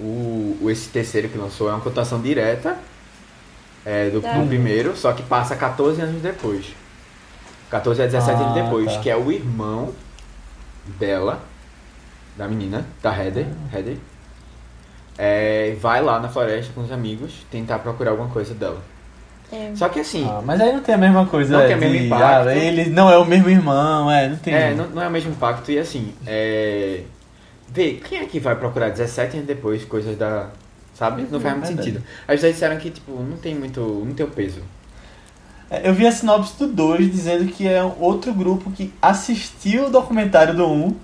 o, 0.00 0.58
esse 0.70 0.88
terceiro 0.88 1.28
que 1.28 1.38
lançou 1.38 1.68
é 1.68 1.72
uma 1.72 1.80
continuação 1.80 2.20
direta 2.20 2.76
é, 3.84 4.10
do, 4.10 4.22
Ah. 4.26 4.32
do 4.34 4.46
primeiro, 4.46 4.96
só 4.96 5.12
que 5.12 5.22
passa 5.22 5.56
14 5.56 6.00
anos 6.00 6.20
depois. 6.22 6.66
14 7.70 8.02
a 8.02 8.06
17 8.06 8.42
anos 8.42 8.56
Ah, 8.56 8.62
depois, 8.62 8.92
tá. 8.92 9.00
que 9.00 9.08
é 9.10 9.16
o 9.16 9.30
irmão 9.32 9.92
dela, 10.98 11.40
da 12.36 12.46
menina, 12.48 12.84
da 13.02 13.10
Heather. 13.16 13.46
Heather 13.74 13.96
é, 15.18 15.76
vai 15.80 16.02
lá 16.02 16.18
na 16.18 16.28
floresta 16.28 16.72
com 16.74 16.80
os 16.82 16.90
amigos 16.92 17.44
tentar 17.50 17.78
procurar 17.80 18.12
alguma 18.12 18.28
coisa 18.30 18.54
dela. 18.54 18.80
É. 19.52 19.70
Só 19.74 19.88
que 19.90 20.00
assim, 20.00 20.26
Ah, 20.28 20.40
mas 20.42 20.58
aí 20.60 20.72
não 20.72 20.80
tem 20.80 20.94
a 20.94 20.98
mesma 20.98 21.26
coisa. 21.26 21.52
Não 21.52 21.60
é, 21.62 21.66
tem 21.68 21.76
o 21.76 21.80
mesmo 21.80 22.06
impacto. 22.06 22.48
ah, 22.48 22.54
ele 22.56 22.86
não 22.90 23.10
é 23.10 23.18
o 23.18 23.24
mesmo 23.26 23.50
irmão, 23.50 24.10
é, 24.10 24.28
não 24.28 24.36
tem. 24.36 24.54
É, 24.54 24.74
não, 24.74 24.88
não 24.88 25.02
é 25.02 25.08
o 25.08 25.10
mesmo 25.10 25.30
impacto 25.32 25.70
e 25.70 25.78
assim, 25.78 26.14
é. 26.26 27.02
Vê, 27.72 27.94
quem 27.94 28.18
é 28.18 28.26
que 28.26 28.38
vai 28.38 28.54
procurar 28.56 28.90
17 28.90 29.36
anos 29.36 29.46
depois 29.46 29.84
coisas 29.84 30.16
da. 30.16 30.50
Sabe? 30.94 31.22
Não 31.30 31.40
faz 31.40 31.54
muito 31.56 31.66
Verdade. 31.68 31.84
sentido. 31.90 32.04
As 32.28 32.34
pessoas 32.36 32.52
disseram 32.52 32.76
que, 32.76 32.90
tipo, 32.90 33.12
não 33.22 33.36
tem 33.38 33.54
muito. 33.54 33.80
não 33.80 34.12
tem 34.14 34.26
o 34.26 34.28
peso. 34.28 34.60
É, 35.70 35.88
Eu 35.88 35.94
vi 35.94 36.06
a 36.06 36.12
sinopse 36.12 36.58
do 36.58 36.66
2 36.68 37.10
dizendo 37.10 37.46
que 37.50 37.66
é 37.66 37.82
outro 37.82 38.32
grupo 38.34 38.70
que 38.70 38.92
assistiu 39.00 39.86
o 39.86 39.90
documentário 39.90 40.54
do 40.54 40.66
1 40.66 40.86
um, 40.86 40.96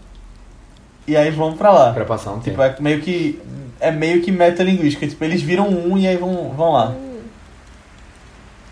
e 1.07 1.17
aí 1.17 1.31
vão 1.31 1.57
pra 1.57 1.71
lá. 1.73 1.93
Pra 1.95 2.05
passar 2.05 2.33
um 2.33 2.41
Tipo, 2.41 2.59
tempo. 2.59 2.63
é 2.63 2.77
meio 2.81 3.01
que. 3.01 3.41
É 3.81 3.91
meio 3.91 4.21
que 4.21 4.31
metalinguística. 4.31 5.07
Tipo, 5.09 5.25
eles 5.25 5.41
viram 5.41 5.69
um 5.69 5.97
e 5.97 6.07
aí 6.07 6.17
vão, 6.19 6.51
vão 6.51 6.73
lá. 6.73 6.89
Hum. 6.91 7.21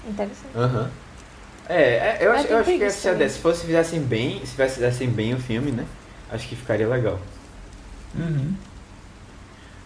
Interessante. 0.09 0.51
Aham. 0.55 0.91
É, 1.69 1.83
é, 1.83 2.19
eu 2.21 2.31
acho, 2.33 2.47
eu 2.47 2.59
acho 2.59 2.71
que 2.71 2.79
também. 2.79 3.29
se 3.29 3.39
fosse 3.39 3.67
fizessem 3.67 4.01
bem, 4.01 4.41
se 4.45 4.55
fizessem 4.55 5.09
bem 5.09 5.35
o 5.35 5.39
filme, 5.41 5.73
né? 5.73 5.85
Acho 6.31 6.47
que 6.47 6.55
ficaria 6.55 6.87
legal. 6.87 7.19
Uhum. 8.17 8.57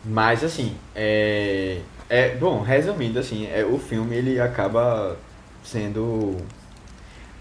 Mas 0.04 0.42
assim, 0.42 0.74
é, 0.94 1.80
é 2.08 2.34
bom, 2.36 2.62
resumindo 2.62 3.18
assim, 3.18 3.46
é, 3.46 3.64
o 3.64 3.78
filme 3.78 4.16
ele 4.16 4.40
acaba 4.40 5.16
sendo 5.62 6.36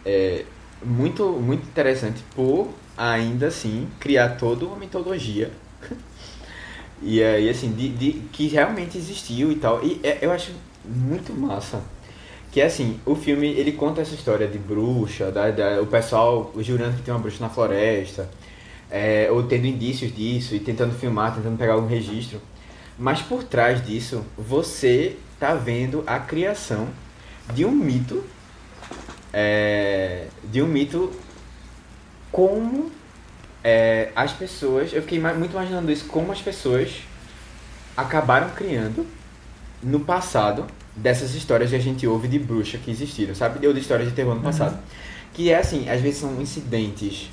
é, 0.05 0.45
muito 0.83 1.27
muito 1.33 1.67
interessante 1.67 2.23
por 2.35 2.69
ainda 2.97 3.47
assim 3.47 3.87
criar 3.99 4.29
toda 4.37 4.65
uma 4.65 4.75
mitologia. 4.77 5.51
E 7.01 7.23
aí 7.23 7.49
assim 7.49 7.71
de, 7.71 7.89
de- 7.89 8.13
que 8.33 8.47
realmente 8.47 8.97
existiu 8.97 9.51
e 9.51 9.55
tal. 9.55 9.83
E 9.83 9.99
é- 10.03 10.19
eu 10.21 10.31
acho 10.31 10.51
muito 10.85 11.33
massa 11.33 11.81
que 12.51 12.61
assim 12.61 12.99
o 13.05 13.15
filme 13.15 13.47
ele 13.47 13.73
conta 13.73 14.01
essa 14.01 14.15
história 14.15 14.47
de 14.47 14.57
bruxa 14.57 15.31
da, 15.31 15.51
da- 15.51 15.81
o 15.81 15.87
pessoal 15.87 16.51
jurando 16.59 16.97
que 16.97 17.03
tem 17.03 17.13
uma 17.13 17.19
bruxa 17.21 17.39
na 17.41 17.49
floresta 17.49 18.29
é, 18.89 19.29
ou 19.31 19.43
tendo 19.43 19.67
indícios 19.67 20.13
disso 20.15 20.55
e 20.55 20.59
tentando 20.59 20.93
filmar, 20.95 21.35
tentando 21.35 21.57
pegar 21.57 21.73
algum 21.73 21.87
registro. 21.87 22.41
Mas 22.97 23.21
por 23.21 23.43
trás 23.43 23.85
disso, 23.85 24.25
você 24.37 25.15
tá 25.39 25.53
vendo 25.53 26.03
a 26.05 26.19
criação 26.19 26.89
de 27.53 27.65
um 27.65 27.71
mito, 27.71 28.23
é, 29.31 30.27
de 30.43 30.61
um 30.61 30.67
mito 30.67 31.11
como 32.31 32.91
é, 33.63 34.11
as 34.15 34.33
pessoas, 34.33 34.93
eu 34.93 35.01
fiquei 35.01 35.19
muito 35.19 35.51
imaginando 35.51 35.91
isso, 35.91 36.05
como 36.05 36.31
as 36.31 36.41
pessoas 36.41 37.01
acabaram 37.95 38.49
criando 38.51 39.05
no 39.81 40.01
passado 40.01 40.65
dessas 40.95 41.33
histórias 41.33 41.69
que 41.69 41.75
a 41.75 41.79
gente 41.79 42.05
ouve 42.05 42.27
de 42.27 42.37
bruxa 42.37 42.77
que 42.77 42.91
existiram, 42.91 43.33
sabe? 43.33 43.65
Ou 43.65 43.73
de 43.73 43.79
histórias 43.79 44.09
de 44.09 44.15
terror 44.15 44.35
no 44.35 44.41
passado. 44.41 44.77
Que 45.33 45.51
é 45.51 45.57
assim, 45.57 45.89
às 45.89 46.01
vezes 46.01 46.19
são 46.19 46.41
incidentes 46.41 47.29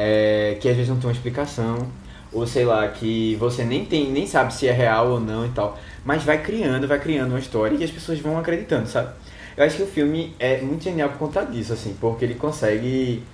é, 0.00 0.56
que 0.60 0.68
às 0.68 0.76
vezes 0.76 0.88
não 0.88 0.96
tem 0.96 1.08
uma 1.08 1.12
explicação, 1.12 1.88
ou 2.32 2.46
sei 2.46 2.64
lá, 2.64 2.86
que 2.86 3.34
você 3.34 3.64
nem 3.64 3.84
tem, 3.84 4.12
nem 4.12 4.28
sabe 4.28 4.54
se 4.54 4.68
é 4.68 4.72
real 4.72 5.10
ou 5.10 5.18
não 5.20 5.44
e 5.44 5.48
tal, 5.48 5.76
mas 6.04 6.22
vai 6.22 6.40
criando, 6.40 6.86
vai 6.86 7.00
criando 7.00 7.30
uma 7.30 7.40
história 7.40 7.76
e 7.76 7.82
as 7.82 7.90
pessoas 7.90 8.20
vão 8.20 8.38
acreditando, 8.38 8.88
sabe? 8.88 9.10
Eu 9.56 9.64
acho 9.64 9.76
que 9.76 9.82
o 9.82 9.86
filme 9.88 10.36
é 10.38 10.60
muito 10.60 10.84
genial 10.84 11.08
por 11.08 11.18
conta 11.18 11.44
disso, 11.44 11.72
assim, 11.72 11.96
porque 12.00 12.24
ele 12.24 12.36
consegue 12.36 13.24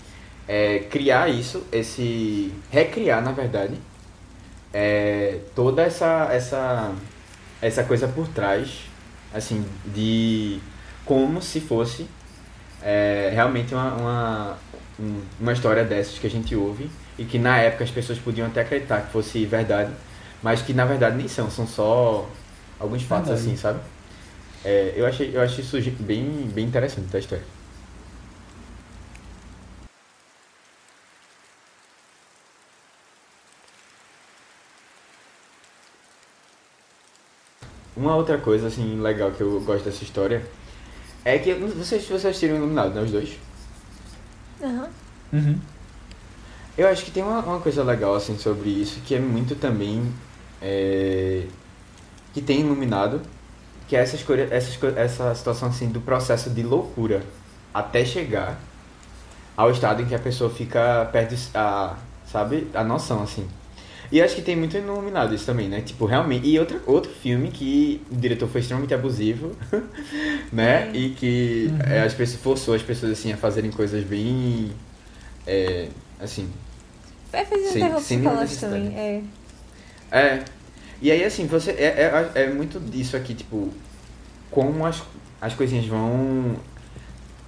é, 0.49 0.79
criar 0.91 1.29
isso, 1.29 1.65
esse. 1.71 2.51
recriar, 2.71 3.23
na 3.23 3.33
verdade, 3.33 3.75
é, 4.73 5.41
toda 5.55 5.83
essa, 5.83 6.31
essa, 6.33 6.95
essa 7.61 7.85
coisa 7.85 8.09
por 8.09 8.27
trás, 8.29 8.87
assim, 9.35 9.67
de 9.95 10.61
como 11.05 11.43
se 11.43 11.61
fosse 11.61 12.07
é, 12.83 13.31
realmente 13.35 13.75
uma, 13.75 13.95
uma, 13.95 14.59
um- 14.99 15.23
uma 15.41 15.53
história 15.53 15.85
dessas 15.85 16.19
que 16.19 16.27
a 16.27 16.31
gente 16.31 16.55
ouve 16.55 16.91
e 17.19 17.25
que 17.25 17.39
na 17.39 17.59
época 17.59 17.85
as 17.85 17.91
pessoas 17.91 18.19
podiam 18.19 18.47
até 18.47 18.61
acreditar 18.63 19.03
que 19.03 19.13
fosse 19.13 19.45
verdade, 19.47 19.93
mas 20.43 20.63
que 20.63 20.73
na 20.73 20.85
verdade 20.85 21.17
nem 21.17 21.29
são, 21.29 21.51
são 21.51 21.67
só 21.67 22.29
alguns 22.79 23.03
fatos 23.03 23.29
Verdade. 23.29 23.49
assim, 23.49 23.57
sabe? 23.57 23.81
É, 24.65 24.95
eu 24.97 25.07
achei, 25.07 25.31
eu 25.37 25.41
achei 25.43 25.65
isso 25.65 25.79
bem, 26.03 26.49
bem 26.55 26.67
interessante 26.67 27.07
da 27.09 27.19
história. 27.19 27.45
Uma 37.97 38.17
outra 38.17 38.39
coisa 38.39 38.67
assim 38.69 39.01
legal 39.01 39.31
que 39.33 39.41
eu 39.41 39.61
gosto 39.61 39.85
dessa 39.85 40.03
história 40.03 40.45
é 41.25 41.39
que 41.39 41.55
vocês 41.55 42.05
vocês 42.07 42.27
assistiram 42.27 42.57
Iluminado, 42.57 42.95
né, 42.95 43.03
os 43.03 43.11
dois? 43.13 43.37
Aham. 44.65 44.89
Uhum. 45.33 45.61
Eu 46.77 46.89
acho 46.89 47.05
que 47.05 47.11
tem 47.11 47.23
uma, 47.23 47.41
uma 47.41 47.61
coisa 47.61 47.83
legal 47.85 48.15
assim 48.15 48.37
sobre 48.37 48.69
isso 48.71 49.01
que 49.03 49.15
é 49.15 49.21
muito 49.21 49.55
também 49.55 50.13
é, 50.61 51.47
que 52.35 52.43
tem 52.43 52.61
iluminado 52.61 53.21
que 53.89 53.97
é 53.97 54.01
essa 54.01 54.17
escolha, 54.17 54.49
essa, 54.51 54.71
escolha- 54.71 54.99
essa 55.01 55.35
situação 55.35 55.69
assim 55.69 55.89
do 55.91 56.01
processo 56.01 56.51
de 56.51 56.63
loucura 56.63 57.23
até 57.75 58.05
chegar 58.05 58.59
ao 59.57 59.71
estado 59.71 60.03
em 60.03 60.07
que 60.07 60.15
a 60.15 60.19
pessoa 60.19 60.51
fica 60.51 61.09
perde 61.13 61.37
a 61.55 61.97
sabe 62.27 62.69
a 62.75 62.85
noção 62.85 63.23
assim 63.23 63.49
e 64.15 64.23
acho 64.23 64.35
que 64.37 64.43
tem 64.43 64.55
muito 64.57 64.77
iluminado 64.77 65.35
isso 65.35 65.45
também 65.47 65.69
né 65.69 65.81
tipo 65.81 66.07
realmente 66.07 66.47
e 66.49 66.59
outra, 66.59 66.81
outro 66.87 67.11
filme 67.11 67.51
que 67.51 68.01
o 68.11 68.15
diretor 68.17 68.49
foi 68.49 68.61
extremamente 68.61 68.95
abusivo 68.95 69.53
né 70.53 70.91
É. 70.93 70.97
e 70.97 71.11
que 71.11 71.69
Uhum. 71.71 71.93
é, 71.93 72.03
as 72.03 72.15
pessoas 72.15 72.41
forçou 72.41 72.75
as 72.75 72.83
pessoas 72.83 73.13
assim 73.13 73.33
a 73.33 73.37
fazerem 73.37 73.71
coisas 73.71 74.05
bem 74.05 74.71
é, 75.47 75.89
assim 76.21 76.49
Vai 77.33 77.45
fazer 77.45 77.63
um 77.67 77.73
sem 77.73 77.83
nenhuma 77.83 78.01
psicológico 78.01 78.61
também. 78.61 78.97
É. 78.97 79.23
é. 80.13 80.45
E 81.03 81.11
aí, 81.11 81.25
assim, 81.25 81.47
você. 81.49 81.73
É, 81.73 82.31
é, 82.37 82.43
é 82.43 82.53
muito 82.53 82.79
disso 82.79 83.17
aqui, 83.17 83.35
tipo. 83.35 83.71
Como 84.53 84.87
as, 84.87 85.03
as 85.41 85.53
coisinhas 85.53 85.85
vão. 85.87 86.55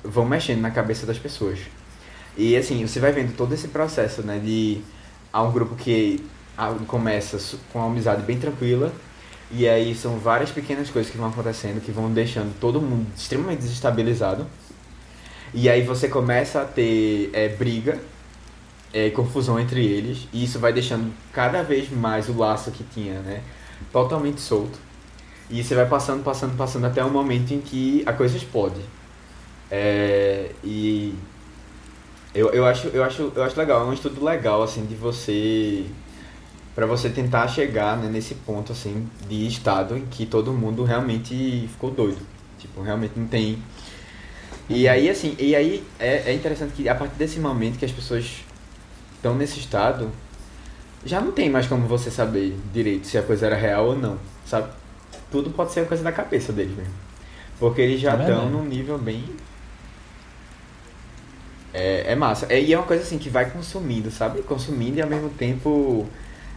vão 0.02 0.24
mexendo 0.26 0.60
na 0.60 0.72
cabeça 0.72 1.06
das 1.06 1.18
pessoas. 1.20 1.60
E 2.36 2.56
assim, 2.56 2.84
você 2.84 2.98
vai 2.98 3.12
vendo 3.12 3.36
todo 3.36 3.54
esse 3.54 3.68
processo, 3.68 4.22
né? 4.22 4.40
De. 4.40 4.80
Há 5.32 5.40
um 5.44 5.52
grupo 5.52 5.76
que 5.76 6.20
começa 6.86 7.38
com 7.72 7.78
uma 7.78 7.88
amizade 7.88 8.22
bem 8.22 8.38
tranquila. 8.38 8.92
E 9.50 9.68
aí 9.68 9.94
são 9.94 10.18
várias 10.18 10.50
pequenas 10.50 10.90
coisas 10.90 11.10
que 11.10 11.16
vão 11.16 11.28
acontecendo 11.28 11.80
que 11.80 11.92
vão 11.92 12.12
deixando 12.12 12.58
todo 12.58 12.80
mundo 12.80 13.06
extremamente 13.16 13.60
desestabilizado. 13.60 14.46
E 15.54 15.68
aí 15.68 15.82
você 15.82 16.08
começa 16.08 16.62
a 16.62 16.64
ter 16.64 17.30
é, 17.32 17.48
briga, 17.48 18.00
é, 18.92 19.10
confusão 19.10 19.58
entre 19.60 19.84
eles, 19.84 20.28
e 20.32 20.44
isso 20.44 20.58
vai 20.58 20.72
deixando 20.72 21.12
cada 21.32 21.62
vez 21.62 21.90
mais 21.90 22.28
o 22.28 22.36
laço 22.36 22.70
que 22.72 22.82
tinha, 22.84 23.20
né? 23.20 23.42
Totalmente 23.92 24.40
solto. 24.40 24.78
E 25.48 25.62
você 25.62 25.74
vai 25.74 25.86
passando, 25.86 26.24
passando, 26.24 26.56
passando 26.56 26.86
até 26.86 27.04
o 27.04 27.10
momento 27.10 27.52
em 27.52 27.60
que 27.60 28.02
a 28.04 28.12
coisa 28.12 28.36
explode. 28.36 28.80
É, 29.70 30.50
e 30.64 31.14
eu, 32.34 32.50
eu, 32.50 32.66
acho, 32.66 32.88
eu, 32.88 33.02
acho, 33.02 33.32
eu 33.34 33.42
acho 33.42 33.58
legal, 33.58 33.82
é 33.82 33.84
um 33.84 33.92
estudo 33.92 34.22
legal, 34.24 34.62
assim, 34.62 34.84
de 34.84 34.94
você. 34.94 35.86
Para 36.76 36.84
você 36.84 37.08
tentar 37.08 37.48
chegar 37.48 37.96
né, 37.96 38.06
nesse 38.06 38.34
ponto, 38.34 38.70
assim, 38.70 39.08
de 39.26 39.46
estado 39.46 39.96
em 39.96 40.04
que 40.04 40.26
todo 40.26 40.52
mundo 40.52 40.84
realmente 40.84 41.66
ficou 41.72 41.90
doido. 41.90 42.20
Tipo, 42.58 42.82
realmente 42.82 43.14
não 43.16 43.26
tem. 43.26 43.58
E 44.68 44.86
aí, 44.86 45.08
assim, 45.08 45.34
e 45.38 45.56
aí 45.56 45.82
é, 45.98 46.30
é 46.30 46.34
interessante 46.34 46.74
que 46.74 46.86
a 46.86 46.94
partir 46.94 47.14
desse 47.14 47.40
momento 47.40 47.78
que 47.78 47.84
as 47.86 47.90
pessoas 47.92 48.44
estão 49.14 49.34
nesse 49.34 49.58
estado, 49.58 50.10
já 51.02 51.18
não 51.18 51.32
tem 51.32 51.48
mais 51.48 51.66
como 51.66 51.86
você 51.88 52.10
saber 52.10 52.54
direito 52.74 53.06
se 53.06 53.16
a 53.16 53.22
coisa 53.22 53.46
era 53.46 53.56
real 53.56 53.86
ou 53.86 53.96
não, 53.96 54.18
sabe? 54.44 54.68
Tudo 55.30 55.48
pode 55.48 55.72
ser 55.72 55.86
coisa 55.88 56.02
da 56.04 56.12
cabeça 56.12 56.52
deles 56.52 56.76
mesmo. 56.76 56.92
Porque 57.58 57.80
eles 57.80 58.02
já 58.02 58.10
É 58.10 58.20
estão 58.20 58.26
verdade. 58.26 58.50
num 58.50 58.64
nível 58.66 58.98
bem. 58.98 59.24
É, 61.72 62.12
é 62.12 62.14
massa. 62.14 62.46
É, 62.50 62.60
e 62.60 62.70
é 62.70 62.76
uma 62.78 62.86
coisa 62.86 63.02
assim 63.02 63.16
que 63.16 63.30
vai 63.30 63.48
consumindo, 63.50 64.10
sabe? 64.10 64.42
Consumindo 64.42 64.98
e 64.98 65.02
ao 65.02 65.08
mesmo 65.08 65.30
tempo 65.30 66.06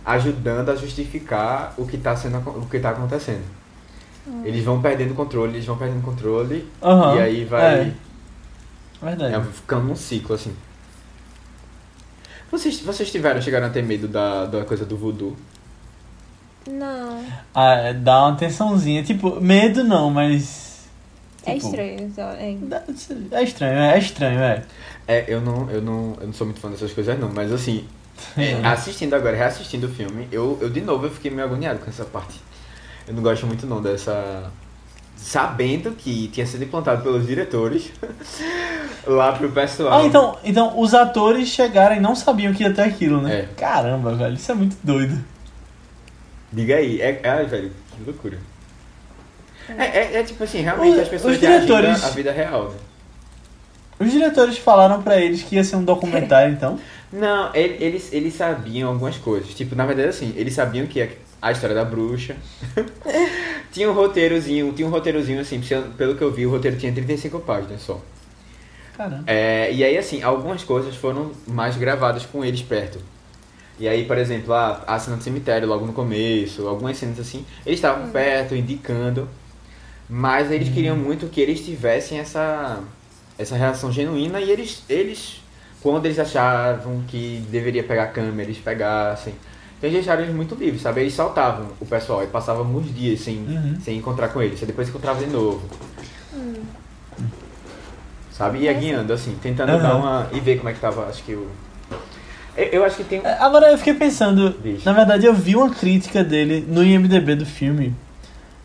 ajudando 0.05 0.69
a 0.69 0.75
justificar 0.75 1.73
o 1.77 1.85
que 1.85 1.97
tá, 1.97 2.15
sendo, 2.15 2.37
o 2.37 2.65
que 2.67 2.79
tá 2.79 2.91
acontecendo. 2.91 3.43
Eles 4.43 4.63
vão 4.63 4.81
perdendo 4.81 5.15
controle, 5.15 5.53
eles 5.53 5.65
vão 5.65 5.77
perdendo 5.77 6.03
controle 6.03 6.67
Aham, 6.83 7.15
e 7.15 7.19
aí 7.19 7.45
vai. 7.45 7.79
é. 7.79 7.93
Verdade. 9.01 9.35
É, 9.35 9.43
ficando 9.51 9.85
num 9.85 9.95
ciclo, 9.95 10.35
assim. 10.35 10.53
Vocês, 12.51 12.81
vocês 12.81 13.11
tiveram, 13.11 13.41
chegaram 13.41 13.67
a 13.67 13.69
ter 13.69 13.83
medo 13.83 14.07
da, 14.07 14.45
da 14.45 14.65
coisa 14.65 14.85
do 14.85 14.97
voodoo? 14.97 15.35
Não. 16.67 17.23
Ah, 17.53 17.73
é, 17.75 17.93
dá 17.93 18.27
uma 18.27 18.35
tensãozinha. 18.35 19.03
Tipo, 19.03 19.39
medo 19.39 19.83
não, 19.83 20.09
mas. 20.09 20.87
É 21.45 21.53
tipo, 21.53 21.67
estranho. 21.67 22.11
só, 22.13 22.21
É. 22.31 22.57
É 23.31 23.43
estranho, 23.43 23.79
é 23.79 23.97
estranho, 23.97 24.39
é. 24.39 24.63
É, 25.07 25.25
eu 25.27 25.41
não, 25.41 25.69
eu 25.71 25.81
não, 25.81 26.17
eu 26.19 26.27
não 26.27 26.33
sou 26.33 26.45
muito 26.45 26.59
fã 26.59 26.69
dessas 26.69 26.93
coisas 26.93 27.17
não, 27.17 27.31
mas 27.33 27.51
assim, 27.51 27.85
é, 28.37 28.53
assistindo 28.67 29.13
agora, 29.13 29.35
reassistindo 29.35 29.87
o 29.87 29.89
filme, 29.89 30.27
eu, 30.31 30.57
eu 30.61 30.69
de 30.69 30.81
novo 30.81 31.05
eu 31.05 31.11
fiquei 31.11 31.31
meio 31.31 31.45
agoniado 31.47 31.79
com 31.79 31.89
essa 31.89 32.05
parte. 32.05 32.39
Eu 33.07 33.13
não 33.13 33.23
gosto 33.23 33.45
muito 33.47 33.65
não 33.65 33.81
dessa. 33.81 34.51
Sabendo 35.17 35.91
que 35.91 36.29
tinha 36.29 36.45
sido 36.45 36.63
implantado 36.63 37.01
pelos 37.03 37.27
diretores 37.27 37.91
lá 39.05 39.33
pro 39.33 39.49
pessoal. 39.51 39.99
Ah, 40.01 40.05
então, 40.05 40.37
então 40.45 40.79
os 40.79 40.93
atores 40.93 41.49
chegaram 41.49 41.95
e 41.95 41.99
não 41.99 42.15
sabiam 42.15 42.53
que 42.53 42.63
ia 42.63 42.73
ter 42.73 42.83
aquilo, 42.83 43.21
né? 43.21 43.39
É. 43.41 43.47
Caramba, 43.57 44.15
velho, 44.15 44.35
isso 44.35 44.49
é 44.51 44.55
muito 44.55 44.77
doido. 44.81 45.21
Diga 46.53 46.75
aí, 46.75 47.01
é, 47.01 47.19
ai 47.25 47.45
velho, 47.45 47.71
que 47.91 48.03
loucura. 48.05 48.37
É, 49.77 49.83
é, 49.83 50.19
é 50.19 50.23
tipo 50.23 50.43
assim, 50.43 50.61
realmente 50.61 50.93
Os- 50.95 50.99
as 51.01 51.07
pessoas 51.09 51.33
os 51.35 51.39
diretores- 51.39 52.03
à 52.03 52.09
vida 52.09 52.31
real, 52.31 52.69
né? 52.69 52.77
Os 53.99 54.09
diretores 54.11 54.57
falaram 54.57 55.01
pra 55.03 55.17
eles 55.17 55.43
que 55.43 55.55
ia 55.55 55.63
ser 55.63 55.75
um 55.75 55.83
documentário, 55.83 56.53
então. 56.53 56.79
Não, 57.11 57.53
ele- 57.55 57.83
eles, 57.83 58.13
eles 58.13 58.33
sabiam 58.35 58.89
algumas 58.89 59.17
coisas. 59.17 59.53
Tipo, 59.53 59.75
na 59.75 59.85
verdade, 59.85 60.09
assim, 60.09 60.33
eles 60.35 60.53
sabiam 60.53 60.85
que 60.87 61.01
a, 61.01 61.09
a 61.41 61.51
história 61.51 61.75
da 61.75 61.83
bruxa. 61.85 62.35
tinha 63.71 63.89
um 63.89 63.93
roteirozinho, 63.93 64.71
tinha 64.73 64.87
um 64.87 64.91
roteirozinho, 64.91 65.39
assim, 65.41 65.59
pelo 65.97 66.15
que 66.15 66.21
eu 66.23 66.31
vi, 66.31 66.45
o 66.45 66.51
roteiro 66.51 66.77
tinha 66.77 66.91
35 66.93 67.39
páginas 67.39 67.81
só. 67.81 67.99
Caramba. 68.95 69.23
É, 69.25 69.71
e 69.71 69.83
aí, 69.83 69.97
assim, 69.97 70.21
algumas 70.21 70.63
coisas 70.63 70.95
foram 70.95 71.31
mais 71.47 71.77
gravadas 71.77 72.25
com 72.25 72.43
eles 72.43 72.61
perto. 72.61 72.99
E 73.79 73.87
aí, 73.87 74.05
por 74.05 74.17
exemplo, 74.17 74.53
a, 74.53 74.83
a 74.87 74.99
cena 74.99 75.17
do 75.17 75.23
cemitério, 75.23 75.67
logo 75.67 75.85
no 75.85 75.93
começo, 75.93 76.67
algumas 76.67 76.97
cenas 76.97 77.19
assim, 77.19 77.45
eles 77.65 77.79
estavam 77.79 78.09
perto, 78.11 78.55
indicando. 78.55 79.29
Mas 80.09 80.51
eles 80.51 80.69
queriam 80.69 80.97
muito 80.97 81.27
que 81.27 81.41
eles 81.41 81.65
tivessem 81.65 82.19
essa, 82.19 82.83
essa 83.37 83.55
reação 83.55 83.91
genuína 83.91 84.41
e 84.41 84.49
eles, 84.51 84.83
eles, 84.89 85.38
quando 85.81 86.05
eles 86.05 86.19
achavam 86.19 87.01
que 87.07 87.43
deveria 87.49 87.83
pegar 87.83 88.03
a 88.03 88.07
câmera, 88.07 88.43
eles 88.49 88.57
pegassem. 88.57 89.33
Então 89.77 89.89
eles 89.89 89.93
deixaram 89.99 90.23
eles 90.23 90.35
muito 90.35 90.55
livres, 90.55 90.81
sabe? 90.81 91.01
Eles 91.01 91.13
saltavam 91.13 91.67
o 91.79 91.85
pessoal 91.85 92.21
e 92.23 92.27
passavam 92.27 92.63
alguns 92.65 92.93
dias 92.93 93.21
sem, 93.21 93.37
Uhum. 93.37 93.77
sem 93.83 93.97
encontrar 93.97 94.27
com 94.29 94.41
eles. 94.41 94.59
Aí 94.61 94.67
depois 94.67 94.89
encontrava 94.89 95.19
de 95.23 95.29
novo. 95.31 95.61
Sabe? 98.31 98.59
Ia 98.59 98.73
guiando, 98.73 99.11
assim, 99.13 99.35
tentando 99.41 99.73
Uhum. 99.73 99.81
dar 99.81 99.95
uma. 99.95 100.27
e 100.31 100.39
ver 100.39 100.57
como 100.57 100.69
é 100.69 100.73
que 100.73 100.79
tava, 100.79 101.05
acho 101.07 101.23
que 101.23 101.33
o. 101.33 101.47
Eu, 102.55 102.65
eu 102.67 102.83
acho 102.85 102.97
que 102.97 103.03
tem. 103.03 103.21
É, 103.23 103.33
Agora 103.39 103.71
eu 103.71 103.77
fiquei 103.77 103.93
pensando, 103.93 104.55
na 104.85 104.93
verdade 104.93 105.25
eu 105.25 105.33
vi 105.33 105.55
uma 105.55 105.69
crítica 105.69 106.23
dele 106.23 106.65
no 106.67 106.83
IMDB 106.83 107.35
do 107.35 107.45
filme. 107.45 107.93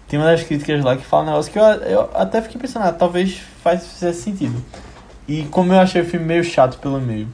Tem 0.08 0.18
uma 0.18 0.26
das 0.30 0.42
críticas 0.42 0.82
lá 0.84 0.96
que 0.96 1.04
fala 1.04 1.22
um 1.24 1.26
negócio 1.26 1.50
que 1.52 1.58
eu, 1.58 1.62
eu 1.64 2.10
até 2.14 2.40
fiquei 2.42 2.60
pensando, 2.60 2.84
ah, 2.84 2.92
talvez 2.92 3.40
faz, 3.62 3.86
fizesse 3.86 4.22
sentido. 4.22 4.62
E 5.26 5.44
como 5.44 5.72
eu 5.72 5.78
achei 5.80 6.02
o 6.02 6.04
filme 6.04 6.26
meio 6.26 6.44
chato 6.44 6.78
pelo 6.78 7.00
meio, 7.00 7.28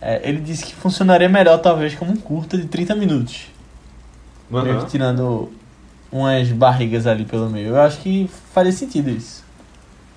é, 0.00 0.20
ele 0.28 0.40
disse 0.40 0.64
que 0.64 0.74
funcionaria 0.74 1.28
melhor 1.28 1.58
talvez 1.58 1.94
como 1.94 2.12
um 2.12 2.16
curta 2.16 2.56
de 2.56 2.66
30 2.66 2.94
minutos. 2.94 3.48
Meio 4.50 4.70
Aham. 4.70 4.84
que 4.84 4.90
tirando 4.90 5.52
umas 6.10 6.48
barrigas 6.52 7.06
ali 7.06 7.24
pelo 7.24 7.50
meio. 7.50 7.68
Eu 7.68 7.80
acho 7.80 7.98
que 8.00 8.30
faria 8.52 8.72
sentido 8.72 9.10
isso. 9.10 9.44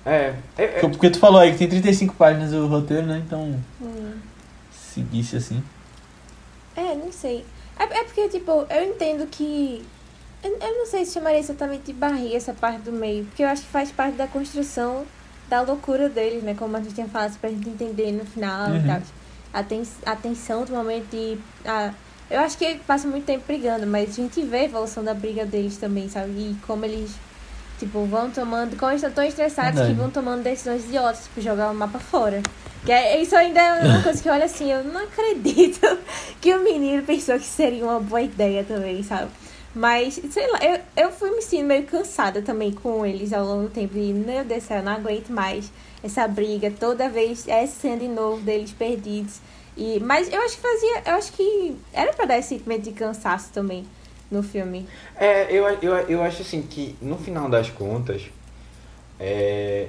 É, 0.06 0.34
é, 0.56 0.64
é, 0.64 0.66
Porque, 0.66 0.88
porque 0.88 1.10
tu 1.10 1.18
falou 1.18 1.40
aí 1.40 1.52
que 1.52 1.58
tem 1.58 1.68
35 1.68 2.14
páginas 2.14 2.52
o 2.52 2.66
roteiro, 2.66 3.06
né? 3.06 3.22
Então, 3.26 3.54
Hum. 3.82 4.12
seguisse 4.72 5.36
assim. 5.36 5.62
É, 6.74 6.94
não 6.94 7.12
sei. 7.12 7.44
É, 7.78 7.84
é 7.84 8.04
porque, 8.04 8.28
tipo, 8.28 8.66
eu 8.70 8.84
entendo 8.84 9.26
que. 9.26 9.84
Eu, 10.42 10.50
eu 10.58 10.78
não 10.78 10.86
sei 10.86 11.04
se 11.04 11.12
chamaria 11.12 11.38
exatamente 11.38 11.84
de 11.86 11.92
barriga 11.92 12.34
essa 12.34 12.54
parte 12.54 12.80
do 12.80 12.92
meio, 12.92 13.24
porque 13.26 13.42
eu 13.42 13.48
acho 13.48 13.62
que 13.62 13.68
faz 13.68 13.90
parte 13.92 14.16
da 14.16 14.26
construção 14.26 15.04
da 15.50 15.60
loucura 15.60 16.08
deles, 16.08 16.42
né? 16.42 16.54
Como 16.58 16.74
a 16.76 16.80
gente 16.80 16.94
tinha 16.94 17.08
falado, 17.08 17.36
pra 17.38 17.50
gente 17.50 17.68
entender 17.68 18.12
no 18.12 18.24
final 18.24 18.70
Uhum. 18.70 18.76
e 18.78 18.86
tal. 18.86 19.00
A, 19.52 19.62
ten, 19.64 19.82
a 20.06 20.16
tensão 20.16 20.64
do 20.64 20.72
momento 20.72 21.10
de. 21.10 21.36
A, 21.66 21.92
eu 22.30 22.40
acho 22.40 22.56
que 22.56 22.64
eles 22.64 22.82
passam 22.86 23.10
muito 23.10 23.24
tempo 23.26 23.42
brigando, 23.46 23.86
mas 23.86 24.10
a 24.10 24.12
gente 24.12 24.40
vê 24.42 24.58
a 24.58 24.64
evolução 24.64 25.02
da 25.02 25.12
briga 25.12 25.44
deles 25.44 25.76
também, 25.76 26.08
sabe? 26.08 26.30
E 26.30 26.56
como 26.66 26.84
eles, 26.84 27.10
tipo, 27.78 28.04
vão 28.06 28.30
tomando. 28.30 28.76
Como 28.78 28.92
eles 28.92 29.02
estão 29.02 29.12
tão 29.16 29.24
estressados 29.24 29.74
Verdade. 29.74 29.92
que 29.94 30.00
vão 30.00 30.08
tomando 30.10 30.42
decisões 30.44 30.84
idiotas, 30.84 31.24
tipo, 31.24 31.40
jogar 31.40 31.70
o 31.70 31.74
mapa 31.74 31.98
fora. 31.98 32.40
Que 32.86 32.92
é, 32.92 33.20
isso 33.20 33.34
ainda 33.36 33.60
é 33.60 33.84
uma 33.84 34.00
coisa 34.04 34.22
que 34.22 34.28
eu 34.28 34.32
olho 34.32 34.44
assim, 34.44 34.70
eu 34.72 34.84
não 34.84 35.02
acredito 35.02 35.80
que 36.40 36.54
o 36.54 36.62
menino 36.62 37.02
pensou 37.02 37.36
que 37.38 37.44
seria 37.44 37.84
uma 37.84 37.98
boa 38.00 38.22
ideia 38.22 38.62
também, 38.64 39.02
sabe? 39.02 39.28
Mas, 39.74 40.20
sei 40.30 40.50
lá, 40.50 40.58
eu, 40.64 40.80
eu 41.04 41.12
fui 41.12 41.30
me 41.30 41.40
sentindo 41.42 41.66
meio 41.68 41.84
cansada 41.84 42.42
também 42.42 42.72
com 42.72 43.06
eles 43.06 43.32
ao 43.32 43.44
longo 43.46 43.64
do 43.64 43.70
tempo. 43.70 43.96
E, 43.96 44.12
meu 44.12 44.44
Deus 44.44 44.64
do 44.64 44.66
céu, 44.66 44.78
eu 44.78 44.82
não 44.82 44.92
aguento 44.92 45.28
mais 45.28 45.70
essa 46.02 46.26
briga. 46.26 46.72
Toda 46.72 47.08
vez 47.08 47.46
essa 47.46 47.80
cena 47.80 47.98
de 47.98 48.08
novo 48.08 48.40
deles 48.42 48.72
perdidos. 48.72 49.38
E, 49.76 50.00
mas 50.00 50.28
eu 50.32 50.40
acho 50.42 50.56
que 50.56 50.62
fazia. 50.62 51.02
Eu 51.06 51.14
acho 51.14 51.32
que 51.32 51.76
era 51.92 52.12
pra 52.12 52.24
dar 52.26 52.38
esse 52.38 52.48
sentimento 52.48 52.82
de 52.82 52.92
cansaço 52.92 53.50
também 53.52 53.84
no 54.30 54.42
filme. 54.42 54.86
é, 55.16 55.44
eu, 55.52 55.64
eu, 55.80 55.94
eu 56.08 56.22
acho 56.22 56.42
assim 56.42 56.62
que 56.62 56.96
no 57.00 57.16
final 57.18 57.48
das 57.48 57.70
contas 57.70 58.22
é, 59.18 59.88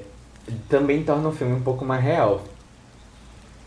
também 0.69 1.03
torna 1.03 1.27
o 1.29 1.31
filme 1.31 1.53
um 1.53 1.61
pouco 1.61 1.83
mais 1.85 2.03
real. 2.03 2.43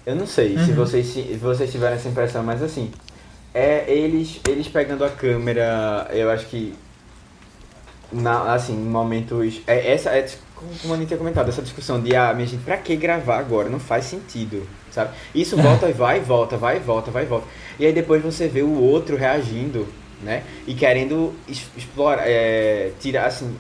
Eu 0.07 0.15
não 0.15 0.27
sei 0.27 0.59
se 0.59 0.71
Uhum. 0.71 0.77
vocês 0.77 1.07
se 1.07 1.23
vocês 1.39 1.71
tiveram 1.73 1.97
essa 1.97 2.09
impressão, 2.09 2.43
mas 2.43 2.63
assim, 2.63 2.91
é 3.55 3.85
eles 3.89 4.41
eles 4.49 4.69
pegando 4.69 5.05
a 5.05 5.11
câmera, 5.11 6.09
eu 6.13 6.29
acho 6.31 6.47
que 6.47 6.75
na, 8.13 8.55
assim, 8.55 8.75
em 8.75 8.85
momentos. 8.85 9.61
É, 9.67 9.93
essa 9.93 10.11
é 10.11 10.27
como 10.81 10.95
a 10.95 10.97
gente 10.97 11.09
tinha 11.09 11.19
comentado, 11.19 11.49
essa 11.49 11.61
discussão 11.61 12.01
de 12.01 12.15
ah, 12.17 12.33
minha 12.33 12.47
gente, 12.47 12.63
pra 12.63 12.77
que 12.79 12.97
gravar 12.97 13.39
agora? 13.39 13.69
Não 13.69 13.79
faz 13.81 14.05
sentido, 14.07 14.67
sabe? 14.91 15.11
Isso 15.35 15.57
volta 15.57 15.89
e 15.89 15.93
vai 15.93 16.21
volta, 16.21 16.57
vai 16.57 16.79
volta, 16.79 17.11
vai 17.11 17.27
volta. 17.27 17.47
E 17.79 17.85
aí 17.85 17.93
depois 17.93 18.23
você 18.23 18.49
vê 18.49 18.63
o 18.63 18.81
outro 18.81 19.17
reagindo, 19.17 19.87
né? 20.23 20.43
E 20.67 20.75
querendo 20.75 21.35
explorar, 21.77 22.23
é, 22.27 22.93
tirar 22.99 23.27
assim, 23.27 23.55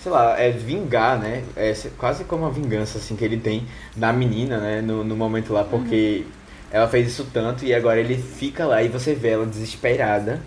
sei 0.00 0.12
lá, 0.12 0.38
é 0.38 0.50
vingar, 0.50 1.18
né? 1.18 1.42
É 1.56 1.74
se- 1.74 1.90
quase 1.90 2.24
como 2.24 2.44
uma 2.44 2.52
vingança 2.52 2.98
assim 2.98 3.16
que 3.16 3.24
ele 3.24 3.38
tem 3.38 3.66
da 3.96 4.12
menina, 4.12 4.58
né? 4.58 4.80
No, 4.80 5.02
no 5.02 5.16
momento 5.16 5.52
lá, 5.52 5.64
porque 5.64 6.24
ela 6.70 6.88
fez 6.88 7.08
isso 7.08 7.26
tanto 7.32 7.64
e 7.64 7.74
agora 7.74 7.98
ele 8.00 8.16
fica 8.16 8.66
lá 8.66 8.82
e 8.82 8.88
você 8.88 9.14
vê 9.14 9.30
ela 9.30 9.46
desesperada, 9.46 10.40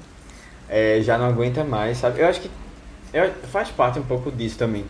é, 0.70 1.02
já 1.02 1.18
não 1.18 1.26
aguenta 1.26 1.64
mais, 1.64 1.98
sabe? 1.98 2.20
Eu 2.22 2.28
acho 2.28 2.42
que 2.42 2.52
eu- 3.14 3.32
faz 3.52 3.70
parte 3.70 4.00
um 4.00 4.04
pouco 4.04 4.32
disso 4.32 4.58
também. 4.58 4.86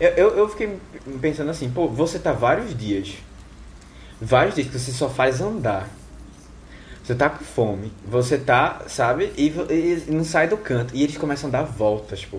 Eu, 0.00 0.10
eu, 0.10 0.38
eu 0.38 0.48
fiquei 0.48 0.78
pensando 1.20 1.50
assim, 1.50 1.70
pô, 1.70 1.86
você 1.88 2.18
tá 2.18 2.32
vários 2.32 2.76
dias, 2.76 3.14
vários 4.20 4.54
dias 4.54 4.66
que 4.68 4.78
você 4.78 4.92
só 4.92 5.08
faz 5.08 5.40
andar. 5.40 5.88
Você 7.04 7.16
tá 7.16 7.28
com 7.28 7.44
fome, 7.44 7.92
você 8.06 8.38
tá, 8.38 8.82
sabe, 8.86 9.32
e, 9.36 9.50
vo- 9.50 9.66
e 9.68 10.04
não 10.08 10.22
sai 10.24 10.46
do 10.46 10.56
canto. 10.56 10.94
E 10.94 11.02
eles 11.02 11.16
começam 11.16 11.48
a 11.48 11.52
dar 11.52 11.62
voltas, 11.64 12.24
pô. 12.24 12.38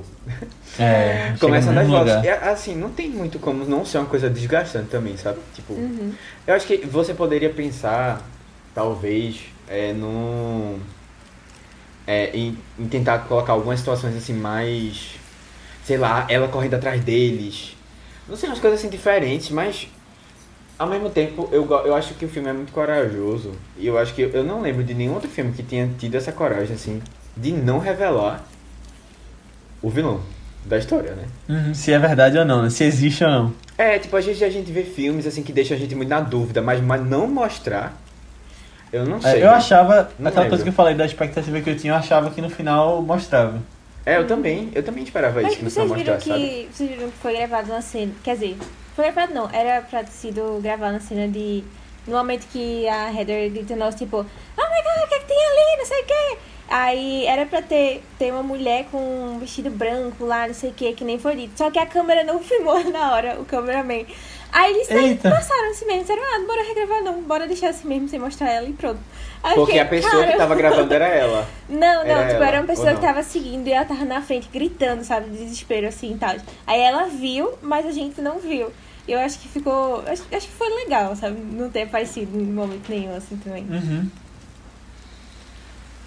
É, 0.79 1.33
Começam 1.39 1.71
a 1.73 1.75
dar 1.75 1.83
voltas. 1.83 2.15
lugar. 2.15 2.25
É, 2.25 2.49
assim, 2.49 2.73
não 2.73 2.89
tem 2.89 3.09
muito 3.09 3.39
como 3.39 3.65
não 3.65 3.83
ser 3.85 3.97
uma 3.97 4.07
coisa 4.07 4.29
desgastante 4.29 4.87
também, 4.89 5.17
sabe? 5.17 5.39
Tipo, 5.53 5.73
Uhum. 5.73 6.13
eu 6.47 6.53
acho 6.55 6.65
que 6.65 6.77
você 6.77 7.13
poderia 7.13 7.49
pensar, 7.49 8.21
talvez, 8.73 9.41
é, 9.67 9.93
num. 9.93 10.79
É, 12.05 12.35
em, 12.35 12.57
em 12.77 12.87
tentar 12.87 13.19
colocar 13.19 13.53
algumas 13.53 13.79
situações 13.79 14.15
assim 14.15 14.33
mais. 14.33 15.15
Sei 15.83 15.97
lá, 15.97 16.25
ela 16.29 16.47
correndo 16.47 16.75
atrás 16.75 17.03
deles. 17.03 17.75
Não 18.27 18.35
sei, 18.35 18.49
umas 18.49 18.59
coisas 18.59 18.79
assim 18.79 18.89
diferentes, 18.89 19.49
mas. 19.49 19.87
Ao 20.77 20.87
mesmo 20.87 21.09
tempo, 21.09 21.47
eu, 21.51 21.69
eu 21.85 21.95
acho 21.95 22.15
que 22.15 22.25
o 22.25 22.29
filme 22.29 22.49
é 22.49 22.53
muito 22.53 22.73
corajoso. 22.73 23.51
E 23.77 23.87
eu 23.87 23.97
acho 23.97 24.13
que. 24.13 24.21
Eu 24.21 24.43
não 24.43 24.61
lembro 24.61 24.83
de 24.83 24.93
nenhum 24.93 25.13
outro 25.13 25.29
filme 25.29 25.53
que 25.53 25.63
tenha 25.63 25.89
tido 25.97 26.15
essa 26.15 26.31
coragem, 26.31 26.75
assim, 26.75 27.01
de 27.37 27.51
não 27.51 27.79
revelar 27.79 28.43
o 29.81 29.89
vilão 29.89 30.21
da 30.65 30.77
história, 30.77 31.13
né? 31.13 31.25
Uhum, 31.49 31.73
se 31.73 31.91
é 31.91 31.99
verdade 31.99 32.37
ou 32.37 32.45
não, 32.45 32.63
né? 32.63 32.69
Se 32.69 32.83
existe 32.83 33.23
ou 33.23 33.29
não. 33.29 33.53
É, 33.77 33.99
tipo, 33.99 34.15
às 34.15 34.25
vezes 34.25 34.41
a 34.41 34.49
gente 34.49 34.71
vê 34.71 34.83
filmes 34.83 35.27
assim 35.27 35.43
que 35.43 35.51
deixam 35.51 35.75
a 35.75 35.79
gente 35.79 35.93
muito 35.93 36.09
na 36.09 36.21
dúvida, 36.21 36.61
mas, 36.61 36.81
mas 36.81 37.05
não 37.05 37.27
mostrar, 37.27 38.01
eu 38.93 39.05
não 39.05 39.17
É, 39.17 39.21
sei. 39.21 39.43
eu 39.43 39.49
achava, 39.49 40.09
Não 40.17 40.27
aquela 40.29 40.43
lembro. 40.43 40.49
coisa 40.49 40.63
que 40.63 40.69
eu 40.69 40.73
falei 40.73 40.95
da 40.95 41.05
expectativa 41.05 41.59
que 41.59 41.69
eu 41.69 41.77
tinha, 41.77 41.91
eu 41.93 41.97
achava 41.97 42.29
que 42.29 42.41
no 42.41 42.49
final 42.49 43.01
mostrava. 43.01 43.59
É, 44.05 44.17
eu 44.17 44.27
também, 44.27 44.69
eu 44.75 44.83
também 44.83 45.03
esperava 45.03 45.41
Mas 45.41 45.51
isso 45.53 45.57
que 45.59 45.63
no 45.65 45.71
final 45.71 45.87
vocês 45.87 45.99
viram 46.01 46.13
mostrasse, 46.15 46.41
sabe? 46.41 46.49
que. 46.67 46.69
Vocês 46.75 46.89
viram 46.89 47.09
que 47.09 47.17
foi 47.17 47.33
gravado 47.35 47.71
uma 47.71 47.81
cena. 47.81 48.11
Quer 48.23 48.33
dizer, 48.35 48.57
foi 48.95 49.05
gravado 49.11 49.33
não, 49.33 49.49
era 49.51 49.81
pra 49.81 50.03
ter 50.03 50.11
sido 50.11 50.59
gravado 50.61 50.93
uma 50.93 50.99
cena 51.01 51.27
de 51.27 51.63
no 52.05 52.17
momento 52.17 52.45
que 52.51 52.87
a 52.87 53.11
Heather 53.13 53.49
grita 53.49 53.75
nosso, 53.77 53.97
tipo, 53.97 54.17
oh 54.17 54.21
my 54.21 54.25
god, 54.83 55.05
o 55.05 55.07
que, 55.07 55.15
é 55.15 55.19
que 55.19 55.25
tem 55.25 55.37
ali? 55.37 55.77
Não 55.79 55.85
sei 55.85 56.01
o 56.01 56.05
que. 56.05 56.37
Aí 56.69 57.25
era 57.27 57.45
pra 57.45 57.61
ter, 57.61 58.03
ter 58.19 58.31
uma 58.31 58.43
mulher 58.43 58.85
com 58.91 58.97
um 58.97 59.39
vestido 59.39 59.69
branco 59.69 60.25
lá, 60.25 60.47
não 60.47 60.53
sei 60.53 60.71
o 60.71 60.73
que, 60.73 60.91
que 60.93 61.03
nem 61.05 61.17
foi 61.17 61.35
dito. 61.35 61.53
Só 61.57 61.69
que 61.71 61.79
a 61.79 61.85
câmera 61.85 62.23
não 62.25 62.39
filmou 62.43 62.83
na 62.91 63.13
hora, 63.13 63.39
o 63.39 63.45
cameraman. 63.45 64.05
Aí 64.53 64.71
eles 64.71 64.89
Eita. 64.91 65.31
passaram 65.31 65.71
assim 65.71 65.85
mesmo, 65.85 66.01
disseram, 66.01 66.21
ah, 66.23 66.45
bora 66.45 66.61
regravar 66.63 67.01
não, 67.03 67.21
bora 67.23 67.47
deixar 67.47 67.69
assim 67.69 67.87
mesmo, 67.87 68.07
sem 68.07 68.19
mostrar 68.19 68.51
ela 68.51 68.67
e 68.69 68.73
pronto. 68.73 68.99
Aí 69.41 69.51
eu 69.53 69.55
Porque 69.55 69.71
fiquei, 69.79 69.81
a 69.81 69.85
pessoa 69.85 70.21
que 70.23 70.27
"Cara, 70.27 70.37
tava 70.37 70.55
gravando 70.55 70.93
era 70.93 71.07
ela. 71.07 71.47
Não, 71.67 71.79
não, 71.79 72.01
Era 72.05 72.21
tipo, 72.27 72.35
ela, 72.35 72.47
era 72.47 72.59
uma 72.61 72.67
pessoa 72.67 72.93
que 72.93 73.01
tava 73.01 73.23
seguindo 73.23 73.67
e 73.67 73.71
ela 73.73 73.83
tava 73.83 74.05
na 74.05 74.21
frente 74.21 74.47
gritando, 74.53 75.03
sabe, 75.03 75.29
de 75.31 75.37
desespero 75.39 75.87
assim 75.87 76.13
e 76.13 76.17
tal. 76.19 76.35
Aí 76.67 76.79
ela 76.79 77.05
viu, 77.07 77.53
mas 77.63 77.85
a 77.87 77.91
gente 77.91 78.21
não 78.21 78.37
viu. 78.39 78.71
E 79.07 79.11
eu 79.11 79.19
acho 79.19 79.39
que 79.39 79.47
ficou. 79.49 80.01
Acho, 80.07 80.23
acho 80.31 80.47
que 80.47 80.53
foi 80.53 80.69
legal, 80.83 81.15
sabe? 81.15 81.37
Não 81.39 81.69
ter 81.69 81.81
aparecido 81.83 82.39
em 82.39 82.43
momento 82.45 82.87
nenhum 82.89 83.15
assim 83.15 83.35
também. 83.37 83.63
Uhum. 83.63 84.07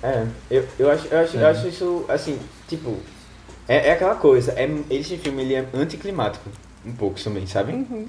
É, 0.02 0.24
eu, 0.50 0.68
eu, 0.78 0.90
acho, 0.90 1.06
eu, 1.08 1.18
acho, 1.18 1.36
eu 1.36 1.46
É. 1.46 1.50
acho 1.50 1.66
isso, 1.68 2.04
assim, 2.08 2.38
tipo, 2.68 2.96
é, 3.66 3.88
é 3.88 3.92
aquela 3.92 4.14
coisa, 4.14 4.52
é, 4.52 4.68
esse 4.90 5.16
filme 5.16 5.42
ele 5.42 5.54
é 5.54 5.66
anticlimático, 5.74 6.48
um 6.84 6.92
pouco 6.92 7.20
também, 7.22 7.46
sabe? 7.46 7.72
Uhum. 7.72 8.06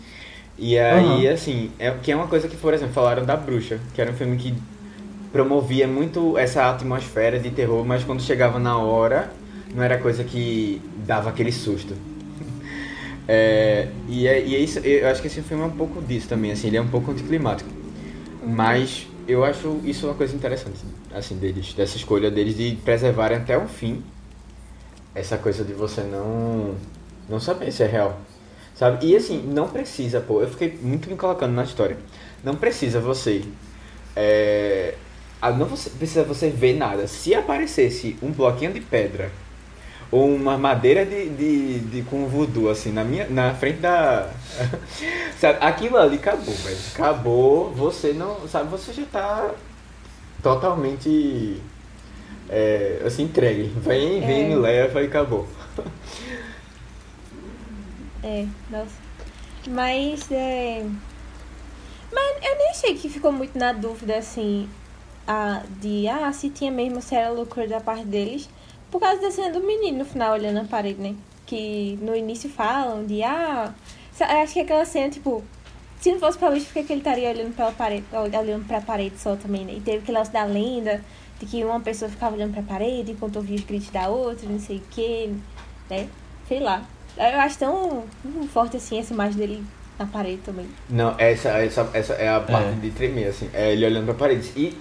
E 0.58 0.78
aí, 0.80 1.28
Uhum. 1.28 1.34
assim, 1.34 1.72
é, 1.78 1.92
que 1.92 2.12
é 2.12 2.16
uma 2.16 2.28
coisa 2.28 2.48
que, 2.48 2.58
por 2.58 2.74
exemplo, 2.74 2.94
falaram 2.94 3.26
da 3.26 3.36
Bruxa, 3.38 3.80
que 3.94 4.02
era 4.02 4.12
um 4.12 4.16
filme 4.16 4.38
que 4.38 4.56
promovia 5.32 5.88
muito 5.88 6.38
essa 6.38 6.70
atmosfera 6.70 7.40
de 7.40 7.52
terror, 7.52 7.86
mas 7.86 8.04
quando 8.04 8.22
chegava 8.22 8.60
na 8.60 8.78
hora, 8.78 9.32
não 9.74 9.84
era 9.84 9.98
coisa 10.00 10.24
que 10.24 10.82
dava 11.06 11.30
aquele 11.30 11.52
susto. 11.52 11.96
É, 13.28 13.90
e, 14.08 14.28
é, 14.28 14.46
e 14.46 14.56
é 14.56 14.60
isso, 14.60 14.80
eu 14.80 15.08
acho 15.10 15.22
que 15.22 15.28
esse 15.28 15.42
filme 15.42 15.64
é 15.64 15.66
um 15.66 15.72
pouco 15.72 16.02
disso 16.02 16.30
também, 16.30 16.52
assim, 16.52 16.68
ele 16.68 16.78
é 16.78 16.82
um 16.82 16.88
pouco 16.88 17.12
anticlimático. 17.12 17.70
Mas 18.42 19.08
eu 19.28 19.44
acho 19.46 19.82
isso 19.84 20.08
uma 20.08 20.16
coisa 20.16 20.36
interessante, 20.36 20.80
assim, 21.14 21.38
deles, 21.38 21.74
dessa 21.74 21.98
escolha 21.98 22.32
deles 22.32 22.56
de 22.58 22.78
preservarem 22.86 23.38
até 23.38 23.58
o 23.58 23.68
fim 23.68 24.04
essa 25.14 25.38
coisa 25.38 25.64
de 25.64 25.74
você 25.74 26.02
não 26.04 26.76
não 27.30 27.40
saber 27.40 27.72
se 27.72 27.84
é 27.84 27.88
real. 27.88 28.22
Sabe? 28.78 29.08
E 29.08 29.16
assim, 29.16 29.42
não 29.42 29.68
precisa, 29.68 30.22
pô, 30.22 30.42
eu 30.42 30.48
fiquei 30.48 30.78
muito 30.82 31.10
me 31.10 31.16
colocando 31.16 31.54
na 31.54 31.64
história. 31.64 31.98
Não 32.44 32.56
precisa 32.56 33.00
você 33.00 33.44
é, 34.16 34.96
não 35.56 35.68
precisa 35.68 36.24
você 36.24 36.50
ver 36.50 36.74
nada. 36.76 37.06
Se 37.08 37.36
aparecesse 37.36 38.18
um 38.22 38.32
bloquinho 38.32 38.74
de 38.74 38.82
pedra 38.82 39.32
ou 40.10 40.34
uma 40.34 40.58
madeira 40.58 41.06
de, 41.06 41.30
de, 41.30 41.80
de 41.80 42.02
com 42.04 42.26
voodoo, 42.26 42.70
assim, 42.70 42.92
na, 42.92 43.04
minha, 43.04 43.28
na 43.30 43.54
frente 43.54 43.80
da. 43.80 44.30
sabe? 45.38 45.60
Aquilo 45.62 45.98
ali 45.98 46.16
acabou, 46.16 46.54
velho. 46.54 46.78
Acabou, 46.94 47.72
você 47.72 48.14
não. 48.14 48.48
Sabe, 48.48 48.70
você 48.70 48.92
já 48.94 49.04
tá 49.06 49.52
totalmente. 50.42 51.62
É, 52.50 53.02
assim, 53.06 53.24
entregue. 53.24 53.72
Vem, 53.76 54.22
vem, 54.22 54.46
É. 54.46 54.48
me 54.48 54.56
leva 54.56 55.02
e 55.04 55.06
acabou. 55.06 55.48
É, 58.24 58.46
nossa. 58.70 58.96
Mas 59.68 60.32
é. 60.32 60.86
Mas 62.12 62.44
eu 62.44 62.58
nem 62.58 62.70
achei 62.70 62.96
que 62.96 63.10
ficou 63.10 63.32
muito 63.32 63.58
na 63.58 63.74
dúvida 63.74 64.18
assim. 64.18 64.70
A, 65.28 65.62
de 65.82 66.08
ah, 66.08 66.32
se 66.32 66.50
tinha 66.50 66.72
mesmo 66.72 67.02
se 67.02 67.14
era 67.14 67.30
loucura 67.30 67.68
da 67.68 67.80
parte 67.82 68.06
deles. 68.06 68.50
Por 68.90 69.02
causa 69.02 69.22
da 69.22 69.30
cena 69.30 69.52
do 69.52 69.66
menino 69.66 70.00
no 70.00 70.06
final 70.06 70.34
olhando 70.34 70.60
a 70.62 70.64
parede, 70.64 71.02
né? 71.02 71.16
Que 71.46 71.98
no 72.02 72.16
início 72.16 72.50
falam 72.50 73.06
de 73.06 73.24
ah. 73.24 73.74
acho 74.20 74.54
que 74.54 74.62
aquela 74.62 74.86
cena, 74.86 75.10
tipo, 75.10 75.44
se 76.00 76.12
não 76.12 76.20
fosse 76.20 76.38
pra 76.38 76.50
luz, 76.50 76.64
por 76.64 76.74
que 76.74 76.94
ele 76.94 77.02
estaria 77.02 77.30
olhando 77.30 77.56
pela 77.56 77.72
parede, 77.72 78.06
olhando 78.14 78.66
pra 78.66 78.80
parede 78.80 79.20
só 79.20 79.36
também, 79.36 79.66
né? 79.66 79.74
E 79.74 79.82
teve 79.82 79.98
aquele 79.98 80.18
lance 80.18 80.32
da 80.32 80.46
lenda 80.46 81.04
de 81.40 81.46
que 81.46 81.64
uma 81.64 81.80
pessoa 81.80 82.10
ficava 82.10 82.36
olhando 82.36 82.54
pra 82.54 82.64
parede 82.64 83.12
enquanto 83.12 83.36
ouvia 83.38 83.58
os 83.58 83.64
gritos 83.64 83.90
da 83.90 84.08
outra, 84.08 84.48
não 84.48 84.60
sei 84.60 84.78
o 84.78 84.82
que, 84.92 85.36
né? 85.90 86.08
Sei 86.48 86.60
lá. 86.60 86.86
Eu 87.18 87.40
acho 87.42 87.58
tão 87.58 88.04
tão 88.24 88.48
forte 88.48 88.78
assim 88.78 89.00
essa 89.00 89.14
imagem 89.14 89.38
dele 89.38 89.64
na 89.98 90.06
parede 90.06 90.38
também. 90.46 90.68
Não, 90.90 91.16
essa, 91.18 91.50
essa, 91.50 91.90
essa 91.94 92.14
é 92.14 92.30
a 92.30 92.40
parte 92.40 92.70
É. 92.70 92.72
de 92.74 92.92
tremer, 92.92 93.28
assim. 93.28 93.50
É 93.54 93.72
ele 93.72 93.86
olhando 93.86 94.06
pra 94.06 94.14
parede. 94.14 94.52
E. 94.56 94.78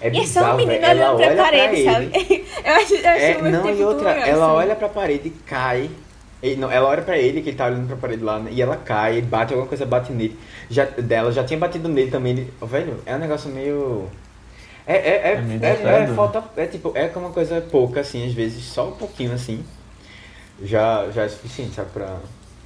É 0.00 0.08
e 0.08 0.10
é 0.10 0.26
só 0.26 0.40
bizarro, 0.40 0.54
um 0.54 0.56
menino 0.58 0.80
velho. 0.86 1.00
Ela 1.00 1.14
olhando 1.14 1.34
pra 1.34 1.44
olha 1.44 1.50
parede, 1.50 1.82
pra 1.84 1.92
sabe? 1.92 2.10
ele. 2.14 2.44
eu 2.64 2.74
acho, 2.74 2.94
eu 2.94 3.08
acho 3.10 3.24
É, 3.24 3.38
muito 3.38 3.50
não, 3.56 3.70
e 3.74 3.84
outra, 3.84 4.12
legal, 4.12 4.28
ela 4.28 4.46
assim. 4.46 4.54
olha 4.56 4.76
pra 4.76 4.88
parede 4.88 5.28
e 5.28 5.30
cai. 5.30 5.90
E, 6.42 6.56
não, 6.56 6.70
ela 6.70 6.88
olha 6.88 7.00
pra 7.00 7.16
ele, 7.16 7.40
que 7.40 7.48
ele 7.48 7.56
tá 7.56 7.66
olhando 7.66 7.86
pra 7.86 7.96
parede 7.96 8.22
lá, 8.22 8.38
né, 8.38 8.50
e 8.52 8.60
ela 8.60 8.76
cai, 8.76 9.22
bate, 9.22 9.54
alguma 9.54 9.66
coisa 9.66 9.86
bate 9.86 10.12
nele. 10.12 10.38
Já, 10.68 10.84
dela 10.84 11.32
já 11.32 11.42
tinha 11.42 11.58
batido 11.58 11.88
nele 11.88 12.10
também. 12.10 12.32
Ele, 12.32 12.52
Ó, 12.60 12.66
velho, 12.66 13.00
é 13.06 13.14
um 13.14 13.18
negócio 13.18 13.48
meio. 13.48 14.08
É, 14.86 14.94
é, 14.96 15.10
é, 15.28 15.32
É 15.32 15.40
meio 15.40 15.64
é, 15.64 16.02
é, 16.02 16.06
falta. 16.08 16.44
É 16.54 16.66
tipo, 16.66 16.92
é 16.94 17.08
como 17.08 17.24
uma 17.26 17.32
coisa 17.32 17.62
pouca, 17.62 18.00
assim, 18.00 18.26
às 18.26 18.34
vezes, 18.34 18.62
só 18.62 18.88
um 18.88 18.92
pouquinho 18.92 19.32
assim. 19.32 19.64
Já, 20.62 21.10
já 21.10 21.22
é 21.24 21.28
suficiente, 21.28 21.74
sabe, 21.74 21.90
pra, 21.92 22.16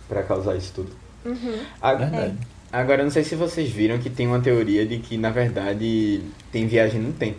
pra 0.08 0.22
causar 0.22 0.56
isso 0.56 0.72
tudo. 0.74 0.92
Uhum. 1.24 1.58
A- 1.80 1.94
Verdade. 1.94 2.36
Agora, 2.70 3.00
eu 3.00 3.04
não 3.06 3.10
sei 3.10 3.24
se 3.24 3.34
vocês 3.34 3.70
viram 3.70 3.98
que 3.98 4.10
tem 4.10 4.26
uma 4.26 4.40
teoria 4.40 4.84
de 4.84 4.98
que, 4.98 5.16
na 5.16 5.30
verdade, 5.30 6.20
tem 6.52 6.66
viagem 6.66 7.00
no 7.00 7.12
tempo. 7.14 7.38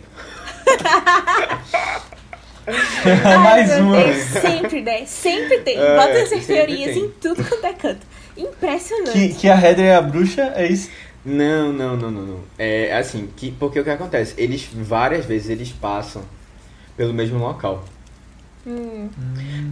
Ai, 2.66 3.38
Mais 3.38 3.70
uma. 3.80 3.96
Deus, 4.02 4.16
sempre, 4.16 4.82
né? 4.82 5.04
Sempre 5.06 5.58
tem. 5.60 5.76
É, 5.78 5.96
Bota 5.96 6.18
essas 6.18 6.46
teorias 6.46 6.94
tem. 6.94 7.04
em 7.04 7.08
tudo 7.10 7.44
quanto 7.44 7.64
é 7.64 7.72
canto. 7.72 8.06
Impressionante. 8.36 9.12
Que, 9.12 9.34
que 9.34 9.48
a 9.48 9.54
Heather 9.60 9.84
é 9.86 9.94
a 9.94 10.02
bruxa, 10.02 10.52
é 10.56 10.66
isso? 10.66 10.90
Não, 11.24 11.72
não, 11.72 11.96
não, 11.96 12.10
não, 12.10 12.22
não. 12.22 12.40
É 12.58 12.96
assim, 12.96 13.28
que, 13.36 13.50
porque 13.52 13.78
o 13.78 13.84
que 13.84 13.90
acontece? 13.90 14.34
Eles, 14.38 14.68
várias 14.72 15.26
vezes, 15.26 15.50
eles 15.50 15.70
passam 15.70 16.22
pelo 16.96 17.12
mesmo 17.12 17.38
local. 17.38 17.84
Hum, 18.66 19.08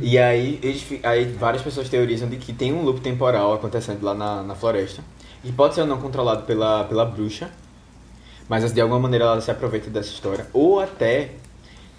E 0.01 0.19
aí, 0.19 0.59
eles, 0.63 0.85
aí 1.03 1.25
várias 1.27 1.63
pessoas 1.63 1.89
teorizam 1.89 2.29
de 2.29 2.37
que 2.37 2.53
tem 2.53 2.73
um 2.73 2.83
loop 2.83 3.01
temporal 3.01 3.53
acontecendo 3.55 4.03
lá 4.03 4.15
na, 4.15 4.43
na 4.43 4.55
floresta. 4.55 5.03
E 5.45 5.53
pode 5.53 5.75
ser 5.75 5.83
ou 5.83 5.87
não 5.87 6.01
controlado 6.01 6.45
pela, 6.45 6.85
pela 6.85 7.05
bruxa. 7.05 7.51
Mas 8.49 8.73
de 8.73 8.81
alguma 8.81 9.01
maneira 9.01 9.27
ela 9.27 9.41
se 9.41 9.51
aproveita 9.51 9.91
dessa 9.91 10.11
história. 10.11 10.47
Ou 10.53 10.81
até 10.81 11.33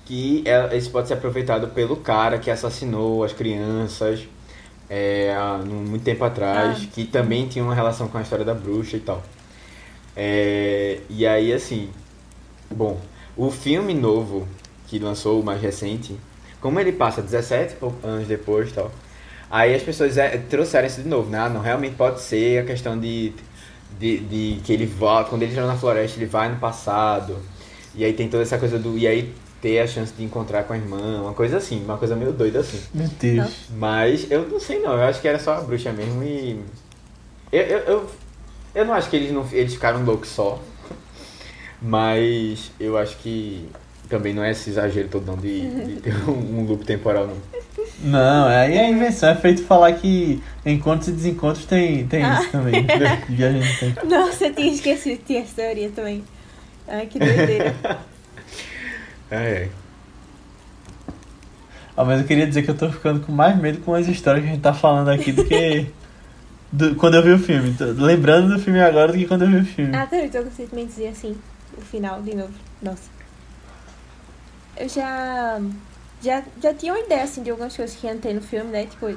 que 0.06 0.44
ela, 0.46 0.76
isso 0.76 0.90
pode 0.92 1.08
ser 1.08 1.16
aproveitado 1.16 1.70
pelo 1.70 1.98
cara 1.98 2.40
que 2.40 2.50
assassinou 2.52 3.24
as 3.24 3.34
crianças 3.34 4.28
é, 4.90 5.34
há 5.36 5.60
muito 5.66 6.04
tempo 6.04 6.24
atrás. 6.24 6.84
Ah. 6.84 6.88
Que 6.94 7.06
também 7.06 7.48
tinha 7.48 7.64
uma 7.64 7.76
relação 7.76 8.08
com 8.08 8.18
a 8.18 8.22
história 8.22 8.46
da 8.46 8.54
bruxa 8.54 8.98
e 8.98 9.00
tal. 9.02 9.24
É, 10.16 11.02
e 11.10 11.26
aí, 11.28 11.54
assim... 11.54 11.90
Bom, 12.72 13.00
o 13.38 13.50
filme 13.52 13.94
novo 13.94 14.48
que 14.88 15.00
lançou, 15.00 15.40
o 15.40 15.44
mais 15.44 15.62
recente, 15.62 16.20
como 16.62 16.80
ele 16.80 16.92
passa 16.92 17.22
17 17.22 17.74
e 17.74 17.76
poucos 17.78 18.04
anos 18.04 18.28
depois 18.28 18.70
e 18.70 18.74
tal, 18.74 18.92
aí 19.50 19.74
as 19.74 19.82
pessoas 19.82 20.18
é, 20.18 20.38
trouxeram 20.38 20.88
isso 20.88 21.02
de 21.02 21.08
novo, 21.08 21.30
né? 21.30 21.40
Ah, 21.40 21.50
não, 21.50 21.62
realmente 21.62 21.96
pode 21.96 22.22
ser 22.22 22.64
a 22.64 22.66
questão 22.66 23.00
de, 23.00 23.34
de, 23.98 24.20
de 24.20 24.62
que 24.64 24.74
ele 24.74 24.86
volta, 24.86 25.30
quando 25.30 25.44
ele 25.44 25.52
entra 25.52 25.66
na 25.66 25.76
floresta, 25.76 26.18
ele 26.18 26.26
vai 26.26 26.50
no 26.50 26.58
passado, 26.58 27.38
e 27.96 28.04
aí 28.04 28.14
tem 28.14 28.30
toda 28.30 28.44
essa 28.44 28.58
coisa 28.58 28.78
do. 28.78 28.98
E 28.98 29.08
aí 29.08 29.34
ter 29.62 29.80
a 29.80 29.88
chance 29.88 30.14
de 30.14 30.24
encontrar 30.24 30.64
com 30.64 30.74
a 30.74 30.78
irmã, 30.78 31.22
uma 31.22 31.34
coisa 31.34 31.58
assim, 31.58 31.84
uma 31.84 31.98
coisa 31.98 32.16
meio 32.16 32.32
doida 32.32 32.60
assim. 32.60 32.82
Meu 32.94 33.08
Deus. 33.20 33.52
Mas 33.72 34.30
eu 34.32 34.48
não 34.48 34.60
sei 34.60 34.80
não, 34.80 34.94
eu 34.94 35.04
acho 35.04 35.20
que 35.20 35.28
era 35.28 35.40
só 35.40 35.56
a 35.56 35.62
bruxa 35.62 35.92
mesmo 35.92 36.24
e. 36.24 36.62
Eu, 37.52 37.62
eu, 37.62 37.80
eu, 37.80 38.10
eu 38.76 38.86
não 38.86 38.94
acho 38.94 39.10
que 39.10 39.16
eles, 39.16 39.32
não, 39.32 39.46
eles 39.52 39.74
ficaram 39.74 40.04
loucos 40.04 40.30
só. 40.30 40.62
Mas 41.82 42.72
eu 42.80 42.98
acho 42.98 43.18
que 43.18 43.70
também 44.10 44.34
não 44.34 44.44
é 44.44 44.52
esse 44.52 44.70
exagero 44.72 45.08
todo 45.08 45.26
não 45.26 45.38
de, 45.38 45.70
de 45.86 46.02
ter 46.02 46.14
um, 46.30 46.60
um 46.60 46.66
loop 46.66 46.84
temporal 46.84 47.28
não. 47.28 47.36
Não, 48.02 48.48
aí 48.48 48.78
é 48.78 48.90
invenção. 48.90 49.30
É 49.30 49.36
feito 49.36 49.64
falar 49.64 49.92
que 49.94 50.42
encontros 50.66 51.10
e 51.10 51.12
desencontros 51.12 51.66
tem, 51.66 52.08
tem 52.08 52.24
isso 52.34 52.50
também. 52.50 52.86
De 52.86 52.96
viagem 53.36 53.60
no 53.62 53.76
tempo. 53.78 54.06
Nossa, 54.08 54.46
eu 54.48 54.54
tinha 54.54 54.74
esquecido 54.74 55.18
que 55.20 55.26
tinha 55.26 55.42
essa 55.42 55.56
teoria 55.56 55.90
também. 55.90 56.24
Ai, 56.88 57.06
que 57.08 57.20
doideira. 57.20 57.76
É, 59.32 59.36
é. 59.36 59.70
Ah, 61.96 62.04
mas 62.04 62.22
eu 62.22 62.26
queria 62.28 62.48
dizer 62.48 62.64
que 62.64 62.72
eu 62.72 62.76
tô 62.78 62.90
ficando 62.90 63.20
com 63.20 63.32
mais 63.32 63.56
medo 63.60 63.80
com 63.82 63.94
as 63.94 64.08
histórias 64.08 64.44
que 64.44 64.50
a 64.50 64.54
gente 64.54 64.62
tá 64.64 64.74
falando 64.74 65.10
aqui 65.10 65.32
do 65.32 65.44
que 65.46 65.86
do- 66.72 66.96
quando 66.96 67.16
eu 67.16 67.24
vi 67.24 67.32
o 67.34 67.38
filme. 67.40 67.74
Tô 67.74 67.86
lembrando 67.86 68.56
do 68.56 68.60
filme 68.60 68.80
agora 68.80 69.12
do 69.12 69.18
que 69.18 69.26
quando 69.28 69.44
eu 69.44 69.50
vi 69.50 69.58
o 69.58 69.66
filme. 69.66 69.96
ah, 69.96 70.08
também 70.08 70.30
tô 70.30 70.42
conseguindo 70.42 70.76
me 70.76 70.86
dizer 70.86 71.10
assim, 71.10 71.36
o 71.78 71.82
final 71.82 72.22
de 72.24 72.36
novo. 72.36 72.54
Nossa. 72.82 73.19
Eu 74.80 74.90
já. 74.90 75.60
Já, 76.22 76.44
já 76.62 76.74
tinha 76.74 76.92
uma 76.94 77.00
ideia, 77.00 77.24
assim, 77.24 77.42
de 77.44 77.50
algumas 77.50 77.76
coisas 77.76 77.96
que 77.96 78.06
ia 78.06 78.16
ter 78.16 78.34
no 78.34 78.42
filme, 78.42 78.70
né? 78.72 78.86
Tipo, 78.86 79.08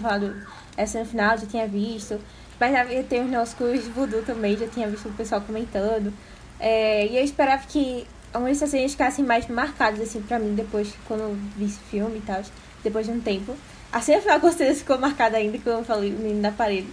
falado, 0.00 0.36
essa 0.76 0.98
no 0.98 1.06
final, 1.06 1.38
já 1.38 1.46
tinha 1.46 1.66
visto. 1.66 2.20
Mas 2.60 2.88
vi- 2.88 3.02
tem 3.04 3.24
os 3.24 3.30
nossos 3.30 3.54
cursos 3.54 3.84
de 3.84 3.90
voodoo 3.90 4.22
também, 4.22 4.56
já 4.56 4.66
tinha 4.66 4.86
visto 4.88 5.08
o 5.08 5.12
pessoal 5.12 5.40
comentando. 5.40 6.12
É, 6.60 7.06
e 7.06 7.16
eu 7.16 7.24
esperava 7.24 7.62
que 7.66 8.06
algumas 8.34 8.58
cenas 8.58 8.92
ficassem 8.92 9.24
mais 9.24 9.48
marcadas, 9.48 10.00
assim, 10.00 10.20
pra 10.20 10.38
mim, 10.38 10.54
depois, 10.54 10.92
quando 11.08 11.34
vi 11.56 11.64
esse 11.64 11.78
filme 11.90 12.18
e 12.18 12.20
tal, 12.22 12.42
depois 12.84 13.06
de 13.06 13.12
um 13.12 13.20
tempo. 13.20 13.56
A 13.90 14.00
cena 14.02 14.20
final 14.20 14.38
com 14.40 14.48
certeza 14.52 14.80
ficou 14.80 14.98
marcada 14.98 15.38
ainda, 15.38 15.58
como 15.58 15.78
eu 15.78 15.84
falei, 15.84 16.10
o 16.10 16.18
menino 16.18 16.40
na 16.42 16.52
parede. 16.52 16.88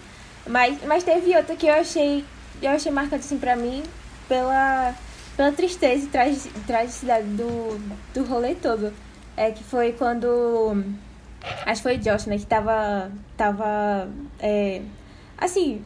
Mas, 0.48 0.78
mas 0.86 1.04
teve 1.04 1.36
outra 1.36 1.56
que 1.56 1.68
eu 1.68 1.74
achei 1.74 2.24
eu 2.62 2.72
achei 2.72 2.92
marcante 2.92 3.24
assim 3.26 3.38
pra 3.38 3.56
mim 3.56 3.84
pela, 4.28 4.94
pela 5.40 5.54
tristeza 5.54 6.04
e 6.04 6.08
tragi, 6.10 6.50
tragicidade 6.68 7.26
do, 7.28 7.80
do 8.14 8.26
rolê 8.26 8.56
todo. 8.56 8.94
É 9.38 9.52
que 9.52 9.64
foi 9.64 9.94
quando. 9.94 10.84
Acho 11.66 11.82
que 11.82 11.84
foi 11.84 11.98
Josh, 11.98 12.26
né? 12.26 12.38
Que 12.38 12.46
tava. 12.46 13.10
Tava. 13.38 14.10
É, 14.38 14.82
assim. 15.38 15.82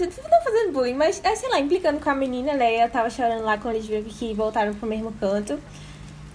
Não 0.00 0.42
fazendo 0.42 0.72
bullying, 0.72 0.94
mas, 0.94 1.20
é, 1.24 1.34
sei 1.36 1.48
lá, 1.48 1.60
implicando 1.60 2.00
com 2.00 2.10
a 2.10 2.14
menina, 2.16 2.54
né? 2.54 2.74
Ela 2.74 2.90
tava 2.90 3.08
chorando 3.08 3.44
lá 3.44 3.56
quando 3.56 3.76
eles 3.76 3.86
viram 3.86 4.02
que 4.02 4.34
voltaram 4.34 4.74
pro 4.74 4.88
mesmo 4.88 5.12
canto. 5.20 5.58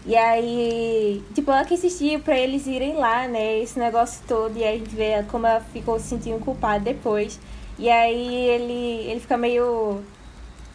E 0.06 0.16
aí, 0.16 1.22
tipo, 1.36 1.52
ela 1.52 1.66
que 1.66 1.74
insistiu 1.74 2.22
pra 2.22 2.38
eles 2.38 2.66
irem 2.68 2.96
lá, 2.96 3.28
né? 3.28 3.60
Esse 3.60 3.78
negócio 3.78 4.24
todo. 4.26 4.58
E 4.58 4.64
aí 4.64 4.76
a 4.76 4.80
gente 4.80 4.96
vê 4.96 5.24
como 5.30 5.46
ela 5.46 5.60
ficou 5.60 6.00
se 6.00 6.08
sentindo 6.08 6.40
culpada 6.40 6.80
depois. 6.80 7.38
E 7.78 7.90
aí 7.90 8.48
ele, 8.48 9.10
ele 9.10 9.20
fica 9.20 9.38
meio 9.38 10.02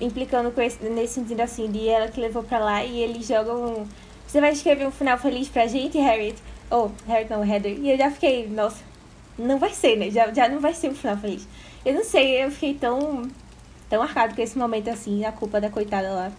implicando 0.00 0.50
com 0.50 0.60
esse, 0.60 0.82
nesse 0.84 1.14
sentido 1.14 1.40
assim, 1.40 1.70
de 1.70 1.88
ela 1.88 2.08
que 2.08 2.20
levou 2.20 2.42
pra 2.42 2.58
lá 2.58 2.84
e 2.84 3.00
eles 3.00 3.26
jogam. 3.26 3.86
Você 4.26 4.40
vai 4.40 4.52
escrever 4.52 4.86
um 4.86 4.90
final 4.90 5.18
feliz 5.18 5.48
pra 5.48 5.66
gente, 5.66 5.98
Harriet? 5.98 6.36
Ou, 6.70 6.86
oh, 6.86 7.10
Harriet 7.10 7.30
não, 7.30 7.44
Heather. 7.44 7.78
E 7.78 7.90
eu 7.90 7.96
já 7.96 8.10
fiquei, 8.10 8.46
nossa, 8.46 8.82
não 9.38 9.58
vai 9.58 9.70
ser, 9.70 9.96
né? 9.96 10.10
Já, 10.10 10.32
já 10.32 10.48
não 10.48 10.60
vai 10.60 10.74
ser 10.74 10.90
um 10.90 10.94
final 10.94 11.16
feliz. 11.16 11.48
Eu 11.84 11.94
não 11.94 12.04
sei, 12.04 12.44
eu 12.44 12.50
fiquei 12.50 12.74
tão, 12.74 13.22
tão 13.88 14.00
marcado 14.00 14.34
com 14.34 14.42
esse 14.42 14.58
momento 14.58 14.90
assim, 14.90 15.24
a 15.24 15.32
culpa 15.32 15.60
da 15.60 15.70
coitada 15.70 16.10
lá. 16.10 16.32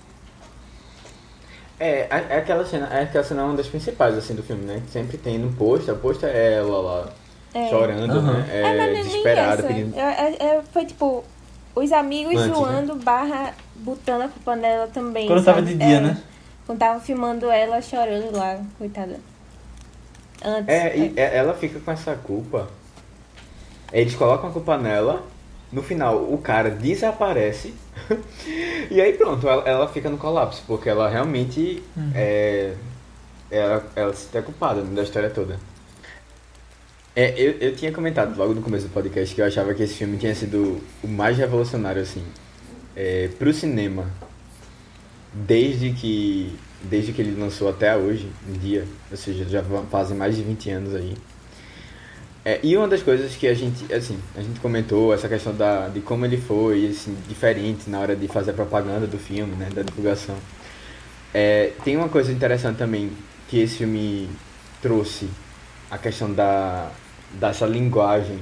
É, 1.79 2.07
é 2.09 2.37
aquela 2.37 2.65
cena, 2.65 2.87
é 2.91 3.03
aquela 3.03 3.23
cena 3.23 3.45
uma 3.45 3.55
das 3.55 3.67
principais 3.67 4.17
assim 4.17 4.35
do 4.35 4.43
filme, 4.43 4.65
né? 4.65 4.83
Sempre 4.91 5.17
tem 5.17 5.37
no 5.37 5.53
post, 5.53 5.89
a 5.89 5.95
post 5.95 6.25
é 6.25 6.55
ela 6.55 6.81
lá 6.81 7.13
é. 7.53 7.69
chorando, 7.69 8.15
uhum. 8.15 8.33
né? 8.33 8.49
É, 8.51 8.77
é 8.77 8.93
desesperada, 8.95 9.63
pedindo. 9.63 9.97
É, 9.97 10.35
é, 10.39 10.61
foi 10.73 10.85
tipo, 10.85 11.23
os 11.75 11.91
amigos 11.91 12.35
Antes, 12.35 12.47
né? 12.47 12.55
zoando 12.55 12.95
né? 12.95 13.01
barra 13.03 13.53
botando 13.75 14.23
a 14.23 14.27
culpa 14.27 14.55
nela 14.55 14.87
também. 14.87 15.27
Quando 15.27 15.43
sabe? 15.43 15.61
tava 15.61 15.67
de 15.67 15.77
dia, 15.77 16.01
né? 16.01 16.21
Quando 16.65 16.79
tava 16.79 16.99
filmando 16.99 17.49
ela 17.49 17.81
chorando 17.81 18.35
lá, 18.35 18.59
coitada. 18.77 19.19
Antes. 20.43 20.67
É, 20.67 20.97
e 20.97 21.13
ela 21.17 21.53
fica 21.53 21.79
com 21.79 21.91
essa 21.91 22.15
culpa. 22.15 22.69
Eles 23.91 24.15
colocam 24.15 24.49
a 24.49 24.53
culpa 24.53 24.77
nela. 24.77 25.23
No 25.71 25.83
final, 25.83 26.17
o 26.17 26.37
cara 26.39 26.71
desaparece. 26.71 27.73
e 28.89 28.99
aí 28.99 29.13
pronto, 29.13 29.47
ela, 29.47 29.63
ela, 29.67 29.87
fica 29.87 30.09
no 30.09 30.17
colapso, 30.17 30.63
porque 30.65 30.89
ela 30.89 31.07
realmente 31.07 31.83
uhum. 31.95 32.11
é, 32.15 32.73
ela, 33.51 33.85
ela 33.95 34.13
se 34.13 34.27
tem 34.27 34.41
culpada 34.41 34.81
da 34.81 35.03
história 35.03 35.29
toda. 35.29 35.59
É, 37.15 37.33
eu, 37.37 37.53
eu 37.59 37.75
tinha 37.75 37.91
comentado 37.91 38.37
logo 38.37 38.53
no 38.53 38.61
começo 38.61 38.87
do 38.87 38.93
podcast 38.93 39.33
que 39.33 39.41
eu 39.41 39.45
achava 39.45 39.73
que 39.73 39.83
esse 39.83 39.95
filme 39.95 40.17
tinha 40.17 40.33
sido 40.35 40.79
o 41.03 41.07
mais 41.07 41.37
revolucionário, 41.37 42.01
assim, 42.01 42.23
é, 42.95 43.29
pro 43.37 43.53
cinema. 43.53 44.09
Desde 45.33 45.91
que, 45.91 46.55
desde 46.83 47.13
que 47.13 47.21
ele 47.21 47.39
lançou 47.39 47.69
até 47.69 47.95
hoje, 47.95 48.29
em 48.47 48.53
dia. 48.53 48.85
Ou 49.11 49.17
seja, 49.17 49.45
já 49.45 49.63
fazem 49.91 50.17
mais 50.17 50.35
de 50.35 50.43
20 50.43 50.69
anos 50.69 50.95
aí. 50.95 51.15
É, 52.45 52.59
e 52.63 52.75
uma 52.77 52.87
das 52.87 53.03
coisas 53.03 53.35
que 53.35 53.47
a 53.47 53.53
gente, 53.53 53.93
assim, 53.93 54.17
a 54.35 54.41
gente 54.41 54.59
comentou, 54.59 55.13
essa 55.13 55.27
questão 55.27 55.53
da, 55.53 55.87
de 55.89 55.99
como 55.99 56.25
ele 56.25 56.37
foi, 56.37 56.87
assim, 56.87 57.15
diferente 57.27 57.89
na 57.89 57.99
hora 57.99 58.15
de 58.15 58.27
fazer 58.27 58.51
a 58.51 58.53
propaganda 58.53 59.05
do 59.05 59.17
filme, 59.17 59.55
né, 59.55 59.69
da 59.73 59.81
divulgação. 59.81 60.35
É, 61.33 61.73
tem 61.83 61.97
uma 61.97 62.09
coisa 62.09 62.31
interessante 62.31 62.77
também 62.77 63.11
que 63.49 63.59
esse 63.59 63.77
filme 63.79 64.29
trouxe, 64.81 65.29
a 65.89 65.97
questão 65.97 66.31
da, 66.33 66.91
dessa 67.33 67.65
linguagem 67.65 68.39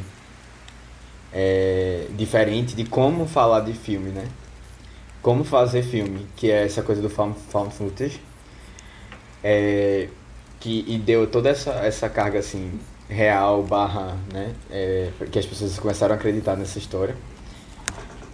é, 1.34 2.08
diferente 2.16 2.76
de 2.76 2.86
como 2.86 3.26
falar 3.26 3.62
de 3.62 3.74
filme, 3.74 4.10
né? 4.10 4.28
Como 5.22 5.44
fazer 5.44 5.84
filme, 5.84 6.26
que 6.36 6.52
é 6.52 6.66
essa 6.66 6.82
coisa 6.82 7.02
do 7.02 7.10
found, 7.10 7.36
found 7.50 7.74
footage, 7.74 8.22
é, 9.44 10.08
que 10.60 10.86
e 10.88 10.98
deu 10.98 11.28
toda 11.28 11.50
essa, 11.50 11.72
essa 11.72 12.10
carga 12.10 12.40
assim 12.40 12.80
real 13.10 13.64
barra, 13.64 14.18
né? 14.34 14.54
É, 14.70 15.10
que 15.32 15.40
as 15.40 15.46
pessoas 15.46 15.78
começaram 15.80 16.14
a 16.16 16.18
acreditar 16.18 16.56
nessa 16.56 16.78
história. 16.78 17.16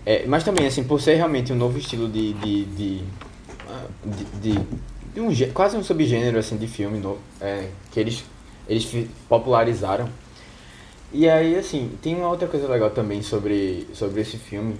É, 0.05 0.25
mas 0.25 0.43
também 0.43 0.67
assim 0.67 0.83
por 0.83 0.99
ser 0.99 1.15
realmente 1.15 1.53
um 1.53 1.55
novo 1.55 1.77
estilo 1.77 2.09
de 2.09 2.33
de, 2.33 2.65
de, 2.65 3.03
de, 4.05 4.25
de, 4.41 4.59
de 5.13 5.19
um 5.21 5.53
quase 5.53 5.77
um 5.77 5.83
subgênero 5.83 6.37
assim 6.37 6.57
de 6.57 6.67
filme 6.67 6.99
novo, 6.99 7.19
é, 7.39 7.69
que 7.91 7.99
eles 7.99 8.23
eles 8.67 9.07
popularizaram 9.27 10.09
e 11.13 11.29
aí, 11.29 11.55
assim, 11.55 11.95
tem 12.01 12.15
uma 12.15 12.27
outra 12.27 12.47
coisa 12.47 12.67
legal 12.67 12.89
também 12.89 13.21
sobre, 13.21 13.87
sobre 13.93 14.19
esse 14.21 14.37
filme. 14.37 14.75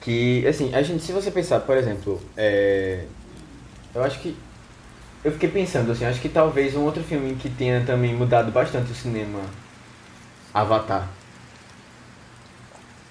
Que, 0.00 0.46
assim, 0.46 0.74
a 0.74 0.80
gente, 0.80 1.02
se 1.02 1.12
você 1.12 1.30
pensar, 1.30 1.60
por 1.60 1.76
exemplo, 1.76 2.18
é, 2.34 3.04
eu 3.94 4.02
acho 4.02 4.18
que. 4.20 4.34
Eu 5.22 5.32
fiquei 5.32 5.50
pensando, 5.50 5.92
assim, 5.92 6.06
acho 6.06 6.20
que 6.20 6.28
talvez 6.28 6.74
um 6.74 6.84
outro 6.84 7.02
filme 7.02 7.34
que 7.34 7.50
tenha 7.50 7.84
também 7.84 8.14
mudado 8.14 8.50
bastante 8.50 8.90
o 8.90 8.94
cinema. 8.94 9.40
Avatar. 10.54 11.06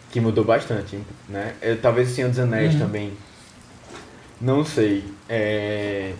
Que 0.10 0.20
mudou 0.20 0.44
bastante, 0.44 0.98
né? 1.30 1.54
Eu, 1.62 1.80
talvez 1.80 2.10
o 2.10 2.16
Senhor 2.16 2.30
dos 2.30 2.40
Anéis 2.40 2.74
uhum. 2.74 2.80
também. 2.80 3.14
Não 4.42 4.66
sei. 4.66 5.04
É... 5.30 6.14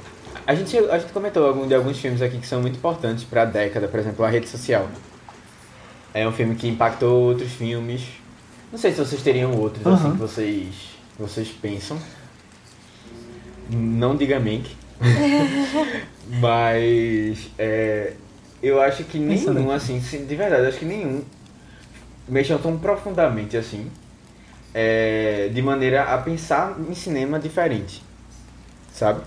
A, 0.46 0.56
gente, 0.56 0.78
a 0.78 0.98
gente 0.98 1.12
comentou 1.12 1.46
algum, 1.46 1.68
de 1.68 1.74
alguns 1.74 2.00
filmes 2.00 2.22
aqui 2.22 2.38
que 2.38 2.48
são 2.48 2.62
muito 2.62 2.78
importantes 2.78 3.24
para 3.24 3.44
a 3.44 3.46
década, 3.46 3.88
por 3.88 4.00
exemplo, 4.00 4.26
a 4.26 4.30
rede 4.30 4.48
social. 4.48 4.88
É 6.14 6.28
um 6.28 6.32
filme 6.32 6.56
que 6.56 6.68
impactou 6.68 7.24
outros 7.24 7.52
filmes. 7.52 8.04
Não 8.72 8.80
sei 8.80 8.92
se 8.92 9.00
vocês 9.00 9.22
teriam 9.22 9.54
outros, 9.56 9.86
uhum. 9.86 9.94
assim, 9.94 10.12
que 10.12 10.18
vocês, 10.18 10.68
vocês 11.18 11.50
pensam. 11.50 11.98
Não 13.70 14.16
diga 14.16 14.40
Mank. 14.40 14.70
Mas 16.40 17.50
é, 17.58 18.14
eu 18.62 18.82
acho 18.82 19.04
que 19.04 19.20
nenhum, 19.20 19.72
assim, 19.72 20.00
de 20.00 20.36
verdade, 20.36 20.68
acho 20.68 20.80
que 20.80 20.86
nenhum 20.86 21.24
mexeu 22.28 22.58
tão 22.58 22.78
profundamente 22.78 23.56
assim, 23.56 23.90
é, 24.74 25.50
de 25.54 25.62
maneira 25.62 26.04
a 26.04 26.18
pensar 26.18 26.76
em 26.90 26.94
cinema 26.96 27.40
diferente, 27.40 28.02
sabe? 28.92 29.22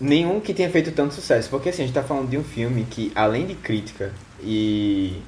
Nenhum 0.00 0.40
que 0.40 0.54
tenha 0.54 0.70
feito 0.70 0.92
tanto 0.92 1.14
sucesso, 1.14 1.50
porque 1.50 1.68
assim, 1.68 1.82
a 1.82 1.86
gente 1.86 1.94
tá 1.94 2.02
falando 2.02 2.30
de 2.30 2.38
um 2.38 2.44
filme 2.44 2.86
que, 2.88 3.12
além 3.14 3.46
de 3.46 3.54
crítica 3.54 4.12
e 4.42 5.20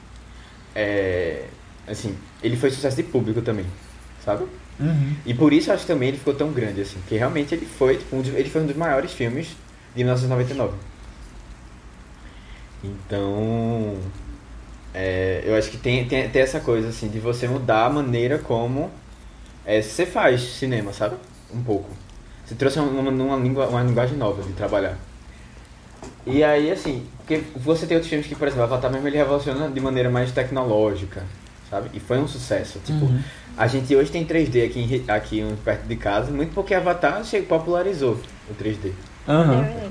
é, 0.74 1.44
assim, 1.86 2.16
ele 2.42 2.56
foi 2.56 2.70
sucesso 2.70 2.96
de 2.96 3.02
público 3.02 3.42
também, 3.42 3.66
sabe? 4.24 4.46
Uhum. 4.80 5.14
E 5.26 5.34
por 5.34 5.52
isso 5.52 5.70
acho 5.70 5.82
que 5.82 5.88
também 5.88 6.08
ele 6.08 6.18
ficou 6.18 6.34
tão 6.34 6.52
grande, 6.52 6.80
assim, 6.80 6.98
porque 7.00 7.16
realmente 7.16 7.54
ele 7.54 7.66
foi, 7.66 7.98
tipo, 7.98 8.16
um 8.16 8.22
dos, 8.22 8.32
ele 8.34 8.48
foi 8.48 8.62
um 8.62 8.66
dos 8.66 8.76
maiores 8.76 9.12
filmes 9.12 9.48
de 9.94 10.02
1999. 10.02 10.74
Então, 12.82 13.96
é, 14.94 15.42
eu 15.44 15.54
acho 15.54 15.70
que 15.70 15.76
tem, 15.76 16.06
tem, 16.06 16.28
tem 16.28 16.42
essa 16.42 16.60
coisa, 16.60 16.88
assim, 16.88 17.08
de 17.08 17.20
você 17.20 17.46
mudar 17.46 17.86
a 17.86 17.90
maneira 17.90 18.38
como 18.38 18.90
é, 19.64 19.80
você 19.80 20.04
faz 20.04 20.40
cinema, 20.40 20.92
sabe? 20.92 21.16
Um 21.54 21.62
pouco. 21.62 21.90
Você 22.52 22.58
trouxe 22.58 22.78
uma, 22.78 23.10
uma, 23.10 23.36
língua, 23.36 23.66
uma 23.66 23.82
linguagem 23.82 24.16
nova 24.18 24.42
de 24.42 24.52
trabalhar. 24.52 24.98
E 26.26 26.44
aí, 26.44 26.70
assim, 26.70 27.06
porque 27.18 27.42
você 27.56 27.86
tem 27.86 27.96
outros 27.96 28.10
filmes 28.10 28.26
que, 28.26 28.34
por 28.34 28.46
exemplo, 28.46 28.64
Avatar 28.64 28.92
mesmo 28.92 29.08
ele 29.08 29.16
revoluciona 29.16 29.70
de 29.70 29.80
maneira 29.80 30.10
mais 30.10 30.32
tecnológica, 30.32 31.24
sabe? 31.70 31.88
E 31.94 32.00
foi 32.00 32.18
um 32.18 32.28
sucesso. 32.28 32.78
Tipo, 32.84 33.06
uhum. 33.06 33.20
a 33.56 33.66
gente 33.66 33.96
hoje 33.96 34.10
tem 34.10 34.26
3D 34.26 34.66
aqui, 34.66 35.04
aqui 35.08 35.56
perto 35.64 35.86
de 35.86 35.96
casa, 35.96 36.30
muito 36.30 36.52
porque 36.52 36.74
Avatar 36.74 37.24
chegou, 37.24 37.58
popularizou 37.58 38.18
o 38.50 38.54
3D. 38.62 38.92
Uhum. 39.26 39.90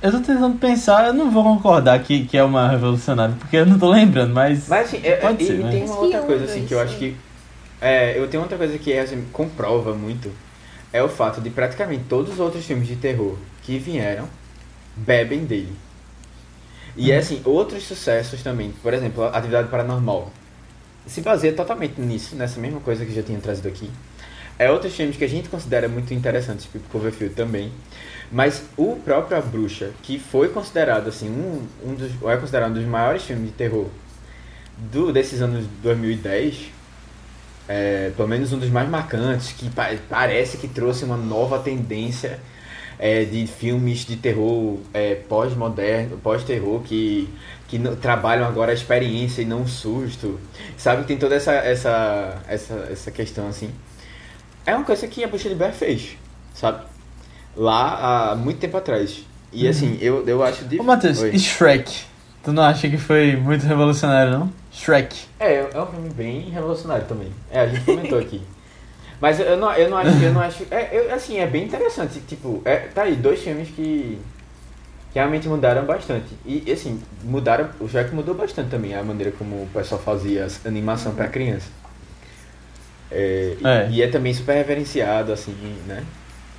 Eu 0.00 0.12
tô 0.12 0.18
tentando 0.18 0.56
pensar, 0.58 1.08
eu 1.08 1.12
não 1.12 1.30
vou 1.30 1.42
concordar 1.42 1.98
que, 2.04 2.24
que 2.24 2.38
é 2.38 2.44
uma 2.44 2.68
revolucionária, 2.68 3.34
porque 3.40 3.56
eu 3.56 3.66
não 3.66 3.80
tô 3.80 3.90
lembrando, 3.90 4.32
mas. 4.32 4.68
Mas 4.68 4.86
assim, 4.86 5.00
é, 5.02 5.16
pode 5.16 5.42
e, 5.42 5.46
ser, 5.46 5.58
e 5.58 5.70
tem 5.70 5.84
uma 5.84 5.98
outra 5.98 6.20
coisa 6.20 6.44
assim 6.44 6.64
que 6.64 6.72
eu 6.72 6.80
acho 6.80 6.96
que. 6.98 7.16
É, 7.80 8.16
eu 8.16 8.28
tenho 8.28 8.44
outra 8.44 8.56
coisa 8.56 8.78
que 8.78 8.96
assim, 8.96 9.24
comprova 9.32 9.92
muito. 9.92 10.30
É 10.94 11.02
o 11.02 11.08
fato 11.08 11.40
de 11.40 11.50
praticamente 11.50 12.04
todos 12.08 12.34
os 12.34 12.38
outros 12.38 12.64
filmes 12.64 12.86
de 12.86 12.94
terror 12.94 13.36
que 13.64 13.78
vieram 13.78 14.28
bebem 14.96 15.44
dele. 15.44 15.76
E 16.96 17.10
uhum. 17.10 17.18
assim, 17.18 17.42
outros 17.44 17.82
sucessos 17.82 18.44
também, 18.44 18.72
por 18.80 18.94
exemplo, 18.94 19.24
Atividade 19.24 19.68
Paranormal, 19.68 20.30
se 21.04 21.20
baseia 21.20 21.52
totalmente 21.52 22.00
nisso, 22.00 22.36
nessa 22.36 22.60
mesma 22.60 22.78
coisa 22.78 23.04
que 23.04 23.12
já 23.12 23.24
tinha 23.24 23.40
trazido 23.40 23.66
aqui. 23.66 23.90
É 24.56 24.70
outros 24.70 24.94
filmes 24.94 25.16
que 25.16 25.24
a 25.24 25.28
gente 25.28 25.48
considera 25.48 25.88
muito 25.88 26.14
interessantes, 26.14 26.66
tipo 26.66 26.88
Coverfield 26.88 27.34
também. 27.34 27.72
Mas 28.30 28.62
o 28.76 28.94
próprio 28.94 29.36
A 29.36 29.40
Bruxa, 29.40 29.90
que 30.00 30.16
foi 30.20 30.50
considerado 30.50 31.08
assim, 31.08 31.28
um, 31.28 31.66
um 31.84 31.94
dos, 31.96 32.12
é 32.22 32.36
considerado 32.36 32.70
um 32.70 32.74
dos 32.74 32.84
maiores 32.84 33.24
filmes 33.24 33.46
de 33.46 33.52
terror 33.52 33.88
do, 34.92 35.12
desses 35.12 35.42
anos 35.42 35.66
2010, 35.82 36.70
é, 37.68 38.10
pelo 38.16 38.28
menos 38.28 38.52
um 38.52 38.58
dos 38.58 38.68
mais 38.68 38.88
marcantes, 38.88 39.52
que 39.52 39.70
pa 39.70 39.90
parece 40.08 40.56
que 40.56 40.68
trouxe 40.68 41.04
uma 41.04 41.16
nova 41.16 41.58
tendência 41.58 42.38
é, 42.98 43.24
de 43.24 43.46
filmes 43.46 44.04
de 44.04 44.16
terror 44.16 44.78
é, 44.92 45.14
pós-moderno, 45.14 46.18
pós-terror 46.18 46.80
que, 46.82 47.28
que 47.68 47.78
no, 47.78 47.96
trabalham 47.96 48.46
agora 48.46 48.70
a 48.70 48.74
experiência 48.74 49.42
e 49.42 49.44
não 49.44 49.62
o 49.62 49.68
susto. 49.68 50.38
Sabe, 50.76 51.04
tem 51.04 51.16
toda 51.16 51.34
essa, 51.34 51.52
essa, 51.52 52.42
essa, 52.48 52.88
essa 52.90 53.10
questão 53.10 53.48
assim. 53.48 53.70
É 54.66 54.74
uma 54.74 54.84
coisa 54.84 55.06
que 55.06 55.22
a 55.24 55.28
Bruxa 55.28 55.48
de 55.48 55.54
Blair 55.54 55.74
fez, 55.74 56.16
sabe? 56.54 56.84
Lá 57.56 58.30
há 58.32 58.36
muito 58.36 58.58
tempo 58.58 58.76
atrás. 58.76 59.24
E 59.52 59.68
assim, 59.68 59.96
eu, 60.00 60.26
eu 60.26 60.42
acho 60.42 60.64
de. 60.64 60.80
Ô, 60.80 60.82
Matheus, 60.82 61.22
e 61.22 61.38
Shrek? 61.38 62.06
Tu 62.44 62.52
não 62.52 62.62
acha 62.62 62.88
que 62.90 62.98
foi 62.98 63.36
muito 63.36 63.64
revolucionário, 63.66 64.38
não? 64.38 64.52
Shrek. 64.70 65.16
É, 65.40 65.66
é 65.72 65.80
um 65.80 65.86
filme 65.86 66.10
bem 66.10 66.50
revolucionário 66.50 67.06
também. 67.06 67.32
É, 67.50 67.60
a 67.60 67.66
gente 67.66 67.84
comentou 67.84 68.18
aqui. 68.18 68.42
Mas 69.18 69.40
eu 69.40 69.56
não, 69.56 69.72
eu 69.72 69.88
não 69.88 69.96
acho, 69.96 70.22
eu 70.22 70.32
não 70.34 70.40
acho. 70.42 70.66
É, 70.70 70.90
eu, 70.92 71.14
assim, 71.14 71.38
é 71.38 71.46
bem 71.46 71.64
interessante. 71.64 72.20
Tipo, 72.20 72.60
é, 72.66 72.76
tá 72.76 73.04
aí, 73.04 73.16
dois 73.16 73.40
filmes 73.40 73.68
que, 73.68 74.18
que 75.10 75.18
realmente 75.18 75.48
mudaram 75.48 75.86
bastante. 75.86 76.26
E 76.44 76.70
assim, 76.70 77.00
mudaram. 77.22 77.70
O 77.80 77.88
Shrek 77.88 78.14
mudou 78.14 78.34
bastante 78.34 78.68
também 78.68 78.94
a 78.94 79.02
maneira 79.02 79.32
como 79.32 79.62
o 79.62 79.68
pessoal 79.72 79.98
fazia 79.98 80.46
a 80.46 80.68
animação 80.68 81.12
uhum. 81.12 81.16
pra 81.16 81.28
criança. 81.28 81.68
É, 83.10 83.56
é. 83.64 83.88
E, 83.90 83.94
e, 83.94 84.02
é 84.02 84.08
também 84.08 84.34
super 84.34 84.54
reverenciado, 84.54 85.32
assim, 85.32 85.54
né? 85.86 86.04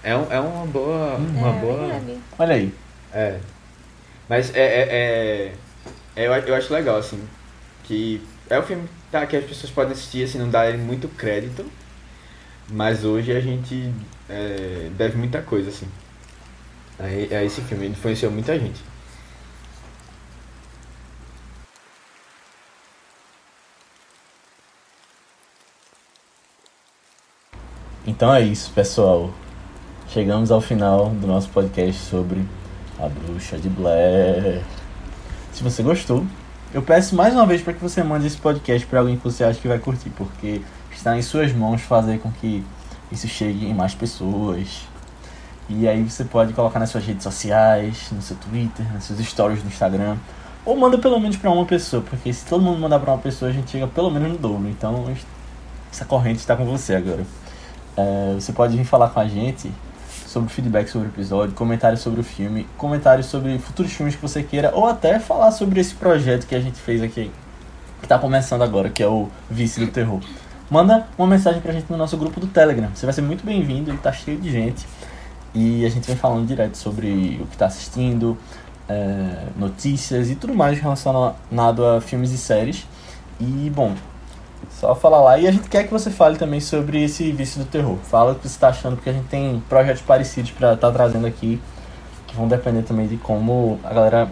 É, 0.01 0.15
um, 0.17 0.31
é 0.31 0.39
uma 0.39 0.65
boa. 0.65 1.15
Uhum. 1.15 1.37
Uma 1.37 1.49
é, 1.49 1.59
boa. 1.59 2.01
Olha 2.39 2.55
aí. 2.55 2.73
É. 3.13 3.37
Mas 4.27 4.55
é, 4.55 4.59
é, 4.59 4.63
é, 4.63 4.85
é, 4.89 5.51
eu, 6.15 6.33
eu 6.33 6.55
acho 6.55 6.73
legal, 6.73 6.97
assim, 6.97 7.21
que 7.83 8.21
é 8.49 8.59
um 8.59 8.63
filme 8.63 8.87
tá, 9.11 9.25
que 9.25 9.35
as 9.35 9.45
pessoas 9.45 9.71
podem 9.71 9.93
assistir, 9.93 10.23
assim, 10.23 10.37
não 10.37 10.49
dar 10.49 10.77
muito 10.77 11.07
crédito, 11.09 11.65
mas 12.69 13.03
hoje 13.03 13.31
a 13.31 13.39
gente 13.39 13.93
é, 14.29 14.89
deve 14.97 15.17
muita 15.17 15.41
coisa, 15.41 15.69
assim, 15.69 15.87
a, 16.99 17.05
a 17.37 17.43
esse 17.43 17.61
filme. 17.61 17.85
Ele 17.85 17.93
influenciou 17.93 18.31
muita 18.31 18.57
gente. 18.59 18.81
Então 28.07 28.33
é 28.33 28.41
isso, 28.41 28.71
pessoal. 28.71 29.33
Chegamos 30.09 30.51
ao 30.51 30.61
final 30.61 31.09
do 31.09 31.27
nosso 31.27 31.49
podcast 31.49 32.01
sobre 32.03 32.45
a 32.99 33.09
Bruxa 33.09 33.57
de 33.57 33.67
Blair. 33.67 34.61
Se 35.55 35.63
você 35.63 35.81
gostou, 35.81 36.25
eu 36.73 36.81
peço 36.81 37.15
mais 37.15 37.33
uma 37.33 37.45
vez 37.45 37.61
para 37.61 37.71
que 37.71 37.81
você 37.81 38.03
mande 38.03 38.27
esse 38.27 38.35
podcast 38.35 38.85
para 38.87 38.99
alguém 38.99 39.15
que 39.15 39.23
você 39.23 39.41
acha 39.41 39.57
que 39.57 39.69
vai 39.69 39.79
curtir, 39.79 40.09
porque 40.09 40.61
está 40.91 41.17
em 41.17 41.21
suas 41.21 41.53
mãos 41.53 41.81
fazer 41.81 42.19
com 42.19 42.29
que 42.29 42.61
isso 43.09 43.25
chegue 43.29 43.65
em 43.65 43.73
mais 43.73 43.95
pessoas. 43.95 44.81
E 45.69 45.87
aí 45.87 46.03
você 46.03 46.25
pode 46.25 46.51
colocar 46.51 46.77
nas 46.77 46.89
suas 46.89 47.05
redes 47.05 47.23
sociais, 47.23 48.09
no 48.11 48.21
seu 48.21 48.35
Twitter, 48.35 48.85
nos 48.91 49.05
seus 49.05 49.17
stories 49.19 49.63
no 49.63 49.69
Instagram. 49.69 50.17
Ou 50.65 50.75
manda 50.75 50.97
pelo 50.97 51.17
menos 51.21 51.37
para 51.37 51.49
uma 51.49 51.65
pessoa, 51.65 52.03
porque 52.03 52.33
se 52.33 52.45
todo 52.45 52.61
mundo 52.61 52.77
mandar 52.77 52.99
para 52.99 53.13
uma 53.13 53.21
pessoa, 53.21 53.49
a 53.49 53.53
gente 53.53 53.71
chega 53.71 53.87
pelo 53.87 54.11
menos 54.11 54.33
no 54.33 54.37
dobro. 54.37 54.67
Então 54.67 55.05
essa 55.89 56.03
corrente 56.03 56.39
está 56.39 56.57
com 56.57 56.65
você 56.65 56.95
agora. 56.95 57.25
É, 57.95 58.33
você 58.33 58.51
pode 58.51 58.75
vir 58.75 58.83
falar 58.83 59.07
com 59.07 59.21
a 59.21 59.25
gente 59.25 59.71
sobre 60.35 60.49
feedback 60.49 60.89
sobre 60.89 61.07
o 61.07 61.11
episódio, 61.11 61.55
comentários 61.55 62.01
sobre 62.01 62.19
o 62.19 62.23
filme, 62.23 62.67
comentários 62.77 63.27
sobre 63.27 63.57
futuros 63.57 63.93
filmes 63.93 64.15
que 64.15 64.21
você 64.21 64.43
queira, 64.43 64.69
ou 64.75 64.85
até 64.85 65.17
falar 65.17 65.49
sobre 65.51 65.79
esse 65.79 65.95
projeto 65.95 66.45
que 66.45 66.53
a 66.53 66.59
gente 66.59 66.77
fez 66.77 67.01
aqui, 67.01 67.31
que 67.99 68.05
está 68.05 68.19
começando 68.19 68.61
agora, 68.61 68.89
que 68.89 69.01
é 69.01 69.07
o 69.07 69.29
Vice 69.49 69.79
do 69.79 69.87
Terror. 69.87 70.19
Manda 70.69 71.07
uma 71.17 71.25
mensagem 71.25 71.61
pra 71.61 71.71
gente 71.71 71.89
no 71.89 71.95
nosso 71.95 72.17
grupo 72.17 72.41
do 72.41 72.47
Telegram. 72.47 72.89
Você 72.93 73.05
vai 73.05 73.13
ser 73.13 73.21
muito 73.21 73.45
bem-vindo, 73.45 73.89
ele 73.89 73.97
tá 73.97 74.11
cheio 74.11 74.37
de 74.37 74.51
gente. 74.51 74.85
E 75.53 75.85
a 75.85 75.89
gente 75.89 76.05
vem 76.05 76.17
falando 76.17 76.45
direto 76.45 76.75
sobre 76.75 77.39
o 77.41 77.45
que 77.45 77.55
está 77.55 77.67
assistindo, 77.67 78.37
é, 78.89 79.45
notícias 79.55 80.29
e 80.29 80.35
tudo 80.35 80.53
mais 80.53 80.77
relacionado 80.77 81.85
a 81.85 82.01
filmes 82.01 82.31
e 82.31 82.37
séries. 82.37 82.85
E, 83.39 83.71
bom, 83.73 83.95
só 84.71 84.95
falar 84.95 85.21
lá. 85.21 85.37
E 85.37 85.47
a 85.47 85.51
gente 85.51 85.67
quer 85.69 85.85
que 85.85 85.91
você 85.91 86.09
fale 86.09 86.37
também 86.37 86.59
sobre 86.59 87.03
esse 87.03 87.31
vício 87.31 87.63
do 87.63 87.65
terror. 87.65 87.97
Fala 88.03 88.31
o 88.31 88.35
que 88.35 88.41
você 88.41 88.55
está 88.55 88.69
achando, 88.69 88.95
porque 88.95 89.09
a 89.09 89.13
gente 89.13 89.27
tem 89.27 89.61
projetos 89.67 90.01
parecidos 90.01 90.51
para 90.51 90.73
estar 90.73 90.87
tá 90.87 90.93
trazendo 90.93 91.27
aqui, 91.27 91.61
que 92.27 92.35
vão 92.35 92.47
depender 92.47 92.83
também 92.83 93.07
de 93.07 93.17
como 93.17 93.79
a 93.83 93.93
galera, 93.93 94.29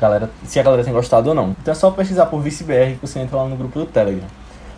galera. 0.00 0.30
Se 0.44 0.58
a 0.58 0.62
galera 0.62 0.84
tem 0.84 0.92
gostado 0.92 1.28
ou 1.28 1.34
não. 1.34 1.56
Então 1.60 1.72
é 1.72 1.74
só 1.74 1.90
pesquisar 1.90 2.26
por 2.26 2.40
ViceBR 2.40 2.94
que 2.94 3.06
você 3.06 3.18
entra 3.20 3.36
lá 3.36 3.48
no 3.48 3.56
grupo 3.56 3.78
do 3.78 3.86
Telegram. 3.86 4.26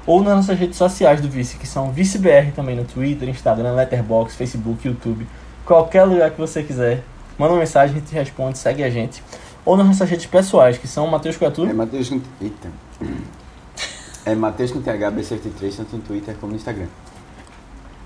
Ou 0.06 0.22
nas 0.22 0.36
nossas 0.36 0.58
redes 0.58 0.76
sociais 0.76 1.20
do 1.20 1.28
Vice, 1.28 1.56
que 1.56 1.66
são 1.66 1.90
ViceBR 1.90 2.52
também 2.54 2.76
no 2.76 2.84
Twitter, 2.84 3.28
Instagram, 3.28 3.72
Letterboxd, 3.72 4.36
Facebook, 4.36 4.86
YouTube. 4.86 5.26
Qualquer 5.64 6.04
lugar 6.04 6.30
que 6.30 6.38
você 6.38 6.62
quiser. 6.62 7.02
Manda 7.36 7.52
uma 7.52 7.58
mensagem, 7.58 7.96
a 7.96 7.98
gente 7.98 8.14
responde, 8.14 8.56
segue 8.56 8.84
a 8.84 8.88
gente. 8.88 9.22
Ou 9.64 9.76
nas 9.76 9.84
nossas 9.84 10.08
redes 10.08 10.26
pessoais, 10.26 10.78
que 10.78 10.86
são 10.86 11.08
Matheus 11.08 11.36
Coatu. 11.36 11.66
É 11.66 11.72
Matheus. 11.72 12.10
Eita. 12.40 12.70
É 14.26 14.34
Matheus 14.34 14.72
com 14.72 14.82
THB73, 14.82 15.76
tanto 15.76 15.96
no 15.96 16.02
Twitter 16.02 16.34
como 16.34 16.50
no 16.50 16.56
Instagram. 16.56 16.88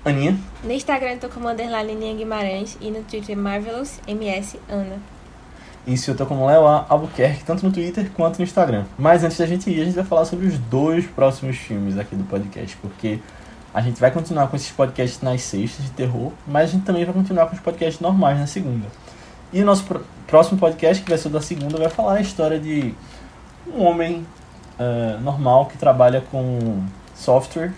Aninha? 0.05 0.37
No 0.63 0.71
Instagram 0.71 1.13
eu 1.13 1.19
tô 1.19 1.29
como 1.29 1.49
underline 1.49 1.93
Aninha 1.93 2.13
Guimarães 2.13 2.77
e 2.79 2.91
no 2.91 3.01
Twitter 3.01 3.35
Marvelous 3.35 3.99
MS 4.07 4.59
Ana. 4.69 4.99
Isso 5.87 6.11
eu 6.11 6.15
tô 6.15 6.27
como 6.27 6.45
Léo 6.45 6.67
Albuquerque, 6.67 7.43
tanto 7.43 7.65
no 7.65 7.71
Twitter 7.71 8.07
quanto 8.11 8.37
no 8.37 8.43
Instagram. 8.43 8.85
Mas 8.99 9.23
antes 9.23 9.35
da 9.35 9.47
gente 9.47 9.67
ir, 9.71 9.81
a 9.81 9.85
gente 9.85 9.95
vai 9.95 10.05
falar 10.05 10.25
sobre 10.25 10.45
os 10.45 10.59
dois 10.59 11.07
próximos 11.07 11.57
filmes 11.57 11.97
aqui 11.97 12.15
do 12.15 12.23
podcast, 12.25 12.77
porque 12.77 13.19
a 13.73 13.81
gente 13.81 13.99
vai 13.99 14.11
continuar 14.11 14.47
com 14.47 14.55
esses 14.55 14.69
podcasts 14.69 15.23
nas 15.23 15.41
sextas 15.41 15.85
de 15.85 15.91
terror, 15.91 16.31
mas 16.45 16.69
a 16.69 16.73
gente 16.73 16.83
também 16.83 17.03
vai 17.03 17.15
continuar 17.15 17.47
com 17.47 17.55
os 17.55 17.61
podcasts 17.61 17.99
normais 17.99 18.39
na 18.39 18.45
segunda. 18.45 18.85
E 19.51 19.59
o 19.59 19.65
nosso 19.65 19.85
próximo 20.27 20.59
podcast, 20.59 21.01
que 21.01 21.09
vai 21.09 21.17
ser 21.17 21.29
da 21.29 21.41
segunda, 21.41 21.79
vai 21.79 21.89
falar 21.89 22.17
a 22.17 22.21
história 22.21 22.59
de 22.59 22.93
um 23.75 23.81
homem 23.81 24.23
uh, 24.81 25.21
normal 25.21 25.67
que 25.67 25.77
trabalha 25.77 26.21
com 26.31 26.83
software 27.13 27.71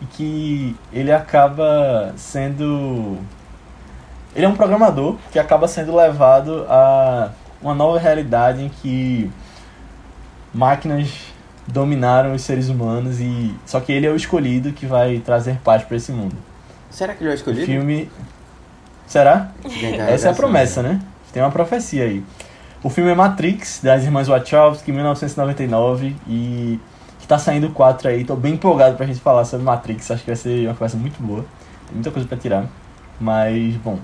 e 0.00 0.06
que 0.06 0.76
ele 0.92 1.12
acaba 1.12 2.12
sendo. 2.16 3.18
Ele 4.34 4.44
é 4.44 4.48
um 4.48 4.54
programador 4.54 5.16
que 5.32 5.38
acaba 5.38 5.66
sendo 5.66 5.96
levado 5.96 6.66
a 6.68 7.30
uma 7.62 7.74
nova 7.74 7.98
realidade 7.98 8.62
em 8.62 8.68
que 8.68 9.30
máquinas 10.52 11.10
dominaram 11.66 12.34
os 12.34 12.42
seres 12.42 12.68
humanos 12.68 13.18
e 13.20 13.54
só 13.64 13.80
que 13.80 13.90
ele 13.92 14.06
é 14.06 14.10
o 14.10 14.16
escolhido 14.16 14.72
que 14.72 14.86
vai 14.86 15.18
trazer 15.20 15.58
paz 15.64 15.82
para 15.82 15.96
esse 15.96 16.12
mundo. 16.12 16.36
Será 16.90 17.14
que 17.14 17.24
ele 17.24 17.30
é 17.30 17.32
o 17.32 17.34
escolhido? 17.34 17.62
O 17.62 17.66
filme 17.66 18.10
Será? 19.06 19.52
Essa 20.08 20.28
é 20.28 20.30
a 20.32 20.34
promessa, 20.34 20.82
né? 20.82 21.00
Tem 21.32 21.42
uma 21.42 21.50
profecia 21.50 22.04
aí. 22.04 22.24
O 22.86 22.88
filme 22.88 23.10
é 23.10 23.16
Matrix, 23.16 23.80
das 23.82 24.04
irmãs 24.04 24.28
Wachowski, 24.28 24.92
1999, 24.92 26.14
e 26.28 26.78
que 27.18 27.26
tá 27.26 27.36
saindo 27.36 27.70
4 27.70 28.08
aí. 28.08 28.24
Tô 28.24 28.36
bem 28.36 28.54
empolgado 28.54 28.94
pra 28.94 29.04
gente 29.04 29.18
falar 29.18 29.44
sobre 29.44 29.66
Matrix, 29.66 30.08
acho 30.08 30.22
que 30.22 30.28
vai 30.28 30.36
ser 30.36 30.68
uma 30.68 30.74
conversa 30.74 30.96
muito 30.96 31.20
boa. 31.20 31.44
Tem 31.88 31.94
muita 31.94 32.12
coisa 32.12 32.28
pra 32.28 32.38
tirar. 32.38 32.64
Mas, 33.20 33.74
bom. 33.78 33.98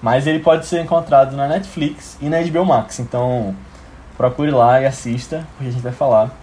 Mas 0.00 0.26
ele 0.26 0.38
pode 0.38 0.64
ser 0.64 0.80
encontrado 0.80 1.36
na 1.36 1.46
Netflix 1.46 2.16
e 2.22 2.30
na 2.30 2.40
HBO 2.40 2.64
Max, 2.64 3.00
então 3.00 3.54
procure 4.16 4.50
lá 4.50 4.80
e 4.80 4.86
assista, 4.86 5.46
porque 5.54 5.68
a 5.68 5.70
gente 5.70 5.82
vai 5.82 5.92
falar. 5.92 6.34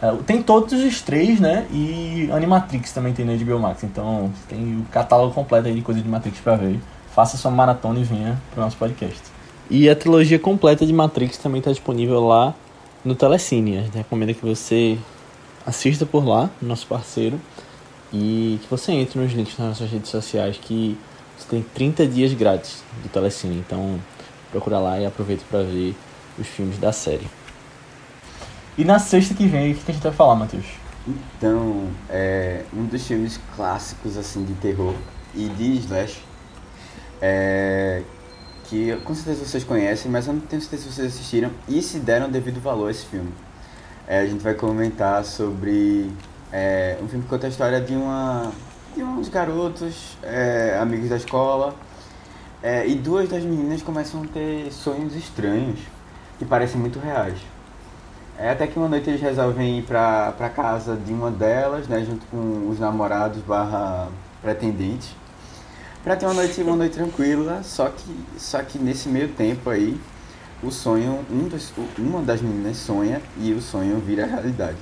É, 0.00 0.12
tem 0.24 0.40
todos 0.40 0.72
os 0.72 1.02
três, 1.02 1.40
né? 1.40 1.66
E 1.72 2.30
Animatrix 2.32 2.92
também 2.92 3.12
tem 3.12 3.26
na 3.26 3.32
HBO 3.34 3.58
Max, 3.58 3.82
então 3.82 4.30
tem 4.48 4.78
o 4.78 4.84
catálogo 4.92 5.34
completo 5.34 5.66
aí 5.66 5.74
de 5.74 5.82
coisas 5.82 6.00
de 6.00 6.08
Matrix 6.08 6.38
pra 6.38 6.54
ver. 6.54 6.78
Faça 7.12 7.36
sua 7.36 7.50
maratona 7.50 7.98
e 7.98 8.04
venha 8.04 8.40
pro 8.52 8.62
nosso 8.62 8.76
podcast. 8.76 9.34
E 9.68 9.90
a 9.90 9.96
trilogia 9.96 10.38
completa 10.38 10.86
de 10.86 10.92
Matrix 10.92 11.38
também 11.38 11.58
está 11.58 11.70
disponível 11.70 12.24
lá 12.24 12.54
no 13.04 13.14
Telecine. 13.14 13.78
A 13.78 13.82
gente 13.82 13.96
recomenda 13.96 14.32
que 14.32 14.44
você 14.44 14.96
assista 15.64 16.06
por 16.06 16.24
lá, 16.24 16.48
nosso 16.62 16.86
parceiro, 16.86 17.40
e 18.12 18.60
que 18.62 18.70
você 18.70 18.92
entre 18.92 19.18
nos 19.18 19.32
links 19.32 19.58
nas 19.58 19.68
nossas 19.68 19.90
redes 19.90 20.10
sociais 20.10 20.56
que 20.56 20.96
você 21.36 21.48
tem 21.48 21.62
30 21.62 22.06
dias 22.06 22.32
grátis 22.32 22.82
do 23.02 23.08
Telecine. 23.08 23.56
Então 23.58 24.00
procura 24.50 24.78
lá 24.78 25.00
e 25.00 25.06
aproveita 25.06 25.44
para 25.50 25.62
ver 25.62 25.94
os 26.38 26.46
filmes 26.46 26.78
da 26.78 26.92
série. 26.92 27.26
E 28.78 28.84
na 28.84 28.98
sexta 28.98 29.34
que 29.34 29.46
vem, 29.46 29.72
o 29.72 29.74
que 29.74 29.90
a 29.90 29.94
gente 29.94 30.02
vai 30.02 30.12
falar, 30.12 30.36
Matheus? 30.36 30.66
Então, 31.08 31.88
é 32.10 32.62
um 32.74 32.84
dos 32.84 33.06
filmes 33.06 33.40
clássicos 33.54 34.16
assim 34.16 34.44
de 34.44 34.54
terror 34.54 34.94
e 35.34 35.48
de 35.48 35.78
slash 35.78 36.20
é, 37.20 38.02
que 38.68 38.96
com 39.04 39.14
certeza 39.14 39.44
vocês 39.44 39.64
conhecem, 39.64 40.10
mas 40.10 40.26
eu 40.26 40.34
não 40.34 40.40
tenho 40.40 40.60
certeza 40.60 40.82
se 40.84 40.92
vocês 40.92 41.14
assistiram 41.14 41.50
e 41.68 41.80
se 41.82 41.98
deram 41.98 42.28
devido 42.28 42.60
valor 42.60 42.88
a 42.88 42.90
esse 42.90 43.06
filme. 43.06 43.32
É, 44.06 44.20
a 44.20 44.26
gente 44.26 44.42
vai 44.42 44.54
comentar 44.54 45.24
sobre 45.24 46.10
é, 46.52 46.98
um 47.02 47.08
filme 47.08 47.24
que 47.24 47.30
conta 47.30 47.46
a 47.46 47.50
história 47.50 47.80
de, 47.80 47.94
uma, 47.94 48.52
de 48.94 49.02
uns 49.02 49.28
garotos, 49.28 50.16
é, 50.22 50.78
amigos 50.80 51.08
da 51.08 51.16
escola, 51.16 51.74
é, 52.62 52.86
e 52.86 52.94
duas 52.94 53.28
das 53.28 53.42
meninas 53.42 53.82
começam 53.82 54.22
a 54.22 54.26
ter 54.26 54.72
sonhos 54.72 55.14
estranhos 55.14 55.80
que 56.38 56.44
parecem 56.44 56.80
muito 56.80 56.98
reais. 56.98 57.38
É 58.38 58.50
até 58.50 58.66
que 58.66 58.78
uma 58.78 58.88
noite 58.88 59.08
eles 59.08 59.20
resolvem 59.20 59.78
ir 59.78 59.82
pra, 59.82 60.32
pra 60.32 60.48
casa 60.48 60.94
de 60.94 61.12
uma 61.12 61.30
delas, 61.30 61.88
né, 61.88 62.04
junto 62.04 62.26
com 62.26 62.68
os 62.68 62.78
namorados 62.78 63.40
barra 63.42 64.08
pretendentes 64.42 65.14
Pra 66.06 66.14
ter 66.14 66.24
uma 66.24 66.34
noite, 66.34 66.62
uma 66.62 66.76
noite 66.76 66.92
tranquila, 66.92 67.64
só 67.64 67.88
que, 67.88 68.16
só 68.38 68.62
que 68.62 68.78
nesse 68.78 69.08
meio 69.08 69.26
tempo 69.30 69.68
aí, 69.68 70.00
o 70.62 70.70
sonho, 70.70 71.26
um 71.28 71.48
dos, 71.48 71.72
uma 71.98 72.22
das 72.22 72.40
meninas 72.40 72.76
sonha 72.76 73.20
e 73.36 73.52
o 73.52 73.60
sonho 73.60 73.98
vira 73.98 74.24
realidade. 74.24 74.76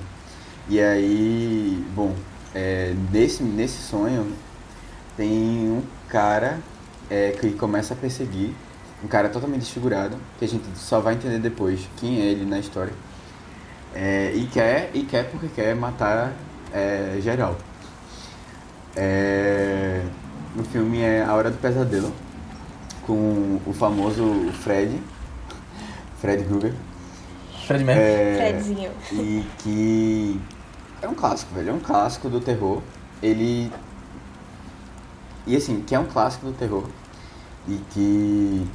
E 0.69 0.79
aí, 0.79 1.83
bom, 1.95 2.13
é, 2.53 2.93
nesse, 3.11 3.41
nesse 3.41 3.81
sonho 3.81 4.33
tem 5.17 5.67
um 5.67 5.81
cara 6.07 6.59
é, 7.09 7.31
que 7.31 7.53
começa 7.53 7.95
a 7.95 7.97
perseguir, 7.97 8.53
um 9.03 9.07
cara 9.07 9.27
totalmente 9.27 9.61
desfigurado, 9.61 10.17
que 10.37 10.45
a 10.45 10.47
gente 10.47 10.65
só 10.75 10.99
vai 10.99 11.15
entender 11.15 11.39
depois 11.39 11.89
quem 11.97 12.21
é 12.21 12.25
ele 12.25 12.45
na 12.45 12.59
história. 12.59 12.93
É, 13.95 14.31
e 14.35 14.45
quer, 14.45 14.91
e 14.93 15.01
quer 15.01 15.27
porque 15.31 15.47
quer 15.47 15.75
matar 15.75 16.33
é, 16.71 17.17
geral. 17.19 17.57
É, 18.95 20.03
o 20.57 20.63
filme 20.63 21.01
é 21.01 21.23
A 21.23 21.33
Hora 21.33 21.51
do 21.51 21.57
Pesadelo, 21.57 22.11
com 23.05 23.59
o 23.65 23.73
famoso 23.73 24.51
Fred, 24.63 25.01
Fred 26.19 26.43
Krueger. 26.45 26.73
Fred 27.65 27.83
Mercury. 27.83 28.07
É, 28.07 28.35
Fredzinho. 28.37 28.91
E 29.11 29.45
que 29.59 30.41
é 31.01 31.07
um 31.07 31.13
clássico, 31.13 31.53
velho. 31.53 31.69
É 31.69 31.73
um 31.73 31.79
clássico 31.79 32.29
do 32.29 32.39
terror. 32.39 32.81
Ele. 33.21 33.71
E 35.47 35.55
assim, 35.55 35.81
que 35.81 35.93
é 35.93 35.99
um 35.99 36.05
clássico 36.05 36.47
do 36.47 36.53
terror. 36.53 36.85
E 37.67 37.79
que 37.91 38.67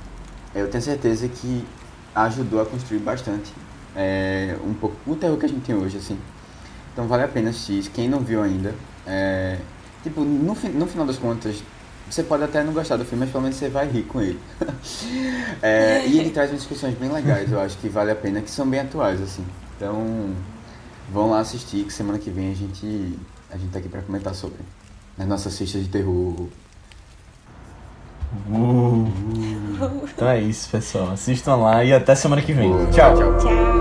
eu 0.54 0.68
tenho 0.68 0.82
certeza 0.82 1.28
que 1.28 1.64
ajudou 2.14 2.60
a 2.60 2.66
construir 2.66 2.98
bastante 2.98 3.52
é, 3.94 4.56
um 4.64 4.74
pouco 4.74 4.96
o 5.06 5.14
terror 5.14 5.36
que 5.36 5.46
a 5.46 5.48
gente 5.48 5.62
tem 5.62 5.74
hoje, 5.74 5.98
assim. 5.98 6.18
Então 6.92 7.06
vale 7.06 7.22
a 7.22 7.28
pena 7.28 7.50
assistir. 7.50 7.90
Quem 7.90 8.08
não 8.08 8.20
viu 8.20 8.42
ainda, 8.42 8.74
é, 9.06 9.58
tipo, 10.02 10.22
no, 10.22 10.54
no 10.54 10.86
final 10.86 11.06
das 11.06 11.18
contas, 11.18 11.62
você 12.10 12.22
pode 12.22 12.42
até 12.42 12.62
não 12.64 12.72
gostar 12.72 12.96
do 12.96 13.04
filme, 13.04 13.24
mas 13.24 13.30
pelo 13.30 13.42
menos 13.42 13.56
você 13.56 13.68
vai 13.68 13.86
rir 13.88 14.02
com 14.04 14.20
ele. 14.20 14.38
É, 15.62 16.06
e 16.06 16.18
ele 16.18 16.30
traz 16.30 16.50
umas 16.50 16.60
discussões 16.60 16.94
bem 16.94 17.10
legais, 17.10 17.52
eu 17.52 17.60
acho 17.60 17.76
que 17.76 17.88
vale 17.88 18.10
a 18.10 18.14
pena, 18.14 18.40
que 18.40 18.50
são 18.50 18.66
bem 18.66 18.80
atuais, 18.80 19.20
assim. 19.20 19.44
Então, 19.76 20.30
vão 21.12 21.30
lá 21.30 21.40
assistir, 21.40 21.84
que 21.84 21.92
semana 21.92 22.18
que 22.18 22.30
vem 22.30 22.50
a 22.50 22.54
gente, 22.54 23.18
a 23.50 23.58
gente 23.58 23.70
tá 23.70 23.78
aqui 23.78 23.88
pra 23.88 24.00
comentar 24.00 24.34
sobre. 24.34 24.58
Nas 25.18 25.28
nossas 25.28 25.52
cestas 25.52 25.82
de 25.82 25.88
terror. 25.88 26.48
Uh. 28.48 29.08
Então 30.14 30.28
é 30.28 30.40
isso, 30.40 30.68
pessoal. 30.70 31.10
Assistam 31.10 31.56
lá 31.56 31.84
e 31.84 31.92
até 31.92 32.14
semana 32.14 32.40
que 32.40 32.52
vem. 32.52 32.70
Tchau. 32.90 33.16
Tchau. 33.16 33.38
Tchau. 33.38 33.79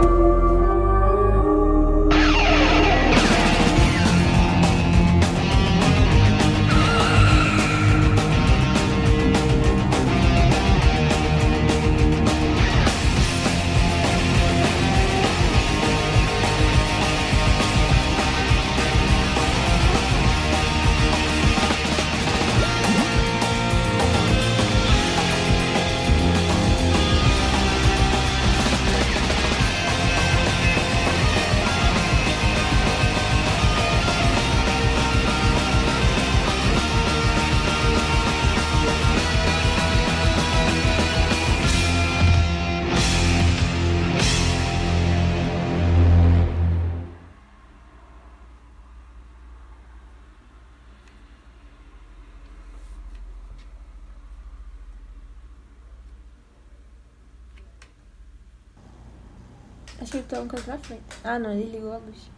Ah, 61.23 61.39
não, 61.39 61.51
ele 61.51 61.71
ligou 61.71 61.93
a 61.93 61.97
luz. 61.97 62.29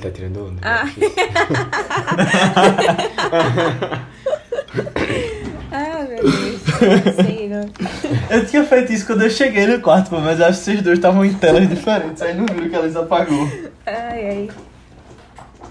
Tá 0.00 0.10
tirando 0.10 0.46
onda. 0.46 0.60
Ah. 0.62 0.84
Ah, 5.76 6.04
meu 6.08 6.22
Deus. 6.22 6.60
Sei, 7.16 7.48
não. 7.48 7.68
Eu 8.30 8.46
tinha 8.46 8.62
feito 8.64 8.92
isso 8.92 9.04
quando 9.06 9.22
eu 9.22 9.30
cheguei 9.30 9.66
no 9.66 9.80
quarto, 9.80 10.14
mas 10.14 10.40
acho 10.40 10.58
que 10.58 10.64
vocês 10.64 10.82
dois 10.82 10.98
estavam 10.98 11.24
em 11.24 11.34
telas 11.34 11.68
diferentes, 11.68 12.22
aí 12.22 12.32
não 12.32 12.46
viram 12.46 12.68
que 12.68 12.76
luz 12.76 12.94
apagou. 12.94 13.48
Ai, 13.84 14.28
ai. 14.28 14.50